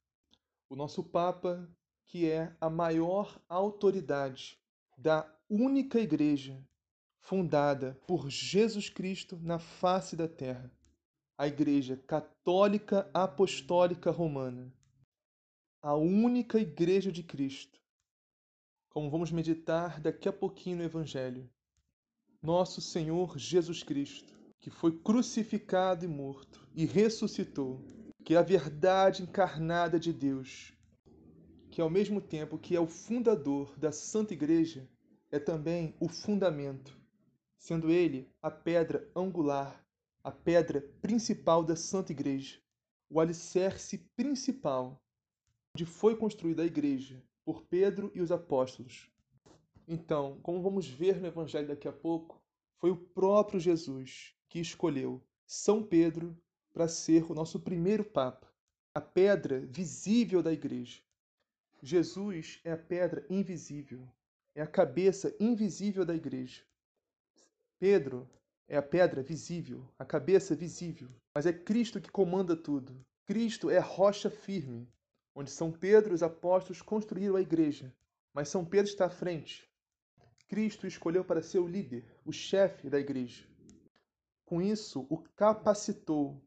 O 0.69 0.77
nosso 0.77 1.03
Papa, 1.03 1.69
que 2.07 2.29
é 2.29 2.55
a 2.61 2.69
maior 2.69 3.41
autoridade 3.49 4.59
da 4.97 5.33
única 5.49 5.99
igreja 5.99 6.63
fundada 7.21 7.99
por 8.07 8.29
Jesus 8.29 8.89
Cristo 8.89 9.39
na 9.41 9.59
face 9.59 10.17
da 10.17 10.27
terra, 10.29 10.71
a 11.39 11.47
Igreja 11.47 11.97
Católica 11.97 13.09
Apostólica 13.15 14.11
Romana, 14.11 14.73
a 15.81 15.95
única 15.95 16.59
igreja 16.59 17.11
de 17.11 17.23
Cristo. 17.23 17.81
Como 18.91 19.11
vamos 19.11 19.31
meditar 19.31 20.01
daqui 20.01 20.29
a 20.29 20.33
pouquinho 20.33 20.79
no 20.79 20.85
Evangelho 20.85 21.49
nosso 22.43 22.81
Senhor 22.81 23.39
Jesus 23.39 23.85
Cristo, 23.85 24.35
que 24.61 24.69
foi 24.69 24.99
crucificado 24.99 26.05
e 26.05 26.09
morto 26.09 26.69
e 26.75 26.85
ressuscitou, 26.85 27.81
que 28.25 28.35
é 28.35 28.39
a 28.39 28.43
verdade 28.43 29.23
encarnada 29.23 29.99
de 29.99 30.13
Deus, 30.13 30.73
que 31.71 31.81
ao 31.81 31.89
mesmo 31.89 32.21
tempo 32.21 32.59
que 32.59 32.75
é 32.75 32.81
o 32.81 32.87
fundador 32.87 33.79
da 33.79 33.93
Santa 33.93 34.35
Igreja, 34.35 34.89
é 35.31 35.39
também 35.39 35.95
o 36.01 36.09
fundamento, 36.09 37.01
sendo 37.59 37.91
ele 37.91 38.29
a 38.43 38.51
pedra 38.51 39.09
angular, 39.15 39.83
a 40.25 40.31
pedra 40.31 40.83
principal 41.01 41.65
da 41.65 41.77
Santa 41.77 42.13
Igreja, 42.13 42.61
o 43.09 43.21
alicerce 43.21 43.99
principal 44.17 45.01
onde 45.75 45.87
foi 45.87 46.17
construída 46.17 46.63
a 46.63 46.67
igreja 46.67 47.23
por 47.45 47.63
Pedro 47.63 48.11
e 48.15 48.21
os 48.21 48.31
apóstolos. 48.31 49.12
Então, 49.93 50.41
como 50.43 50.63
vamos 50.63 50.89
ver 50.89 51.21
no 51.21 51.27
Evangelho 51.27 51.69
daqui 51.69 51.87
a 51.87 51.93
pouco, 51.93 52.43
foi 52.79 52.91
o 52.91 52.97
próprio 52.97 53.61
Jesus 53.61 54.35
que 54.49 54.59
escolheu 54.59 55.23
São 55.47 55.83
Pedro 55.83 56.35
para 56.73 56.89
ser 56.89 57.31
o 57.31 57.35
nosso 57.35 57.61
primeiro 57.61 58.03
Papa, 58.03 58.51
a 58.95 59.03
pedra 59.03 59.61
visível 59.61 60.43
da 60.43 60.51
Igreja. 60.51 61.03
Jesus 61.83 62.59
é 62.65 62.73
a 62.73 62.79
pedra 62.79 63.27
invisível, 63.29 64.09
é 64.55 64.63
a 64.63 64.67
cabeça 64.67 65.37
invisível 65.39 66.07
da 66.07 66.15
Igreja. 66.15 66.63
Pedro 67.79 68.27
é 68.67 68.79
a 68.79 68.83
pedra 68.83 69.23
visível, 69.23 69.87
a 69.99 70.07
cabeça 70.07 70.55
visível, 70.55 71.11
mas 71.35 71.45
é 71.45 71.53
Cristo 71.53 72.01
que 72.01 72.11
comanda 72.11 72.57
tudo. 72.57 72.99
Cristo 73.27 73.69
é 73.69 73.77
a 73.77 73.83
rocha 73.83 74.31
firme, 74.31 74.89
onde 75.35 75.51
São 75.51 75.71
Pedro 75.71 76.13
e 76.13 76.15
os 76.15 76.23
apóstolos 76.23 76.81
construíram 76.81 77.37
a 77.37 77.43
igreja, 77.43 77.95
mas 78.33 78.49
São 78.49 78.65
Pedro 78.65 78.91
está 78.91 79.05
à 79.05 79.11
frente, 79.11 79.71
Cristo 80.53 80.87
escolheu 80.87 81.25
para 81.25 81.41
ser 81.41 81.61
o 81.61 81.67
líder, 81.67 82.05
o 82.27 82.31
chefe 82.31 82.91
da 82.91 83.01
igreja. 83.01 83.43
Com 84.45 84.61
isso, 84.61 85.07
o 85.09 85.17
capacitou 85.35 86.45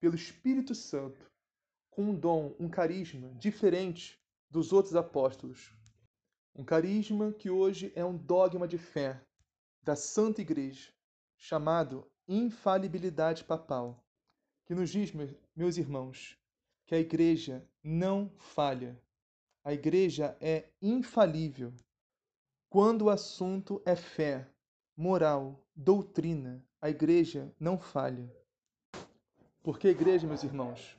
pelo 0.00 0.16
Espírito 0.16 0.74
Santo 0.74 1.30
com 1.88 2.06
um 2.06 2.18
dom, 2.18 2.56
um 2.58 2.68
carisma 2.68 3.32
diferente 3.34 4.20
dos 4.50 4.72
outros 4.72 4.96
apóstolos. 4.96 5.72
Um 6.56 6.64
carisma 6.64 7.32
que 7.32 7.48
hoje 7.48 7.92
é 7.94 8.04
um 8.04 8.16
dogma 8.16 8.66
de 8.66 8.78
fé 8.78 9.24
da 9.80 9.94
Santa 9.94 10.40
Igreja, 10.40 10.92
chamado 11.38 12.04
infalibilidade 12.26 13.44
papal, 13.44 14.04
que 14.64 14.74
nos 14.74 14.90
diz, 14.90 15.12
meus 15.54 15.76
irmãos, 15.76 16.36
que 16.84 16.96
a 16.96 16.98
igreja 16.98 17.64
não 17.80 18.28
falha. 18.40 19.00
A 19.62 19.72
igreja 19.72 20.36
é 20.40 20.68
infalível. 20.82 21.72
Quando 22.76 23.06
o 23.06 23.08
assunto 23.08 23.80
é 23.86 23.96
fé, 23.96 24.46
moral, 24.94 25.64
doutrina, 25.74 26.62
a 26.78 26.90
igreja 26.90 27.50
não 27.58 27.78
falha. 27.78 28.30
Porque 29.62 29.88
a 29.88 29.90
igreja, 29.90 30.26
meus 30.26 30.44
irmãos, 30.44 30.94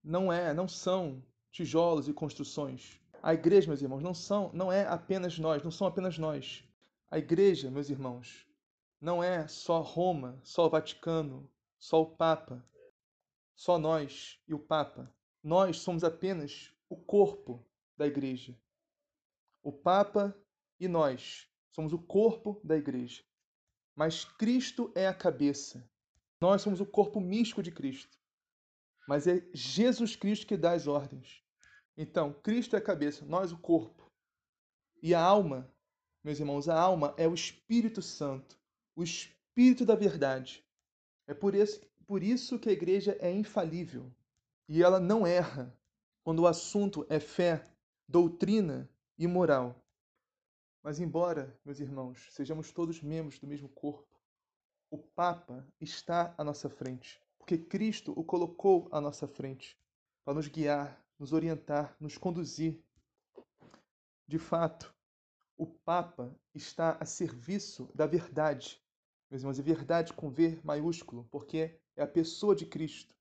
não 0.00 0.32
é, 0.32 0.54
não 0.54 0.68
são 0.68 1.24
tijolos 1.50 2.06
e 2.06 2.12
construções. 2.12 3.00
A 3.20 3.34
igreja, 3.34 3.66
meus 3.66 3.82
irmãos, 3.82 4.00
não 4.00 4.14
são, 4.14 4.48
não 4.54 4.70
é 4.70 4.86
apenas 4.86 5.40
nós, 5.40 5.60
não 5.64 5.72
são 5.72 5.88
apenas 5.88 6.16
nós. 6.18 6.62
A 7.10 7.18
igreja, 7.18 7.68
meus 7.68 7.90
irmãos, 7.90 8.46
não 9.00 9.20
é 9.20 9.48
só 9.48 9.80
Roma, 9.80 10.38
só 10.44 10.66
o 10.66 10.70
Vaticano, 10.70 11.50
só 11.80 12.00
o 12.00 12.06
Papa, 12.06 12.64
só 13.56 13.76
nós 13.76 14.38
e 14.46 14.54
o 14.54 14.58
Papa. 14.60 15.12
Nós 15.42 15.78
somos 15.78 16.04
apenas 16.04 16.72
o 16.88 16.96
corpo 16.96 17.60
da 17.96 18.06
igreja. 18.06 18.56
O 19.64 19.70
O 19.70 19.72
Papa 19.72 20.32
e 20.80 20.88
nós 20.88 21.46
somos 21.70 21.92
o 21.92 21.98
corpo 21.98 22.60
da 22.64 22.76
igreja. 22.76 23.22
Mas 23.94 24.24
Cristo 24.24 24.90
é 24.94 25.06
a 25.06 25.14
cabeça. 25.14 25.88
Nós 26.40 26.62
somos 26.62 26.80
o 26.80 26.86
corpo 26.86 27.20
místico 27.20 27.62
de 27.62 27.70
Cristo. 27.70 28.18
Mas 29.06 29.26
é 29.26 29.46
Jesus 29.52 30.16
Cristo 30.16 30.46
que 30.46 30.56
dá 30.56 30.72
as 30.72 30.86
ordens. 30.86 31.44
Então, 31.96 32.32
Cristo 32.32 32.76
é 32.76 32.78
a 32.78 32.82
cabeça, 32.82 33.26
nós 33.26 33.52
o 33.52 33.58
corpo. 33.58 34.10
E 35.02 35.14
a 35.14 35.22
alma, 35.22 35.70
meus 36.24 36.38
irmãos, 36.38 36.68
a 36.68 36.80
alma 36.80 37.14
é 37.18 37.28
o 37.28 37.34
Espírito 37.34 38.00
Santo, 38.00 38.58
o 38.96 39.02
Espírito 39.02 39.84
da 39.84 39.94
verdade. 39.94 40.64
É 41.26 41.34
por 41.34 41.54
isso, 41.54 41.80
por 42.06 42.22
isso 42.22 42.58
que 42.58 42.68
a 42.68 42.72
igreja 42.72 43.16
é 43.20 43.30
infalível 43.30 44.10
e 44.68 44.82
ela 44.82 45.00
não 45.00 45.26
erra 45.26 45.76
quando 46.22 46.40
o 46.40 46.46
assunto 46.46 47.04
é 47.08 47.18
fé, 47.18 47.64
doutrina 48.08 48.88
e 49.18 49.26
moral. 49.26 49.74
Mas, 50.82 50.98
embora, 50.98 51.58
meus 51.64 51.78
irmãos, 51.78 52.28
sejamos 52.30 52.72
todos 52.72 53.02
membros 53.02 53.38
do 53.38 53.46
mesmo 53.46 53.68
corpo, 53.68 54.18
o 54.90 54.98
Papa 54.98 55.66
está 55.80 56.34
à 56.38 56.42
nossa 56.42 56.70
frente, 56.70 57.22
porque 57.38 57.58
Cristo 57.58 58.12
o 58.16 58.24
colocou 58.24 58.88
à 58.90 59.00
nossa 59.00 59.28
frente 59.28 59.78
para 60.24 60.34
nos 60.34 60.48
guiar, 60.48 61.04
nos 61.18 61.32
orientar, 61.32 61.94
nos 62.00 62.16
conduzir. 62.16 62.82
De 64.26 64.38
fato, 64.38 64.94
o 65.56 65.66
Papa 65.66 66.34
está 66.54 66.96
a 66.98 67.04
serviço 67.04 67.90
da 67.94 68.06
verdade, 68.06 68.82
meus 69.30 69.42
irmãos, 69.42 69.58
e 69.58 69.62
verdade 69.62 70.14
com 70.14 70.30
V 70.30 70.58
maiúsculo, 70.64 71.28
porque 71.30 71.78
é 71.94 72.02
a 72.02 72.06
pessoa 72.06 72.56
de 72.56 72.64
Cristo. 72.64 73.14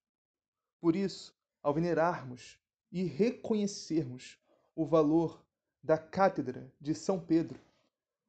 Por 0.80 0.95
isso, 0.95 1.38
ao 1.61 1.73
venerarmos 1.73 2.57
e 2.90 3.03
reconhecermos 3.03 4.40
o 4.73 4.86
valor 4.86 5.45
da 5.84 5.97
cátedra 5.97 6.72
de 6.80 6.93
São 6.93 7.19
Pedro, 7.19 7.60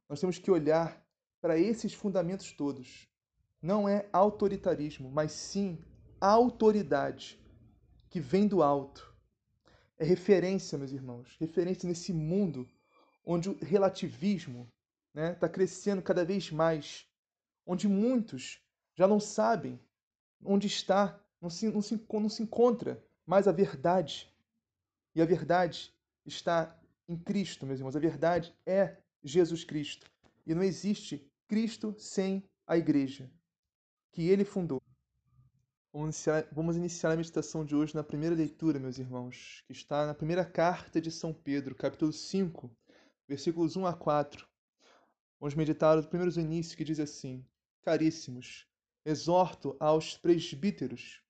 nós 0.09 0.21
temos 0.21 0.39
que 0.39 0.51
olhar 0.51 1.05
para 1.41 1.59
esses 1.59 1.93
fundamentos 1.93 2.53
todos. 2.53 3.09
Não 3.63 3.89
é 3.89 4.09
autoritarismo, 4.13 5.11
mas 5.11 5.33
sim 5.33 5.79
autoridade 6.21 7.41
que 8.09 8.21
vem 8.21 8.47
do 8.47 8.63
alto. 8.63 9.15
É 9.99 10.05
referência, 10.05 10.79
meus 10.79 10.93
irmãos, 10.93 11.37
referência 11.39 11.89
nesse 11.89 12.13
mundo 12.13 12.69
onde 13.25 13.51
o 13.51 13.59
relativismo 13.63 14.71
está 15.09 15.21
né, 15.21 15.35
tá 15.35 15.49
crescendo 15.49 16.03
cada 16.03 16.25
vez 16.25 16.51
mais, 16.51 17.07
onde 17.67 17.87
muitos 17.87 18.61
já 18.95 19.07
não 19.07 19.21
sabem 19.21 19.79
onde 20.45 20.67
está, 20.67 21.21
não 21.41 21.51
se, 21.51 21.69
não 21.69 21.83
se, 21.83 22.01
não 22.11 22.29
se 22.29 22.43
encontra 22.43 23.03
mais 23.27 23.47
a 23.47 23.53
verdade. 23.53 24.33
E 25.15 25.21
a 25.21 25.25
verdade 25.25 25.93
está 26.25 26.77
em 27.11 27.17
Cristo, 27.17 27.67
meus 27.67 27.81
irmãos. 27.81 27.97
A 27.97 28.01
verdade 28.01 28.55
é 28.65 28.97
Jesus 29.23 29.65
Cristo. 29.65 30.09
E 30.47 30.55
não 30.55 30.63
existe 30.63 31.29
Cristo 31.49 31.93
sem 31.99 32.49
a 32.67 32.79
igreja 32.79 33.29
que 34.13 34.29
ele 34.29 34.45
fundou. 34.45 34.81
Vamos 35.93 36.15
iniciar, 36.15 36.49
vamos 36.53 36.77
iniciar 36.77 37.11
a 37.11 37.17
meditação 37.17 37.65
de 37.65 37.75
hoje 37.75 37.97
na 37.97 38.05
primeira 38.05 38.37
leitura, 38.37 38.79
meus 38.79 38.99
irmãos, 38.99 39.65
que 39.67 39.73
está 39.73 40.07
na 40.07 40.15
primeira 40.15 40.45
carta 40.45 41.01
de 41.01 41.11
São 41.11 41.33
Pedro, 41.33 41.75
capítulo 41.75 42.13
5, 42.13 42.71
versículos 43.27 43.77
1 43.77 43.87
a 43.87 43.93
4. 43.93 44.47
Vamos 45.41 45.57
meditar 45.57 45.99
os 45.99 46.07
primeiros 46.07 46.37
inícios 46.37 46.77
que 46.77 46.85
diz 46.85 47.01
assim: 47.01 47.45
Caríssimos, 47.83 48.69
exorto 49.05 49.77
aos 49.81 50.17
presbíteros 50.17 51.21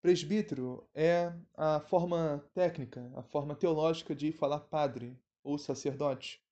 Presbítero 0.00 0.88
é 0.94 1.32
a 1.56 1.80
forma 1.80 2.44
técnica, 2.54 3.10
a 3.16 3.22
forma 3.22 3.56
teológica 3.56 4.14
de 4.14 4.30
falar 4.30 4.60
padre 4.60 5.18
ou 5.48 5.56
sacerdote. 5.56 6.42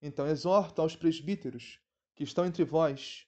Então, 0.00 0.26
exorto 0.26 0.80
aos 0.80 0.96
presbíteros 0.96 1.78
que 2.14 2.24
estão 2.24 2.46
entre 2.46 2.64
vós, 2.64 3.26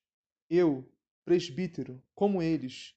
eu, 0.48 0.90
presbítero, 1.22 2.02
como 2.14 2.40
eles, 2.40 2.94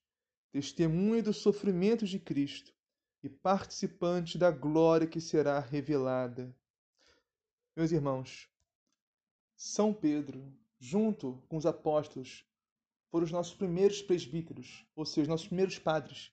testemunha 0.50 1.22
dos 1.22 1.38
sofrimentos 1.38 2.10
de 2.10 2.18
Cristo 2.18 2.74
e 3.22 3.28
participante 3.28 4.38
da 4.38 4.50
glória 4.50 5.08
que 5.08 5.20
será 5.20 5.60
revelada. 5.60 6.56
Meus 7.76 7.92
irmãos, 7.92 8.50
São 9.58 9.94
Pedro, 9.94 10.54
junto 10.80 11.44
com 11.50 11.58
os 11.58 11.66
apóstolos, 11.66 12.46
foram 13.12 13.26
os 13.26 13.32
nossos 13.32 13.56
primeiros 13.56 14.02
presbíteros, 14.02 14.86
ou 14.96 15.06
seja, 15.06 15.30
nossos 15.30 15.48
primeiros 15.48 15.78
padres. 15.78 16.32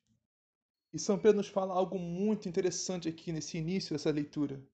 E 0.93 0.99
São 0.99 1.19
Pedro 1.19 1.39
nos 1.39 1.49
fala 1.49 1.75
algo 1.75 1.99
muito 1.99 2.49
interessante 2.49 3.09
aqui 3.09 3.33
nesse 3.33 3.59
início 3.59 3.95
dessa 3.95 4.11
leitura. 4.11 4.65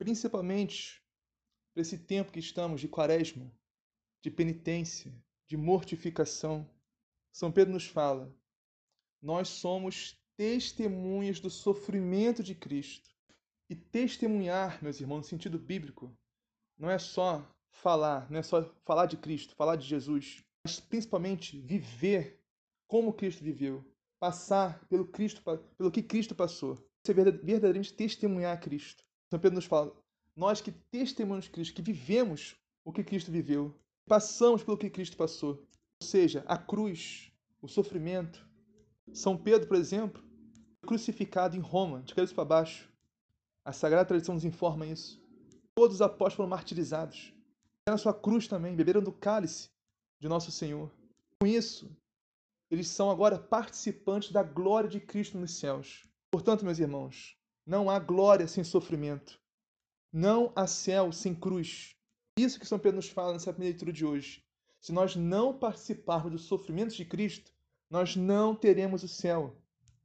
Principalmente 0.00 1.04
para 1.74 1.82
esse 1.82 1.98
tempo 1.98 2.32
que 2.32 2.38
estamos 2.38 2.80
de 2.80 2.88
quaresma, 2.88 3.52
de 4.22 4.30
penitência, 4.30 5.14
de 5.46 5.58
mortificação. 5.58 6.66
São 7.30 7.52
Pedro 7.52 7.74
nos 7.74 7.86
fala: 7.86 8.34
nós 9.20 9.50
somos 9.50 10.18
testemunhas 10.38 11.38
do 11.38 11.50
sofrimento 11.50 12.42
de 12.42 12.54
Cristo. 12.54 13.10
E 13.68 13.76
testemunhar, 13.76 14.82
meus 14.82 14.98
irmãos, 15.02 15.18
no 15.18 15.24
sentido 15.24 15.58
bíblico, 15.58 16.10
não 16.78 16.90
é 16.90 16.98
só 16.98 17.46
falar, 17.70 18.28
não 18.30 18.38
é 18.38 18.42
só 18.42 18.74
falar 18.86 19.04
de 19.04 19.18
Cristo, 19.18 19.54
falar 19.54 19.76
de 19.76 19.86
Jesus, 19.86 20.42
mas 20.64 20.80
principalmente 20.80 21.60
viver 21.60 22.42
como 22.88 23.12
Cristo 23.12 23.44
viveu, 23.44 23.84
passar 24.18 24.82
pelo 24.88 25.06
Cristo, 25.06 25.42
pelo 25.76 25.92
que 25.92 26.02
Cristo 26.02 26.34
passou. 26.34 26.82
Ser 27.06 27.12
verdadeiramente 27.12 27.92
testemunhar 27.92 28.56
a 28.56 28.60
Cristo. 28.60 29.04
São 29.30 29.38
Pedro 29.38 29.56
nos 29.56 29.64
fala: 29.64 29.92
nós 30.34 30.60
que 30.60 30.72
testemunhamos 30.72 31.48
Cristo, 31.48 31.74
que 31.74 31.82
vivemos 31.82 32.56
o 32.84 32.92
que 32.92 33.04
Cristo 33.04 33.30
viveu, 33.30 33.74
passamos 34.06 34.64
pelo 34.64 34.76
que 34.76 34.90
Cristo 34.90 35.16
passou, 35.16 35.66
ou 36.00 36.06
seja, 36.06 36.44
a 36.46 36.58
cruz, 36.58 37.32
o 37.62 37.68
sofrimento. 37.68 38.48
São 39.12 39.36
Pedro, 39.36 39.68
por 39.68 39.76
exemplo, 39.76 40.22
crucificado 40.86 41.56
em 41.56 41.60
Roma, 41.60 42.02
de 42.02 42.14
cabeça 42.14 42.34
para 42.34 42.44
baixo. 42.44 42.88
A 43.64 43.72
Sagrada 43.72 44.08
Tradição 44.08 44.34
nos 44.34 44.44
informa 44.44 44.86
isso. 44.86 45.22
Todos 45.74 45.96
os 45.96 46.02
apóstolos 46.02 46.34
foram 46.34 46.48
martirizados. 46.48 47.34
Na 47.88 47.98
sua 47.98 48.14
cruz 48.14 48.46
também, 48.48 48.74
beberam 48.74 49.02
do 49.02 49.12
cálice 49.12 49.68
de 50.18 50.28
nosso 50.28 50.50
Senhor. 50.50 50.90
Com 51.40 51.46
isso, 51.46 51.90
eles 52.70 52.88
são 52.88 53.10
agora 53.10 53.38
participantes 53.38 54.30
da 54.30 54.42
glória 54.42 54.88
de 54.88 55.00
Cristo 55.00 55.38
nos 55.38 55.52
céus. 55.52 56.04
Portanto, 56.30 56.64
meus 56.64 56.78
irmãos, 56.78 57.36
não 57.66 57.90
há 57.90 57.98
glória 57.98 58.48
sem 58.48 58.64
sofrimento. 58.64 59.38
Não 60.12 60.52
há 60.56 60.66
céu 60.66 61.12
sem 61.12 61.34
cruz. 61.34 61.94
Isso 62.36 62.58
que 62.58 62.66
São 62.66 62.78
Pedro 62.78 62.96
nos 62.96 63.08
fala 63.08 63.32
nessa 63.32 63.52
primeira 63.52 63.72
leitura 63.72 63.92
de 63.92 64.04
hoje. 64.04 64.44
Se 64.80 64.92
nós 64.92 65.14
não 65.14 65.56
participarmos 65.56 66.32
dos 66.32 66.42
sofrimentos 66.42 66.96
de 66.96 67.04
Cristo, 67.04 67.52
nós 67.88 68.16
não 68.16 68.54
teremos 68.54 69.02
o 69.02 69.08
céu. 69.08 69.56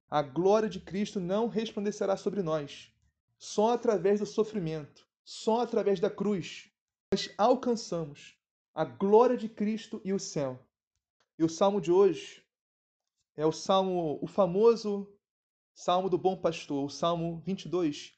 A 0.10 0.22
glória 0.22 0.69
de 0.69 0.80
Cristo 0.80 1.19
não 1.19 1.48
resplandecerá 1.48 2.18
sobre 2.18 2.44
nós. 2.44 2.91
Só 3.38 3.72
através 3.73 4.19
do 4.19 4.26
sofrimento, 4.26 5.07
só 5.23 5.61
através 5.61 5.99
da 5.99 6.10
cruz, 6.10 6.69
nós 7.11 7.34
alcançamos 7.38 8.38
a 8.73 8.84
glória 8.84 9.38
de 9.38 9.48
Cristo 9.48 10.02
e 10.03 10.14
o 10.14 10.19
céu. 10.19 10.60
E 11.40 11.44
o 11.44 11.49
salmo 11.49 11.80
de 11.80 11.91
hoje 11.91 12.44
é 13.36 13.45
o 13.45 13.52
salmo, 13.52 14.19
o 14.22 14.27
famoso 14.27 15.15
Salmo 15.78 16.10
do 16.10 16.18
Bom 16.18 16.38
Pastor, 16.38 16.86
o 16.86 16.90
Salmo 16.90 17.44
22. 17.46 18.18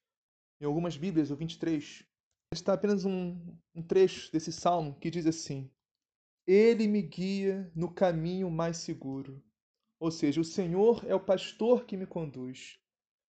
Em 0.62 0.66
algumas 0.66 0.96
Bíblias, 0.96 1.32
o 1.32 1.36
23. 1.36 2.06
Está 2.54 2.74
apenas 2.74 3.04
um, 3.04 3.36
um 3.74 3.82
trecho 3.82 4.32
desse 4.32 4.52
salmo 4.52 4.96
que 5.00 5.10
diz 5.10 5.26
assim: 5.26 5.68
Ele 6.46 6.88
me 6.88 7.02
guia 7.02 7.72
no 7.76 7.92
caminho 7.92 8.52
mais 8.52 8.78
seguro. 8.78 9.44
Ou 10.00 10.12
seja, 10.12 10.40
o 10.40 10.46
Senhor 10.46 11.04
é 11.08 11.16
o 11.16 11.20
pastor 11.20 11.86
que 11.86 11.98
me 11.98 12.06
conduz. 12.06 12.78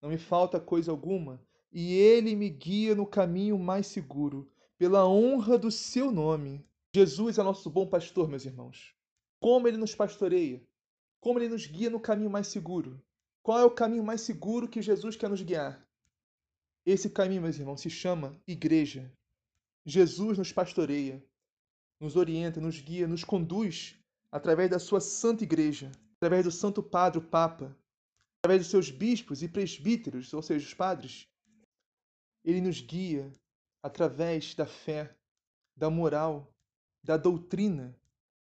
Não 0.02 0.10
me 0.10 0.18
falta 0.18 0.60
coisa 0.60 0.92
alguma, 0.92 1.42
e 1.72 1.94
ele 1.94 2.36
me 2.36 2.50
guia 2.50 2.94
no 2.94 3.08
caminho 3.08 3.58
mais 3.58 3.88
seguro, 3.88 4.52
pela 4.78 5.08
honra 5.08 5.58
do 5.58 5.72
seu 5.72 6.12
nome. 6.12 6.68
Jesus 6.94 7.38
é 7.38 7.44
nosso 7.44 7.70
bom 7.70 7.88
pastor, 7.88 8.28
meus 8.28 8.46
irmãos. 8.46 8.94
Como 9.40 9.70
ele 9.70 9.78
nos 9.78 9.96
pastoreia? 9.96 10.62
como 11.20 11.40
ele 11.40 11.50
nos 11.50 11.66
guia 11.66 11.90
no 11.90 12.00
caminho 12.00 12.30
mais 12.30 12.48
seguro. 12.48 13.02
Qual 13.48 13.60
é 13.60 13.64
o 13.64 13.72
caminho 13.72 14.04
mais 14.04 14.20
seguro 14.20 14.68
que 14.68 14.82
Jesus 14.82 15.16
quer 15.16 15.30
nos 15.30 15.42
guiar? 15.42 15.82
Esse 16.86 17.10
caminho, 17.10 17.42
meus 17.42 17.58
irmãos, 17.58 17.80
se 17.80 17.90
chama 17.90 18.38
igreja. 18.46 19.10
Jesus 19.86 20.38
nos 20.38 20.52
pastoreia, 20.52 21.24
nos 21.98 22.18
orienta, 22.18 22.60
nos 22.60 22.82
guia, 22.82 23.08
nos 23.08 23.24
conduz 23.24 23.98
através 24.30 24.70
da 24.70 24.80
sua 24.80 25.00
santa 25.00 25.46
igreja, 25.46 25.90
através 26.18 26.44
do 26.44 26.52
Santo 26.52 26.84
Padre, 26.84 27.20
o 27.20 27.22
Papa, 27.22 27.74
através 28.40 28.64
dos 28.64 28.70
seus 28.70 28.92
bispos 28.92 29.42
e 29.42 29.48
presbíteros, 29.48 30.34
ou 30.34 30.42
seja, 30.42 30.68
os 30.68 30.74
padres. 30.74 31.26
Ele 32.44 32.60
nos 32.60 32.82
guia 32.82 33.32
através 33.82 34.56
da 34.56 34.66
fé, 34.66 35.16
da 35.74 35.90
moral, 35.90 36.52
da 37.02 37.16
doutrina, 37.16 37.98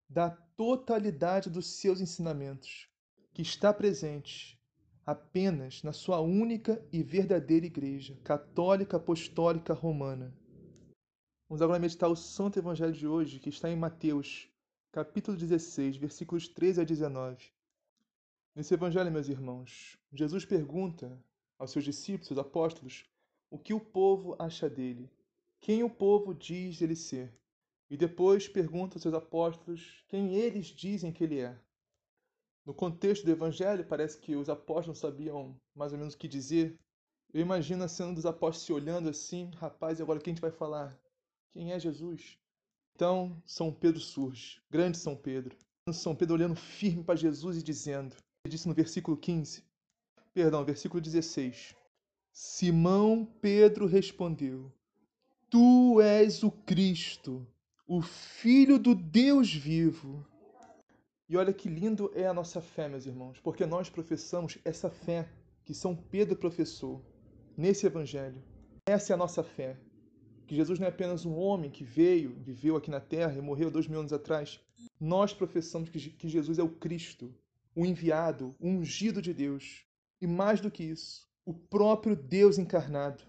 da 0.08 0.30
totalidade 0.30 1.50
dos 1.50 1.66
seus 1.66 2.00
ensinamentos, 2.00 2.88
que 3.34 3.42
está 3.42 3.74
presente 3.74 4.61
apenas 5.04 5.82
na 5.82 5.92
sua 5.92 6.20
única 6.20 6.84
e 6.92 7.02
verdadeira 7.02 7.66
Igreja, 7.66 8.16
católica 8.22 8.96
apostólica 8.96 9.74
romana. 9.74 10.32
Vamos 11.48 11.60
agora 11.60 11.78
meditar 11.78 12.08
o 12.08 12.16
Santo 12.16 12.58
Evangelho 12.58 12.92
de 12.92 13.06
hoje, 13.06 13.40
que 13.40 13.48
está 13.48 13.68
em 13.68 13.76
Mateus, 13.76 14.48
capítulo 14.92 15.36
16, 15.36 15.96
versículos 15.96 16.48
13 16.48 16.80
a 16.80 16.84
19. 16.84 17.52
Nesse 18.54 18.74
Evangelho, 18.74 19.10
meus 19.10 19.28
irmãos, 19.28 19.98
Jesus 20.12 20.44
pergunta 20.44 21.18
aos 21.58 21.72
seus 21.72 21.84
discípulos, 21.84 22.28
seus 22.28 22.38
apóstolos, 22.38 23.04
o 23.50 23.58
que 23.58 23.74
o 23.74 23.80
povo 23.80 24.36
acha 24.38 24.70
dele, 24.70 25.10
quem 25.60 25.82
o 25.82 25.90
povo 25.90 26.32
diz 26.32 26.80
ele 26.80 26.96
ser. 26.96 27.32
E 27.90 27.96
depois 27.96 28.48
pergunta 28.48 28.96
aos 28.96 29.02
seus 29.02 29.14
apóstolos 29.14 30.02
quem 30.08 30.34
eles 30.34 30.66
dizem 30.66 31.12
que 31.12 31.24
ele 31.24 31.40
é. 31.40 31.58
No 32.64 32.72
contexto 32.72 33.24
do 33.24 33.30
Evangelho, 33.30 33.84
parece 33.84 34.18
que 34.18 34.36
os 34.36 34.48
apóstolos 34.48 35.00
sabiam 35.00 35.56
mais 35.74 35.92
ou 35.92 35.98
menos 35.98 36.14
o 36.14 36.18
que 36.18 36.28
dizer. 36.28 36.78
Eu 37.32 37.40
imagino 37.40 37.82
a 37.82 37.88
cena 37.88 38.12
dos 38.12 38.26
apóstolos 38.26 38.66
se 38.66 38.72
olhando 38.72 39.08
assim, 39.08 39.50
rapaz, 39.56 40.00
agora 40.00 40.20
quem 40.20 40.32
a 40.32 40.34
gente 40.34 40.42
vai 40.42 40.50
falar? 40.50 40.96
Quem 41.50 41.72
é 41.72 41.80
Jesus? 41.80 42.38
Então, 42.94 43.42
São 43.44 43.72
Pedro 43.72 44.00
surge, 44.00 44.60
grande 44.70 44.98
São 44.98 45.16
Pedro. 45.16 45.56
São 45.92 46.14
Pedro 46.14 46.34
olhando 46.34 46.54
firme 46.54 47.02
para 47.02 47.16
Jesus 47.16 47.56
e 47.56 47.62
dizendo, 47.62 48.14
ele 48.44 48.52
disse 48.52 48.68
no 48.68 48.74
versículo 48.74 49.16
15, 49.16 49.64
perdão, 50.32 50.64
versículo 50.64 51.00
16: 51.00 51.74
Simão 52.32 53.26
Pedro 53.40 53.86
respondeu: 53.86 54.72
Tu 55.50 56.00
és 56.00 56.42
o 56.42 56.50
Cristo, 56.50 57.46
o 57.86 58.00
Filho 58.00 58.78
do 58.78 58.94
Deus 58.94 59.52
vivo. 59.52 60.26
E 61.32 61.36
olha 61.38 61.50
que 61.50 61.66
lindo 61.66 62.12
é 62.14 62.26
a 62.26 62.34
nossa 62.34 62.60
fé, 62.60 62.90
meus 62.90 63.06
irmãos, 63.06 63.40
porque 63.40 63.64
nós 63.64 63.88
professamos 63.88 64.58
essa 64.66 64.90
fé 64.90 65.26
que 65.64 65.72
São 65.72 65.96
Pedro 65.96 66.36
professou 66.36 67.02
nesse 67.56 67.86
Evangelho. 67.86 68.44
Essa 68.84 69.12
é 69.12 69.14
a 69.14 69.16
nossa 69.16 69.42
fé 69.42 69.78
que 70.46 70.54
Jesus 70.54 70.78
não 70.78 70.86
é 70.86 70.90
apenas 70.90 71.24
um 71.24 71.34
homem 71.38 71.70
que 71.70 71.84
veio, 71.84 72.34
viveu 72.38 72.76
aqui 72.76 72.90
na 72.90 73.00
terra 73.00 73.32
e 73.32 73.40
morreu 73.40 73.70
dois 73.70 73.86
mil 73.86 74.00
anos 74.00 74.12
atrás. 74.12 74.60
Nós 75.00 75.32
professamos 75.32 75.88
que 75.88 76.28
Jesus 76.28 76.58
é 76.58 76.62
o 76.62 76.68
Cristo, 76.68 77.34
o 77.74 77.86
enviado, 77.86 78.54
o 78.60 78.68
ungido 78.68 79.22
de 79.22 79.32
Deus. 79.32 79.86
E 80.20 80.26
mais 80.26 80.60
do 80.60 80.70
que 80.70 80.84
isso, 80.84 81.26
o 81.46 81.54
próprio 81.54 82.14
Deus 82.14 82.58
encarnado, 82.58 83.24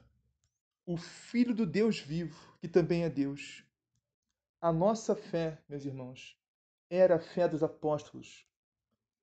o 0.86 0.98
Filho 0.98 1.56
do 1.56 1.66
Deus 1.66 2.00
vivo, 2.00 2.54
que 2.60 2.68
também 2.68 3.06
é 3.06 3.10
Deus. 3.10 3.64
A 4.60 4.74
nossa 4.74 5.16
fé, 5.16 5.64
meus 5.70 5.86
irmãos, 5.86 6.38
era 6.94 7.16
a 7.16 7.20
fé 7.20 7.48
dos 7.48 7.64
apóstolos. 7.64 8.46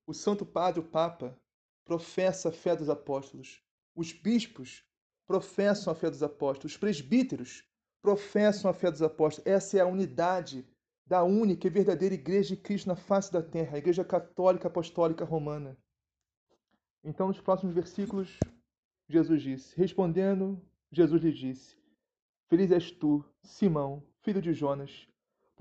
O 0.05 0.13
Santo 0.13 0.45
Padre, 0.45 0.81
o 0.81 0.83
Papa, 0.83 1.39
professa 1.85 2.49
a 2.49 2.51
fé 2.51 2.75
dos 2.75 2.89
apóstolos. 2.89 3.63
Os 3.95 4.11
bispos 4.11 4.83
professam 5.25 5.93
a 5.93 5.95
fé 5.95 6.09
dos 6.09 6.21
apóstolos. 6.21 6.73
Os 6.73 6.77
presbíteros 6.77 7.63
professam 8.01 8.69
a 8.69 8.73
fé 8.73 8.91
dos 8.91 9.01
apóstolos. 9.01 9.47
Essa 9.47 9.77
é 9.77 9.81
a 9.81 9.85
unidade 9.85 10.67
da 11.05 11.23
única 11.23 11.67
e 11.67 11.69
verdadeira 11.69 12.15
Igreja 12.15 12.55
de 12.55 12.61
Cristo 12.61 12.87
na 12.87 12.95
face 12.95 13.31
da 13.31 13.41
terra, 13.41 13.75
a 13.75 13.79
Igreja 13.79 14.03
Católica 14.03 14.67
Apostólica 14.67 15.23
Romana. 15.23 15.77
Então, 17.03 17.27
nos 17.27 17.39
próximos 17.39 17.73
versículos, 17.73 18.37
Jesus 19.07 19.41
disse: 19.41 19.75
Respondendo, 19.77 20.61
Jesus 20.91 21.21
lhe 21.21 21.31
disse: 21.31 21.77
Feliz 22.49 22.71
és 22.71 22.91
tu, 22.91 23.25
Simão, 23.41 24.03
filho 24.21 24.41
de 24.41 24.53
Jonas, 24.53 25.07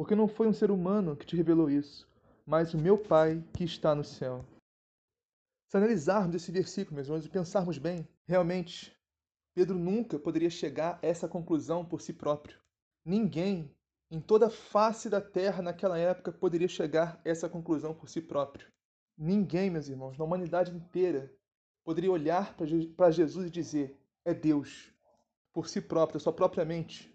porque 0.01 0.15
não 0.15 0.27
foi 0.27 0.49
um 0.49 0.53
ser 0.55 0.71
humano 0.71 1.15
que 1.15 1.27
te 1.27 1.37
revelou 1.37 1.69
isso, 1.69 2.09
mas 2.47 2.73
o 2.73 2.79
meu 2.79 2.97
Pai 2.97 3.45
que 3.53 3.65
está 3.65 3.95
no 3.95 4.03
céu. 4.03 4.47
Se 5.69 5.77
analisarmos 5.77 6.35
esse 6.35 6.51
versículo, 6.51 6.95
meus 6.95 7.07
irmãos, 7.07 7.27
e 7.27 7.29
pensarmos 7.29 7.77
bem, 7.77 8.09
realmente 8.27 8.97
Pedro 9.55 9.77
nunca 9.79 10.19
poderia 10.19 10.49
chegar 10.49 10.99
a 11.03 11.07
essa 11.07 11.29
conclusão 11.29 11.85
por 11.85 12.01
si 12.01 12.15
próprio. 12.15 12.59
Ninguém 13.05 13.71
em 14.11 14.23
toda 14.23 14.47
a 14.47 14.51
face 14.51 15.11
da 15.11 15.21
terra 15.21 15.61
naquela 15.61 15.99
época 15.99 16.33
poderia 16.33 16.67
chegar 16.67 17.21
a 17.23 17.29
essa 17.29 17.47
conclusão 17.47 17.93
por 17.93 18.09
si 18.09 18.23
próprio. 18.23 18.69
Ninguém, 19.19 19.69
meus 19.69 19.91
irmãos, 19.91 20.17
na 20.17 20.25
humanidade 20.25 20.75
inteira 20.75 21.31
poderia 21.85 22.11
olhar 22.11 22.57
para 22.97 23.11
Jesus 23.11 23.49
e 23.49 23.51
dizer: 23.51 24.01
é 24.25 24.33
Deus, 24.33 24.91
por 25.53 25.69
si 25.69 25.79
próprio, 25.79 26.17
a 26.17 26.21
sua 26.21 26.33
própria 26.33 26.65
mente. 26.65 27.15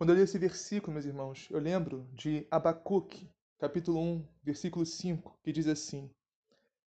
Quando 0.00 0.12
eu 0.12 0.16
li 0.16 0.22
esse 0.22 0.38
versículo, 0.38 0.94
meus 0.94 1.04
irmãos, 1.04 1.46
eu 1.50 1.58
lembro 1.58 2.08
de 2.14 2.46
Abacuque, 2.50 3.30
capítulo 3.58 4.00
1, 4.00 4.26
versículo 4.42 4.86
5, 4.86 5.38
que 5.42 5.52
diz 5.52 5.66
assim: 5.66 6.10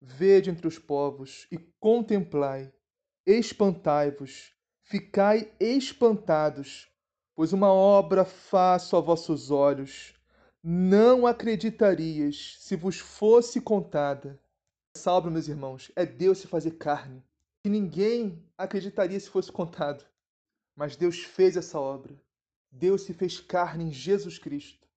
Vede 0.01 0.49
entre 0.49 0.67
os 0.67 0.79
povos 0.79 1.47
e 1.53 1.59
contemplai 1.79 2.73
Espantai-vos, 3.27 4.55
ficai 4.81 5.53
espantados, 5.61 6.91
pois 7.35 7.53
uma 7.53 7.71
obra 7.71 8.25
faço 8.25 8.97
a 8.97 9.01
vossos 9.03 9.51
olhos. 9.51 10.15
Não 10.63 11.27
acreditarias 11.27 12.57
se 12.61 12.77
vos 12.77 12.99
fosse 12.99 13.61
contada. 13.61 14.41
Obra, 15.07 15.31
meus 15.31 15.49
irmãos, 15.49 15.93
é 15.95 16.07
Deus 16.07 16.39
se 16.39 16.47
fazer 16.47 16.79
carne. 16.79 17.23
Que 17.63 17.69
ninguém 17.69 18.43
acreditaria 18.57 19.21
se 19.21 19.29
fosse 19.29 19.53
contado. 19.53 20.03
Mas 20.75 20.97
Deus 20.97 21.19
fez 21.19 21.59
essa 21.59 21.79
obra. 21.79 22.19
Deus 22.73 23.03
se 23.03 23.13
fez 23.13 23.39
carne 23.39 23.85
em 23.85 23.93
Jesus 23.93 24.39
Cristo. 24.39 24.89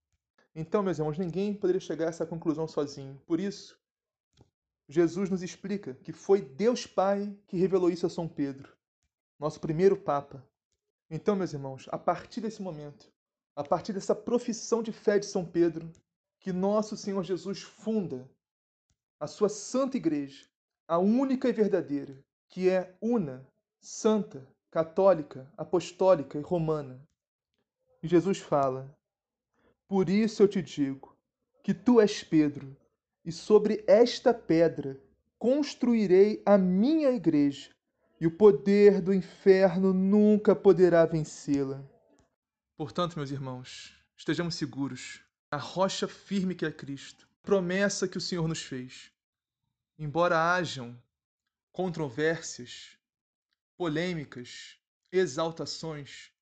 Então, 0.55 0.81
meus 0.81 0.97
irmãos, 0.97 1.17
ninguém 1.17 1.53
poderia 1.53 1.81
chegar 1.81 2.05
a 2.05 2.09
essa 2.09 2.25
conclusão 2.25 2.65
sozinho. 2.65 3.21
Por 3.27 3.39
isso, 3.39 3.77
Jesus 4.87 5.29
nos 5.29 5.43
explica 5.43 5.93
que 5.95 6.13
foi 6.13 6.41
Deus 6.41 6.87
Pai 6.87 7.37
que 7.45 7.57
revelou 7.57 7.89
isso 7.89 8.05
a 8.05 8.09
São 8.09 8.27
Pedro, 8.27 8.73
nosso 9.37 9.59
primeiro 9.59 9.97
Papa. 9.97 10.41
Então, 11.09 11.35
meus 11.35 11.51
irmãos, 11.51 11.87
a 11.91 11.97
partir 11.97 12.39
desse 12.39 12.61
momento, 12.61 13.11
a 13.55 13.63
partir 13.63 13.91
dessa 13.91 14.15
profissão 14.15 14.81
de 14.81 14.93
fé 14.93 15.19
de 15.19 15.25
São 15.25 15.45
Pedro, 15.45 15.91
que 16.39 16.53
nosso 16.53 16.95
Senhor 16.95 17.23
Jesus 17.23 17.61
funda 17.61 18.29
a 19.19 19.27
sua 19.27 19.49
santa 19.49 19.97
igreja, 19.97 20.45
a 20.87 20.97
única 20.97 21.49
e 21.49 21.53
verdadeira, 21.53 22.17
que 22.47 22.69
é 22.69 22.95
una, 23.01 23.45
santa, 23.81 24.47
católica, 24.69 25.51
apostólica 25.57 26.37
e 26.37 26.41
romana. 26.41 27.01
E 28.05 28.07
Jesus 28.07 28.37
fala: 28.37 28.95
Por 29.87 30.09
isso 30.09 30.43
eu 30.43 30.47
te 30.47 30.61
digo 30.61 31.17
que 31.63 31.73
tu 31.73 31.99
és 31.99 32.23
Pedro 32.23 32.77
e 33.25 33.31
sobre 33.31 33.83
esta 33.87 34.31
pedra 34.31 35.01
construirei 35.39 36.39
a 36.45 36.55
minha 36.55 37.09
igreja, 37.09 37.71
e 38.21 38.27
o 38.27 38.37
poder 38.37 39.01
do 39.01 39.11
inferno 39.11 39.91
nunca 39.91 40.55
poderá 40.55 41.03
vencê-la. 41.03 41.83
Portanto, 42.77 43.15
meus 43.15 43.31
irmãos, 43.31 43.99
estejamos 44.15 44.53
seguros 44.53 45.23
a 45.49 45.57
rocha 45.57 46.07
firme 46.07 46.53
que 46.53 46.67
é 46.67 46.71
Cristo, 46.71 47.27
promessa 47.41 48.07
que 48.07 48.19
o 48.19 48.21
Senhor 48.21 48.47
nos 48.47 48.61
fez. 48.61 49.11
Embora 49.97 50.53
hajam 50.53 50.95
controvérsias, 51.71 52.99
polêmicas, 53.75 54.77
exaltações 55.11 56.34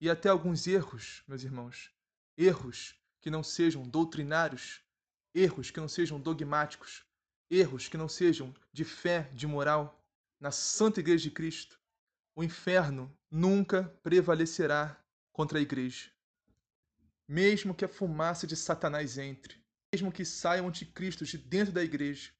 e 0.00 0.08
até 0.08 0.28
alguns 0.28 0.66
erros, 0.66 1.22
meus 1.28 1.42
irmãos, 1.44 1.90
erros 2.36 2.98
que 3.20 3.30
não 3.30 3.42
sejam 3.42 3.82
doutrinários, 3.82 4.80
erros 5.34 5.70
que 5.70 5.78
não 5.78 5.88
sejam 5.88 6.18
dogmáticos, 6.18 7.04
erros 7.50 7.88
que 7.88 7.98
não 7.98 8.08
sejam 8.08 8.54
de 8.72 8.84
fé, 8.84 9.28
de 9.34 9.46
moral, 9.46 10.02
na 10.40 10.50
Santa 10.50 11.00
Igreja 11.00 11.24
de 11.24 11.30
Cristo, 11.30 11.78
o 12.34 12.42
inferno 12.42 13.14
nunca 13.30 13.84
prevalecerá 14.02 14.98
contra 15.32 15.58
a 15.58 15.62
Igreja. 15.62 16.10
Mesmo 17.28 17.74
que 17.74 17.84
a 17.84 17.88
fumaça 17.88 18.46
de 18.46 18.56
Satanás 18.56 19.18
entre, 19.18 19.62
mesmo 19.92 20.10
que 20.10 20.24
saia 20.24 20.62
o 20.62 20.68
anticristo 20.68 21.24
de 21.24 21.36
dentro 21.36 21.74
da 21.74 21.84
Igreja, 21.84 22.32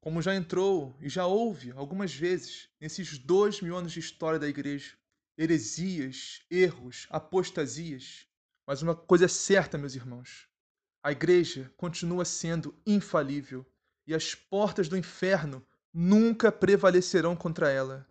como 0.00 0.22
já 0.22 0.34
entrou 0.34 0.96
e 1.00 1.08
já 1.08 1.26
houve 1.26 1.72
algumas 1.72 2.14
vezes 2.14 2.68
nesses 2.80 3.18
dois 3.18 3.60
mil 3.60 3.76
anos 3.76 3.92
de 3.92 4.00
história 4.00 4.38
da 4.38 4.46
Igreja, 4.46 4.96
heresias, 5.36 6.42
erros, 6.50 7.06
apostasias. 7.10 8.26
Mas 8.66 8.82
uma 8.82 8.94
coisa 8.94 9.26
é 9.26 9.28
certa, 9.28 9.76
meus 9.76 9.94
irmãos: 9.94 10.48
a 11.02 11.12
igreja 11.12 11.72
continua 11.76 12.24
sendo 12.24 12.74
infalível 12.86 13.66
e 14.06 14.14
as 14.14 14.34
portas 14.34 14.88
do 14.88 14.96
inferno 14.96 15.66
nunca 15.92 16.50
prevalecerão 16.50 17.36
contra 17.36 17.70
ela. 17.70 18.06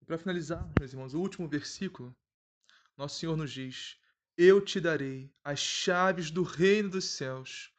E 0.00 0.04
para 0.04 0.18
finalizar, 0.18 0.68
meus 0.78 0.92
irmãos, 0.92 1.14
o 1.14 1.20
último 1.20 1.48
versículo, 1.48 2.14
nosso 2.96 3.18
Senhor 3.18 3.36
nos 3.36 3.50
diz: 3.50 3.98
Eu 4.36 4.60
te 4.60 4.80
darei 4.80 5.32
as 5.42 5.58
chaves 5.58 6.30
do 6.30 6.42
reino 6.42 6.90
dos 6.90 7.04
céus. 7.04 7.72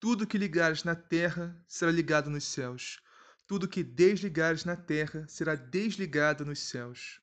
Tudo 0.00 0.26
que 0.26 0.36
ligares 0.36 0.84
na 0.84 0.94
terra 0.94 1.56
será 1.66 1.90
ligado 1.90 2.28
nos 2.28 2.44
céus. 2.44 3.00
Tudo 3.46 3.68
que 3.68 3.82
desligares 3.82 4.64
na 4.64 4.76
terra 4.76 5.26
será 5.28 5.54
desligado 5.54 6.44
nos 6.44 6.58
céus. 6.58 7.20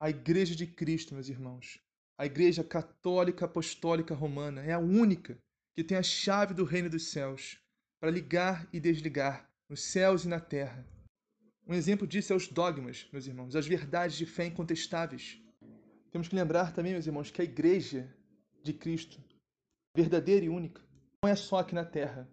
A 0.00 0.08
Igreja 0.08 0.54
de 0.54 0.64
Cristo, 0.64 1.12
meus 1.12 1.28
irmãos, 1.28 1.80
a 2.16 2.24
Igreja 2.24 2.62
Católica 2.62 3.46
Apostólica 3.46 4.14
Romana 4.14 4.62
é 4.62 4.72
a 4.72 4.78
única 4.78 5.36
que 5.74 5.82
tem 5.82 5.98
a 5.98 6.02
chave 6.04 6.54
do 6.54 6.62
reino 6.62 6.88
dos 6.88 7.10
céus 7.10 7.58
para 8.00 8.08
ligar 8.08 8.68
e 8.72 8.78
desligar 8.78 9.50
nos 9.68 9.82
céus 9.82 10.24
e 10.24 10.28
na 10.28 10.38
terra. 10.38 10.86
Um 11.66 11.74
exemplo 11.74 12.06
disso 12.06 12.32
é 12.32 12.36
os 12.36 12.46
dogmas, 12.46 13.08
meus 13.12 13.26
irmãos, 13.26 13.56
as 13.56 13.66
verdades 13.66 14.16
de 14.16 14.24
fé 14.24 14.46
incontestáveis. 14.46 15.42
Temos 16.12 16.28
que 16.28 16.36
lembrar 16.36 16.72
também, 16.72 16.92
meus 16.92 17.06
irmãos, 17.08 17.32
que 17.32 17.42
a 17.42 17.44
igreja 17.44 18.08
de 18.62 18.72
Cristo, 18.72 19.20
verdadeira 19.96 20.46
e 20.46 20.48
única, 20.48 20.80
não 21.24 21.28
é 21.28 21.34
só 21.34 21.58
aqui 21.58 21.74
na 21.74 21.84
terra. 21.84 22.32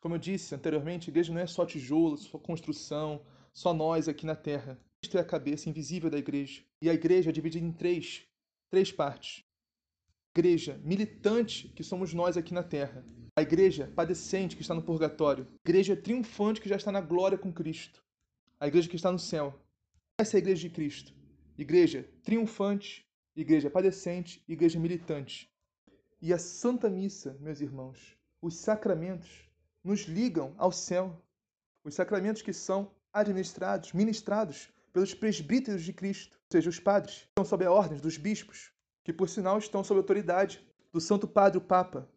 Como 0.00 0.14
eu 0.14 0.18
disse 0.18 0.54
anteriormente, 0.54 1.10
a 1.10 1.12
igreja 1.12 1.30
não 1.30 1.40
é 1.42 1.46
só 1.46 1.66
tijolo, 1.66 2.16
só 2.16 2.38
construção, 2.38 3.22
só 3.52 3.74
nós 3.74 4.08
aqui 4.08 4.24
na 4.24 4.34
terra. 4.34 4.80
Cristo 5.02 5.18
é 5.18 5.20
a 5.20 5.24
cabeça 5.24 5.68
invisível 5.68 6.08
da 6.08 6.16
igreja. 6.16 6.62
E 6.80 6.88
a 6.88 6.94
igreja 6.94 7.30
é 7.30 7.32
dividida 7.32 7.66
em 7.66 7.72
três, 7.72 8.24
três 8.70 8.92
partes. 8.92 9.44
igreja 10.32 10.80
militante, 10.84 11.68
que 11.70 11.82
somos 11.82 12.14
nós 12.14 12.36
aqui 12.36 12.54
na 12.54 12.62
terra. 12.62 13.04
A 13.36 13.42
igreja 13.42 13.92
padecente, 13.96 14.54
que 14.54 14.62
está 14.62 14.74
no 14.74 14.82
purgatório. 14.82 15.48
A 15.66 15.68
igreja 15.68 15.96
triunfante, 15.96 16.60
que 16.60 16.68
já 16.68 16.76
está 16.76 16.92
na 16.92 17.00
glória 17.00 17.36
com 17.36 17.52
Cristo. 17.52 18.00
A 18.60 18.68
igreja 18.68 18.88
que 18.88 18.94
está 18.94 19.10
no 19.10 19.18
céu. 19.18 19.60
Essa 20.20 20.36
é 20.36 20.38
a 20.38 20.38
igreja 20.38 20.68
de 20.68 20.70
Cristo. 20.72 21.12
Igreja 21.58 22.08
triunfante, 22.22 23.04
igreja 23.34 23.68
padecente, 23.68 24.40
igreja 24.46 24.78
militante. 24.78 25.50
E 26.20 26.32
a 26.32 26.38
Santa 26.38 26.88
Missa, 26.88 27.36
meus 27.40 27.60
irmãos, 27.60 28.16
os 28.40 28.54
sacramentos 28.54 29.50
nos 29.82 30.02
ligam 30.02 30.54
ao 30.56 30.70
céu. 30.70 31.20
Os 31.82 31.94
sacramentos 31.94 32.40
que 32.40 32.52
são 32.52 32.94
administrados, 33.12 33.92
ministrados 33.92 34.70
pelos 34.92 35.14
presbíteros 35.14 35.82
de 35.82 35.92
Cristo, 35.92 36.36
ou 36.36 36.52
seja, 36.52 36.68
os 36.68 36.78
padres, 36.78 37.26
estão 37.28 37.44
sob 37.44 37.64
a 37.64 37.72
ordem 37.72 37.98
dos 37.98 38.16
bispos, 38.16 38.72
que 39.04 39.12
por 39.12 39.28
sinal 39.28 39.58
estão 39.58 39.82
sob 39.82 39.98
a 39.98 40.02
autoridade 40.02 40.66
do 40.92 41.00
Santo 41.00 41.26
Padre, 41.26 41.58
o 41.58 41.62
Papa. 41.62 42.08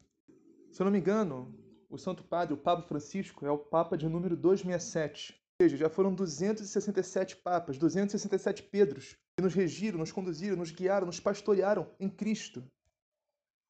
Se 0.72 0.82
eu 0.82 0.86
não 0.86 0.92
me 0.92 1.00
engano, 1.00 1.58
o 1.90 1.98
Santo 1.98 2.24
Padre, 2.24 2.54
o 2.54 2.58
Papa 2.58 2.88
Francisco, 2.88 3.46
é 3.46 3.52
o 3.52 3.58
Papa 3.58 3.98
de 3.98 4.08
número 4.10 4.36
267. 4.36 5.34
Ou 5.34 5.64
seja, 5.66 5.78
já 5.78 5.90
foram 5.90 6.14
267 6.14 7.38
papas, 7.38 7.78
267 7.78 8.64
Pedros, 8.64 9.16
que 9.38 9.44
nos 9.44 9.54
regiram, 9.54 10.00
nos 10.00 10.12
conduziram, 10.12 10.58
nos 10.58 10.72
guiaram, 10.72 11.06
nos 11.06 11.20
pastorearam 11.20 11.90
em 11.98 12.10
Cristo. 12.10 12.62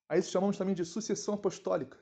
A 0.10 0.18
isso 0.18 0.32
chamamos 0.32 0.58
também 0.58 0.74
de 0.74 0.84
sucessão 0.84 1.36
apostólica. 1.36 2.00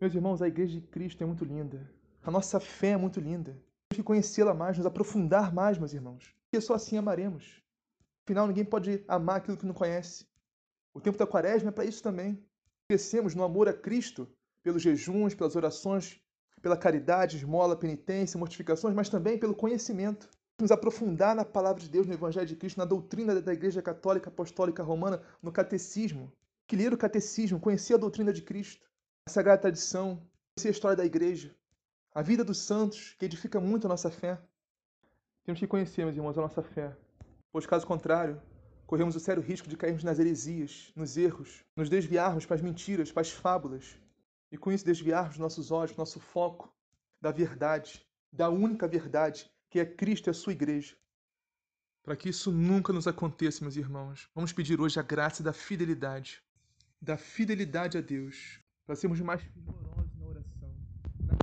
Meus 0.00 0.14
irmãos, 0.14 0.40
a 0.40 0.46
Igreja 0.46 0.80
de 0.80 0.86
Cristo 0.86 1.22
é 1.22 1.26
muito 1.26 1.44
linda. 1.44 1.90
A 2.22 2.30
nossa 2.30 2.60
fé 2.60 2.90
é 2.90 2.96
muito 2.96 3.18
linda. 3.18 3.60
Que 3.90 4.02
conhecê-la 4.02 4.54
mais, 4.54 4.76
nos 4.76 4.86
aprofundar 4.86 5.54
mais, 5.54 5.78
meus 5.78 5.92
irmãos. 5.92 6.34
Porque 6.44 6.60
só 6.60 6.74
assim 6.74 6.96
amaremos. 6.96 7.62
Afinal, 8.24 8.46
ninguém 8.46 8.64
pode 8.64 9.04
amar 9.06 9.36
aquilo 9.36 9.56
que 9.56 9.66
não 9.66 9.74
conhece. 9.74 10.26
O 10.92 11.00
tempo 11.00 11.18
da 11.18 11.26
quaresma 11.26 11.68
é 11.68 11.72
para 11.72 11.84
isso 11.84 12.02
também. 12.02 12.42
Crescemos 12.88 13.34
no 13.34 13.44
amor 13.44 13.68
a 13.68 13.72
Cristo, 13.72 14.28
pelos 14.62 14.82
jejuns, 14.82 15.34
pelas 15.34 15.56
orações, 15.56 16.20
pela 16.60 16.76
caridade, 16.76 17.36
esmola, 17.36 17.76
penitência, 17.76 18.38
mortificações, 18.38 18.94
mas 18.94 19.08
também 19.08 19.38
pelo 19.38 19.54
conhecimento. 19.54 20.28
Nos 20.60 20.70
aprofundar 20.70 21.34
na 21.36 21.44
palavra 21.44 21.80
de 21.80 21.88
Deus, 21.88 22.06
no 22.06 22.14
Evangelho 22.14 22.46
de 22.46 22.56
Cristo, 22.56 22.78
na 22.78 22.84
doutrina 22.84 23.40
da 23.40 23.52
Igreja 23.52 23.82
Católica 23.82 24.30
Apostólica 24.30 24.82
Romana, 24.82 25.22
no 25.42 25.52
catecismo. 25.52 26.32
Que 26.66 26.76
ler 26.76 26.92
o 26.92 26.98
catecismo, 26.98 27.60
conhecer 27.60 27.94
a 27.94 27.98
doutrina 27.98 28.32
de 28.32 28.42
Cristo 28.42 28.86
a 29.28 29.30
sagrada 29.30 29.62
tradição, 29.62 30.22
conhecer 30.54 30.68
a 30.68 30.70
história 30.70 30.96
da 30.96 31.04
igreja, 31.04 31.52
a 32.16 32.22
vida 32.22 32.42
dos 32.42 32.60
santos, 32.60 33.14
que 33.18 33.26
edifica 33.26 33.60
muito 33.60 33.86
a 33.86 33.90
nossa 33.90 34.10
fé. 34.10 34.40
Temos 35.44 35.60
que 35.60 35.66
conhecer, 35.66 36.02
meus 36.02 36.16
irmãos, 36.16 36.38
a 36.38 36.40
nossa 36.40 36.62
fé, 36.62 36.96
pois, 37.52 37.66
caso 37.66 37.86
contrário, 37.86 38.40
corremos 38.86 39.14
o 39.14 39.20
sério 39.20 39.42
risco 39.42 39.68
de 39.68 39.76
cairmos 39.76 40.02
nas 40.02 40.18
heresias, 40.18 40.90
nos 40.96 41.18
erros, 41.18 41.62
nos 41.76 41.90
desviarmos 41.90 42.46
para 42.46 42.56
as 42.56 42.62
mentiras, 42.62 43.12
para 43.12 43.20
as 43.20 43.30
fábulas, 43.30 44.00
e 44.50 44.56
com 44.56 44.72
isso 44.72 44.82
desviarmos 44.82 45.36
nossos 45.36 45.70
olhos, 45.70 45.94
nosso 45.94 46.18
foco 46.18 46.74
da 47.20 47.30
verdade, 47.30 48.02
da 48.32 48.48
única 48.48 48.88
verdade, 48.88 49.50
que 49.68 49.78
é 49.78 49.84
Cristo 49.84 50.28
e 50.28 50.30
a 50.30 50.34
sua 50.34 50.54
igreja. 50.54 50.96
Para 52.02 52.16
que 52.16 52.30
isso 52.30 52.50
nunca 52.50 52.94
nos 52.94 53.06
aconteça, 53.06 53.62
meus 53.62 53.76
irmãos, 53.76 54.30
vamos 54.34 54.54
pedir 54.54 54.80
hoje 54.80 54.98
a 54.98 55.02
graça 55.02 55.42
da 55.42 55.52
fidelidade, 55.52 56.42
da 56.98 57.18
fidelidade 57.18 57.98
a 57.98 58.00
Deus, 58.00 58.58
para 58.86 58.96
sermos 58.96 59.20
mais 59.20 59.42
na 59.44 60.15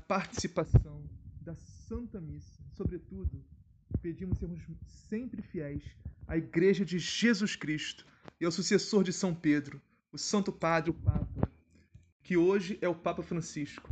participação 0.07 1.03
da 1.41 1.55
Santa 1.55 2.19
Missa. 2.19 2.61
Sobretudo, 2.75 3.43
pedimos 4.01 4.37
sermos 4.37 4.61
sempre 5.09 5.41
fiéis 5.41 5.83
à 6.27 6.37
Igreja 6.37 6.85
de 6.85 6.99
Jesus 6.99 7.55
Cristo 7.55 8.05
e 8.39 8.45
ao 8.45 8.51
sucessor 8.51 9.03
de 9.03 9.13
São 9.13 9.33
Pedro, 9.33 9.81
o 10.11 10.17
Santo 10.17 10.51
Padre, 10.51 10.91
o 10.91 10.93
Papa, 10.93 11.51
que 12.23 12.37
hoje 12.37 12.77
é 12.81 12.87
o 12.87 12.95
Papa 12.95 13.21
Francisco. 13.21 13.89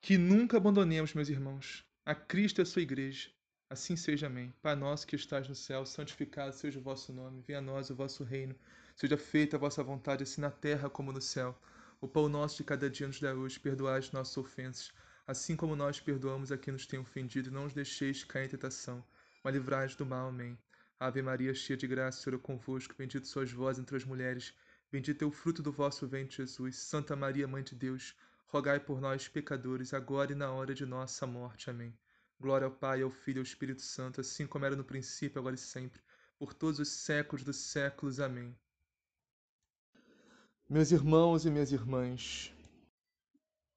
Que 0.00 0.18
nunca 0.18 0.56
abandonemos, 0.56 1.14
meus 1.14 1.28
irmãos, 1.28 1.84
a 2.04 2.14
Cristo 2.14 2.60
e 2.60 2.62
a 2.62 2.66
sua 2.66 2.82
Igreja. 2.82 3.30
Assim 3.70 3.96
seja, 3.96 4.26
amém. 4.26 4.52
Pai 4.60 4.74
nosso 4.74 5.06
que 5.06 5.16
estás 5.16 5.48
no 5.48 5.54
céu, 5.54 5.86
santificado 5.86 6.54
seja 6.54 6.78
o 6.78 6.82
vosso 6.82 7.12
nome. 7.12 7.42
Venha 7.46 7.60
a 7.60 7.62
nós 7.62 7.88
o 7.88 7.94
vosso 7.94 8.24
reino. 8.24 8.54
Seja 8.96 9.16
feita 9.16 9.56
a 9.56 9.60
vossa 9.60 9.82
vontade, 9.82 10.24
assim 10.24 10.40
na 10.40 10.50
terra 10.50 10.90
como 10.90 11.12
no 11.12 11.20
céu. 11.20 11.58
O 12.00 12.08
pão 12.08 12.28
nosso 12.28 12.56
de 12.56 12.64
cada 12.64 12.90
dia 12.90 13.06
nos 13.06 13.20
dá 13.20 13.32
hoje, 13.32 13.60
perdoai 13.60 13.98
as 13.98 14.10
nossas 14.10 14.36
ofensas, 14.36 14.92
assim 15.32 15.56
como 15.56 15.74
nós 15.74 15.98
perdoamos 15.98 16.52
a 16.52 16.58
quem 16.58 16.72
nos 16.72 16.86
tem 16.86 17.00
ofendido, 17.00 17.50
não 17.50 17.64
os 17.64 17.72
deixeis 17.72 18.22
cair 18.22 18.44
em 18.44 18.50
tentação, 18.50 19.02
mas 19.42 19.54
livrai-nos 19.54 19.96
do 19.96 20.04
mal. 20.04 20.28
Amém. 20.28 20.58
Ave 21.00 21.22
Maria, 21.22 21.54
cheia 21.54 21.76
de 21.76 21.86
graça, 21.86 22.20
o 22.20 22.22
Senhor 22.22 22.36
é 22.36 22.38
convosco, 22.38 22.94
bendito 22.96 23.26
sois 23.26 23.50
vós 23.50 23.78
entre 23.78 23.96
as 23.96 24.04
mulheres, 24.04 24.54
bendito 24.90 25.22
é 25.22 25.26
o 25.26 25.30
fruto 25.30 25.62
do 25.62 25.72
vosso 25.72 26.06
ventre, 26.06 26.36
Jesus. 26.36 26.76
Santa 26.76 27.16
Maria, 27.16 27.48
Mãe 27.48 27.62
de 27.62 27.74
Deus, 27.74 28.14
rogai 28.46 28.78
por 28.78 29.00
nós, 29.00 29.26
pecadores, 29.26 29.94
agora 29.94 30.32
e 30.32 30.34
na 30.34 30.52
hora 30.52 30.74
de 30.74 30.84
nossa 30.84 31.26
morte. 31.26 31.70
Amém. 31.70 31.92
Glória 32.38 32.66
ao 32.66 32.70
Pai, 32.70 33.00
ao 33.00 33.10
Filho 33.10 33.38
e 33.38 33.40
ao 33.40 33.44
Espírito 33.44 33.82
Santo, 33.82 34.20
assim 34.20 34.46
como 34.46 34.66
era 34.66 34.76
no 34.76 34.84
princípio, 34.84 35.40
agora 35.40 35.54
e 35.54 35.58
sempre, 35.58 36.00
por 36.38 36.52
todos 36.52 36.78
os 36.78 36.88
séculos 36.88 37.42
dos 37.42 37.56
séculos. 37.56 38.20
Amém. 38.20 38.54
Meus 40.68 40.92
irmãos 40.92 41.46
e 41.46 41.50
minhas 41.50 41.72
irmãs, 41.72 42.52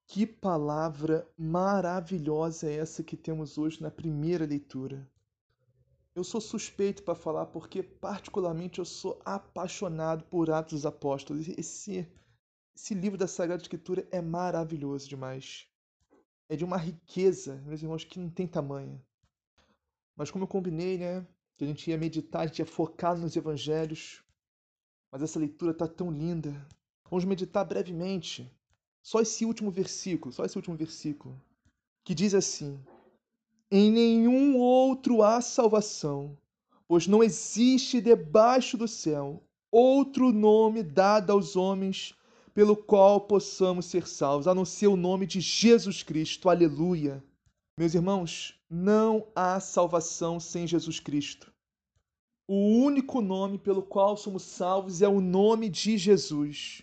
que 0.08 0.26
palavra 0.26 1.28
maravilhosa 1.38 2.70
é 2.70 2.76
essa 2.76 3.04
que 3.04 3.18
temos 3.18 3.58
hoje 3.58 3.82
na 3.82 3.90
primeira 3.90 4.46
leitura. 4.46 5.10
Eu 6.14 6.24
sou 6.24 6.40
suspeito 6.40 7.04
para 7.04 7.16
falar 7.16 7.48
porque, 7.48 7.84
particularmente, 7.84 8.80
eu 8.80 8.86
sou 8.86 9.22
apaixonado 9.26 10.24
por 10.26 10.50
Atos 10.50 10.74
dos 10.74 10.86
Apóstolos. 10.86 11.48
Esse, 11.50 12.08
esse 12.76 12.94
livro 12.94 13.18
da 13.18 13.28
Sagrada 13.28 13.62
Escritura 13.62 14.08
é 14.12 14.22
maravilhoso 14.22 15.10
demais. 15.10 15.68
É 16.48 16.56
de 16.56 16.64
uma 16.64 16.78
riqueza, 16.78 17.62
meus 17.66 17.82
irmãos, 17.82 18.06
que 18.06 18.20
não 18.20 18.30
tem 18.30 18.48
tamanho. 18.48 19.04
Mas 20.16 20.32
como 20.32 20.44
eu 20.44 20.48
combinei, 20.48 20.98
né? 20.98 21.28
Que 21.58 21.66
a 21.66 21.68
gente 21.68 21.90
ia 21.90 21.98
meditar, 21.98 22.44
a 22.44 22.48
gente 22.48 22.60
ia 22.60 22.66
focar 22.66 23.18
nos 23.18 23.36
evangelhos. 23.36 24.24
Mas 25.12 25.22
essa 25.22 25.40
leitura 25.40 25.74
tá 25.74 25.88
tão 25.88 26.12
linda, 26.12 26.54
Vamos 27.10 27.24
meditar 27.24 27.64
brevemente 27.64 28.52
só 29.06 29.22
esse 29.22 29.46
último 29.46 29.70
versículo, 29.70 30.34
só 30.34 30.44
esse 30.44 30.58
último 30.58 30.76
versículo, 30.76 31.40
que 32.04 32.16
diz 32.16 32.34
assim: 32.34 32.80
Em 33.70 33.92
nenhum 33.92 34.58
outro 34.58 35.22
há 35.22 35.40
salvação, 35.42 36.36
pois 36.88 37.06
não 37.06 37.24
existe 37.24 38.02
debaixo 38.02 38.76
do 38.76 38.88
céu 38.88 39.44
outro 39.72 40.32
nome 40.32 40.82
dado 40.82 41.32
aos 41.32 41.56
homens 41.56 42.16
pelo 42.52 42.76
qual 42.76 43.22
possamos 43.22 43.86
ser 43.86 44.08
salvos, 44.08 44.48
a 44.48 44.56
não 44.56 44.66
ser 44.66 44.88
o 44.88 44.96
nome 44.96 45.28
de 45.28 45.40
Jesus 45.40 46.02
Cristo. 46.02 46.50
Aleluia. 46.50 47.24
Meus 47.78 47.94
irmãos, 47.94 48.60
não 48.68 49.28
há 49.36 49.60
salvação 49.60 50.40
sem 50.40 50.66
Jesus 50.66 51.00
Cristo. 51.00 51.54
O 52.48 52.56
único 52.56 53.22
nome 53.22 53.60
pelo 53.60 53.84
qual 53.84 54.18
somos 54.18 54.42
salvos 54.42 55.04
é 55.04 55.08
o 55.08 55.22
nome 55.22 55.70
de 55.70 55.96
Jesus. 55.96 56.82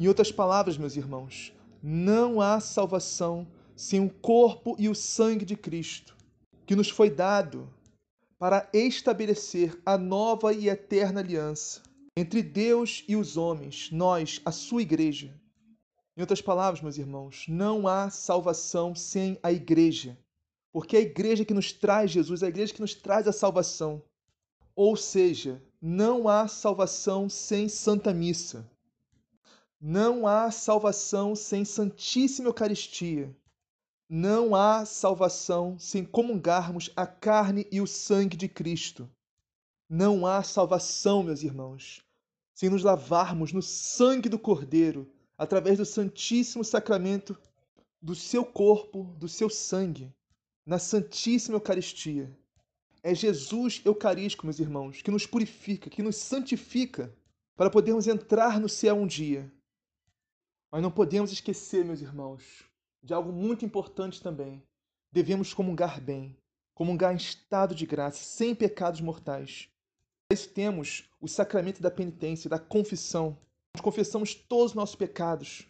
Em 0.00 0.08
outras 0.08 0.32
palavras, 0.32 0.78
meus 0.78 0.96
irmãos, 0.96 1.52
não 1.82 2.40
há 2.40 2.58
salvação 2.58 3.46
sem 3.76 4.00
o 4.02 4.08
corpo 4.08 4.74
e 4.78 4.88
o 4.88 4.94
sangue 4.94 5.44
de 5.44 5.54
Cristo, 5.54 6.16
que 6.64 6.74
nos 6.74 6.88
foi 6.88 7.10
dado 7.10 7.68
para 8.38 8.66
estabelecer 8.72 9.78
a 9.84 9.98
nova 9.98 10.54
e 10.54 10.70
eterna 10.70 11.20
aliança 11.20 11.82
entre 12.16 12.42
Deus 12.42 13.04
e 13.06 13.14
os 13.14 13.36
homens, 13.36 13.90
nós, 13.92 14.40
a 14.42 14.50
sua 14.50 14.80
igreja. 14.80 15.38
Em 16.16 16.22
outras 16.22 16.40
palavras, 16.40 16.82
meus 16.82 16.96
irmãos, 16.96 17.44
não 17.46 17.86
há 17.86 18.08
salvação 18.08 18.94
sem 18.94 19.38
a 19.42 19.52
igreja, 19.52 20.18
porque 20.72 20.96
é 20.96 21.00
a 21.00 21.02
igreja 21.02 21.44
que 21.44 21.52
nos 21.52 21.74
traz 21.74 22.10
Jesus, 22.10 22.42
é 22.42 22.46
a 22.46 22.48
igreja 22.48 22.72
que 22.72 22.80
nos 22.80 22.94
traz 22.94 23.28
a 23.28 23.32
salvação. 23.32 24.02
Ou 24.74 24.96
seja, 24.96 25.62
não 25.78 26.26
há 26.26 26.48
salvação 26.48 27.28
sem 27.28 27.68
Santa 27.68 28.14
Missa. 28.14 28.66
Não 29.82 30.26
há 30.26 30.50
salvação 30.50 31.34
sem 31.34 31.64
Santíssima 31.64 32.50
Eucaristia. 32.50 33.34
Não 34.06 34.54
há 34.54 34.84
salvação 34.84 35.78
sem 35.78 36.04
comungarmos 36.04 36.90
a 36.94 37.06
carne 37.06 37.66
e 37.72 37.80
o 37.80 37.86
sangue 37.86 38.36
de 38.36 38.46
Cristo. 38.46 39.08
Não 39.88 40.26
há 40.26 40.42
salvação, 40.42 41.22
meus 41.22 41.42
irmãos, 41.42 42.04
sem 42.54 42.68
nos 42.68 42.82
lavarmos 42.82 43.54
no 43.54 43.62
sangue 43.62 44.28
do 44.28 44.38
Cordeiro, 44.38 45.10
através 45.38 45.78
do 45.78 45.86
Santíssimo 45.86 46.62
Sacramento 46.62 47.34
do 48.02 48.14
seu 48.14 48.44
corpo, 48.44 49.04
do 49.18 49.28
seu 49.28 49.48
sangue, 49.48 50.12
na 50.66 50.78
Santíssima 50.78 51.56
Eucaristia. 51.56 52.30
É 53.02 53.14
Jesus 53.14 53.80
eucarístico, 53.82 54.44
meus 54.44 54.58
irmãos, 54.58 55.00
que 55.00 55.10
nos 55.10 55.24
purifica, 55.24 55.88
que 55.88 56.02
nos 56.02 56.16
santifica 56.16 57.10
para 57.56 57.70
podermos 57.70 58.06
entrar 58.06 58.60
no 58.60 58.68
céu 58.68 58.94
um 58.94 59.06
dia. 59.06 59.50
Mas 60.70 60.82
não 60.82 60.90
podemos 60.90 61.32
esquecer, 61.32 61.84
meus 61.84 62.00
irmãos, 62.00 62.64
de 63.02 63.12
algo 63.12 63.32
muito 63.32 63.64
importante 63.64 64.22
também. 64.22 64.62
Devemos 65.10 65.52
comungar 65.52 66.00
bem, 66.00 66.36
comungar 66.74 67.12
em 67.12 67.16
estado 67.16 67.74
de 67.74 67.84
graça, 67.84 68.22
sem 68.22 68.54
pecados 68.54 69.00
mortais. 69.00 69.68
Para 70.28 70.34
isso 70.34 70.48
temos 70.50 71.10
o 71.20 71.26
sacramento 71.26 71.82
da 71.82 71.90
penitência, 71.90 72.48
da 72.48 72.58
confissão. 72.58 73.36
Nós 73.74 73.82
confessamos 73.82 74.34
todos 74.34 74.72
os 74.72 74.74
nossos 74.74 74.94
pecados, 74.94 75.66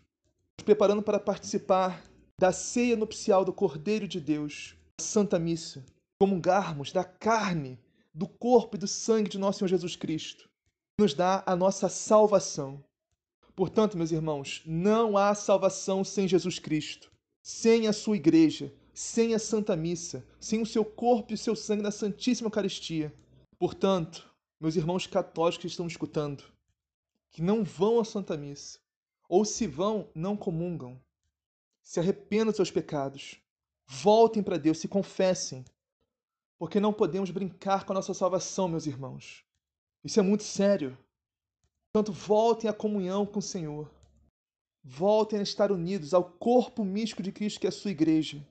nos 0.59 0.65
preparando 0.65 1.03
para 1.03 1.19
participar 1.19 2.05
da 2.39 2.53
ceia 2.53 2.97
nupcial 2.97 3.45
do 3.45 3.53
Cordeiro 3.53 4.07
de 4.07 4.21
Deus, 4.21 4.77
a 4.99 5.03
Santa 5.03 5.39
Missa, 5.39 5.85
comungarmos 6.19 6.93
da 6.93 7.05
carne, 7.05 7.79
do 8.13 8.29
corpo 8.29 8.77
e 8.77 8.79
do 8.79 8.87
sangue 8.87 9.31
de 9.31 9.39
nosso 9.39 9.61
Senhor 9.61 9.69
Jesus 9.69 9.97
Cristo, 9.97 10.45
que 10.97 11.03
nos 11.03 11.15
dá 11.15 11.43
a 11.47 11.57
nossa 11.57 11.89
salvação. 11.89 12.85
Portanto, 13.61 13.95
meus 13.99 14.11
irmãos, 14.11 14.63
não 14.65 15.19
há 15.19 15.35
salvação 15.35 16.03
sem 16.03 16.27
Jesus 16.27 16.59
Cristo, 16.59 17.13
sem 17.43 17.89
a 17.89 17.93
sua 17.93 18.17
igreja, 18.17 18.75
sem 18.95 19.35
a 19.35 19.39
Santa 19.39 19.77
Missa, 19.77 20.27
sem 20.41 20.63
o 20.63 20.67
seu 20.67 20.83
corpo 20.83 21.31
e 21.31 21.35
o 21.35 21.37
seu 21.37 21.55
sangue 21.55 21.83
na 21.83 21.91
Santíssima 21.91 22.47
Eucaristia. 22.47 23.15
Portanto, 23.59 24.35
meus 24.59 24.77
irmãos 24.77 25.07
católicos 25.07 25.61
que 25.61 25.67
estão 25.67 25.87
escutando, 25.87 26.43
que 27.31 27.43
não 27.43 27.63
vão 27.63 28.01
à 28.01 28.05
Santa 28.07 28.35
Missa, 28.35 28.79
ou 29.29 29.45
se 29.45 29.67
vão, 29.67 30.09
não 30.15 30.39
comungam. 30.39 30.99
Se 31.83 32.01
arrependam 32.01 32.47
dos 32.47 32.57
seus 32.57 32.71
pecados. 32.71 33.43
Voltem 33.87 34.43
para 34.43 34.57
Deus, 34.57 34.79
se 34.79 34.89
confessem. 34.89 35.67
Porque 36.59 36.81
não 36.81 36.95
podemos 36.95 37.31
brincar 37.31 37.85
com 37.85 37.93
a 37.93 37.97
nossa 37.97 38.15
salvação, 38.15 38.69
meus 38.69 38.87
irmãos. 38.87 39.45
Isso 40.03 40.19
é 40.19 40.23
muito 40.23 40.45
sério. 40.45 40.97
Portanto, 41.93 42.13
voltem 42.13 42.71
à 42.71 42.73
comunhão 42.73 43.27
com 43.27 43.41
o 43.41 43.43
Senhor. 43.43 43.91
Voltem 44.83 45.41
a 45.41 45.43
estar 45.43 45.73
unidos 45.73 46.15
ao 46.15 46.25
corpo 46.25 46.85
místico 46.85 47.23
de 47.23 47.33
Cristo, 47.33 47.61
que 47.61 47.67
é 47.67 47.69
a 47.69 47.73
sua 47.73 47.91
igreja. 47.91 48.47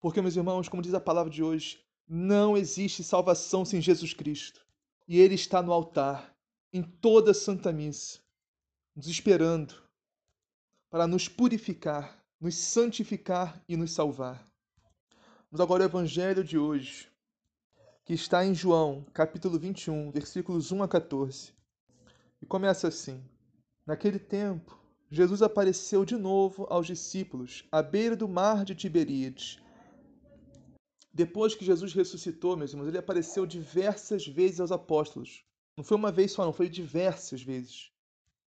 Porque, 0.00 0.20
meus 0.22 0.34
irmãos, 0.34 0.68
como 0.68 0.82
diz 0.82 0.94
a 0.94 1.00
palavra 1.00 1.30
de 1.30 1.42
hoje, 1.42 1.84
não 2.08 2.56
existe 2.56 3.04
salvação 3.04 3.64
sem 3.64 3.80
Jesus 3.80 4.14
Cristo 4.14 4.66
e 5.06 5.18
Ele 5.20 5.34
está 5.34 5.60
no 5.60 5.72
altar, 5.72 6.34
em 6.72 6.82
toda 6.82 7.32
a 7.32 7.34
Santa 7.34 7.72
Missa, 7.72 8.20
nos 8.94 9.08
esperando 9.08 9.74
para 10.88 11.06
nos 11.06 11.28
purificar, 11.28 12.24
nos 12.40 12.56
santificar 12.56 13.62
e 13.68 13.76
nos 13.76 13.92
salvar. 13.92 14.44
Vamos 15.50 15.60
agora 15.60 15.82
ao 15.82 15.90
Evangelho 15.90 16.44
de 16.44 16.56
hoje, 16.56 17.08
que 18.04 18.14
está 18.14 18.44
em 18.44 18.54
João, 18.54 19.04
capítulo 19.12 19.58
21, 19.58 20.10
versículos 20.12 20.72
1 20.72 20.82
a 20.84 20.88
14. 20.88 21.59
E 22.40 22.46
começa 22.46 22.88
assim: 22.88 23.22
Naquele 23.86 24.18
tempo, 24.18 24.78
Jesus 25.10 25.42
apareceu 25.42 26.04
de 26.04 26.16
novo 26.16 26.66
aos 26.70 26.86
discípulos 26.86 27.66
à 27.70 27.82
beira 27.82 28.16
do 28.16 28.28
mar 28.28 28.64
de 28.64 28.74
Tiberíades 28.74 29.60
depois 31.12 31.54
que 31.54 31.64
Jesus 31.64 31.92
ressuscitou, 31.92 32.56
meus 32.56 32.72
irmãos, 32.72 32.88
ele 32.88 32.98
apareceu 32.98 33.44
diversas 33.44 34.26
vezes 34.26 34.60
aos 34.60 34.70
apóstolos. 34.70 35.44
Não 35.76 35.84
foi 35.84 35.96
uma 35.96 36.12
vez 36.12 36.32
só, 36.32 36.44
não, 36.44 36.52
foi 36.52 36.68
diversas 36.68 37.42
vezes. 37.42 37.90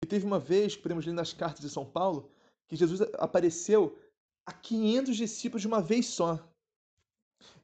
E 0.02 0.06
teve 0.06 0.24
uma 0.24 0.38
vez, 0.38 0.76
podemos 0.76 1.04
ler 1.04 1.12
nas 1.12 1.32
cartas 1.32 1.60
de 1.60 1.70
São 1.70 1.84
Paulo, 1.84 2.30
que 2.68 2.76
Jesus 2.76 3.00
apareceu 3.18 3.98
a 4.46 4.52
500 4.52 5.16
discípulos 5.16 5.62
de 5.62 5.68
uma 5.68 5.82
vez 5.82 6.06
só. 6.06 6.38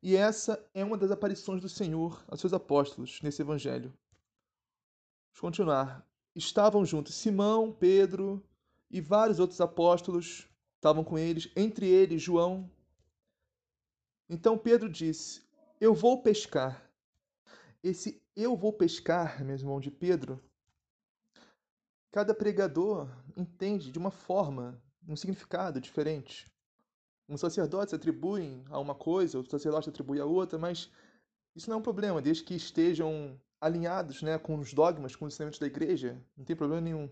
E 0.02 0.16
essa 0.16 0.62
é 0.74 0.84
uma 0.84 0.96
das 0.96 1.10
aparições 1.10 1.62
do 1.62 1.68
Senhor 1.68 2.22
aos 2.26 2.40
seus 2.40 2.52
apóstolos 2.52 3.20
nesse 3.22 3.42
evangelho. 3.42 3.92
Vamos 5.32 5.40
continuar. 5.40 6.09
Estavam 6.34 6.84
juntos 6.84 7.14
Simão, 7.14 7.72
Pedro 7.72 8.42
e 8.90 9.00
vários 9.00 9.38
outros 9.38 9.60
apóstolos 9.60 10.48
estavam 10.76 11.04
com 11.04 11.18
eles, 11.18 11.50
entre 11.56 11.86
eles 11.86 12.22
João, 12.22 12.70
então 14.30 14.56
Pedro 14.56 14.88
disse: 14.88 15.42
Eu 15.80 15.92
vou 15.92 16.22
pescar. 16.22 16.88
Esse 17.82 18.22
eu 18.36 18.56
vou 18.56 18.72
pescar, 18.72 19.44
meu 19.44 19.56
irmão, 19.56 19.80
de 19.80 19.90
Pedro, 19.90 20.40
cada 22.12 22.32
pregador 22.32 23.08
entende 23.36 23.90
de 23.90 23.98
uma 23.98 24.12
forma, 24.12 24.80
um 25.08 25.16
significado 25.16 25.80
diferente. 25.80 26.46
Um 27.28 27.36
sacerdote 27.36 27.94
atribui 27.94 28.62
a 28.70 28.78
uma 28.78 28.94
coisa, 28.94 29.36
outro 29.36 29.50
sacerdote 29.50 29.88
atribui 29.88 30.20
a 30.20 30.24
outra, 30.24 30.58
mas 30.58 30.90
isso 31.56 31.68
não 31.68 31.76
é 31.76 31.80
um 31.80 31.82
problema, 31.82 32.22
desde 32.22 32.44
que 32.44 32.54
estejam 32.54 33.40
alinhados 33.60 34.22
né, 34.22 34.38
com 34.38 34.58
os 34.58 34.72
dogmas, 34.72 35.14
com 35.14 35.26
os 35.26 35.34
ensinamentos 35.34 35.58
da 35.58 35.66
igreja, 35.66 36.16
não 36.36 36.44
tem 36.44 36.56
problema 36.56 36.80
nenhum. 36.80 37.08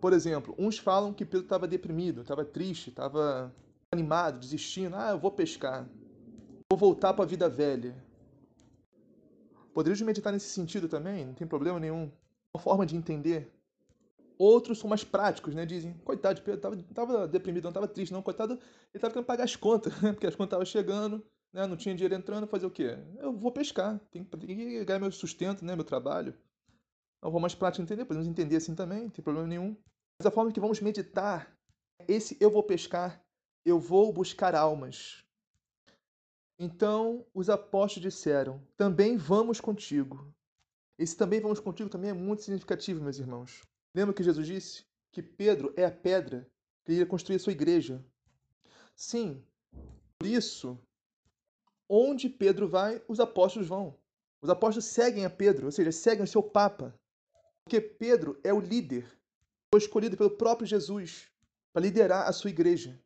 Por 0.00 0.12
exemplo, 0.12 0.54
uns 0.58 0.78
falam 0.78 1.12
que 1.12 1.24
Pedro 1.24 1.44
estava 1.44 1.66
deprimido, 1.66 2.22
estava 2.22 2.44
triste, 2.44 2.90
estava 2.90 3.54
animado, 3.92 4.38
desistindo. 4.38 4.96
Ah, 4.96 5.10
eu 5.10 5.18
vou 5.18 5.30
pescar. 5.30 5.86
Vou 6.70 6.78
voltar 6.78 7.12
para 7.12 7.24
a 7.24 7.28
vida 7.28 7.48
velha. 7.48 7.94
Poderíamos 9.74 10.00
meditar 10.02 10.32
nesse 10.32 10.48
sentido 10.48 10.88
também, 10.88 11.26
não 11.26 11.34
tem 11.34 11.46
problema 11.46 11.78
nenhum. 11.78 12.10
Uma 12.54 12.62
forma 12.62 12.86
de 12.86 12.96
entender. 12.96 13.52
Outros 14.38 14.78
são 14.78 14.88
mais 14.88 15.04
práticos, 15.04 15.54
né? 15.54 15.66
Dizem, 15.66 15.92
coitado 16.04 16.40
Pedro, 16.40 16.60
tava, 16.60 16.76
tava 16.94 17.28
deprimido, 17.28 17.64
não 17.64 17.72
tava 17.72 17.86
triste, 17.86 18.12
não. 18.12 18.22
Coitado, 18.22 18.58
ele 18.92 19.00
tava 19.00 19.12
querendo 19.12 19.26
pagar 19.26 19.44
as 19.44 19.54
contas, 19.54 19.92
né? 20.00 20.12
Porque 20.12 20.26
as 20.26 20.34
contas 20.34 20.48
estavam 20.48 20.64
chegando, 20.64 21.22
né? 21.52 21.66
Não 21.66 21.76
tinha 21.76 21.94
dinheiro 21.94 22.14
entrando, 22.14 22.46
fazer 22.46 22.66
o 22.66 22.70
quê? 22.70 22.98
Eu 23.18 23.32
vou 23.32 23.52
pescar, 23.52 23.98
tem 24.10 24.24
que 24.24 24.84
ganhar 24.84 24.98
meu 24.98 25.12
sustento, 25.12 25.64
né? 25.64 25.74
Meu 25.74 25.84
trabalho. 25.84 26.34
Uma 27.22 27.30
forma 27.30 27.40
mais 27.40 27.54
prática 27.54 27.82
de 27.82 27.92
entender, 27.92 28.04
podemos 28.04 28.28
entender 28.28 28.56
assim 28.56 28.74
também, 28.74 29.02
não 29.02 29.10
tem 29.10 29.22
problema 29.22 29.46
nenhum. 29.46 29.76
Mas 30.18 30.26
a 30.26 30.30
forma 30.30 30.52
que 30.52 30.60
vamos 30.60 30.80
meditar, 30.80 31.54
esse 32.08 32.36
eu 32.40 32.50
vou 32.50 32.62
pescar, 32.62 33.22
eu 33.64 33.78
vou 33.78 34.12
buscar 34.12 34.54
almas. 34.54 35.24
Então 36.58 37.26
os 37.34 37.50
apóstolos 37.50 38.12
disseram: 38.12 38.62
Também 38.76 39.16
vamos 39.16 39.60
contigo. 39.60 40.32
Esse 40.98 41.16
também 41.16 41.40
vamos 41.40 41.60
contigo 41.60 41.88
também 41.88 42.10
é 42.10 42.14
muito 42.14 42.42
significativo, 42.42 43.02
meus 43.02 43.18
irmãos. 43.18 43.62
Lembra 43.94 44.14
que 44.14 44.22
Jesus 44.22 44.46
disse 44.46 44.84
que 45.10 45.22
Pedro 45.22 45.72
é 45.76 45.84
a 45.84 45.90
pedra 45.90 46.46
que 46.84 46.92
iria 46.92 47.06
construir 47.06 47.36
a 47.36 47.38
sua 47.38 47.52
igreja? 47.52 48.04
Sim, 48.94 49.42
por 50.18 50.26
isso, 50.26 50.78
onde 51.90 52.28
Pedro 52.28 52.68
vai, 52.68 53.02
os 53.08 53.18
apóstolos 53.18 53.68
vão. 53.68 53.98
Os 54.40 54.48
apóstolos 54.48 54.84
seguem 54.84 55.24
a 55.24 55.30
Pedro, 55.30 55.66
ou 55.66 55.72
seja, 55.72 55.90
seguem 55.90 56.22
o 56.22 56.28
seu 56.28 56.42
Papa. 56.42 56.94
Porque 57.64 57.80
Pedro 57.80 58.38
é 58.44 58.54
o 58.54 58.60
líder, 58.60 59.04
foi 59.72 59.80
escolhido 59.80 60.16
pelo 60.16 60.30
próprio 60.30 60.66
Jesus 60.66 61.28
para 61.72 61.82
liderar 61.82 62.28
a 62.28 62.32
sua 62.32 62.50
igreja. 62.50 62.98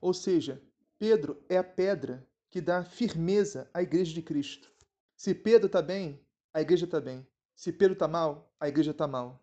Ou 0.00 0.12
seja, 0.12 0.62
Pedro 0.98 1.42
é 1.48 1.56
a 1.56 1.64
pedra 1.64 2.26
que 2.50 2.60
dá 2.60 2.84
firmeza 2.84 3.68
à 3.72 3.82
igreja 3.82 4.14
de 4.14 4.22
Cristo. 4.22 4.70
Se 5.16 5.34
Pedro 5.34 5.66
está 5.66 5.82
bem, 5.82 6.20
a 6.52 6.60
igreja 6.60 6.84
está 6.84 7.00
bem. 7.00 7.26
Se 7.54 7.72
Pedro 7.72 7.94
está 7.94 8.06
mal, 8.06 8.50
a 8.60 8.68
igreja 8.68 8.90
está 8.92 9.06
mal. 9.06 9.42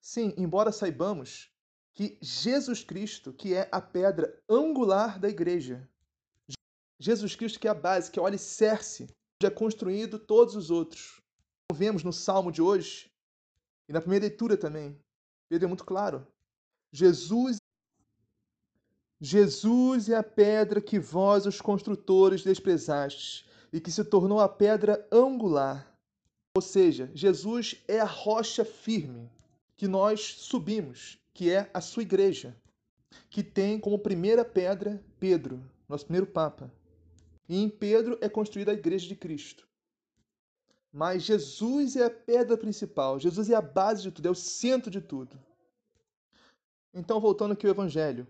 Sim, 0.00 0.34
embora 0.36 0.72
saibamos 0.72 1.52
que 1.92 2.18
Jesus 2.20 2.84
Cristo, 2.84 3.32
que 3.32 3.54
é 3.54 3.68
a 3.72 3.80
pedra 3.80 4.40
angular 4.48 5.18
da 5.18 5.28
igreja, 5.28 5.88
Jesus 7.00 7.34
Cristo 7.34 7.58
que 7.58 7.66
é 7.66 7.70
a 7.70 7.74
base, 7.74 8.10
que 8.10 8.18
é 8.18 8.22
o 8.22 8.26
alicerce, 8.26 9.04
onde 9.04 9.46
é 9.46 9.50
construído 9.50 10.18
todos 10.18 10.54
os 10.54 10.70
outros. 10.70 11.18
Como 11.68 11.78
vemos 11.78 12.04
no 12.04 12.12
Salmo 12.12 12.52
de 12.52 12.60
hoje, 12.60 13.10
e 13.88 13.92
na 13.92 14.02
primeira 14.02 14.26
leitura 14.26 14.56
também, 14.56 14.96
Pedro 15.48 15.64
é 15.64 15.68
muito 15.68 15.84
claro. 15.84 16.26
Jesus 16.92 17.56
Jesus 19.22 20.08
é 20.08 20.16
a 20.16 20.22
pedra 20.22 20.80
que 20.80 20.98
vós, 20.98 21.44
os 21.44 21.60
construtores, 21.60 22.42
desprezastes 22.42 23.44
e 23.72 23.80
que 23.80 23.90
se 23.90 24.02
tornou 24.04 24.40
a 24.40 24.48
pedra 24.48 25.06
angular. 25.12 25.94
Ou 26.56 26.62
seja, 26.62 27.10
Jesus 27.14 27.82
é 27.86 28.00
a 28.00 28.04
rocha 28.04 28.64
firme 28.64 29.30
que 29.76 29.86
nós 29.86 30.20
subimos, 30.38 31.18
que 31.32 31.50
é 31.50 31.70
a 31.72 31.80
sua 31.80 32.02
igreja, 32.02 32.56
que 33.28 33.42
tem 33.42 33.78
como 33.78 33.98
primeira 33.98 34.44
pedra 34.44 35.02
Pedro, 35.18 35.62
nosso 35.88 36.04
primeiro 36.04 36.26
Papa. 36.26 36.72
E 37.50 37.56
em 37.56 37.68
Pedro 37.68 38.16
é 38.20 38.28
construída 38.28 38.70
a 38.70 38.74
igreja 38.74 39.08
de 39.08 39.16
Cristo. 39.16 39.66
Mas 40.92 41.24
Jesus 41.24 41.96
é 41.96 42.04
a 42.04 42.10
pedra 42.10 42.56
principal, 42.56 43.18
Jesus 43.18 43.50
é 43.50 43.56
a 43.56 43.60
base 43.60 44.02
de 44.02 44.12
tudo, 44.12 44.28
é 44.28 44.30
o 44.30 44.36
centro 44.36 44.88
de 44.88 45.00
tudo. 45.00 45.36
Então, 46.94 47.20
voltando 47.20 47.50
aqui 47.50 47.66
ao 47.66 47.72
Evangelho, 47.72 48.24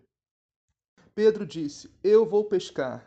Pedro 1.14 1.44
disse: 1.46 1.90
Eu 2.02 2.24
vou 2.24 2.46
pescar. 2.46 3.06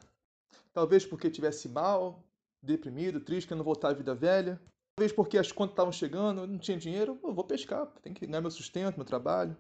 Talvez 0.72 1.03
porque 1.03 1.30
estivesse 1.30 1.68
mal, 1.68 2.23
deprimido, 2.61 3.19
triste, 3.19 3.48
querendo 3.48 3.64
voltar 3.64 3.90
à 3.90 3.94
vida 3.94 4.14
velha. 4.14 4.61
Talvez 4.95 5.11
porque 5.11 5.40
as 5.40 5.52
contas 5.52 5.73
estavam 5.73 5.91
chegando, 5.91 6.45
não 6.45 6.60
tinha 6.60 6.77
dinheiro. 6.77 7.19
Eu 7.23 7.34
vou 7.34 7.44
pescar, 7.44 7.88
tem 8.03 8.14
que 8.14 8.27
ganhar 8.27 8.41
meu 8.41 8.52
sustento, 8.52 8.98
meu 8.98 9.06
trabalho. 9.06 9.57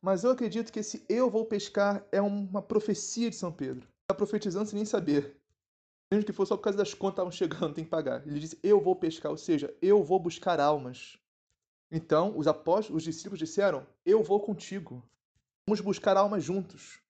Mas 0.00 0.22
eu 0.22 0.30
acredito 0.30 0.72
que 0.72 0.78
esse 0.78 1.04
eu 1.08 1.28
vou 1.28 1.44
pescar 1.44 2.06
é 2.12 2.22
uma 2.22 2.62
profecia 2.62 3.28
de 3.28 3.34
São 3.34 3.50
Pedro. 3.50 3.88
Está 4.02 4.14
profetizando 4.14 4.66
sem 4.66 4.76
nem 4.76 4.86
saber. 4.86 5.39
Mesmo 6.10 6.26
que 6.26 6.32
fosse 6.32 6.48
só 6.48 6.56
por 6.56 6.64
causa 6.64 6.78
das 6.78 6.92
contas 6.92 7.14
estavam 7.14 7.30
chegando, 7.30 7.74
tem 7.74 7.84
que 7.84 7.90
pagar. 7.90 8.26
Ele 8.26 8.40
disse: 8.40 8.58
Eu 8.62 8.80
vou 8.80 8.96
pescar, 8.96 9.30
ou 9.30 9.38
seja, 9.38 9.74
eu 9.80 10.02
vou 10.02 10.18
buscar 10.18 10.58
almas. 10.58 11.18
Então, 11.90 12.36
os 12.36 12.46
apóstolos, 12.46 12.98
os 12.98 13.04
discípulos 13.04 13.38
disseram: 13.38 13.86
Eu 14.04 14.22
vou 14.22 14.40
contigo. 14.40 15.02
Vamos 15.66 15.80
buscar 15.80 16.16
almas 16.16 16.42
juntos. 16.42 17.00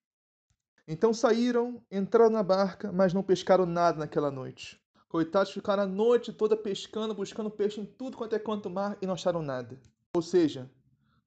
Então 0.87 1.13
saíram, 1.13 1.81
entraram 1.91 2.29
na 2.29 2.43
barca, 2.43 2.91
mas 2.91 3.13
não 3.13 3.23
pescaram 3.23 3.65
nada 3.65 3.99
naquela 3.99 4.29
noite. 4.29 4.79
Coitados 5.07 5.51
ficaram 5.51 5.83
a 5.83 5.87
noite 5.87 6.31
toda 6.31 6.55
pescando, 6.55 7.13
buscando 7.13 7.49
peixe 7.49 7.81
em 7.81 7.85
tudo 7.85 8.17
quanto 8.17 8.35
é 8.35 8.39
quanto 8.39 8.69
mar 8.69 8.97
e 9.01 9.07
não 9.07 9.13
acharam 9.13 9.41
nada. 9.41 9.79
Ou 10.13 10.21
seja, 10.21 10.69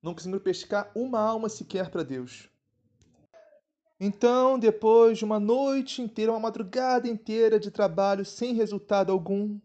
não 0.03 0.15
conseguiram 0.15 0.41
pescar 0.41 0.91
uma 0.95 1.19
alma 1.21 1.49
sequer 1.49 1.91
para 1.91 2.03
Deus. 2.03 2.49
Então, 3.99 4.59
depois 4.59 5.19
de 5.19 5.25
uma 5.25 5.39
noite 5.39 6.03
inteira, 6.03 6.33
uma 6.33 6.41
madrugada 6.41 7.09
inteira 7.09 7.59
de 7.59 7.71
trabalho 7.71 8.25
sem 8.25 8.55
resultado 8.55 9.13
algum, 9.13 9.59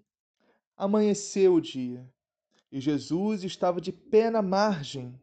amanheceu 0.78 1.56
o 1.56 1.62
dia 1.62 2.08
e 2.72 2.80
Jesus 2.80 3.44
estava 3.44 3.82
de 3.82 3.92
pé 3.92 4.30
na 4.30 4.42
margem. 4.42 5.14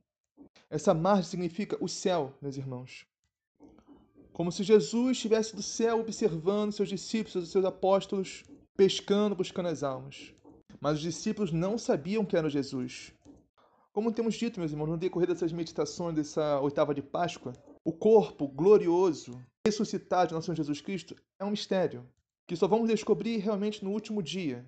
Essa 0.69 0.93
margem 0.93 1.25
significa 1.25 1.77
o 1.81 1.89
céu, 1.89 2.35
meus 2.43 2.57
irmãos. 2.57 3.07
Como 4.33 4.51
se 4.51 4.63
Jesus 4.63 5.17
estivesse 5.17 5.55
do 5.55 5.63
céu 5.63 6.01
observando 6.01 6.73
seus 6.73 6.89
discípulos, 6.89 7.51
seus 7.51 7.65
apóstolos, 7.65 8.45
pescando, 8.77 9.35
buscando 9.35 9.69
as 9.69 9.83
almas. 9.83 10.35
Mas 10.81 10.97
os 10.97 11.01
discípulos 11.01 11.53
não 11.53 11.79
sabiam 11.79 12.25
que 12.25 12.37
era 12.37 12.51
Jesus. 12.51 13.13
Como 13.93 14.13
temos 14.13 14.35
dito, 14.35 14.61
meus 14.61 14.73
irmãos, 14.73 14.89
no 14.89 14.99
decorrer 14.99 15.29
dessas 15.29 15.53
meditações 15.53 16.15
dessa 16.15 16.61
oitava 16.61 16.95
de 16.95 17.01
Páscoa, 17.01 17.55
o 17.87 17.93
corpo 17.93 18.49
glorioso, 18.49 19.41
ressuscitado 19.65 20.27
de 20.27 20.35
nosso 20.35 20.47
Senhor 20.47 20.57
Jesus 20.57 20.81
Cristo 20.81 21.15
é 21.39 21.45
um 21.45 21.53
mistério 21.53 22.05
que 22.45 22.57
só 22.57 22.67
vamos 22.67 22.89
descobrir 22.89 23.37
realmente 23.39 23.85
no 23.85 23.93
último 23.93 24.21
dia. 24.21 24.67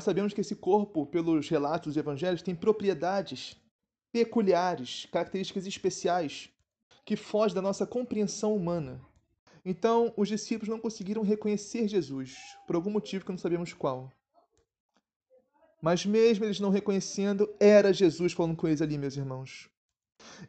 Sabemos 0.00 0.32
que 0.32 0.40
esse 0.40 0.56
corpo, 0.56 1.04
pelos 1.04 1.46
relatos 1.46 1.88
dos 1.88 1.96
evangelhos, 1.98 2.40
tem 2.40 2.54
propriedades 2.54 3.54
peculiares, 4.10 5.06
características 5.12 5.66
especiais, 5.66 6.48
que 7.04 7.16
fogem 7.16 7.54
da 7.54 7.60
nossa 7.60 7.86
compreensão 7.86 8.56
humana. 8.56 8.98
Então, 9.62 10.14
os 10.16 10.28
discípulos 10.28 10.70
não 10.70 10.80
conseguiram 10.80 11.22
reconhecer 11.22 11.86
Jesus, 11.86 12.34
por 12.66 12.76
algum 12.76 12.90
motivo 12.90 13.26
que 13.26 13.30
não 13.30 13.36
sabemos 13.36 13.74
qual. 13.74 14.10
Mas 15.82 16.06
mesmo 16.06 16.46
eles 16.46 16.60
não 16.60 16.70
reconhecendo, 16.70 17.46
era 17.60 17.92
Jesus 17.92 18.32
falando 18.32 18.56
com 18.56 18.66
eles 18.66 18.80
ali, 18.80 18.96
meus 18.96 19.18
irmãos. 19.18 19.68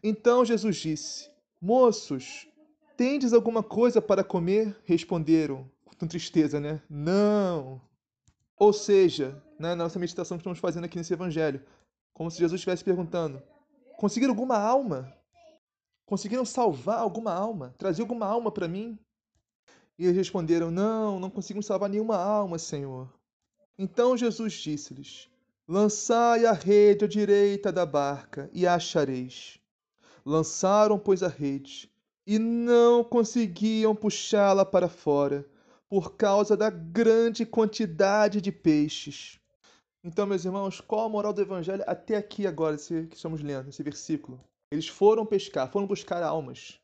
Então 0.02 0.46
Jesus 0.46 0.78
disse: 0.78 1.30
Moços, 1.61 2.48
tendes 2.95 3.34
alguma 3.34 3.61
coisa 3.61 4.02
para 4.02 4.23
comer? 4.23 4.77
Responderam, 4.86 5.69
com 5.98 6.07
tristeza, 6.07 6.60
né? 6.60 6.81
Não. 6.90 7.81
Ou 8.57 8.72
seja, 8.72 9.41
né, 9.60 9.69
na 9.69 9.84
nossa 9.84 9.99
meditação 9.99 10.38
que 10.38 10.41
estamos 10.41 10.60
fazendo 10.60 10.86
aqui 10.86 10.98
nesse 10.98 11.14
evangelho, 11.14 11.61
como 12.14 12.31
se 12.31 12.40
Jesus 12.40 12.60
estivesse 12.60 12.84
perguntando: 12.84 13.41
conseguiram 13.98 14.31
alguma 14.34 14.57
alma? 14.57 15.14
Conseguiram 16.06 16.45
salvar 16.45 16.99
alguma 16.99 17.34
alma? 17.34 17.76
Trazer 17.77 18.02
alguma 18.02 18.26
alma 18.26 18.52
para 18.52 18.68
mim? 18.68 18.98
E 19.98 20.06
eles 20.06 20.15
responderam: 20.15 20.72
Não, 20.72 21.19
não 21.19 21.30
conseguimos 21.30 21.65
salvar 21.65 21.90
nenhuma 21.90 22.15
alma, 22.15 22.57
Senhor. 22.57 23.14
Então 23.77 24.15
Jesus 24.15 24.53
disse-lhes: 24.53 25.30
Lançai 25.68 26.45
a 26.45 26.53
rede 26.53 27.06
à 27.06 27.07
direita 27.07 27.72
da 27.72 27.86
barca 27.86 28.49
e 28.53 28.65
achareis. 28.65 29.59
Lançaram, 30.26 31.00
pois, 31.00 31.24
a 31.24 31.28
rede, 31.28 31.91
e 32.26 32.38
não 32.38 33.04
conseguiam 33.04 33.96
puxá-la 33.96 34.66
para 34.66 34.88
fora, 34.88 35.46
por 35.90 36.16
causa 36.16 36.56
da 36.56 36.70
grande 36.70 37.46
quantidade 37.46 38.40
de 38.40 38.52
peixes. 38.52 39.40
Então, 40.04 40.28
meus 40.28 40.46
irmãos, 40.46 40.80
qual 40.80 41.06
a 41.06 41.10
moral 41.10 41.34
do 41.34 41.41
Evangelho 41.41 41.84
até 41.88 42.16
aqui 42.16 42.46
agora, 42.46 42.76
esse, 42.76 43.08
que 43.08 43.16
estamos 43.16 43.41
lendo, 43.41 43.70
esse 43.70 43.82
versículo? 43.82 44.40
Eles 44.72 44.88
foram 44.88 45.26
pescar, 45.26 45.72
foram 45.72 45.88
buscar 45.88 46.22
almas, 46.22 46.80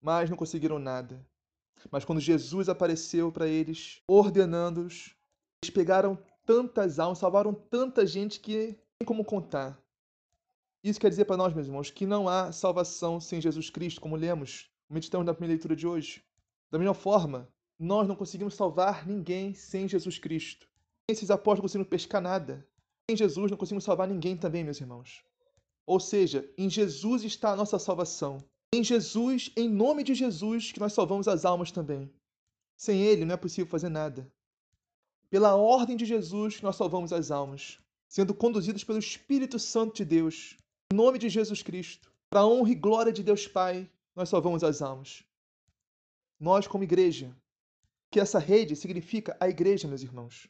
mas 0.00 0.30
não 0.30 0.36
conseguiram 0.36 0.78
nada. 0.78 1.24
Mas 1.90 2.04
quando 2.04 2.20
Jesus 2.20 2.68
apareceu 2.68 3.30
para 3.30 3.46
eles, 3.46 4.00
ordenando-os, 4.08 5.14
eles 5.62 5.74
pegaram 5.74 6.18
tantas 6.46 6.98
almas, 6.98 7.18
salvaram 7.18 7.52
tanta 7.52 8.06
gente 8.06 8.40
que 8.40 8.74
tem 8.98 9.06
como 9.06 9.24
contar. 9.24 9.78
Isso 10.82 11.00
quer 11.00 11.10
dizer 11.10 11.24
para 11.24 11.36
nós, 11.36 11.52
meus 11.52 11.66
irmãos, 11.66 11.90
que 11.90 12.06
não 12.06 12.28
há 12.28 12.52
salvação 12.52 13.20
sem 13.20 13.40
Jesus 13.40 13.68
Cristo, 13.68 14.00
como 14.00 14.14
lemos, 14.14 14.70
meditamos 14.88 15.26
na 15.26 15.34
primeira 15.34 15.54
leitura 15.54 15.74
de 15.74 15.86
hoje. 15.86 16.22
Da 16.70 16.78
mesma 16.78 16.94
forma, 16.94 17.48
nós 17.78 18.06
não 18.06 18.14
conseguimos 18.14 18.54
salvar 18.54 19.06
ninguém 19.06 19.54
sem 19.54 19.88
Jesus 19.88 20.18
Cristo. 20.18 20.68
Esses 21.08 21.30
apóstolos 21.30 21.58
não 21.58 21.62
conseguiram 21.62 21.90
pescar 21.90 22.22
nada. 22.22 22.66
Sem 23.10 23.16
Jesus 23.16 23.50
não 23.50 23.58
conseguimos 23.58 23.84
salvar 23.84 24.06
ninguém 24.06 24.36
também, 24.36 24.62
meus 24.62 24.80
irmãos. 24.80 25.24
Ou 25.86 25.98
seja, 25.98 26.48
em 26.58 26.68
Jesus 26.68 27.24
está 27.24 27.52
a 27.52 27.56
nossa 27.56 27.78
salvação. 27.78 28.38
Em 28.74 28.84
Jesus, 28.84 29.50
em 29.56 29.68
nome 29.68 30.04
de 30.04 30.14
Jesus, 30.14 30.70
que 30.70 30.78
nós 30.78 30.92
salvamos 30.92 31.26
as 31.26 31.44
almas 31.44 31.72
também. 31.72 32.12
Sem 32.76 33.00
Ele 33.00 33.24
não 33.24 33.34
é 33.34 33.38
possível 33.38 33.70
fazer 33.70 33.88
nada. 33.88 34.30
Pela 35.30 35.56
ordem 35.56 35.96
de 35.96 36.04
Jesus 36.04 36.56
que 36.56 36.62
nós 36.62 36.76
salvamos 36.76 37.12
as 37.12 37.30
almas, 37.30 37.78
sendo 38.06 38.34
conduzidos 38.34 38.84
pelo 38.84 38.98
Espírito 38.98 39.58
Santo 39.58 39.96
de 39.96 40.04
Deus, 40.04 40.56
em 40.90 40.96
nome 40.96 41.18
de 41.18 41.28
Jesus 41.28 41.62
Cristo, 41.62 42.10
para 42.30 42.40
a 42.40 42.46
honra 42.46 42.70
e 42.70 42.74
glória 42.74 43.12
de 43.12 43.22
Deus 43.22 43.46
Pai, 43.46 43.88
nós 44.16 44.30
salvamos 44.30 44.64
as 44.64 44.80
almas. 44.80 45.22
Nós, 46.40 46.66
como 46.66 46.82
igreja, 46.82 47.30
que 48.10 48.18
essa 48.18 48.38
rede 48.38 48.74
significa 48.74 49.36
a 49.38 49.48
igreja, 49.48 49.86
meus 49.86 50.02
irmãos. 50.02 50.48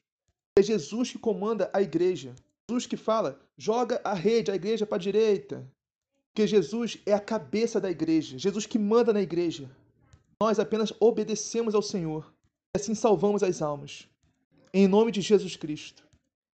É 0.56 0.62
Jesus 0.62 1.10
que 1.10 1.18
comanda 1.18 1.68
a 1.72 1.82
igreja. 1.82 2.36
Jesus 2.70 2.86
que 2.86 2.96
fala, 2.96 3.40
joga 3.56 4.00
a 4.04 4.14
rede, 4.14 4.50
a 4.50 4.54
igreja 4.54 4.86
para 4.86 4.96
a 4.96 5.00
direita. 5.00 5.68
Porque 6.28 6.46
Jesus 6.46 6.98
é 7.04 7.12
a 7.12 7.20
cabeça 7.20 7.80
da 7.80 7.90
igreja. 7.90 8.38
Jesus 8.38 8.64
que 8.64 8.78
manda 8.78 9.12
na 9.12 9.20
igreja. 9.20 9.68
Nós 10.40 10.60
apenas 10.60 10.92
obedecemos 11.00 11.74
ao 11.74 11.82
Senhor. 11.82 12.32
E 12.76 12.80
assim 12.80 12.94
salvamos 12.94 13.42
as 13.42 13.60
almas. 13.60 14.08
Em 14.72 14.86
nome 14.86 15.10
de 15.10 15.20
Jesus 15.20 15.56
Cristo. 15.56 16.06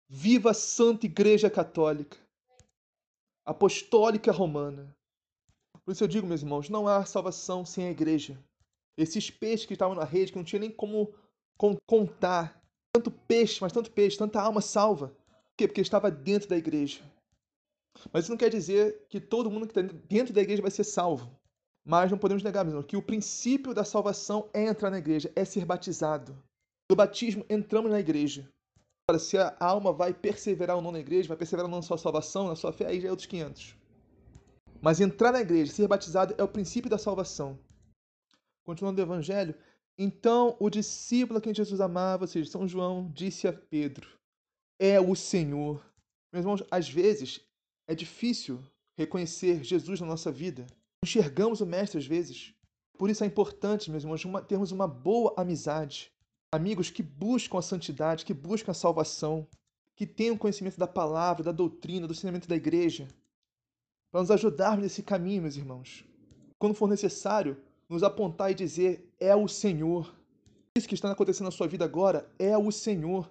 Viva 0.08 0.50
a 0.50 0.54
Santa 0.54 1.06
Igreja 1.06 1.50
Católica 1.50 2.16
apostólica 3.44 4.30
romana. 4.32 4.94
Por 5.84 5.92
isso 5.92 6.04
eu 6.04 6.08
digo, 6.08 6.26
meus 6.26 6.42
irmãos, 6.42 6.68
não 6.68 6.86
há 6.86 7.04
salvação 7.04 7.64
sem 7.64 7.86
a 7.86 7.90
igreja. 7.90 8.38
Esses 8.96 9.30
peixes 9.30 9.66
que 9.66 9.72
estavam 9.72 9.96
na 9.96 10.04
rede, 10.04 10.32
que 10.32 10.38
não 10.38 10.44
tinha 10.44 10.60
nem 10.60 10.70
como 10.70 11.12
contar, 11.86 12.62
tanto 12.92 13.10
peixe, 13.10 13.58
mas 13.60 13.72
tanto 13.72 13.90
peixe, 13.90 14.18
tanta 14.18 14.40
alma 14.40 14.60
salva. 14.60 15.08
Por 15.08 15.56
quê? 15.56 15.66
Porque 15.66 15.80
estava 15.80 16.10
dentro 16.10 16.48
da 16.48 16.56
igreja. 16.56 17.02
Mas 18.12 18.24
isso 18.24 18.32
não 18.32 18.38
quer 18.38 18.50
dizer 18.50 19.06
que 19.08 19.20
todo 19.20 19.50
mundo 19.50 19.66
que 19.66 19.78
está 19.78 19.82
dentro 20.08 20.32
da 20.32 20.40
igreja 20.40 20.62
vai 20.62 20.70
ser 20.70 20.84
salvo. 20.84 21.30
Mas 21.84 22.10
não 22.10 22.18
podemos 22.18 22.42
negar, 22.42 22.64
meus 22.64 22.74
irmãos, 22.74 22.86
que 22.86 22.96
o 22.96 23.02
princípio 23.02 23.74
da 23.74 23.84
salvação 23.84 24.48
é 24.52 24.66
entrar 24.66 24.90
na 24.90 24.98
igreja, 24.98 25.32
é 25.34 25.44
ser 25.44 25.64
batizado. 25.64 26.40
No 26.88 26.94
batismo, 26.94 27.44
entramos 27.50 27.90
na 27.90 27.98
igreja. 27.98 28.48
Se 29.18 29.36
a 29.36 29.56
alma 29.58 29.92
vai 29.92 30.14
perseverar 30.14 30.76
ou 30.76 30.82
não 30.82 30.92
na 30.92 31.00
igreja, 31.00 31.28
vai 31.28 31.36
perseverar 31.36 31.66
ou 31.66 31.70
não 31.70 31.78
na 31.78 31.82
sua 31.82 31.98
salvação, 31.98 32.46
na 32.46 32.54
sua 32.54 32.72
fé, 32.72 32.86
aí 32.86 33.00
já 33.00 33.08
é 33.08 33.10
outros 33.10 33.26
500. 33.26 33.76
Mas 34.80 35.00
entrar 35.00 35.32
na 35.32 35.40
igreja, 35.40 35.72
ser 35.72 35.88
batizado, 35.88 36.34
é 36.38 36.42
o 36.42 36.48
princípio 36.48 36.88
da 36.88 36.98
salvação. 36.98 37.58
Continuando 38.64 39.00
o 39.00 39.04
evangelho, 39.04 39.54
então 39.98 40.56
o 40.60 40.70
discípulo 40.70 41.38
a 41.38 41.42
quem 41.42 41.52
Jesus 41.52 41.80
amava, 41.80 42.24
ou 42.24 42.28
seja, 42.28 42.50
São 42.50 42.66
João, 42.66 43.10
disse 43.12 43.48
a 43.48 43.52
Pedro: 43.52 44.08
É 44.78 45.00
o 45.00 45.14
Senhor. 45.16 45.84
Meus 46.32 46.44
irmãos, 46.44 46.64
às 46.70 46.88
vezes 46.88 47.40
é 47.88 47.94
difícil 47.94 48.62
reconhecer 48.96 49.64
Jesus 49.64 50.00
na 50.00 50.06
nossa 50.06 50.30
vida. 50.30 50.66
Enxergamos 51.04 51.60
o 51.60 51.66
Mestre 51.66 51.98
às 51.98 52.06
vezes. 52.06 52.54
Por 52.96 53.10
isso 53.10 53.24
é 53.24 53.26
importante, 53.26 53.90
meus 53.90 54.04
irmãos, 54.04 54.22
termos 54.46 54.70
uma 54.70 54.86
boa 54.86 55.34
amizade 55.36 56.11
amigos 56.52 56.90
que 56.90 57.02
buscam 57.02 57.58
a 57.58 57.62
santidade, 57.62 58.26
que 58.26 58.34
buscam 58.34 58.72
a 58.72 58.74
salvação, 58.74 59.48
que 59.96 60.06
tenham 60.06 60.36
conhecimento 60.36 60.78
da 60.78 60.86
palavra, 60.86 61.42
da 61.42 61.50
doutrina, 61.50 62.06
do 62.06 62.12
ensinamento 62.12 62.46
da 62.46 62.54
igreja, 62.54 63.08
para 64.10 64.20
nos 64.20 64.30
ajudar 64.30 64.76
nesse 64.76 65.02
caminho, 65.02 65.42
meus 65.42 65.56
irmãos. 65.56 66.04
Quando 66.58 66.74
for 66.74 66.88
necessário, 66.88 67.56
nos 67.88 68.02
apontar 68.02 68.50
e 68.50 68.54
dizer: 68.54 69.10
é 69.18 69.34
o 69.34 69.48
Senhor. 69.48 70.14
Isso 70.76 70.88
que 70.88 70.94
está 70.94 71.10
acontecendo 71.10 71.46
na 71.46 71.50
sua 71.50 71.66
vida 71.66 71.84
agora 71.84 72.30
é 72.38 72.56
o 72.56 72.70
Senhor. 72.70 73.30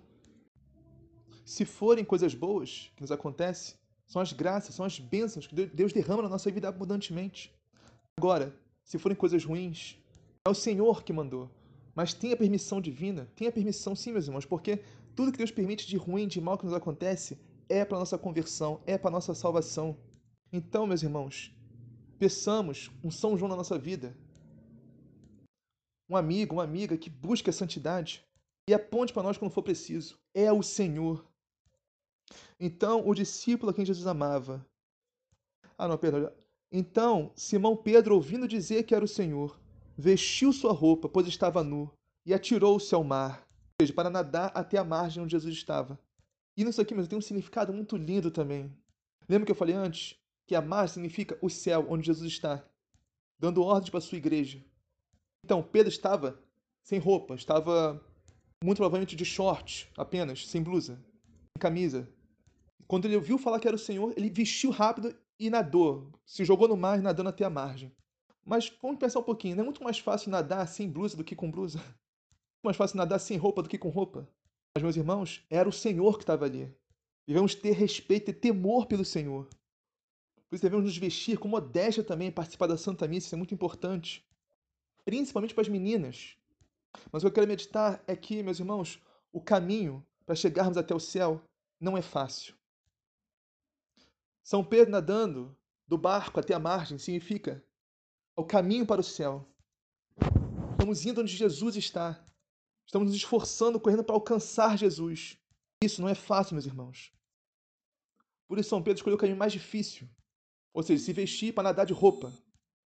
Se 1.45 1.65
forem 1.65 2.03
coisas 2.03 2.33
boas 2.33 2.91
que 2.95 3.01
nos 3.01 3.11
acontecem, 3.11 3.75
são 4.07 4.21
as 4.21 4.33
graças, 4.33 4.75
são 4.75 4.85
as 4.85 4.99
bênçãos 4.99 5.47
que 5.47 5.55
Deus 5.67 5.93
derrama 5.93 6.23
na 6.23 6.29
nossa 6.29 6.51
vida 6.51 6.67
abundantemente. 6.67 7.53
Agora, 8.19 8.53
se 8.83 8.97
forem 8.97 9.15
coisas 9.15 9.43
ruins, 9.43 9.97
é 10.45 10.49
o 10.49 10.53
Senhor 10.53 11.03
que 11.03 11.13
mandou. 11.13 11.49
Mas 11.93 12.13
tem 12.13 12.31
a 12.31 12.37
permissão 12.37 12.79
divina, 12.79 13.29
tem 13.35 13.47
a 13.47 13.51
permissão 13.51 13.95
sim, 13.95 14.11
meus 14.11 14.25
irmãos, 14.27 14.45
porque 14.45 14.81
tudo 15.15 15.31
que 15.31 15.37
Deus 15.37 15.51
permite 15.51 15.87
de 15.87 15.97
ruim, 15.97 16.27
de 16.27 16.39
mal 16.39 16.57
que 16.57 16.65
nos 16.65 16.73
acontece, 16.73 17.37
é 17.67 17.83
para 17.83 17.99
nossa 17.99 18.17
conversão, 18.17 18.81
é 18.85 18.97
para 18.97 19.11
nossa 19.11 19.33
salvação. 19.33 19.97
Então, 20.51 20.87
meus 20.87 21.03
irmãos, 21.03 21.53
peçamos 22.17 22.91
um 23.03 23.11
São 23.11 23.37
João 23.37 23.49
na 23.49 23.55
nossa 23.55 23.77
vida. 23.77 24.15
Um 26.09 26.15
amigo, 26.15 26.55
uma 26.55 26.63
amiga 26.63 26.97
que 26.97 27.09
busca 27.09 27.49
a 27.49 27.53
santidade, 27.53 28.23
e 28.67 28.73
aponte 28.73 29.13
para 29.13 29.23
nós 29.23 29.37
quando 29.37 29.51
for 29.51 29.63
preciso. 29.63 30.19
É 30.33 30.51
o 30.51 30.61
Senhor. 30.61 31.25
Então, 32.59 33.07
o 33.07 33.13
discípulo 33.13 33.71
a 33.71 33.73
quem 33.73 33.85
Jesus 33.85 34.07
amava. 34.07 34.65
Ah, 35.77 35.87
não, 35.87 35.97
perdão. 35.97 36.31
Então, 36.71 37.31
Simão 37.35 37.75
Pedro, 37.75 38.15
ouvindo 38.15 38.47
dizer 38.47 38.83
que 38.83 38.95
era 38.95 39.03
o 39.03 39.07
Senhor, 39.07 39.60
vestiu 40.01 40.51
sua 40.51 40.73
roupa, 40.73 41.07
pois 41.07 41.27
estava 41.27 41.63
nu, 41.63 41.91
e 42.25 42.33
atirou-se 42.33 42.93
ao 42.93 43.03
mar, 43.03 43.47
ou 43.79 43.83
seja, 43.83 43.93
para 43.93 44.09
nadar 44.09 44.51
até 44.55 44.77
a 44.77 44.83
margem 44.83 45.21
onde 45.21 45.31
Jesus 45.31 45.55
estava. 45.55 45.99
E 46.57 46.65
nisso 46.65 46.81
aqui, 46.81 46.95
mas 46.95 47.07
tem 47.07 47.17
um 47.17 47.21
significado 47.21 47.71
muito 47.71 47.95
lindo 47.95 48.31
também. 48.31 48.75
Lembra 49.29 49.45
que 49.45 49.51
eu 49.51 49.55
falei 49.55 49.75
antes? 49.75 50.17
Que 50.47 50.55
a 50.55 50.61
mar 50.61 50.89
significa 50.89 51.37
o 51.41 51.49
céu, 51.49 51.85
onde 51.87 52.07
Jesus 52.07 52.31
está, 52.31 52.65
dando 53.39 53.63
ordens 53.63 53.89
para 53.89 53.99
a 53.99 54.01
sua 54.01 54.17
igreja. 54.17 54.63
Então, 55.45 55.61
Pedro 55.61 55.89
estava 55.89 56.41
sem 56.83 56.99
roupa, 56.99 57.35
estava 57.35 58.03
muito 58.63 58.77
provavelmente 58.77 59.15
de 59.15 59.23
short 59.23 59.89
apenas, 59.95 60.47
sem 60.47 60.63
blusa, 60.63 60.95
sem 60.95 61.59
camisa. 61.59 62.09
Quando 62.87 63.05
ele 63.05 63.15
ouviu 63.15 63.37
falar 63.37 63.59
que 63.59 63.67
era 63.67 63.75
o 63.75 63.79
Senhor, 63.79 64.13
ele 64.17 64.29
vestiu 64.29 64.71
rápido 64.71 65.15
e 65.39 65.49
nadou, 65.49 66.11
se 66.25 66.43
jogou 66.43 66.67
no 66.67 66.75
mar 66.75 67.01
nadando 67.01 67.29
até 67.29 67.45
a 67.45 67.49
margem. 67.49 67.91
Mas 68.45 68.71
vamos 68.81 68.99
pensar 68.99 69.19
um 69.19 69.23
pouquinho, 69.23 69.55
não 69.55 69.63
é 69.63 69.65
muito 69.65 69.83
mais 69.83 69.99
fácil 69.99 70.31
nadar 70.31 70.67
sem 70.67 70.89
blusa 70.89 71.15
do 71.15 71.23
que 71.23 71.35
com 71.35 71.51
blusa? 71.51 71.79
É 72.63 72.67
mais 72.67 72.77
fácil 72.77 72.97
nadar 72.97 73.17
sem 73.17 73.37
roupa 73.37 73.63
do 73.63 73.69
que 73.69 73.75
com 73.75 73.89
roupa? 73.89 74.29
Mas, 74.75 74.83
meus 74.83 74.95
irmãos, 74.95 75.43
era 75.49 75.67
o 75.67 75.73
Senhor 75.73 76.17
que 76.17 76.23
estava 76.23 76.45
ali. 76.45 76.71
Devemos 77.27 77.55
ter 77.55 77.71
respeito 77.71 78.29
e 78.29 78.33
temor 78.33 78.85
pelo 78.85 79.03
Senhor. 79.03 79.47
Por 80.47 80.55
isso 80.55 80.61
devemos 80.61 80.85
nos 80.85 80.95
vestir 80.95 81.39
com 81.39 81.47
modéstia 81.47 82.03
também, 82.03 82.31
participar 82.31 82.67
da 82.67 82.77
Santa 82.77 83.07
Missa, 83.07 83.25
isso 83.25 83.35
é 83.35 83.37
muito 83.37 83.53
importante. 83.53 84.23
Principalmente 85.03 85.55
para 85.55 85.63
as 85.63 85.69
meninas. 85.69 86.37
Mas 87.11 87.23
o 87.23 87.25
que 87.25 87.27
eu 87.29 87.33
quero 87.33 87.47
meditar 87.47 88.03
é 88.05 88.15
que, 88.15 88.43
meus 88.43 88.59
irmãos, 88.59 89.01
o 89.31 89.41
caminho 89.41 90.05
para 90.25 90.35
chegarmos 90.35 90.77
até 90.77 90.93
o 90.93 90.99
céu 90.99 91.41
não 91.79 91.97
é 91.97 92.01
fácil. 92.01 92.53
São 94.43 94.63
Pedro 94.63 94.91
nadando 94.91 95.57
do 95.87 95.97
barco 95.97 96.39
até 96.39 96.53
a 96.53 96.59
margem 96.59 96.97
significa 96.97 97.63
o 98.35 98.45
caminho 98.45 98.85
para 98.85 99.01
o 99.01 99.03
céu. 99.03 99.47
Estamos 100.71 101.05
indo 101.05 101.21
onde 101.21 101.35
Jesus 101.35 101.75
está. 101.75 102.23
Estamos 102.85 103.07
nos 103.07 103.15
esforçando, 103.15 103.79
correndo 103.79 104.03
para 104.03 104.15
alcançar 104.15 104.77
Jesus. 104.77 105.37
Isso 105.83 106.01
não 106.01 106.09
é 106.09 106.15
fácil, 106.15 106.55
meus 106.55 106.65
irmãos. 106.65 107.11
Por 108.47 108.59
isso, 108.59 108.69
São 108.69 108.81
Pedro 108.81 108.97
escolheu 108.97 109.15
o 109.15 109.19
caminho 109.19 109.37
mais 109.37 109.53
difícil, 109.53 110.09
ou 110.73 110.83
seja, 110.83 111.03
se 111.03 111.13
vestir 111.13 111.53
para 111.53 111.63
nadar 111.63 111.85
de 111.85 111.93
roupa, 111.93 112.33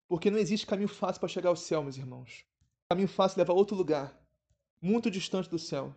porque 0.06 0.30
não 0.30 0.38
existe 0.38 0.66
caminho 0.66 0.88
fácil 0.88 1.20
para 1.20 1.28
chegar 1.28 1.48
ao 1.48 1.56
céu, 1.56 1.82
meus 1.82 1.96
irmãos. 1.96 2.44
O 2.84 2.94
caminho 2.94 3.08
fácil 3.08 3.38
leva 3.38 3.52
a 3.52 3.56
outro 3.56 3.76
lugar, 3.76 4.16
muito 4.80 5.10
distante 5.10 5.50
do 5.50 5.58
céu. 5.58 5.94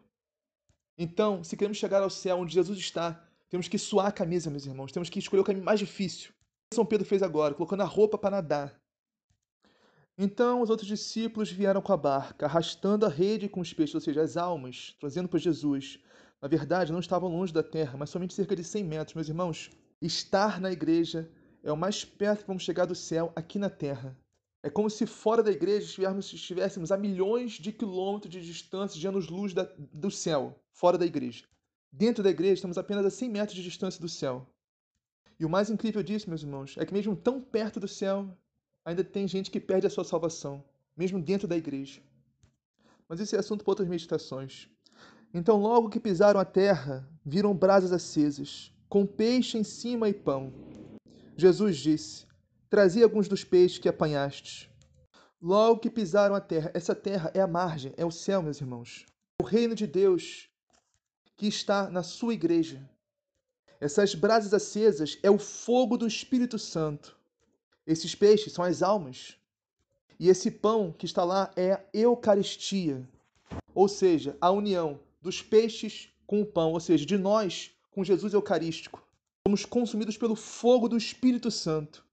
Então, 0.97 1.43
se 1.43 1.55
queremos 1.55 1.77
chegar 1.77 2.01
ao 2.01 2.09
céu 2.09 2.39
onde 2.39 2.53
Jesus 2.53 2.79
está, 2.79 3.23
temos 3.47 3.67
que 3.67 3.77
suar 3.77 4.07
a 4.07 4.11
camisa, 4.11 4.49
meus 4.49 4.65
irmãos. 4.65 4.91
Temos 4.91 5.09
que 5.09 5.19
escolher 5.19 5.41
o 5.41 5.45
caminho 5.45 5.65
mais 5.65 5.79
difícil. 5.79 6.31
O 6.31 6.69
que 6.71 6.75
São 6.75 6.85
Pedro 6.85 7.05
fez 7.05 7.23
agora, 7.23 7.53
colocando 7.53 7.81
a 7.81 7.85
roupa 7.85 8.17
para 8.17 8.37
nadar. 8.37 8.78
Então 10.21 10.61
os 10.61 10.69
outros 10.69 10.85
discípulos 10.85 11.49
vieram 11.49 11.81
com 11.81 11.93
a 11.93 11.97
barca, 11.97 12.45
arrastando 12.45 13.05
a 13.05 13.09
rede 13.09 13.47
com 13.47 13.61
os 13.61 13.71
peixes, 13.71 13.95
ou 13.95 14.01
seja, 14.01 14.21
as 14.21 14.35
almas, 14.35 14.93
trazendo 14.99 15.29
para 15.29 15.39
Jesus. 15.39 15.97
Na 16.41 16.47
verdade, 16.49 16.91
não 16.91 16.99
estavam 16.99 17.31
longe 17.31 17.53
da 17.53 17.63
terra, 17.63 17.97
mas 17.97 18.09
somente 18.09 18.33
cerca 18.33 18.53
de 18.53 18.61
100 18.61 18.83
metros. 18.83 19.15
Meus 19.15 19.29
irmãos, 19.29 19.71
estar 20.01 20.59
na 20.59 20.73
igreja 20.73 21.31
é 21.63 21.71
o 21.71 21.77
mais 21.77 22.03
perto 22.03 22.41
que 22.41 22.47
vamos 22.47 22.63
chegar 22.63 22.83
do 22.83 22.93
céu 22.93 23.31
aqui 23.33 23.57
na 23.57 23.69
terra. 23.69 24.13
É 24.61 24.69
como 24.69 24.89
se 24.89 25.05
fora 25.05 25.41
da 25.41 25.51
igreja 25.51 25.85
estivéssemos, 25.85 26.33
estivéssemos 26.33 26.91
a 26.91 26.97
milhões 26.97 27.53
de 27.53 27.71
quilômetros 27.71 28.33
de 28.33 28.41
distância 28.41 28.99
de 28.99 29.07
anos-luz 29.07 29.53
do 29.77 30.11
céu, 30.11 30.53
fora 30.73 30.97
da 30.97 31.05
igreja. 31.05 31.45
Dentro 31.89 32.21
da 32.21 32.29
igreja 32.29 32.55
estamos 32.55 32.77
apenas 32.77 33.05
a 33.05 33.09
100 33.09 33.29
metros 33.29 33.55
de 33.55 33.63
distância 33.63 34.01
do 34.01 34.09
céu. 34.09 34.45
E 35.39 35.45
o 35.45 35.49
mais 35.49 35.69
incrível 35.69 36.03
disso, 36.03 36.27
meus 36.27 36.43
irmãos, 36.43 36.75
é 36.77 36.85
que 36.85 36.93
mesmo 36.93 37.15
tão 37.15 37.39
perto 37.39 37.79
do 37.79 37.87
céu, 37.87 38.37
ainda 38.89 39.03
tem 39.03 39.27
gente 39.27 39.51
que 39.51 39.59
perde 39.59 39.85
a 39.85 39.89
sua 39.89 40.03
salvação, 40.03 40.63
mesmo 40.97 41.21
dentro 41.21 41.47
da 41.47 41.55
igreja. 41.55 42.01
Mas 43.07 43.19
esse 43.19 43.35
é 43.35 43.39
assunto 43.39 43.63
para 43.63 43.71
outras 43.71 43.87
meditações. 43.87 44.67
Então, 45.33 45.57
logo 45.57 45.89
que 45.89 45.99
pisaram 45.99 46.39
a 46.39 46.45
terra, 46.45 47.07
viram 47.23 47.55
brasas 47.55 47.91
acesas, 47.91 48.73
com 48.89 49.05
peixe 49.05 49.57
em 49.57 49.63
cima 49.63 50.09
e 50.09 50.13
pão. 50.13 50.51
Jesus 51.37 51.77
disse: 51.77 52.25
Trazia 52.67 53.03
alguns 53.03 53.27
dos 53.27 53.43
peixes 53.43 53.77
que 53.77 53.87
apanhastes. 53.87 54.67
Logo 55.39 55.79
que 55.79 55.89
pisaram 55.89 56.33
a 56.33 56.41
terra, 56.41 56.71
essa 56.73 56.95
terra 56.95 57.31
é 57.33 57.41
a 57.41 57.47
margem, 57.47 57.93
é 57.95 58.03
o 58.03 58.11
céu, 58.11 58.41
meus 58.41 58.59
irmãos. 58.59 59.05
O 59.41 59.45
reino 59.45 59.75
de 59.75 59.85
Deus 59.85 60.49
que 61.37 61.47
está 61.47 61.89
na 61.89 62.03
sua 62.03 62.33
igreja. 62.33 62.89
Essas 63.79 64.13
brasas 64.13 64.53
acesas 64.53 65.17
é 65.23 65.29
o 65.29 65.37
fogo 65.37 65.95
do 65.95 66.05
Espírito 66.05 66.59
Santo 66.59 67.18
esses 67.89 68.13
peixes 68.13 68.53
são 68.53 68.63
as 68.63 68.83
almas. 68.83 69.35
E 70.19 70.29
esse 70.29 70.51
pão 70.51 70.91
que 70.91 71.07
está 71.07 71.23
lá 71.23 71.51
é 71.55 71.73
a 71.73 71.83
Eucaristia, 71.91 73.09
ou 73.73 73.87
seja, 73.87 74.37
a 74.39 74.51
união 74.51 74.99
dos 75.19 75.41
peixes 75.41 76.09
com 76.27 76.39
o 76.39 76.45
pão, 76.45 76.73
ou 76.73 76.79
seja, 76.79 77.03
de 77.03 77.17
nós 77.17 77.71
com 77.89 78.03
Jesus 78.03 78.33
Eucarístico. 78.33 79.03
Somos 79.43 79.65
consumidos 79.65 80.17
pelo 80.17 80.35
fogo 80.35 80.87
do 80.87 80.95
Espírito 80.95 81.49
Santo. 81.49 82.05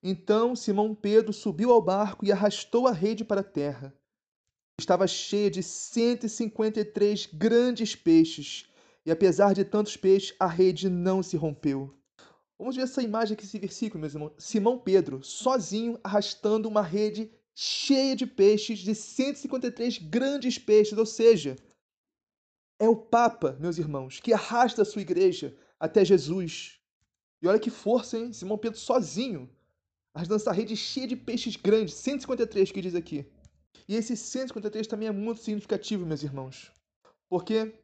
Então 0.00 0.54
Simão 0.54 0.94
Pedro 0.94 1.32
subiu 1.32 1.72
ao 1.72 1.82
barco 1.82 2.24
e 2.24 2.30
arrastou 2.30 2.86
a 2.86 2.92
rede 2.92 3.24
para 3.24 3.40
a 3.40 3.44
terra. 3.44 3.92
Estava 4.78 5.08
cheia 5.08 5.50
de 5.50 5.60
153 5.60 7.26
grandes 7.32 7.96
peixes, 7.96 8.68
e 9.04 9.10
apesar 9.10 9.54
de 9.54 9.64
tantos 9.64 9.96
peixes, 9.96 10.36
a 10.38 10.46
rede 10.46 10.88
não 10.88 11.20
se 11.20 11.36
rompeu. 11.36 11.92
Vamos 12.58 12.74
ver 12.74 12.82
essa 12.82 13.02
imagem 13.02 13.34
aqui, 13.34 13.44
esse 13.44 13.58
versículo, 13.58 14.00
meus 14.00 14.14
irmãos. 14.14 14.32
Simão 14.38 14.78
Pedro, 14.78 15.22
sozinho, 15.22 16.00
arrastando 16.02 16.68
uma 16.68 16.82
rede 16.82 17.30
cheia 17.54 18.16
de 18.16 18.26
peixes, 18.26 18.78
de 18.78 18.94
153 18.94 19.98
grandes 19.98 20.58
peixes, 20.58 20.96
ou 20.96 21.06
seja, 21.06 21.56
é 22.78 22.88
o 22.88 22.96
Papa, 22.96 23.56
meus 23.60 23.78
irmãos, 23.78 24.20
que 24.20 24.32
arrasta 24.32 24.82
a 24.82 24.84
sua 24.84 25.02
igreja 25.02 25.56
até 25.78 26.04
Jesus. 26.04 26.78
E 27.42 27.48
olha 27.48 27.58
que 27.58 27.70
força, 27.70 28.18
hein? 28.18 28.32
Simão 28.32 28.58
Pedro 28.58 28.78
sozinho, 28.78 29.50
arrastando 30.14 30.40
essa 30.40 30.52
rede 30.52 30.76
cheia 30.76 31.06
de 31.06 31.16
peixes 31.16 31.56
grandes, 31.56 31.94
153 31.94 32.72
que 32.72 32.80
diz 32.80 32.94
aqui. 32.94 33.26
E 33.86 33.94
esse 33.94 34.16
153 34.16 34.86
também 34.86 35.08
é 35.08 35.12
muito 35.12 35.42
significativo, 35.42 36.06
meus 36.06 36.22
irmãos. 36.22 36.72
Porque, 37.28 37.74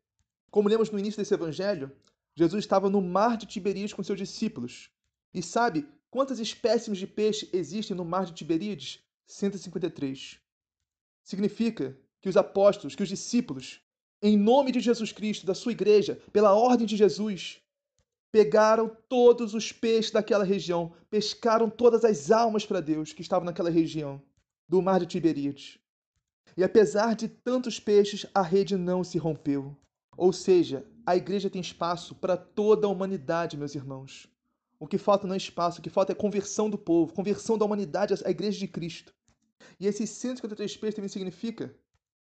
como 0.51 0.69
lemos 0.69 0.90
no 0.90 0.99
início 0.99 1.19
desse 1.19 1.35
evangelho, 1.35 1.93
Jesus 2.34 2.64
estava 2.64 2.88
no 2.88 3.00
mar 3.00 3.36
de 3.36 3.46
Tiberíades 3.46 3.92
com 3.92 4.02
seus 4.02 4.18
discípulos. 4.18 4.90
E 5.34 5.42
sabe 5.42 5.86
quantas 6.10 6.38
espécimes 6.38 6.98
de 6.98 7.06
peixe 7.06 7.48
existem 7.52 7.96
no 7.96 8.04
mar 8.04 8.24
de 8.24 8.32
Tiberíades? 8.32 9.00
153. 9.26 10.38
Significa 11.22 11.96
que 12.20 12.28
os 12.28 12.36
apóstolos, 12.36 12.94
que 12.94 13.02
os 13.02 13.09
discípulos, 13.09 13.80
em 14.22 14.36
nome 14.36 14.72
de 14.72 14.80
Jesus 14.80 15.12
Cristo, 15.12 15.46
da 15.46 15.54
sua 15.54 15.72
igreja, 15.72 16.20
pela 16.32 16.54
ordem 16.54 16.86
de 16.86 16.96
Jesus, 16.96 17.60
pegaram 18.30 18.96
todos 19.09 19.54
os 19.54 19.72
peixes 19.72 20.10
daquela 20.10 20.44
região, 20.44 20.92
pescaram 21.10 21.68
todas 21.68 22.04
as 22.04 22.30
almas 22.30 22.64
para 22.64 22.80
Deus 22.80 23.12
que 23.12 23.20
estavam 23.20 23.44
naquela 23.44 23.70
região 23.70 24.22
do 24.68 24.80
mar 24.80 25.00
de 25.00 25.06
Tiberíades. 25.06 25.78
E 26.56 26.64
apesar 26.64 27.14
de 27.14 27.28
tantos 27.28 27.78
peixes, 27.78 28.26
a 28.34 28.42
rede 28.42 28.76
não 28.76 29.02
se 29.02 29.18
rompeu. 29.18 29.76
Ou 30.16 30.32
seja, 30.32 30.86
a 31.06 31.16
igreja 31.16 31.50
tem 31.50 31.60
espaço 31.60 32.14
para 32.14 32.36
toda 32.36 32.86
a 32.86 32.90
humanidade, 32.90 33.56
meus 33.56 33.74
irmãos. 33.74 34.28
O 34.78 34.86
que 34.86 34.98
falta 34.98 35.26
não 35.26 35.34
é 35.34 35.36
espaço, 35.36 35.78
o 35.78 35.82
que 35.82 35.90
falta 35.90 36.12
é 36.12 36.14
conversão 36.14 36.68
do 36.68 36.78
povo, 36.78 37.12
conversão 37.12 37.56
da 37.56 37.64
humanidade 37.64 38.14
à 38.24 38.30
igreja 38.30 38.58
de 38.58 38.68
Cristo. 38.68 39.14
E 39.78 39.86
esses 39.86 40.10
153 40.10 40.76
peixes 40.76 40.94
também 40.94 41.08
significa 41.08 41.74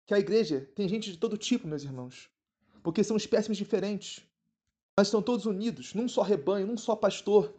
que 0.06 0.14
a 0.14 0.20
igreja 0.20 0.70
tem 0.76 0.88
gente 0.88 1.12
de 1.12 1.18
todo 1.18 1.38
tipo, 1.38 1.68
meus 1.68 1.84
irmãos. 1.84 2.30
Porque 2.84 3.04
são 3.04 3.18
espécimes 3.18 3.58
diferentes. 3.58 4.26
Mas 4.98 5.08
estão 5.08 5.22
todos 5.22 5.46
unidos 5.46 5.94
num 5.94 6.08
só 6.08 6.22
rebanho, 6.22 6.68
num 6.68 6.78
só 6.78 6.96
pastor. 6.96 7.54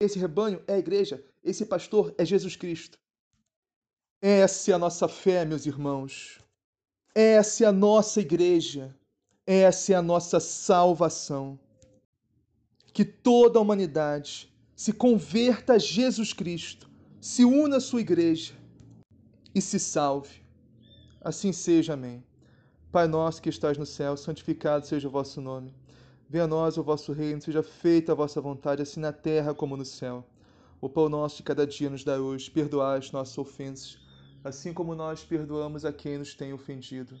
Esse 0.00 0.18
rebanho 0.18 0.62
é 0.66 0.74
a 0.74 0.78
igreja, 0.78 1.24
esse 1.44 1.64
pastor 1.64 2.14
é 2.18 2.24
Jesus 2.24 2.56
Cristo. 2.56 2.98
Essa 4.20 4.72
é 4.72 4.74
a 4.74 4.78
nossa 4.78 5.08
fé, 5.08 5.44
meus 5.44 5.66
irmãos. 5.66 6.38
Essa 7.14 7.64
é 7.64 7.66
a 7.66 7.72
nossa 7.72 8.20
igreja. 8.20 8.94
Essa 9.46 9.92
é 9.92 9.96
a 9.96 10.02
nossa 10.02 10.38
salvação. 10.38 11.58
Que 12.92 13.04
toda 13.04 13.58
a 13.58 13.62
humanidade 13.62 14.52
se 14.76 14.92
converta 14.92 15.74
a 15.74 15.78
Jesus 15.78 16.32
Cristo, 16.32 16.88
se 17.20 17.44
una 17.44 17.78
à 17.78 17.80
sua 17.80 18.00
igreja 18.00 18.54
e 19.52 19.60
se 19.60 19.80
salve. 19.80 20.42
Assim 21.20 21.52
seja, 21.52 21.94
amém. 21.94 22.22
Pai 22.92 23.08
nosso 23.08 23.42
que 23.42 23.48
estás 23.48 23.76
no 23.76 23.86
céu, 23.86 24.16
santificado 24.16 24.86
seja 24.86 25.08
o 25.08 25.10
vosso 25.10 25.40
nome. 25.40 25.74
Venha 26.28 26.44
a 26.44 26.48
nós 26.48 26.76
o 26.76 26.82
vosso 26.84 27.12
reino, 27.12 27.42
seja 27.42 27.64
feita 27.64 28.12
a 28.12 28.14
vossa 28.14 28.40
vontade, 28.40 28.82
assim 28.82 29.00
na 29.00 29.12
terra 29.12 29.52
como 29.52 29.76
no 29.76 29.84
céu. 29.84 30.24
O 30.80 30.88
pão 30.88 31.08
nosso 31.08 31.38
de 31.38 31.42
cada 31.42 31.66
dia 31.66 31.90
nos 31.90 32.04
dá 32.04 32.16
hoje, 32.16 32.50
perdoai 32.50 32.98
as 32.98 33.10
nossas 33.10 33.36
ofensas, 33.36 33.98
assim 34.44 34.72
como 34.72 34.94
nós 34.94 35.24
perdoamos 35.24 35.84
a 35.84 35.92
quem 35.92 36.18
nos 36.18 36.34
tem 36.34 36.52
ofendido 36.52 37.20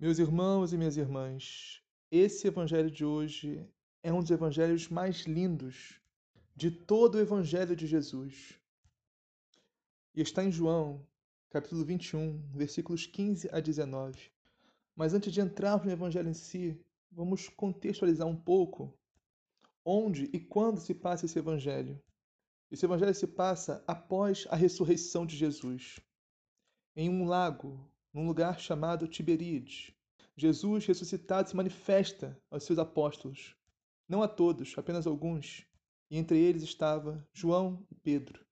Meus 0.00 0.20
irmãos 0.20 0.72
e 0.72 0.78
minhas 0.78 0.96
irmãs, 0.96 1.82
esse 2.08 2.46
evangelho 2.46 2.88
de 2.88 3.04
hoje 3.04 3.68
é 4.00 4.12
um 4.12 4.20
dos 4.20 4.30
evangelhos 4.30 4.88
mais 4.88 5.22
lindos 5.22 6.00
de 6.54 6.70
todo 6.70 7.16
o 7.16 7.20
evangelho 7.20 7.74
de 7.74 7.84
Jesus. 7.84 8.54
E 10.14 10.20
está 10.20 10.44
em 10.44 10.52
João, 10.52 11.04
capítulo 11.50 11.84
21, 11.84 12.40
versículos 12.54 13.06
15 13.06 13.48
a 13.50 13.58
19. 13.58 14.30
Mas 14.94 15.14
antes 15.14 15.32
de 15.32 15.40
entrarmos 15.40 15.86
no 15.86 15.92
evangelho 15.92 16.28
em 16.28 16.34
si, 16.34 16.80
vamos 17.10 17.48
contextualizar 17.48 18.28
um 18.28 18.36
pouco 18.36 18.96
onde 19.84 20.30
e 20.32 20.38
quando 20.38 20.78
se 20.78 20.94
passa 20.94 21.26
esse 21.26 21.40
evangelho. 21.40 22.00
Esse 22.70 22.86
evangelho 22.86 23.12
se 23.16 23.26
passa 23.26 23.82
após 23.84 24.46
a 24.48 24.54
ressurreição 24.54 25.26
de 25.26 25.36
Jesus, 25.36 25.98
em 26.94 27.10
um 27.10 27.24
lago 27.24 27.84
num 28.18 28.26
lugar 28.26 28.58
chamado 28.58 29.06
Tiberíades. 29.06 29.92
Jesus 30.36 30.84
ressuscitado 30.84 31.48
se 31.48 31.54
manifesta 31.54 32.36
aos 32.50 32.64
seus 32.64 32.76
apóstolos, 32.76 33.54
não 34.08 34.24
a 34.24 34.26
todos, 34.26 34.74
apenas 34.76 35.06
alguns, 35.06 35.64
e 36.10 36.18
entre 36.18 36.36
eles 36.36 36.64
estava 36.64 37.24
João 37.32 37.86
e 37.88 37.94
Pedro. 37.94 38.44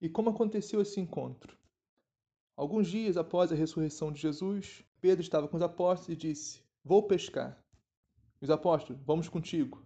E 0.00 0.08
como 0.08 0.30
aconteceu 0.30 0.80
esse 0.80 1.00
encontro? 1.00 1.58
Alguns 2.56 2.86
dias 2.86 3.16
após 3.16 3.50
a 3.50 3.56
ressurreição 3.56 4.12
de 4.12 4.20
Jesus, 4.20 4.84
Pedro 5.00 5.20
estava 5.20 5.48
com 5.48 5.56
os 5.56 5.62
apóstolos 5.64 6.10
e 6.10 6.16
disse: 6.16 6.62
Vou 6.84 7.02
pescar. 7.02 7.60
Os 8.40 8.50
apóstolos, 8.50 9.02
vamos 9.04 9.28
contigo. 9.28 9.84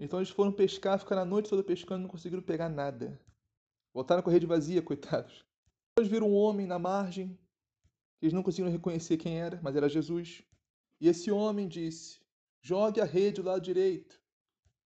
Então 0.00 0.18
eles 0.18 0.30
foram 0.30 0.50
pescar, 0.50 0.98
ficaram 0.98 1.22
a 1.22 1.26
noite 1.26 1.48
toda 1.48 1.62
pescando 1.62 2.00
e 2.00 2.02
não 2.02 2.10
conseguiram 2.10 2.42
pegar 2.42 2.68
nada. 2.68 3.20
Voltaram 3.94 4.20
com 4.20 4.30
a 4.30 4.32
rede 4.32 4.46
vazia, 4.46 4.82
coitados. 4.82 5.44
Depois 5.94 6.10
viram 6.10 6.28
um 6.28 6.34
homem 6.34 6.66
na 6.66 6.78
margem 6.78 7.38
eles 8.20 8.32
não 8.32 8.42
conseguiram 8.42 8.70
reconhecer 8.70 9.16
quem 9.16 9.38
era, 9.38 9.60
mas 9.62 9.76
era 9.76 9.88
Jesus. 9.88 10.42
E 11.00 11.08
esse 11.08 11.30
homem 11.30 11.68
disse: 11.68 12.20
Jogue 12.62 13.00
a 13.00 13.04
rede 13.04 13.42
do 13.42 13.48
lado 13.48 13.60
direito. 13.60 14.20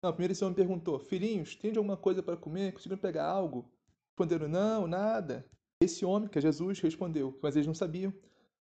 Não, 0.03 0.13
primeiro 0.13 0.33
esse 0.33 0.45
homem 0.45 0.55
perguntou: 0.55 0.99
Filhinhos, 0.99 1.57
tem 1.57 1.71
alguma 1.77 1.97
coisa 1.97 2.23
para 2.23 2.37
comer? 2.37 2.73
Conseguiram 2.73 3.01
pegar 3.01 3.27
algo? 3.27 3.71
Responderam: 4.11 4.49
Não, 4.49 4.87
nada. 4.87 5.47
Esse 5.83 6.05
homem, 6.05 6.29
que 6.29 6.39
é 6.39 6.41
Jesus, 6.41 6.81
respondeu, 6.81 7.39
mas 7.43 7.57
eles 7.57 7.67
não 7.67 7.75
sabiam: 7.75 8.13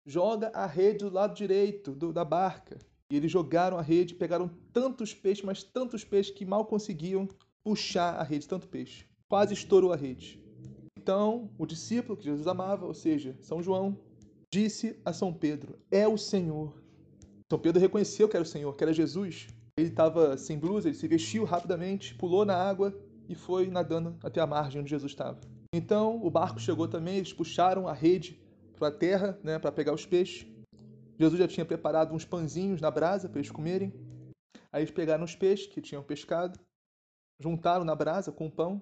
Joga 0.06 0.50
a 0.54 0.66
rede 0.66 1.00
do 1.00 1.10
lado 1.10 1.36
direito 1.36 1.92
do, 1.92 2.14
da 2.14 2.24
barca. 2.24 2.78
E 3.10 3.16
eles 3.18 3.30
jogaram 3.30 3.78
a 3.78 3.82
rede, 3.82 4.16
pegaram 4.16 4.50
tantos 4.72 5.14
peixes, 5.14 5.44
mas 5.44 5.64
tantos 5.64 6.06
peixes 6.06 6.34
que 6.34 6.46
mal 6.46 6.66
conseguiam 6.66 7.28
puxar 7.62 8.16
a 8.16 8.24
rede, 8.24 8.48
tanto 8.48 8.70
peixe. 8.70 9.06
Quase 9.28 9.54
estourou 9.54 9.92
a 9.92 9.98
rede. 9.98 10.42
Então, 10.98 11.52
o 11.58 11.66
discípulo 11.66 12.18
que 12.18 12.24
Jesus 12.24 12.48
amava, 12.48 12.86
ou 12.86 12.94
seja, 12.94 13.38
São 13.42 13.62
João, 13.62 14.00
disse 14.52 15.00
a 15.06 15.14
São 15.14 15.34
Pedro: 15.34 15.80
É 15.90 16.08
o 16.08 16.18
Senhor. 16.18 16.74
São 17.50 17.60
Pedro 17.60 17.82
reconheceu 17.82 18.28
que 18.28 18.36
era 18.36 18.44
o 18.44 18.48
Senhor, 18.48 18.76
que 18.76 18.84
era 18.84 18.94
Jesus. 18.94 19.48
Ele 19.78 19.90
estava 19.90 20.38
sem 20.38 20.60
blusa, 20.60 20.90
ele 20.90 20.98
se 20.98 21.08
vestiu 21.08 21.46
rapidamente, 21.46 22.14
pulou 22.16 22.46
na 22.46 22.56
água 22.56 22.94
e 23.28 23.36
foi 23.36 23.68
nadando 23.68 24.18
até 24.22 24.42
a 24.42 24.48
margem 24.48 24.82
onde 24.82 24.90
Jesus 24.90 25.12
estava. 25.12 25.40
Então 25.74 26.22
o 26.24 26.30
barco 26.30 26.60
chegou 26.60 26.88
também, 26.88 27.18
eles 27.18 27.32
puxaram 27.32 27.88
a 27.88 27.94
rede 27.94 28.40
para 28.78 28.90
a 28.90 28.92
terra 28.92 29.40
né, 29.42 29.58
para 29.58 29.72
pegar 29.72 29.94
os 29.94 30.06
peixes. 30.06 30.46
Jesus 31.18 31.40
já 31.40 31.48
tinha 31.48 31.66
preparado 31.66 32.14
uns 32.14 32.26
pãezinhos 32.26 32.82
na 32.82 32.92
brasa 32.92 33.30
para 33.30 33.40
eles 33.40 33.52
comerem. 33.52 33.94
Aí 34.72 34.82
eles 34.82 34.92
pegaram 34.92 35.24
os 35.24 35.36
peixes 35.36 35.68
que 35.68 35.82
tinham 35.82 36.04
pescado, 36.04 36.60
juntaram 37.40 37.86
na 37.86 37.96
brasa 37.96 38.32
com 38.32 38.48
o 38.48 38.52
pão, 38.52 38.82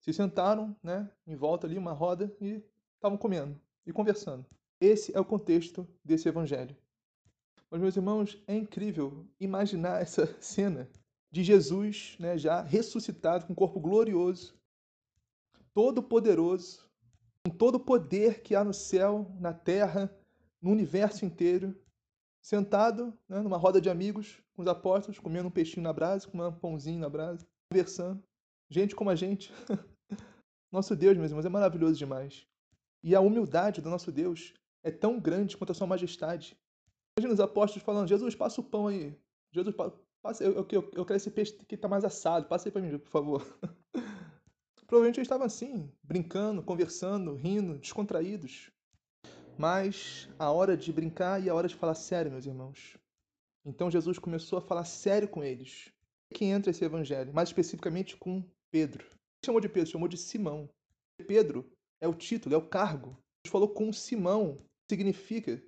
se 0.00 0.12
sentaram 0.12 0.76
né, 0.82 1.08
em 1.26 1.36
volta 1.36 1.66
ali, 1.66 1.78
uma 1.78 1.92
roda, 1.92 2.34
e 2.40 2.62
estavam 2.96 3.16
comendo 3.16 3.58
e 3.86 3.92
conversando. 3.92 4.44
Esse 4.80 5.16
é 5.16 5.20
o 5.20 5.24
contexto 5.24 5.86
desse 6.04 6.28
evangelho. 6.28 6.76
Mas, 7.70 7.80
meus 7.80 7.96
irmãos, 7.96 8.42
é 8.46 8.54
incrível 8.54 9.26
imaginar 9.40 10.02
essa 10.02 10.26
cena 10.40 10.88
de 11.30 11.42
Jesus 11.42 12.16
né, 12.18 12.38
já 12.38 12.62
ressuscitado, 12.62 13.46
com 13.46 13.52
um 13.52 13.56
corpo 13.56 13.80
glorioso, 13.80 14.54
todo 15.74 16.02
poderoso, 16.02 16.88
com 17.44 17.50
todo 17.50 17.76
o 17.76 17.80
poder 17.80 18.42
que 18.42 18.54
há 18.54 18.62
no 18.62 18.72
céu, 18.72 19.30
na 19.40 19.52
terra, 19.52 20.10
no 20.60 20.70
universo 20.70 21.24
inteiro, 21.24 21.76
sentado 22.42 23.12
né, 23.28 23.40
numa 23.40 23.56
roda 23.56 23.80
de 23.80 23.90
amigos 23.90 24.40
com 24.54 24.62
os 24.62 24.68
apóstolos, 24.68 25.18
comendo 25.18 25.48
um 25.48 25.50
peixinho 25.50 25.82
na 25.82 25.92
brasa, 25.92 26.28
comendo 26.28 26.50
um 26.50 26.58
pãozinho 26.58 27.00
na 27.00 27.08
brasa, 27.08 27.46
conversando. 27.70 28.22
Gente 28.70 28.94
como 28.94 29.10
a 29.10 29.16
gente. 29.16 29.52
Nosso 30.72 30.94
Deus, 30.96 31.16
meus 31.16 31.30
irmãos, 31.30 31.44
é 31.44 31.48
maravilhoso 31.48 31.96
demais. 31.96 32.46
E 33.02 33.14
a 33.14 33.20
humildade 33.20 33.80
do 33.80 33.88
nosso 33.88 34.10
Deus 34.10 34.52
é 34.86 34.90
tão 34.92 35.18
grande 35.18 35.56
quanto 35.56 35.72
a 35.72 35.74
sua 35.74 35.86
majestade. 35.86 36.56
Imagina 37.18 37.34
os 37.34 37.40
apóstolos 37.40 37.84
falando, 37.84 38.08
Jesus, 38.08 38.36
passa 38.36 38.60
o 38.60 38.64
pão 38.64 38.86
aí. 38.86 39.18
Jesus, 39.52 39.74
passa, 40.22 40.44
eu, 40.44 40.54
eu, 40.54 40.66
eu, 40.70 41.04
quero 41.04 41.16
esse 41.16 41.30
peixe 41.30 41.52
que 41.66 41.74
está 41.74 41.88
mais 41.88 42.04
assado, 42.04 42.46
passa 42.46 42.68
aí 42.68 42.72
para 42.72 42.80
mim, 42.80 42.96
por 42.96 43.10
favor. 43.10 43.58
Provavelmente 44.86 45.18
eles 45.18 45.26
estavam 45.26 45.44
assim, 45.44 45.90
brincando, 46.04 46.62
conversando, 46.62 47.34
rindo, 47.34 47.76
descontraídos. 47.78 48.70
Mas 49.58 50.28
a 50.38 50.52
hora 50.52 50.76
de 50.76 50.92
brincar 50.92 51.42
e 51.42 51.50
a 51.50 51.54
hora 51.54 51.66
de 51.66 51.74
falar 51.74 51.96
sério, 51.96 52.30
meus 52.30 52.46
irmãos. 52.46 52.96
Então 53.64 53.90
Jesus 53.90 54.20
começou 54.20 54.60
a 54.60 54.62
falar 54.62 54.84
sério 54.84 55.26
com 55.26 55.42
eles. 55.42 55.90
Que 56.32 56.44
entra 56.44 56.70
esse 56.70 56.84
evangelho, 56.84 57.34
mais 57.34 57.48
especificamente 57.48 58.16
com 58.16 58.44
Pedro. 58.70 59.04
Chamou 59.44 59.60
de 59.60 59.68
Pedro, 59.68 59.90
chamou 59.90 60.06
de 60.06 60.16
Simão. 60.16 60.70
Pedro 61.26 61.68
é 62.00 62.06
o 62.06 62.14
título, 62.14 62.54
é 62.54 62.58
o 62.58 62.68
cargo. 62.68 63.18
Jesus 63.44 63.50
falou 63.50 63.68
com 63.68 63.92
Simão, 63.92 64.58
significa 64.90 65.62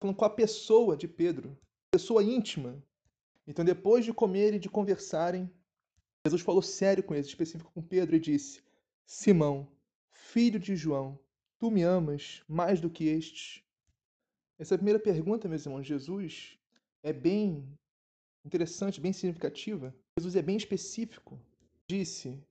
falando 0.00 0.16
com 0.16 0.24
a 0.24 0.30
pessoa 0.30 0.96
de 0.96 1.08
Pedro, 1.08 1.56
pessoa 1.90 2.22
íntima. 2.22 2.82
Então, 3.46 3.64
depois 3.64 4.04
de 4.04 4.12
comer 4.12 4.54
e 4.54 4.58
de 4.58 4.68
conversarem, 4.68 5.50
Jesus 6.26 6.42
falou 6.42 6.62
sério 6.62 7.02
com 7.02 7.14
eles, 7.14 7.26
específico 7.26 7.70
com 7.72 7.82
Pedro, 7.82 8.16
e 8.16 8.20
disse: 8.20 8.62
Simão, 9.06 9.68
filho 10.10 10.58
de 10.58 10.74
João, 10.74 11.18
tu 11.58 11.70
me 11.70 11.82
amas 11.82 12.42
mais 12.48 12.80
do 12.80 12.90
que 12.90 13.04
estes? 13.04 13.62
Essa 14.58 14.76
primeira 14.76 14.98
pergunta, 14.98 15.48
meus 15.48 15.64
irmãos, 15.64 15.86
Jesus 15.86 16.58
é 17.02 17.12
bem 17.12 17.68
interessante, 18.44 19.00
bem 19.00 19.12
significativa. 19.12 19.94
Jesus 20.18 20.34
é 20.34 20.42
bem 20.42 20.56
específico. 20.56 21.38
Disse: 21.88 22.42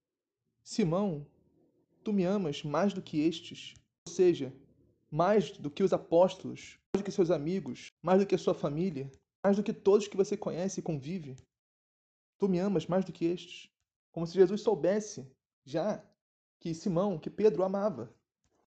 Simão, 0.63 1.27
tu 2.03 2.13
me 2.13 2.23
amas 2.23 2.63
mais 2.63 2.93
do 2.93 3.01
que 3.01 3.19
estes? 3.19 3.73
Ou 4.07 4.13
seja, 4.13 4.53
mais 5.15 5.51
do 5.51 5.71
que 5.71 5.81
os 5.81 5.93
apóstolos, 5.93 6.77
mais 6.93 7.01
do 7.01 7.05
que 7.05 7.11
seus 7.11 7.31
amigos, 7.31 7.87
mais 8.03 8.19
do 8.19 8.25
que 8.27 8.35
a 8.35 8.37
sua 8.37 8.53
família, 8.53 9.09
mais 9.41 9.55
do 9.55 9.63
que 9.63 9.71
todos 9.71 10.09
que 10.09 10.17
você 10.17 10.35
conhece 10.35 10.81
e 10.81 10.83
convive. 10.83 11.37
Tu 12.37 12.49
me 12.49 12.59
amas 12.59 12.85
mais 12.85 13.05
do 13.05 13.13
que 13.13 13.23
estes. 13.23 13.71
Como 14.11 14.27
se 14.27 14.33
Jesus 14.33 14.59
soubesse 14.59 15.25
já 15.63 16.03
que 16.59 16.73
Simão, 16.73 17.17
que 17.17 17.29
Pedro 17.29 17.63
amava. 17.63 18.13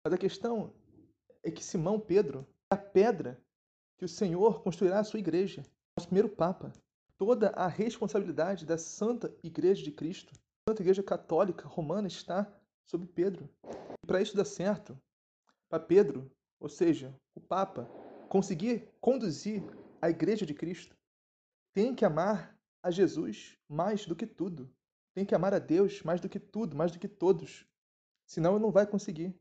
Mas 0.02 0.14
a 0.14 0.16
questão 0.16 0.72
é 1.42 1.50
que 1.50 1.62
Simão 1.62 2.00
Pedro 2.00 2.46
é 2.70 2.74
a 2.74 2.78
pedra 2.78 3.38
que 3.98 4.06
o 4.06 4.08
Senhor 4.08 4.62
construirá 4.62 5.00
a 5.00 5.04
sua 5.04 5.20
igreja, 5.20 5.62
nosso 5.98 6.08
primeiro 6.08 6.30
Papa. 6.30 6.72
Toda 7.18 7.50
a 7.50 7.66
responsabilidade 7.66 8.64
da 8.64 8.78
Santa 8.78 9.36
Igreja 9.42 9.82
de 9.82 9.92
Cristo, 9.92 10.32
a 10.34 10.70
Santa 10.70 10.82
Igreja 10.82 11.02
Católica 11.02 11.68
Romana, 11.68 12.08
está 12.08 12.50
sobre 12.86 13.06
Pedro. 13.06 13.50
E 14.02 14.06
para 14.06 14.22
isso 14.22 14.34
dar 14.34 14.46
certo, 14.46 14.98
para 15.68 15.78
Pedro, 15.78 16.30
ou 16.60 16.68
seja, 16.68 17.14
o 17.34 17.40
Papa, 17.40 17.84
conseguir 18.28 18.88
conduzir 19.00 19.62
a 20.00 20.10
Igreja 20.10 20.44
de 20.44 20.54
Cristo, 20.54 20.96
tem 21.72 21.94
que 21.94 22.04
amar 22.04 22.58
a 22.82 22.90
Jesus 22.90 23.56
mais 23.68 24.06
do 24.06 24.16
que 24.16 24.26
tudo. 24.26 24.70
Tem 25.14 25.24
que 25.24 25.34
amar 25.34 25.54
a 25.54 25.58
Deus 25.58 26.02
mais 26.02 26.20
do 26.20 26.28
que 26.28 26.38
tudo, 26.38 26.76
mais 26.76 26.92
do 26.92 26.98
que 26.98 27.08
todos. 27.08 27.66
Senão 28.26 28.54
ele 28.54 28.62
não 28.62 28.70
vai 28.70 28.86
conseguir. 28.86 29.34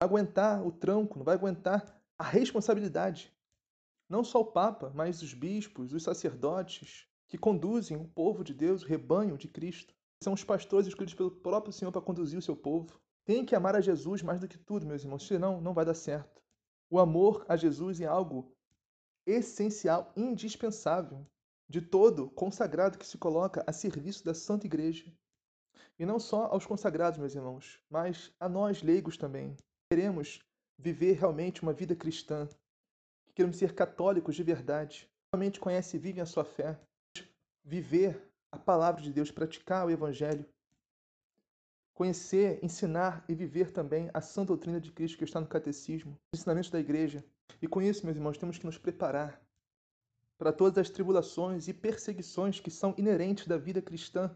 Aguentar 0.00 0.66
o 0.66 0.70
tranco, 0.70 1.18
não 1.18 1.24
vai 1.24 1.34
aguentar 1.34 2.00
a 2.18 2.24
responsabilidade. 2.24 3.32
Não 4.08 4.22
só 4.22 4.40
o 4.40 4.52
Papa, 4.52 4.92
mas 4.94 5.22
os 5.22 5.34
bispos, 5.34 5.92
os 5.92 6.02
sacerdotes 6.02 7.08
que 7.26 7.38
conduzem 7.38 7.96
o 7.96 8.06
povo 8.06 8.44
de 8.44 8.54
Deus, 8.54 8.82
o 8.82 8.86
rebanho 8.86 9.36
de 9.36 9.48
Cristo. 9.48 9.94
São 10.22 10.32
os 10.32 10.44
pastores 10.44 10.86
escolhidos 10.86 11.14
pelo 11.14 11.30
próprio 11.30 11.72
Senhor 11.72 11.90
para 11.90 12.00
conduzir 12.00 12.38
o 12.38 12.42
seu 12.42 12.56
povo. 12.56 13.00
Tem 13.24 13.44
que 13.44 13.56
amar 13.56 13.74
a 13.74 13.80
Jesus 13.80 14.22
mais 14.22 14.40
do 14.40 14.46
que 14.46 14.58
tudo, 14.58 14.86
meus 14.86 15.02
irmãos, 15.02 15.26
senão 15.26 15.60
não 15.60 15.74
vai 15.74 15.84
dar 15.84 15.94
certo. 15.94 16.40
O 16.88 16.98
amor 16.98 17.44
a 17.48 17.56
Jesus 17.56 18.00
é 18.00 18.06
algo 18.06 18.52
essencial, 19.26 20.12
indispensável 20.16 21.26
de 21.68 21.80
todo 21.80 22.30
consagrado 22.30 22.96
que 22.96 23.06
se 23.06 23.18
coloca 23.18 23.64
a 23.66 23.72
serviço 23.72 24.24
da 24.24 24.32
Santa 24.32 24.66
Igreja. 24.66 25.12
E 25.98 26.06
não 26.06 26.20
só 26.20 26.46
aos 26.46 26.64
consagrados, 26.64 27.18
meus 27.18 27.34
irmãos, 27.34 27.80
mas 27.90 28.32
a 28.38 28.48
nós 28.48 28.82
leigos 28.82 29.16
também. 29.16 29.56
Queremos 29.90 30.40
viver 30.78 31.14
realmente 31.14 31.62
uma 31.62 31.72
vida 31.72 31.96
cristã, 31.96 32.48
queremos 33.34 33.56
ser 33.56 33.74
católicos 33.74 34.36
de 34.36 34.42
verdade, 34.42 35.10
realmente 35.32 35.58
conhece 35.58 35.96
e 35.96 36.00
vive 36.00 36.20
a 36.20 36.26
sua 36.26 36.44
fé, 36.44 36.78
viver 37.64 38.30
a 38.52 38.58
palavra 38.58 39.02
de 39.02 39.12
Deus, 39.12 39.30
praticar 39.30 39.86
o 39.86 39.90
Evangelho, 39.90 40.46
conhecer, 41.96 42.62
ensinar 42.62 43.24
e 43.26 43.34
viver 43.34 43.72
também 43.72 44.10
a 44.12 44.20
sã 44.20 44.44
doutrina 44.44 44.78
de 44.78 44.92
Cristo 44.92 45.16
que 45.16 45.24
está 45.24 45.40
no 45.40 45.46
catecismo, 45.46 46.12
os 46.30 46.38
ensinamentos 46.38 46.68
da 46.68 46.78
igreja. 46.78 47.24
E 47.60 47.66
com 47.66 47.80
isso, 47.80 48.04
meus 48.04 48.18
irmãos, 48.18 48.36
temos 48.36 48.58
que 48.58 48.66
nos 48.66 48.76
preparar 48.76 49.40
para 50.36 50.52
todas 50.52 50.76
as 50.76 50.90
tribulações 50.90 51.68
e 51.68 51.72
perseguições 51.72 52.60
que 52.60 52.70
são 52.70 52.94
inerentes 52.98 53.46
da 53.46 53.56
vida 53.56 53.80
cristã 53.80 54.30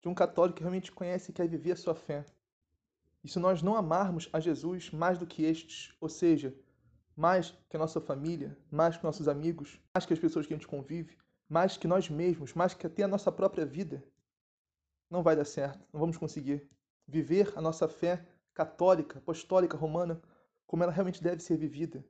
de 0.00 0.08
um 0.08 0.14
católico 0.14 0.58
que 0.58 0.62
realmente 0.62 0.92
conhece 0.92 1.32
e 1.32 1.34
quer 1.34 1.48
viver 1.48 1.72
a 1.72 1.76
sua 1.76 1.96
fé. 1.96 2.24
E 3.24 3.28
se 3.28 3.40
nós 3.40 3.60
não 3.60 3.74
amarmos 3.74 4.28
a 4.32 4.38
Jesus 4.38 4.92
mais 4.92 5.18
do 5.18 5.26
que 5.26 5.42
estes, 5.42 5.92
ou 6.00 6.08
seja, 6.08 6.54
mais 7.16 7.50
que 7.68 7.74
a 7.74 7.80
nossa 7.80 8.00
família, 8.00 8.56
mais 8.70 8.96
que 8.96 9.02
nossos 9.02 9.26
amigos, 9.26 9.80
mais 9.92 10.06
que 10.06 10.12
as 10.12 10.20
pessoas 10.20 10.46
que 10.46 10.54
a 10.54 10.56
gente 10.56 10.68
convive, 10.68 11.18
mais 11.48 11.76
que 11.76 11.88
nós 11.88 12.08
mesmos, 12.08 12.54
mais 12.54 12.74
que 12.74 12.86
até 12.86 13.02
a 13.02 13.08
nossa 13.08 13.32
própria 13.32 13.66
vida, 13.66 14.04
não 15.10 15.22
vai 15.22 15.36
dar 15.36 15.44
certo, 15.44 15.86
não 15.92 16.00
vamos 16.00 16.16
conseguir 16.16 16.68
viver 17.06 17.52
a 17.56 17.60
nossa 17.60 17.88
fé 17.88 18.26
católica, 18.52 19.18
apostólica, 19.18 19.76
romana, 19.76 20.20
como 20.66 20.82
ela 20.82 20.92
realmente 20.92 21.22
deve 21.22 21.42
ser 21.42 21.56
vivida. 21.56 22.04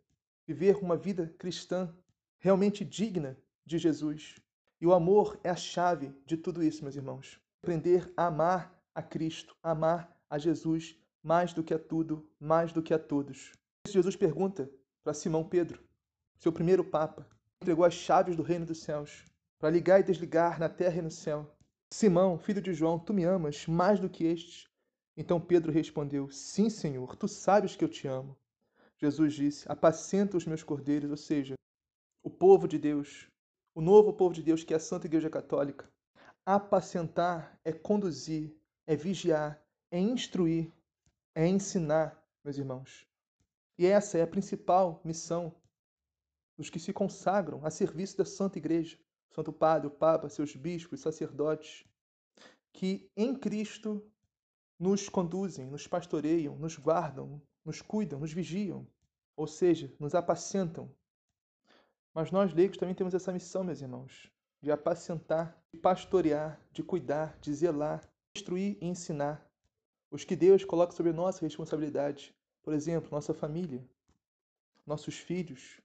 Viver 0.47 0.77
uma 0.77 0.97
vida 0.97 1.35
cristã 1.39 1.95
realmente 2.39 2.85
digna 2.85 3.37
de 3.65 3.79
Jesus. 3.79 4.37
E 4.81 4.87
o 4.87 4.93
amor 4.93 5.41
é 5.43 5.51
a 5.51 5.57
chave 5.57 6.15
de 6.27 6.37
tudo 6.37 6.63
isso, 6.63 6.83
meus 6.83 6.95
irmãos. 6.95 7.41
Aprender 7.63 8.13
a 8.17 8.27
amar 8.27 8.79
a 8.95 9.03
Cristo, 9.03 9.57
a 9.63 9.71
amar 9.71 10.15
a 10.29 10.39
Jesus 10.39 10.97
mais 11.23 11.55
do 11.55 11.65
que 11.65 11.73
a 11.73 11.79
tudo, 11.79 12.29
mais 12.39 12.73
do 12.73 12.83
que 12.83 12.93
a 12.93 12.99
todos. 12.99 13.53
Jesus 13.89 14.15
pergunta 14.15 14.71
para 15.03 15.15
Simão 15.15 15.43
Pedro, 15.43 15.83
seu 16.37 16.53
primeiro 16.53 16.85
papa, 16.85 17.27
entregou 17.63 17.85
as 17.85 17.95
chaves 17.95 18.37
do 18.37 18.43
reino 18.43 18.67
dos 18.67 18.83
céus 18.83 19.25
para 19.59 19.71
ligar 19.71 20.01
e 20.01 20.03
desligar 20.03 20.61
na 20.61 20.69
terra 20.69 20.99
e 20.99 21.03
no 21.03 21.11
céu. 21.11 21.54
Simão, 21.95 22.37
filho 22.37 22.61
de 22.61 22.75
João, 22.75 22.99
tu 22.99 23.15
me 23.15 23.23
amas 23.23 23.69
mais 23.69 24.01
do 24.01 24.11
que 24.11 24.25
estes? 24.25 24.69
Então 25.17 25.41
Pedro 25.41 25.71
respondeu: 25.71 26.29
Sim, 26.29 26.69
Senhor, 26.69 27.15
tu 27.15 27.29
sabes 27.29 27.77
que 27.77 27.85
eu 27.85 27.89
te 27.89 28.09
amo. 28.09 28.37
Jesus 28.97 29.33
disse: 29.33 29.71
Apacenta 29.71 30.37
os 30.37 30.45
meus 30.45 30.65
cordeiros, 30.65 31.09
ou 31.09 31.17
seja, 31.17 31.55
o 32.21 32.29
povo 32.29 32.67
de 32.67 32.81
Deus, 32.81 33.29
o 33.77 33.81
novo 33.81 34.13
povo 34.13 34.35
de 34.35 34.43
Deus 34.43 34.65
que 34.65 34.75
é 34.75 34.77
a 34.77 34.81
Santa 34.81 35.07
Igreja 35.07 35.31
Católica. 35.31 35.89
Apacentar 36.45 37.57
é 37.65 37.73
conduzir, 37.73 38.53
é 38.89 38.97
vigiar, 38.97 39.65
é 39.89 40.01
instruir, 40.01 40.73
é 41.33 41.47
ensinar, 41.47 42.21
meus 42.43 42.59
irmãos. 42.59 43.07
E 43.79 43.87
essa 43.87 44.19
é 44.19 44.23
a 44.23 44.27
principal 44.27 45.01
missão 45.05 45.55
dos 46.59 46.69
que 46.69 46.81
se 46.81 46.93
consagram 46.93 47.65
a 47.65 47.71
serviço 47.71 48.19
da 48.19 48.25
Santa 48.25 48.59
Igreja. 48.59 48.99
Santo 49.35 49.53
Padre, 49.53 49.89
o 49.89 49.91
Papa, 49.91 50.29
seus 50.29 50.55
bispos, 50.55 51.01
sacerdotes, 51.01 51.85
que 52.73 53.11
em 53.17 53.35
Cristo 53.35 54.01
nos 54.79 55.09
conduzem, 55.09 55.67
nos 55.67 55.89
pastoreiam, 55.89 56.57
nos 56.57 56.77
guardam, 56.77 57.43
nos 57.65 57.83
cuidam, 57.83 58.21
nos 58.21 58.33
vigiam, 58.33 58.87
ou 59.37 59.49
seja, 59.49 59.93
nos 59.99 60.15
apacentam. 60.15 60.89
Mas 62.15 62.31
nós 62.31 62.55
leigos 62.55 62.77
também 62.77 62.95
temos 62.95 63.13
essa 63.13 63.33
missão, 63.33 63.65
meus 63.65 63.81
irmãos, 63.81 64.31
de 64.63 64.71
apacentar, 64.71 65.61
de 65.73 65.81
pastorear, 65.81 66.61
de 66.71 66.85
cuidar, 66.85 67.37
de 67.41 67.53
zelar, 67.53 68.09
instruir 68.37 68.79
e 68.81 68.87
ensinar 68.87 69.45
os 70.13 70.23
que 70.23 70.37
Deus 70.37 70.65
coloca 70.65 70.93
sobre 70.93 71.13
nossa 71.13 71.41
responsabilidade. 71.41 72.33
Por 72.63 72.73
exemplo, 72.73 73.11
nossa 73.11 73.35
família, 73.35 73.85
nossos 74.87 75.19
filhos. 75.19 75.81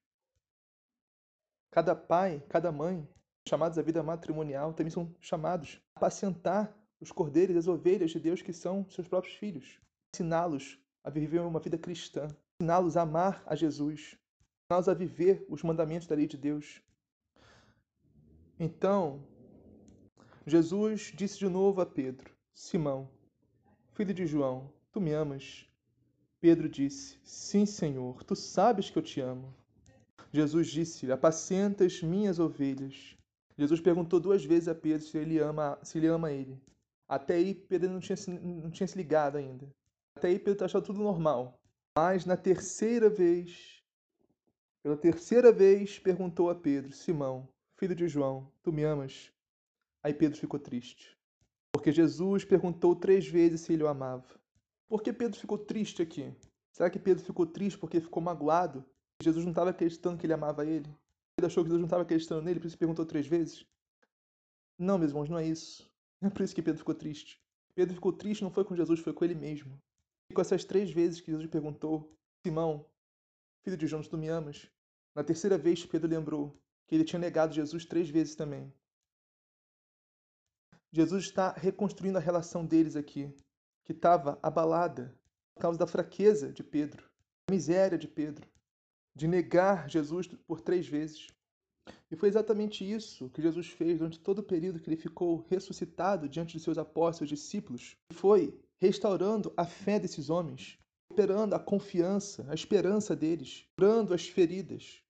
Cada 1.71 1.95
pai, 1.95 2.43
cada 2.47 2.71
mãe 2.71 3.07
chamados 3.47 3.77
à 3.77 3.81
vida 3.81 4.03
matrimonial 4.03 4.73
também 4.73 4.91
são 4.91 5.13
chamados 5.19 5.81
a 5.95 5.99
apacentar 5.99 6.75
os 6.99 7.11
cordeiros 7.11 7.55
e 7.55 7.59
as 7.59 7.67
ovelhas 7.67 8.11
de 8.11 8.19
Deus 8.19 8.41
que 8.41 8.53
são 8.53 8.85
seus 8.89 9.07
próprios 9.07 9.35
filhos, 9.35 9.79
ensiná-los 10.13 10.77
a 11.03 11.09
viver 11.09 11.39
uma 11.39 11.59
vida 11.59 11.77
cristã, 11.77 12.27
ensiná-los 12.59 12.97
a 12.97 13.01
amar 13.01 13.41
a 13.45 13.55
Jesus, 13.55 14.17
ensiná-los 14.65 14.89
a 14.89 14.93
viver 14.93 15.45
os 15.49 15.63
mandamentos 15.63 16.07
da 16.07 16.15
lei 16.15 16.27
de 16.27 16.37
Deus. 16.37 16.81
Então, 18.59 19.23
Jesus 20.45 21.13
disse 21.15 21.39
de 21.39 21.47
novo 21.47 21.79
a 21.79 21.85
Pedro: 21.85 22.31
Simão, 22.53 23.09
filho 23.93 24.13
de 24.13 24.25
João, 24.25 24.71
tu 24.91 24.99
me 24.99 25.13
amas? 25.13 25.65
Pedro 26.41 26.69
disse: 26.69 27.19
Sim, 27.23 27.65
Senhor, 27.65 28.23
tu 28.23 28.35
sabes 28.35 28.89
que 28.89 28.97
eu 28.97 29.03
te 29.03 29.21
amo. 29.21 29.53
Jesus 30.31 30.67
disse-lhe: 30.67 31.11
Apacenta 31.11 31.85
as 31.85 32.01
minhas 32.01 32.39
ovelhas. 32.39 33.15
Jesus 33.59 33.81
perguntou 33.81 34.21
duas 34.21 34.45
vezes 34.45 34.69
a 34.69 34.73
Pedro 34.73 35.05
se 35.05 35.17
ele 35.17 35.37
ama, 35.37 35.77
se 35.83 35.97
ele 35.97 36.07
ama 36.07 36.31
ele. 36.31 36.57
Até 37.05 37.35
aí 37.35 37.53
Pedro 37.53 37.89
não 37.89 37.99
tinha, 37.99 38.15
não 38.39 38.71
tinha 38.71 38.87
se 38.87 38.97
ligado 38.97 39.37
ainda. 39.37 39.69
Até 40.15 40.29
aí 40.29 40.39
Pedro 40.39 40.63
achava 40.63 40.85
tudo 40.85 40.99
normal. 40.99 41.59
Mas 41.93 42.25
na 42.25 42.37
terceira 42.37 43.09
vez, 43.09 43.83
pela 44.81 44.95
terceira 44.95 45.51
vez, 45.51 45.99
perguntou 45.99 46.49
a 46.49 46.55
Pedro: 46.55 46.93
Simão, 46.93 47.49
filho 47.75 47.93
de 47.93 48.07
João, 48.07 48.49
tu 48.63 48.71
me 48.71 48.85
amas? 48.85 49.29
Aí 50.01 50.13
Pedro 50.13 50.39
ficou 50.39 50.57
triste. 50.57 51.17
Porque 51.73 51.91
Jesus 51.91 52.45
perguntou 52.45 52.95
três 52.95 53.27
vezes 53.27 53.59
se 53.59 53.73
ele 53.73 53.83
o 53.83 53.89
amava. 53.89 54.39
Por 54.87 55.03
que 55.03 55.11
Pedro 55.11 55.37
ficou 55.37 55.57
triste 55.57 56.01
aqui? 56.01 56.33
Será 56.71 56.89
que 56.89 56.97
Pedro 56.97 57.25
ficou 57.25 57.45
triste 57.45 57.77
porque 57.77 57.99
ficou 57.99 58.23
magoado? 58.23 58.85
Jesus 59.21 59.43
não 59.43 59.51
estava 59.51 59.71
acreditando 59.71 60.17
que 60.17 60.25
ele 60.25 60.31
amava 60.31 60.65
ele? 60.65 60.89
Ele 61.39 61.45
achou 61.45 61.63
que 61.63 61.69
Deus 61.69 61.79
não 61.79 61.85
estava 61.85 62.03
acreditando 62.03 62.41
nele, 62.41 62.59
por 62.59 62.67
isso 62.67 62.77
perguntou 62.77 63.05
três 63.05 63.25
vezes? 63.25 63.65
Não, 64.77 64.97
meus 64.97 65.11
irmãos, 65.11 65.29
não 65.29 65.37
é 65.37 65.47
isso. 65.47 65.89
Não 66.19 66.27
é 66.27 66.31
por 66.31 66.43
isso 66.43 66.53
que 66.53 66.61
Pedro 66.61 66.79
ficou 66.79 66.93
triste. 66.93 67.41
Pedro 67.73 67.95
ficou 67.95 68.11
triste 68.11 68.43
não 68.43 68.51
foi 68.51 68.65
com 68.65 68.75
Jesus, 68.75 68.99
foi 68.99 69.13
com 69.13 69.23
ele 69.23 69.35
mesmo. 69.35 69.81
E 70.29 70.33
com 70.33 70.41
essas 70.41 70.65
três 70.65 70.91
vezes 70.91 71.21
que 71.21 71.31
Jesus 71.31 71.49
perguntou, 71.49 72.13
Simão, 72.45 72.85
filho 73.63 73.77
de 73.77 73.87
João, 73.87 74.01
tu 74.01 74.17
me 74.17 74.27
amas? 74.27 74.69
Na 75.15 75.23
terceira 75.23 75.57
vez, 75.57 75.85
Pedro 75.85 76.09
lembrou 76.09 76.59
que 76.85 76.95
ele 76.95 77.05
tinha 77.05 77.19
negado 77.19 77.53
Jesus 77.53 77.85
três 77.85 78.09
vezes 78.09 78.35
também. 78.35 78.73
Jesus 80.91 81.23
está 81.23 81.53
reconstruindo 81.53 82.17
a 82.17 82.21
relação 82.21 82.65
deles 82.65 82.97
aqui, 82.97 83.33
que 83.85 83.93
estava 83.93 84.37
abalada 84.43 85.17
por 85.55 85.61
causa 85.61 85.79
da 85.79 85.87
fraqueza 85.87 86.51
de 86.51 86.63
Pedro, 86.63 87.09
da 87.47 87.53
miséria 87.53 87.97
de 87.97 88.09
Pedro, 88.09 88.45
de 89.15 89.27
negar 89.27 89.89
Jesus 89.89 90.27
por 90.27 90.61
três 90.61 90.87
vezes. 90.87 91.27
E 92.11 92.15
foi 92.15 92.29
exatamente 92.29 92.89
isso 92.89 93.29
que 93.29 93.41
Jesus 93.41 93.67
fez 93.67 93.97
durante 93.97 94.19
todo 94.19 94.39
o 94.39 94.43
período 94.43 94.79
que 94.79 94.89
ele 94.89 94.95
ficou 94.97 95.45
ressuscitado 95.49 96.27
diante 96.27 96.57
de 96.57 96.63
seus 96.63 96.77
apóstolos, 96.77 97.29
discípulos. 97.29 97.95
Foi 98.11 98.59
restaurando 98.79 99.53
a 99.57 99.65
fé 99.65 99.99
desses 99.99 100.29
homens, 100.29 100.77
recuperando 101.09 101.53
a 101.53 101.59
confiança, 101.59 102.45
a 102.49 102.53
esperança 102.53 103.15
deles, 103.15 103.65
curando 103.77 104.13
as 104.13 104.27
feridas 104.27 105.03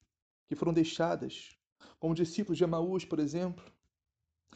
que 0.48 0.56
foram 0.56 0.74
deixadas, 0.74 1.56
como 2.00 2.16
discípulos 2.16 2.58
de 2.58 2.64
Emaús, 2.64 3.06
por 3.06 3.20
exemplo, 3.20 3.64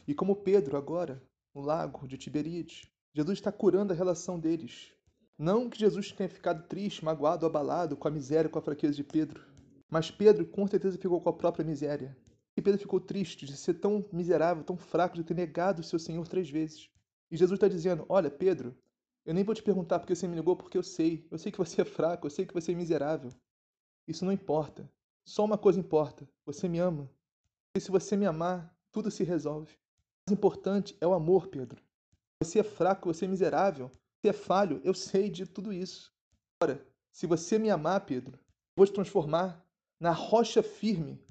e 0.06 0.14
como 0.14 0.36
Pedro 0.36 0.76
agora, 0.76 1.22
no 1.54 1.60
lago 1.60 2.06
de 2.08 2.18
Tiberíades. 2.18 2.90
Jesus 3.14 3.38
está 3.38 3.52
curando 3.52 3.92
a 3.92 3.96
relação 3.96 4.40
deles, 4.40 4.92
não 5.38 5.68
que 5.68 5.78
Jesus 5.78 6.12
tenha 6.12 6.28
ficado 6.28 6.66
triste, 6.68 7.04
magoado, 7.04 7.44
abalado 7.44 7.96
com 7.96 8.06
a 8.06 8.10
miséria, 8.10 8.48
com 8.48 8.58
a 8.58 8.62
fraqueza 8.62 8.94
de 8.94 9.02
Pedro, 9.02 9.44
mas 9.90 10.10
Pedro 10.10 10.46
com 10.46 10.66
certeza 10.66 10.98
ficou 10.98 11.20
com 11.20 11.28
a 11.28 11.32
própria 11.32 11.64
miséria. 11.64 12.16
E 12.56 12.62
Pedro 12.62 12.80
ficou 12.80 13.00
triste 13.00 13.44
de 13.44 13.56
ser 13.56 13.74
tão 13.74 14.04
miserável, 14.12 14.62
tão 14.62 14.76
fraco, 14.76 15.16
de 15.16 15.24
ter 15.24 15.34
negado 15.34 15.80
o 15.80 15.84
seu 15.84 15.98
Senhor 15.98 16.26
três 16.28 16.48
vezes. 16.48 16.88
E 17.30 17.36
Jesus 17.36 17.56
está 17.56 17.66
dizendo: 17.66 18.06
Olha, 18.08 18.30
Pedro, 18.30 18.76
eu 19.26 19.34
nem 19.34 19.42
vou 19.42 19.54
te 19.54 19.62
perguntar 19.62 19.98
porque 19.98 20.14
você 20.14 20.28
me 20.28 20.36
negou, 20.36 20.54
porque 20.54 20.78
eu 20.78 20.82
sei. 20.82 21.26
Eu 21.30 21.38
sei 21.38 21.50
que 21.50 21.58
você 21.58 21.82
é 21.82 21.84
fraco, 21.84 22.26
eu 22.26 22.30
sei 22.30 22.46
que 22.46 22.54
você 22.54 22.72
é 22.72 22.74
miserável. 22.74 23.30
Isso 24.06 24.24
não 24.24 24.32
importa. 24.32 24.88
Só 25.24 25.44
uma 25.44 25.58
coisa 25.58 25.80
importa: 25.80 26.28
você 26.46 26.68
me 26.68 26.78
ama. 26.78 27.10
E 27.76 27.80
se 27.80 27.90
você 27.90 28.16
me 28.16 28.26
amar, 28.26 28.72
tudo 28.92 29.10
se 29.10 29.24
resolve. 29.24 29.72
O 29.72 30.30
mais 30.30 30.38
importante 30.38 30.96
é 31.00 31.06
o 31.06 31.12
amor, 31.12 31.48
Pedro. 31.48 31.82
Você 32.40 32.60
é 32.60 32.62
fraco, 32.62 33.12
você 33.12 33.24
é 33.24 33.28
miserável, 33.28 33.90
você 34.24 34.28
é 34.28 34.32
falho, 34.32 34.80
eu 34.82 34.94
sei 34.94 35.28
de 35.28 35.44
tudo 35.44 35.70
isso. 35.70 36.10
Agora, 36.58 36.82
se 37.12 37.26
você 37.26 37.58
me 37.58 37.68
amar, 37.68 38.06
Pedro, 38.06 38.38
vou 38.74 38.86
te 38.86 38.92
transformar 38.92 39.62
na 40.00 40.12
rocha 40.12 40.62
firme 40.62 41.22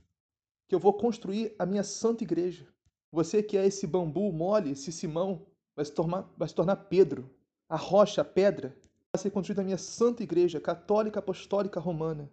que 0.68 0.76
eu 0.76 0.80
vou 0.80 0.94
construir 0.94 1.56
a 1.58 1.66
minha 1.66 1.84
santa 1.84 2.24
igreja. 2.24 2.68
Você 3.12 3.42
que 3.42 3.58
é 3.58 3.66
esse 3.66 3.88
bambu 3.88 4.32
mole, 4.32 4.72
esse 4.72 4.92
Simão, 4.92 5.48
vai 5.76 5.84
se 5.86 5.92
tornar, 5.92 6.32
vai 6.38 6.48
se 6.48 6.54
tornar 6.54 6.76
Pedro. 6.76 7.30
A 7.68 7.76
rocha, 7.76 8.22
a 8.22 8.26
pedra, 8.26 8.78
vai 9.12 9.20
ser 9.20 9.32
construída 9.32 9.62
a 9.62 9.66
minha 9.66 9.78
santa 9.78 10.22
igreja 10.22 10.60
católica 10.60 11.20
apostólica 11.20 11.80
romana. 11.80 12.30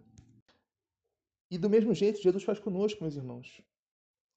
E 1.49 1.57
do 1.57 1.71
mesmo 1.71 1.93
jeito, 1.95 2.21
Jesus 2.21 2.43
faz 2.43 2.59
conosco, 2.59 3.01
meus 3.01 3.15
irmãos. 3.15 3.61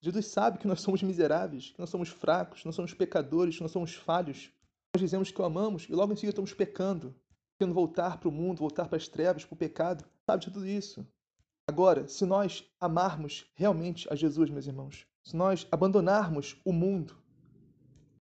Jesus 0.01 0.25
sabe 0.25 0.57
que 0.57 0.67
nós 0.67 0.81
somos 0.81 1.03
miseráveis, 1.03 1.69
que 1.69 1.79
nós 1.79 1.89
somos 1.91 2.09
fracos, 2.09 2.61
que 2.61 2.65
nós 2.65 2.75
somos 2.75 2.95
pecadores, 2.95 3.57
que 3.57 3.61
nós 3.61 3.71
somos 3.71 3.93
falhos. 3.93 4.51
Nós 4.95 5.01
dizemos 5.01 5.29
que 5.29 5.41
o 5.41 5.43
amamos 5.43 5.89
e 5.89 5.91
logo 5.91 6.13
em 6.13 6.15
seguida 6.15 6.29
estamos 6.29 6.53
pecando, 6.53 7.13
querendo 7.59 7.75
voltar 7.75 8.17
para 8.17 8.29
o 8.29 8.31
mundo, 8.31 8.59
voltar 8.59 8.87
para 8.87 8.95
as 8.95 9.09
trevas, 9.09 9.43
para 9.43 9.53
o 9.53 9.57
pecado. 9.57 10.05
Sabe 10.25 10.45
de 10.45 10.51
tudo 10.53 10.65
isso. 10.65 11.05
Agora, 11.69 12.07
se 12.07 12.25
nós 12.25 12.65
amarmos 12.79 13.45
realmente 13.55 14.07
a 14.09 14.15
Jesus, 14.15 14.49
meus 14.49 14.67
irmãos, 14.67 15.05
se 15.21 15.35
nós 15.35 15.67
abandonarmos 15.69 16.61
o 16.63 16.71
mundo, 16.71 17.21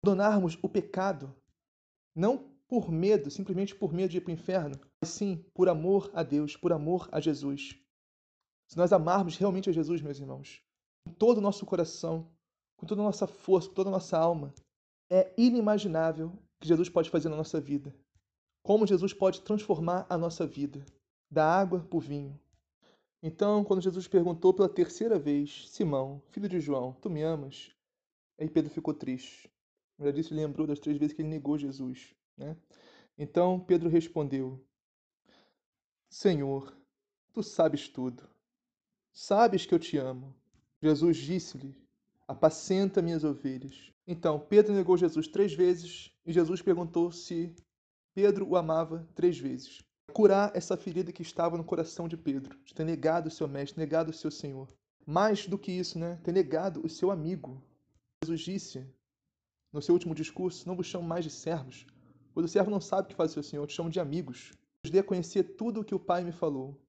abandonarmos 0.02 0.58
o 0.64 0.68
pecado, 0.68 1.36
não 2.16 2.40
por 2.68 2.92
medo, 2.92 3.30
simplesmente 3.30 3.76
por 3.76 3.94
medo 3.94 4.10
de 4.10 4.18
ir 4.18 4.22
para 4.22 4.32
o 4.32 4.34
inferno, 4.34 4.76
mas 5.00 5.12
sim 5.12 5.46
por 5.54 5.70
amor 5.70 6.10
a 6.12 6.24
Deus, 6.24 6.58
por 6.58 6.74
amor 6.74 7.08
a 7.12 7.20
Jesus. 7.20 7.80
Se 8.68 8.78
nós 8.78 8.92
amarmos 8.92 9.38
realmente 9.38 9.70
a 9.70 9.74
Jesus, 9.74 10.02
meus 10.02 10.18
irmãos, 10.18 10.60
com 11.06 11.14
todo 11.14 11.38
o 11.38 11.42
nosso 11.42 11.68
coração, 11.68 12.32
com 12.80 12.88
toda 12.88 13.00
a 13.04 13.06
nossa 13.06 13.28
força, 13.28 13.70
com 13.70 13.76
toda 13.76 13.92
a 13.92 13.94
nossa 13.94 14.18
alma, 14.18 14.52
é 15.12 15.32
inimaginável 15.38 16.36
que 16.64 16.68
Jesus 16.70 16.88
pode 16.88 17.10
fazer 17.10 17.28
na 17.28 17.36
nossa 17.36 17.60
vida. 17.60 17.94
Como 18.64 18.88
Jesus 18.88 19.14
pode 19.14 19.42
transformar 19.42 20.06
a 20.10 20.18
nossa 20.18 20.48
vida, 20.48 20.86
da 21.30 21.46
água 21.46 21.82
para 21.82 21.98
o 21.98 22.00
vinho. 22.00 22.40
Então, 23.22 23.66
quando 23.66 23.82
Jesus 23.82 24.08
perguntou 24.08 24.54
pela 24.54 24.70
terceira 24.70 25.20
vez, 25.20 25.70
Simão, 25.70 26.22
filho 26.30 26.48
de 26.48 26.62
João, 26.62 26.94
tu 27.02 27.10
me 27.10 27.22
amas? 27.22 27.76
Aí 28.40 28.50
Pedro 28.50 28.72
ficou 28.72 28.94
triste. 28.94 29.52
Já 30.00 30.10
disse, 30.10 30.34
lembrou 30.34 30.66
das 30.66 30.80
três 30.80 30.98
vezes 30.98 31.14
que 31.14 31.22
ele 31.22 31.28
negou 31.28 31.58
Jesus. 31.58 32.16
Né? 32.38 32.56
Então 33.18 33.60
Pedro 33.60 33.90
respondeu: 33.90 34.66
Senhor, 36.10 36.74
tu 37.34 37.44
sabes 37.44 37.90
tudo. 37.90 38.24
Sabes 39.12 39.66
que 39.66 39.76
eu 39.76 39.80
te 39.80 39.98
amo. 39.98 40.34
Jesus 40.82 41.18
disse-lhe: 41.18 41.76
Apacenta 42.26 43.02
minhas 43.02 43.26
ovelhas. 43.26 43.93
Então 44.06 44.40
Pedro 44.40 44.74
negou 44.74 44.98
Jesus 44.98 45.28
três 45.28 45.54
vezes 45.54 46.12
e 46.26 46.34
Jesus 46.34 46.62
perguntou 46.62 47.12
se 47.12 47.56
Pedro 48.14 48.48
o 48.48 48.56
amava 48.56 49.08
três 49.16 49.40
vezes. 49.40 49.82
Curar 50.12 50.52
essa 50.56 50.78
ferida 50.78 51.12
que 51.12 51.22
estava 51.22 51.58
no 51.58 51.64
coração 51.64 52.08
de 52.08 52.18
Pedro, 52.18 52.60
de 52.66 52.74
ter 52.74 52.84
negado 52.84 53.28
o 53.28 53.32
seu 53.32 53.48
mestre, 53.48 53.80
negado 53.80 54.12
o 54.12 54.14
seu 54.14 54.30
Senhor. 54.30 54.68
Mais 55.06 55.48
do 55.48 55.58
que 55.58 55.72
isso, 55.72 55.98
né? 55.98 56.20
Ter 56.24 56.32
negado 56.32 56.86
o 56.86 56.90
seu 56.90 57.10
amigo. 57.10 57.62
Jesus 58.24 58.42
disse 58.42 58.86
no 59.72 59.82
seu 59.82 59.94
último 59.94 60.14
discurso: 60.14 60.68
Não 60.68 60.76
vos 60.76 60.86
chamo 60.86 61.08
mais 61.08 61.26
de 61.26 61.32
servos, 61.32 61.86
pois 62.34 62.46
o 62.46 62.50
servo 62.50 62.70
não 62.70 62.80
sabe 62.80 63.06
o 63.06 63.10
que 63.10 63.16
faz 63.16 63.32
o 63.32 63.34
seu 63.34 63.44
senhor, 63.44 63.64
eu 63.64 63.68
te 63.68 63.74
chamo 63.74 63.90
de 63.90 64.00
amigos. 64.00 64.52
Os 64.86 64.92
dei 64.92 65.02
a 65.02 65.04
conhecer 65.04 65.56
tudo 65.56 65.82
o 65.82 65.84
que 65.84 65.96
o 65.96 66.00
Pai 66.00 66.24
me 66.24 66.32
falou. 66.32 66.80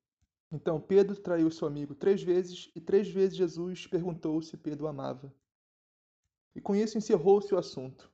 Então 0.53 0.81
Pedro 0.81 1.17
traiu 1.17 1.51
seu 1.51 1.67
amigo 1.67 1.95
três 1.95 2.23
vezes, 2.23 2.71
e 2.75 2.81
três 2.81 3.09
vezes 3.09 3.37
Jesus 3.37 3.87
perguntou 3.87 4.43
se 4.43 4.57
Pedro 4.57 4.85
o 4.85 4.89
amava. 4.89 5.33
E 6.55 6.61
com 6.61 6.75
isso 6.75 6.97
encerrou-se 6.97 7.53
o 7.55 7.59
assunto. 7.59 8.11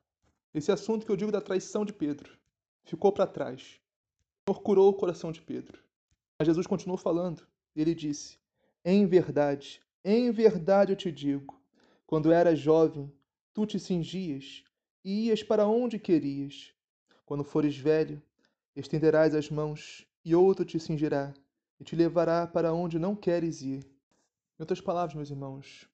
Esse 0.54 0.72
assunto 0.72 1.04
que 1.04 1.12
eu 1.12 1.16
digo 1.16 1.30
da 1.30 1.40
traição 1.40 1.84
de 1.84 1.92
Pedro 1.92 2.36
ficou 2.84 3.12
para 3.12 3.26
trás. 3.26 3.80
O 4.48 4.52
Senhor 4.52 4.62
curou 4.62 4.88
o 4.88 4.94
coração 4.94 5.30
de 5.30 5.40
Pedro. 5.40 5.82
Mas 6.38 6.46
Jesus 6.46 6.66
continuou 6.66 6.96
falando. 6.96 7.46
Ele 7.76 7.94
disse: 7.94 8.38
Em 8.84 9.06
verdade, 9.06 9.80
em 10.04 10.30
verdade 10.30 10.92
eu 10.92 10.96
te 10.96 11.12
digo, 11.12 11.60
quando 12.06 12.32
eras 12.32 12.58
jovem, 12.58 13.12
tu 13.52 13.66
te 13.66 13.78
cingias 13.78 14.64
e 15.04 15.26
ias 15.26 15.42
para 15.42 15.66
onde 15.66 15.98
querias. 15.98 16.72
Quando 17.24 17.44
fores 17.44 17.76
velho, 17.76 18.20
estenderás 18.74 19.34
as 19.34 19.50
mãos 19.50 20.06
e 20.24 20.34
outro 20.34 20.64
te 20.64 20.80
cingirá 20.80 21.32
e 21.78 21.84
te 21.84 21.94
levará 21.94 22.46
para 22.46 22.72
onde 22.72 22.98
não 22.98 23.14
queres 23.14 23.62
ir. 23.62 23.84
Em 24.58 24.62
outras 24.62 24.80
palavras, 24.80 25.14
meus 25.14 25.30
irmãos, 25.30 25.88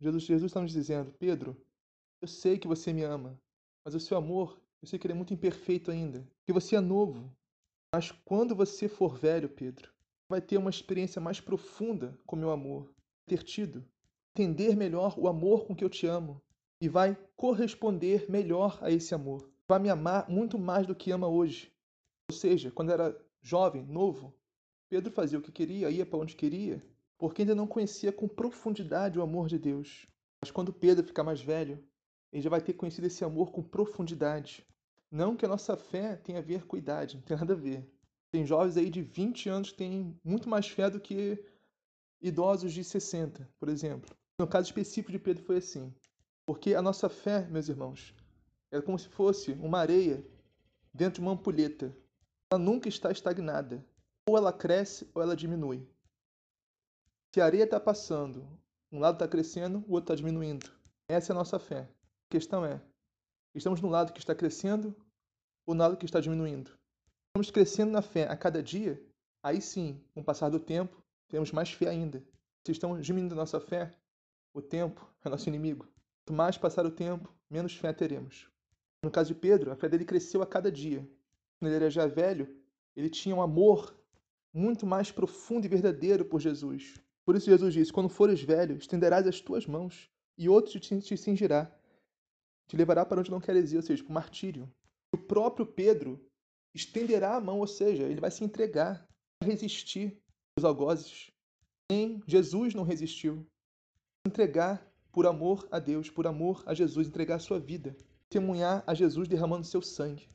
Jesus, 0.00 0.24
Jesus 0.24 0.50
está 0.50 0.60
nos 0.60 0.72
dizendo: 0.72 1.12
Pedro, 1.18 1.56
eu 2.22 2.28
sei 2.28 2.56
que 2.56 2.66
você 2.66 2.92
me 2.92 3.02
ama, 3.02 3.38
mas 3.84 3.94
o 3.94 4.00
seu 4.00 4.16
amor, 4.16 4.58
eu 4.80 4.88
sei 4.88 4.98
que 4.98 5.06
ele 5.06 5.12
é 5.12 5.16
muito 5.16 5.34
imperfeito 5.34 5.90
ainda, 5.90 6.26
que 6.46 6.52
você 6.52 6.76
é 6.76 6.80
novo. 6.80 7.30
Mas 7.94 8.10
quando 8.24 8.54
você 8.54 8.88
for 8.88 9.18
velho, 9.18 9.48
Pedro, 9.48 9.92
vai 10.30 10.40
ter 10.40 10.56
uma 10.56 10.70
experiência 10.70 11.20
mais 11.20 11.40
profunda 11.40 12.18
com 12.24 12.36
meu 12.36 12.50
amor, 12.50 12.90
ter 13.26 13.42
tido, 13.42 13.84
entender 14.34 14.74
melhor 14.74 15.14
o 15.18 15.28
amor 15.28 15.66
com 15.66 15.76
que 15.76 15.84
eu 15.84 15.90
te 15.90 16.06
amo 16.06 16.40
e 16.80 16.88
vai 16.88 17.14
corresponder 17.36 18.30
melhor 18.30 18.78
a 18.80 18.90
esse 18.90 19.14
amor 19.14 19.52
vai 19.72 19.78
me 19.78 19.88
amar 19.88 20.28
muito 20.28 20.58
mais 20.58 20.86
do 20.86 20.94
que 20.94 21.10
ama 21.10 21.26
hoje. 21.26 21.72
Ou 22.30 22.36
seja, 22.36 22.70
quando 22.70 22.92
era 22.92 23.18
jovem, 23.40 23.82
novo, 23.82 24.34
Pedro 24.90 25.10
fazia 25.10 25.38
o 25.38 25.42
que 25.42 25.50
queria, 25.50 25.90
ia 25.90 26.04
para 26.04 26.18
onde 26.18 26.36
queria, 26.36 26.84
porque 27.16 27.40
ainda 27.40 27.54
não 27.54 27.66
conhecia 27.66 28.12
com 28.12 28.28
profundidade 28.28 29.18
o 29.18 29.22
amor 29.22 29.48
de 29.48 29.58
Deus. 29.58 30.06
Mas 30.42 30.50
quando 30.50 30.74
Pedro 30.74 31.06
ficar 31.06 31.24
mais 31.24 31.40
velho, 31.40 31.82
ele 32.32 32.42
já 32.42 32.48
vai 32.48 32.60
ter 32.60 32.72
conhecido 32.72 33.06
esse 33.06 33.24
amor 33.24 33.52
com 33.52 33.62
profundidade. 33.62 34.66
Não 35.10 35.36
que 35.36 35.44
a 35.44 35.48
nossa 35.48 35.76
fé 35.76 36.16
tenha 36.16 36.38
a 36.38 36.42
ver 36.42 36.64
com 36.64 36.76
idade, 36.76 37.16
não 37.16 37.22
tem 37.22 37.36
nada 37.36 37.52
a 37.52 37.56
ver. 37.56 37.86
Tem 38.30 38.46
jovens 38.46 38.78
aí 38.78 38.88
de 38.88 39.02
20 39.02 39.48
anos 39.50 39.70
que 39.70 39.76
têm 39.76 40.18
muito 40.24 40.48
mais 40.48 40.66
fé 40.66 40.88
do 40.88 40.98
que 40.98 41.44
idosos 42.20 42.72
de 42.72 42.82
60, 42.82 43.46
por 43.58 43.68
exemplo. 43.68 44.16
No 44.38 44.46
caso 44.46 44.68
específico 44.68 45.12
de 45.12 45.18
Pedro 45.18 45.44
foi 45.44 45.58
assim. 45.58 45.92
Porque 46.46 46.74
a 46.74 46.80
nossa 46.80 47.08
fé, 47.10 47.46
meus 47.48 47.68
irmãos, 47.68 48.14
é 48.70 48.80
como 48.80 48.98
se 48.98 49.08
fosse 49.08 49.52
uma 49.52 49.78
areia 49.78 50.24
dentro 50.94 51.20
de 51.20 51.20
uma 51.20 51.32
ampulheta. 51.32 51.94
Ela 52.50 52.58
nunca 52.58 52.88
está 52.88 53.10
estagnada. 53.12 53.84
Ou 54.26 54.38
ela 54.38 54.52
cresce 54.52 55.10
ou 55.14 55.20
ela 55.20 55.36
diminui. 55.36 55.86
Se 57.34 57.40
a 57.40 57.44
areia 57.44 57.64
está 57.64 57.78
passando, 57.78 58.46
um 58.90 58.98
lado 58.98 59.16
está 59.16 59.28
crescendo, 59.28 59.84
o 59.88 59.92
outro 59.92 60.12
está 60.12 60.14
diminuindo. 60.14 60.70
Essa 61.08 61.32
é 61.32 61.34
a 61.34 61.38
nossa 61.38 61.58
fé. 61.58 61.88
Questão 62.32 62.64
é: 62.64 62.80
estamos 63.54 63.82
no 63.82 63.90
lado 63.90 64.10
que 64.10 64.18
está 64.18 64.34
crescendo 64.34 64.96
ou 65.66 65.74
no 65.74 65.82
lado 65.82 65.98
que 65.98 66.06
está 66.06 66.18
diminuindo? 66.18 66.70
Estamos 67.28 67.50
crescendo 67.50 67.92
na 67.92 68.00
fé 68.00 68.26
a 68.26 68.34
cada 68.34 68.62
dia? 68.62 68.98
Aí 69.42 69.60
sim, 69.60 70.02
com 70.14 70.22
o 70.22 70.24
passar 70.24 70.48
do 70.48 70.58
tempo, 70.58 70.96
temos 71.28 71.52
mais 71.52 71.70
fé 71.70 71.90
ainda. 71.90 72.24
Se 72.66 72.72
estamos 72.72 73.04
diminuindo 73.04 73.34
nossa 73.34 73.60
fé, 73.60 73.90
o 74.54 74.62
tempo 74.62 75.06
é 75.22 75.28
nosso 75.28 75.46
inimigo. 75.46 75.86
Quanto 76.24 76.34
mais 76.34 76.56
passar 76.56 76.86
o 76.86 76.90
tempo, 76.90 77.30
menos 77.50 77.76
fé 77.76 77.92
teremos. 77.92 78.48
No 79.04 79.10
caso 79.10 79.34
de 79.34 79.38
Pedro, 79.38 79.70
a 79.70 79.76
fé 79.76 79.86
dele 79.86 80.06
cresceu 80.06 80.40
a 80.40 80.46
cada 80.46 80.72
dia. 80.72 81.06
Quando 81.58 81.68
ele 81.68 81.84
era 81.84 81.90
já 81.90 82.06
velho, 82.06 82.48
ele 82.96 83.10
tinha 83.10 83.36
um 83.36 83.42
amor 83.42 83.94
muito 84.54 84.86
mais 84.86 85.12
profundo 85.12 85.66
e 85.66 85.68
verdadeiro 85.68 86.24
por 86.24 86.40
Jesus. 86.40 86.94
Por 87.26 87.36
isso 87.36 87.50
Jesus 87.50 87.74
disse: 87.74 87.92
Quando 87.92 88.08
fores 88.08 88.40
velho, 88.40 88.78
estenderás 88.78 89.26
as 89.26 89.38
tuas 89.38 89.66
mãos, 89.66 90.08
e 90.38 90.48
outro 90.48 90.80
te 90.80 91.16
cingirá, 91.18 91.70
te 92.72 92.76
levará 92.78 93.04
para 93.04 93.20
onde 93.20 93.30
não 93.30 93.38
queres 93.38 93.70
ir, 93.70 93.76
ou 93.76 93.82
seja, 93.82 94.02
para 94.02 94.10
o 94.10 94.14
martírio. 94.14 94.66
O 95.12 95.18
próprio 95.18 95.66
Pedro 95.66 96.18
estenderá 96.74 97.36
a 97.36 97.40
mão, 97.40 97.58
ou 97.58 97.66
seja, 97.66 98.04
ele 98.04 98.18
vai 98.18 98.30
se 98.30 98.42
entregar, 98.42 99.06
resistir 99.44 100.18
aos 100.56 100.64
algozes. 100.64 101.30
Nem 101.90 102.22
Jesus 102.26 102.74
não 102.74 102.82
resistiu. 102.82 103.46
Entregar 104.26 104.90
por 105.12 105.26
amor 105.26 105.68
a 105.70 105.78
Deus, 105.78 106.08
por 106.08 106.26
amor 106.26 106.62
a 106.64 106.72
Jesus, 106.72 107.08
entregar 107.08 107.34
a 107.34 107.40
sua 107.40 107.60
vida 107.60 107.94
testemunhar 108.30 108.82
a 108.86 108.94
Jesus 108.94 109.28
derramando 109.28 109.66
seu 109.66 109.82
sangue. 109.82 110.26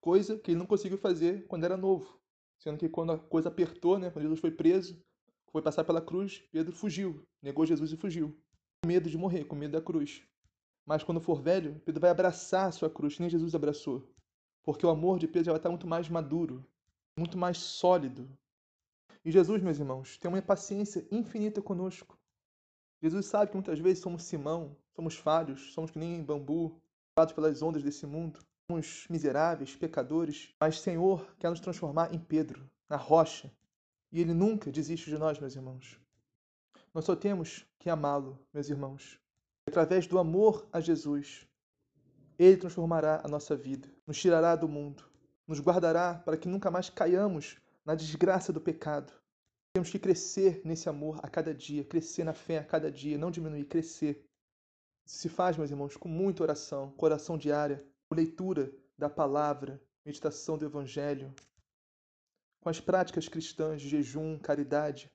Coisa 0.00 0.36
que 0.36 0.50
ele 0.50 0.58
não 0.58 0.66
conseguiu 0.66 0.98
fazer 0.98 1.46
quando 1.46 1.62
era 1.62 1.76
novo. 1.76 2.20
Sendo 2.58 2.76
que 2.76 2.88
quando 2.88 3.12
a 3.12 3.18
coisa 3.20 3.50
apertou, 3.50 4.00
né, 4.00 4.10
quando 4.10 4.24
Jesus 4.24 4.40
foi 4.40 4.50
preso, 4.50 5.00
foi 5.52 5.62
passar 5.62 5.84
pela 5.84 6.02
cruz, 6.02 6.42
Pedro 6.50 6.74
fugiu, 6.74 7.24
negou 7.40 7.64
Jesus 7.64 7.92
e 7.92 7.96
fugiu. 7.96 8.36
Com 8.82 8.88
medo 8.88 9.08
de 9.08 9.16
morrer, 9.16 9.44
com 9.44 9.54
medo 9.54 9.70
da 9.74 9.80
cruz. 9.80 10.24
Mas 10.84 11.02
quando 11.02 11.20
for 11.20 11.40
velho, 11.40 11.80
Pedro 11.84 12.00
vai 12.00 12.10
abraçar 12.10 12.68
a 12.68 12.72
sua 12.72 12.90
cruz, 12.90 13.18
nem 13.18 13.30
Jesus 13.30 13.54
abraçou. 13.54 14.08
Porque 14.62 14.84
o 14.84 14.90
amor 14.90 15.18
de 15.18 15.26
Pedro 15.26 15.44
já 15.44 15.52
vai 15.52 15.58
estar 15.58 15.70
muito 15.70 15.86
mais 15.86 16.08
maduro, 16.08 16.64
muito 17.16 17.38
mais 17.38 17.58
sólido. 17.58 18.28
E 19.24 19.30
Jesus, 19.30 19.62
meus 19.62 19.78
irmãos, 19.78 20.18
tem 20.18 20.30
uma 20.30 20.40
paciência 20.40 21.06
infinita 21.10 21.60
conosco. 21.60 22.18
Jesus 23.02 23.26
sabe 23.26 23.50
que 23.50 23.56
muitas 23.56 23.78
vezes 23.78 24.02
somos 24.02 24.24
Simão, 24.24 24.76
somos 24.94 25.16
falhos, 25.16 25.72
somos 25.72 25.90
que 25.90 25.98
nem 25.98 26.22
bambu, 26.22 26.80
levados 27.16 27.34
pelas 27.34 27.62
ondas 27.62 27.82
desse 27.82 28.06
mundo. 28.06 28.40
Somos 28.70 29.06
miseráveis, 29.08 29.74
pecadores, 29.74 30.54
mas 30.60 30.80
Senhor 30.80 31.34
quer 31.38 31.50
nos 31.50 31.60
transformar 31.60 32.14
em 32.14 32.18
Pedro, 32.18 32.70
na 32.88 32.96
rocha. 32.96 33.52
E 34.12 34.20
Ele 34.20 34.32
nunca 34.32 34.70
desiste 34.70 35.10
de 35.10 35.18
nós, 35.18 35.38
meus 35.38 35.56
irmãos. 35.56 35.98
Nós 36.92 37.04
só 37.04 37.16
temos 37.16 37.66
que 37.78 37.88
amá-lo, 37.88 38.38
meus 38.52 38.68
irmãos. 38.68 39.18
Através 39.66 40.06
do 40.06 40.18
amor 40.18 40.68
a 40.72 40.80
Jesus, 40.80 41.46
Ele 42.38 42.56
transformará 42.56 43.20
a 43.24 43.28
nossa 43.28 43.56
vida, 43.56 43.88
nos 44.06 44.20
tirará 44.20 44.56
do 44.56 44.68
mundo, 44.68 45.04
nos 45.46 45.60
guardará 45.60 46.14
para 46.14 46.36
que 46.36 46.48
nunca 46.48 46.70
mais 46.70 46.90
caiamos 46.90 47.58
na 47.84 47.94
desgraça 47.94 48.52
do 48.52 48.60
pecado 48.60 49.12
temos 49.72 49.88
que 49.88 50.00
crescer 50.00 50.60
nesse 50.64 50.88
amor 50.88 51.20
a 51.22 51.28
cada 51.28 51.54
dia, 51.54 51.84
crescer 51.84 52.24
na 52.24 52.34
fé 52.34 52.58
a 52.58 52.64
cada 52.64 52.90
dia, 52.90 53.16
não 53.16 53.30
diminuir, 53.30 53.64
crescer. 53.66 54.26
Isso 55.06 55.18
se 55.18 55.28
faz, 55.28 55.56
meus 55.56 55.70
irmãos, 55.70 55.96
com 55.96 56.08
muita 56.08 56.42
oração, 56.42 56.90
com 56.92 57.06
oração 57.06 57.38
diária, 57.38 57.84
com 58.08 58.16
leitura 58.16 58.72
da 58.98 59.08
palavra, 59.08 59.80
meditação 60.04 60.58
do 60.58 60.64
Evangelho, 60.64 61.32
com 62.60 62.68
as 62.68 62.80
práticas 62.80 63.28
cristãs 63.28 63.80
de 63.80 63.88
jejum, 63.88 64.38
caridade. 64.38 65.08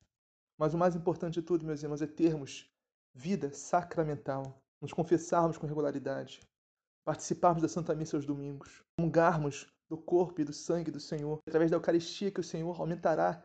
Mas 0.57 0.73
o 0.73 0.77
mais 0.77 0.95
importante 0.95 1.33
de 1.33 1.41
tudo, 1.41 1.65
meus 1.65 1.83
irmãos, 1.83 2.01
é 2.01 2.07
termos 2.07 2.73
vida 3.15 3.53
sacramental, 3.53 4.61
nos 4.81 4.91
confessarmos 4.91 5.57
com 5.57 5.65
regularidade, 5.65 6.41
participarmos 7.05 7.61
da 7.61 7.69
Santa 7.69 7.95
Missa 7.95 8.17
aos 8.17 8.25
domingos, 8.25 8.83
comungarmos 8.97 9.71
do 9.89 9.97
corpo 9.97 10.41
e 10.41 10.43
do 10.43 10.51
sangue 10.51 10.91
do 10.91 10.99
Senhor, 10.99 11.39
através 11.47 11.71
da 11.71 11.77
Eucaristia 11.77 12.29
que 12.29 12.41
o 12.41 12.43
Senhor 12.43 12.79
aumentará 12.79 13.41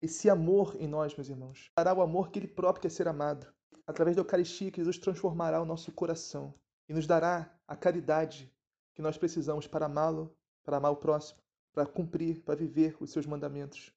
esse 0.00 0.30
amor 0.30 0.74
em 0.80 0.88
nós, 0.88 1.14
meus 1.14 1.28
irmãos. 1.28 1.70
Dará 1.76 1.92
o 1.92 2.00
amor 2.00 2.30
que 2.30 2.38
Ele 2.38 2.48
próprio 2.48 2.82
quer 2.82 2.90
ser 2.90 3.06
amado. 3.06 3.46
Através 3.86 4.16
da 4.16 4.22
Eucaristia 4.22 4.70
que 4.70 4.80
Jesus 4.80 4.96
transformará 4.96 5.60
o 5.60 5.66
nosso 5.66 5.92
coração 5.92 6.54
e 6.88 6.94
nos 6.94 7.06
dará 7.06 7.54
a 7.68 7.76
caridade 7.76 8.50
que 8.94 9.02
nós 9.02 9.18
precisamos 9.18 9.66
para 9.66 9.84
amá-lo, 9.84 10.34
para 10.64 10.78
amar 10.78 10.92
o 10.92 10.96
próximo, 10.96 11.40
para 11.74 11.84
cumprir, 11.84 12.40
para 12.40 12.54
viver 12.54 12.96
os 13.00 13.10
seus 13.10 13.26
mandamentos. 13.26 13.92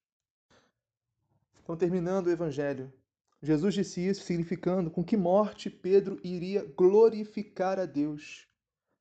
Então, 1.63 1.77
terminando 1.77 2.27
o 2.27 2.31
Evangelho, 2.31 2.91
Jesus 3.41 3.75
disse 3.75 4.01
isso 4.01 4.23
significando 4.23 4.89
com 4.89 5.03
que 5.03 5.15
morte 5.15 5.69
Pedro 5.69 6.19
iria 6.23 6.65
glorificar 6.75 7.79
a 7.79 7.85
Deus. 7.85 8.47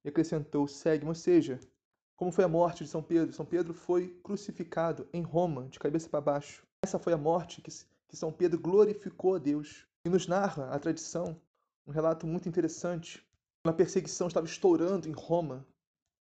E 0.04 0.08
acrescentou: 0.08 0.68
segue-me, 0.68 1.08
ou 1.08 1.14
seja, 1.14 1.58
como 2.14 2.30
foi 2.30 2.44
a 2.44 2.48
morte 2.48 2.84
de 2.84 2.90
São 2.90 3.02
Pedro? 3.02 3.32
São 3.32 3.46
Pedro 3.46 3.72
foi 3.72 4.08
crucificado 4.22 5.08
em 5.12 5.22
Roma, 5.22 5.68
de 5.68 5.78
cabeça 5.78 6.08
para 6.08 6.20
baixo. 6.20 6.66
Essa 6.82 6.98
foi 6.98 7.12
a 7.12 7.18
morte 7.18 7.62
que, 7.62 7.70
que 8.08 8.16
São 8.16 8.30
Pedro 8.30 8.60
glorificou 8.60 9.34
a 9.34 9.38
Deus. 9.38 9.86
E 10.04 10.08
nos 10.08 10.26
narra 10.26 10.70
a 10.70 10.78
tradição 10.78 11.40
um 11.86 11.92
relato 11.92 12.26
muito 12.26 12.48
interessante. 12.48 13.24
Uma 13.64 13.72
perseguição 13.72 14.28
estava 14.28 14.46
estourando 14.46 15.08
em 15.08 15.12
Roma. 15.12 15.66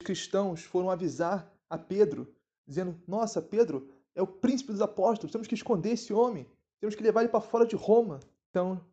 Os 0.02 0.06
cristãos 0.06 0.64
foram 0.64 0.90
avisar 0.90 1.52
a 1.70 1.78
Pedro, 1.78 2.34
dizendo: 2.68 3.00
Nossa, 3.08 3.42
Pedro 3.42 3.88
é 4.16 4.22
o 4.22 4.28
príncipe 4.28 4.72
dos 4.72 4.82
apóstolos, 4.82 5.32
temos 5.32 5.48
que 5.48 5.56
esconder 5.56 5.92
esse 5.92 6.12
homem, 6.12 6.48
temos 6.82 6.96
que 6.96 7.04
levar 7.04 7.22
ele 7.22 7.30
para 7.30 7.40
fora 7.40 7.66
de 7.66 7.76
Roma. 7.76 8.20
Então, 8.50 8.84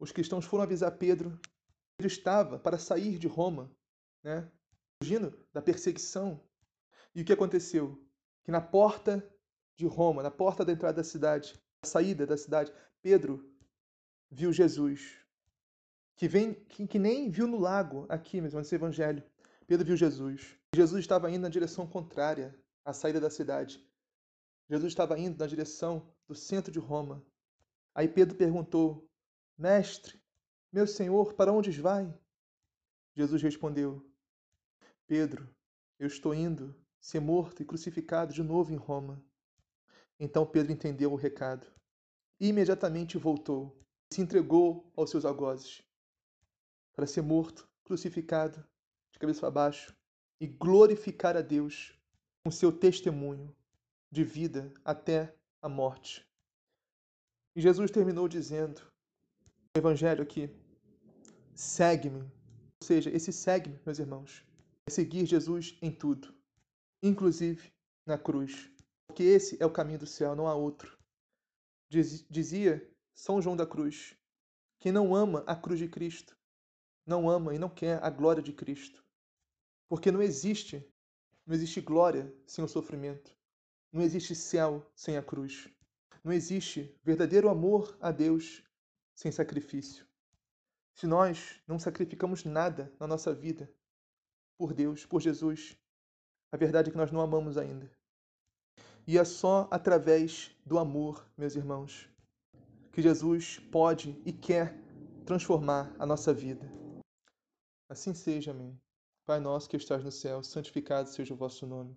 os 0.00 0.10
cristãos 0.10 0.44
foram 0.44 0.64
avisar 0.64 0.90
Pedro. 0.98 1.40
Pedro 1.96 2.12
estava 2.12 2.58
para 2.58 2.76
sair 2.76 3.18
de 3.18 3.28
Roma, 3.28 3.70
né? 4.22 4.50
fugindo 5.00 5.32
da 5.52 5.62
perseguição. 5.62 6.40
E 7.14 7.22
o 7.22 7.24
que 7.24 7.32
aconteceu? 7.32 7.98
Que 8.44 8.50
na 8.50 8.60
porta 8.60 9.24
de 9.76 9.86
Roma, 9.86 10.22
na 10.22 10.30
porta 10.30 10.64
da 10.64 10.72
entrada 10.72 10.96
da 10.96 11.04
cidade, 11.04 11.54
na 11.82 11.88
saída 11.88 12.26
da 12.26 12.36
cidade, 12.36 12.72
Pedro 13.00 13.48
viu 14.28 14.52
Jesus, 14.52 15.24
que 16.16 16.26
vem 16.26 16.52
que, 16.52 16.86
que 16.86 16.98
nem 16.98 17.30
viu 17.30 17.46
no 17.46 17.58
lago 17.58 18.06
aqui, 18.08 18.40
mesmo 18.40 18.58
nesse 18.58 18.74
evangelho. 18.74 19.22
Pedro 19.66 19.86
viu 19.86 19.96
Jesus. 19.96 20.58
Jesus 20.74 21.00
estava 21.00 21.30
indo 21.30 21.42
na 21.42 21.48
direção 21.48 21.86
contrária 21.86 22.58
à 22.84 22.92
saída 22.92 23.20
da 23.20 23.30
cidade. 23.30 23.86
Jesus 24.68 24.92
estava 24.92 25.18
indo 25.18 25.38
na 25.38 25.46
direção 25.46 26.12
do 26.26 26.34
centro 26.34 26.72
de 26.72 26.78
Roma. 26.78 27.24
Aí 27.96 28.06
Pedro 28.06 28.36
perguntou: 28.36 29.08
Mestre, 29.56 30.20
meu 30.70 30.86
senhor, 30.86 31.32
para 31.32 31.50
onde 31.50 31.70
vai? 31.80 32.14
Jesus 33.16 33.40
respondeu: 33.40 34.06
Pedro, 35.06 35.48
eu 35.98 36.06
estou 36.06 36.34
indo 36.34 36.78
ser 37.00 37.20
morto 37.20 37.62
e 37.62 37.64
crucificado 37.64 38.34
de 38.34 38.42
novo 38.42 38.70
em 38.70 38.76
Roma. 38.76 39.24
Então 40.20 40.44
Pedro 40.44 40.72
entendeu 40.72 41.10
o 41.10 41.16
recado 41.16 41.66
e 42.38 42.48
imediatamente 42.48 43.16
voltou, 43.16 43.74
se 44.12 44.20
entregou 44.20 44.92
aos 44.94 45.08
seus 45.08 45.24
algozes 45.24 45.82
para 46.94 47.06
ser 47.06 47.22
morto, 47.22 47.66
crucificado, 47.82 48.62
de 49.10 49.18
cabeça 49.18 49.40
para 49.40 49.50
baixo 49.50 49.96
e 50.38 50.46
glorificar 50.46 51.34
a 51.34 51.40
Deus 51.40 51.98
com 52.44 52.50
seu 52.50 52.70
testemunho 52.70 53.56
de 54.10 54.22
vida 54.22 54.70
até 54.84 55.34
a 55.62 55.68
morte. 55.68 56.26
E 57.56 57.60
Jesus 57.62 57.90
terminou 57.90 58.28
dizendo, 58.28 58.82
no 59.74 59.80
Evangelho 59.80 60.22
aqui, 60.22 60.50
segue-me. 61.54 62.20
Ou 62.20 62.84
seja, 62.86 63.08
esse 63.08 63.32
segue-me, 63.32 63.80
meus 63.86 63.98
irmãos, 63.98 64.44
é 64.86 64.90
seguir 64.90 65.24
Jesus 65.24 65.74
em 65.80 65.90
tudo, 65.90 66.34
inclusive 67.02 67.72
na 68.06 68.18
cruz, 68.18 68.70
porque 69.06 69.22
esse 69.22 69.56
é 69.58 69.64
o 69.64 69.72
caminho 69.72 70.00
do 70.00 70.06
céu, 70.06 70.36
não 70.36 70.46
há 70.46 70.54
outro. 70.54 70.98
Diz, 71.88 72.26
dizia 72.28 72.86
São 73.14 73.40
João 73.40 73.56
da 73.56 73.66
Cruz: 73.66 74.14
quem 74.78 74.92
não 74.92 75.14
ama 75.14 75.42
a 75.46 75.56
cruz 75.56 75.78
de 75.78 75.88
Cristo, 75.88 76.36
não 77.06 77.30
ama 77.30 77.54
e 77.54 77.58
não 77.58 77.70
quer 77.70 78.04
a 78.04 78.10
glória 78.10 78.42
de 78.42 78.52
Cristo. 78.52 79.02
Porque 79.88 80.12
não 80.12 80.20
existe, 80.20 80.86
não 81.46 81.54
existe 81.54 81.80
glória 81.80 82.30
sem 82.46 82.62
o 82.62 82.68
sofrimento. 82.68 83.34
Não 83.90 84.02
existe 84.02 84.34
céu 84.34 84.86
sem 84.94 85.16
a 85.16 85.22
cruz. 85.22 85.70
Não 86.26 86.32
existe 86.32 86.92
verdadeiro 87.04 87.48
amor 87.48 87.96
a 88.00 88.10
Deus 88.10 88.60
sem 89.14 89.30
sacrifício. 89.30 90.04
Se 90.92 91.06
nós 91.06 91.62
não 91.68 91.78
sacrificamos 91.78 92.44
nada 92.44 92.92
na 92.98 93.06
nossa 93.06 93.32
vida 93.32 93.72
por 94.58 94.74
Deus, 94.74 95.06
por 95.06 95.20
Jesus. 95.20 95.78
A 96.50 96.56
verdade 96.56 96.88
é 96.88 96.90
que 96.90 96.98
nós 96.98 97.12
não 97.12 97.20
amamos 97.20 97.56
ainda. 97.56 97.88
E 99.06 99.16
é 99.16 99.24
só 99.24 99.68
através 99.70 100.50
do 100.66 100.80
amor, 100.80 101.24
meus 101.38 101.54
irmãos, 101.54 102.10
que 102.90 103.00
Jesus 103.00 103.60
pode 103.70 104.20
e 104.26 104.32
quer 104.32 104.76
transformar 105.24 105.94
a 105.96 106.04
nossa 106.04 106.34
vida. 106.34 106.68
Assim 107.88 108.12
seja, 108.14 108.50
amém. 108.50 108.76
Pai 109.24 109.38
nosso 109.38 109.68
que 109.68 109.76
estás 109.76 110.02
no 110.02 110.10
céu, 110.10 110.42
santificado 110.42 111.08
seja 111.08 111.32
o 111.32 111.36
vosso 111.36 111.68
nome. 111.68 111.96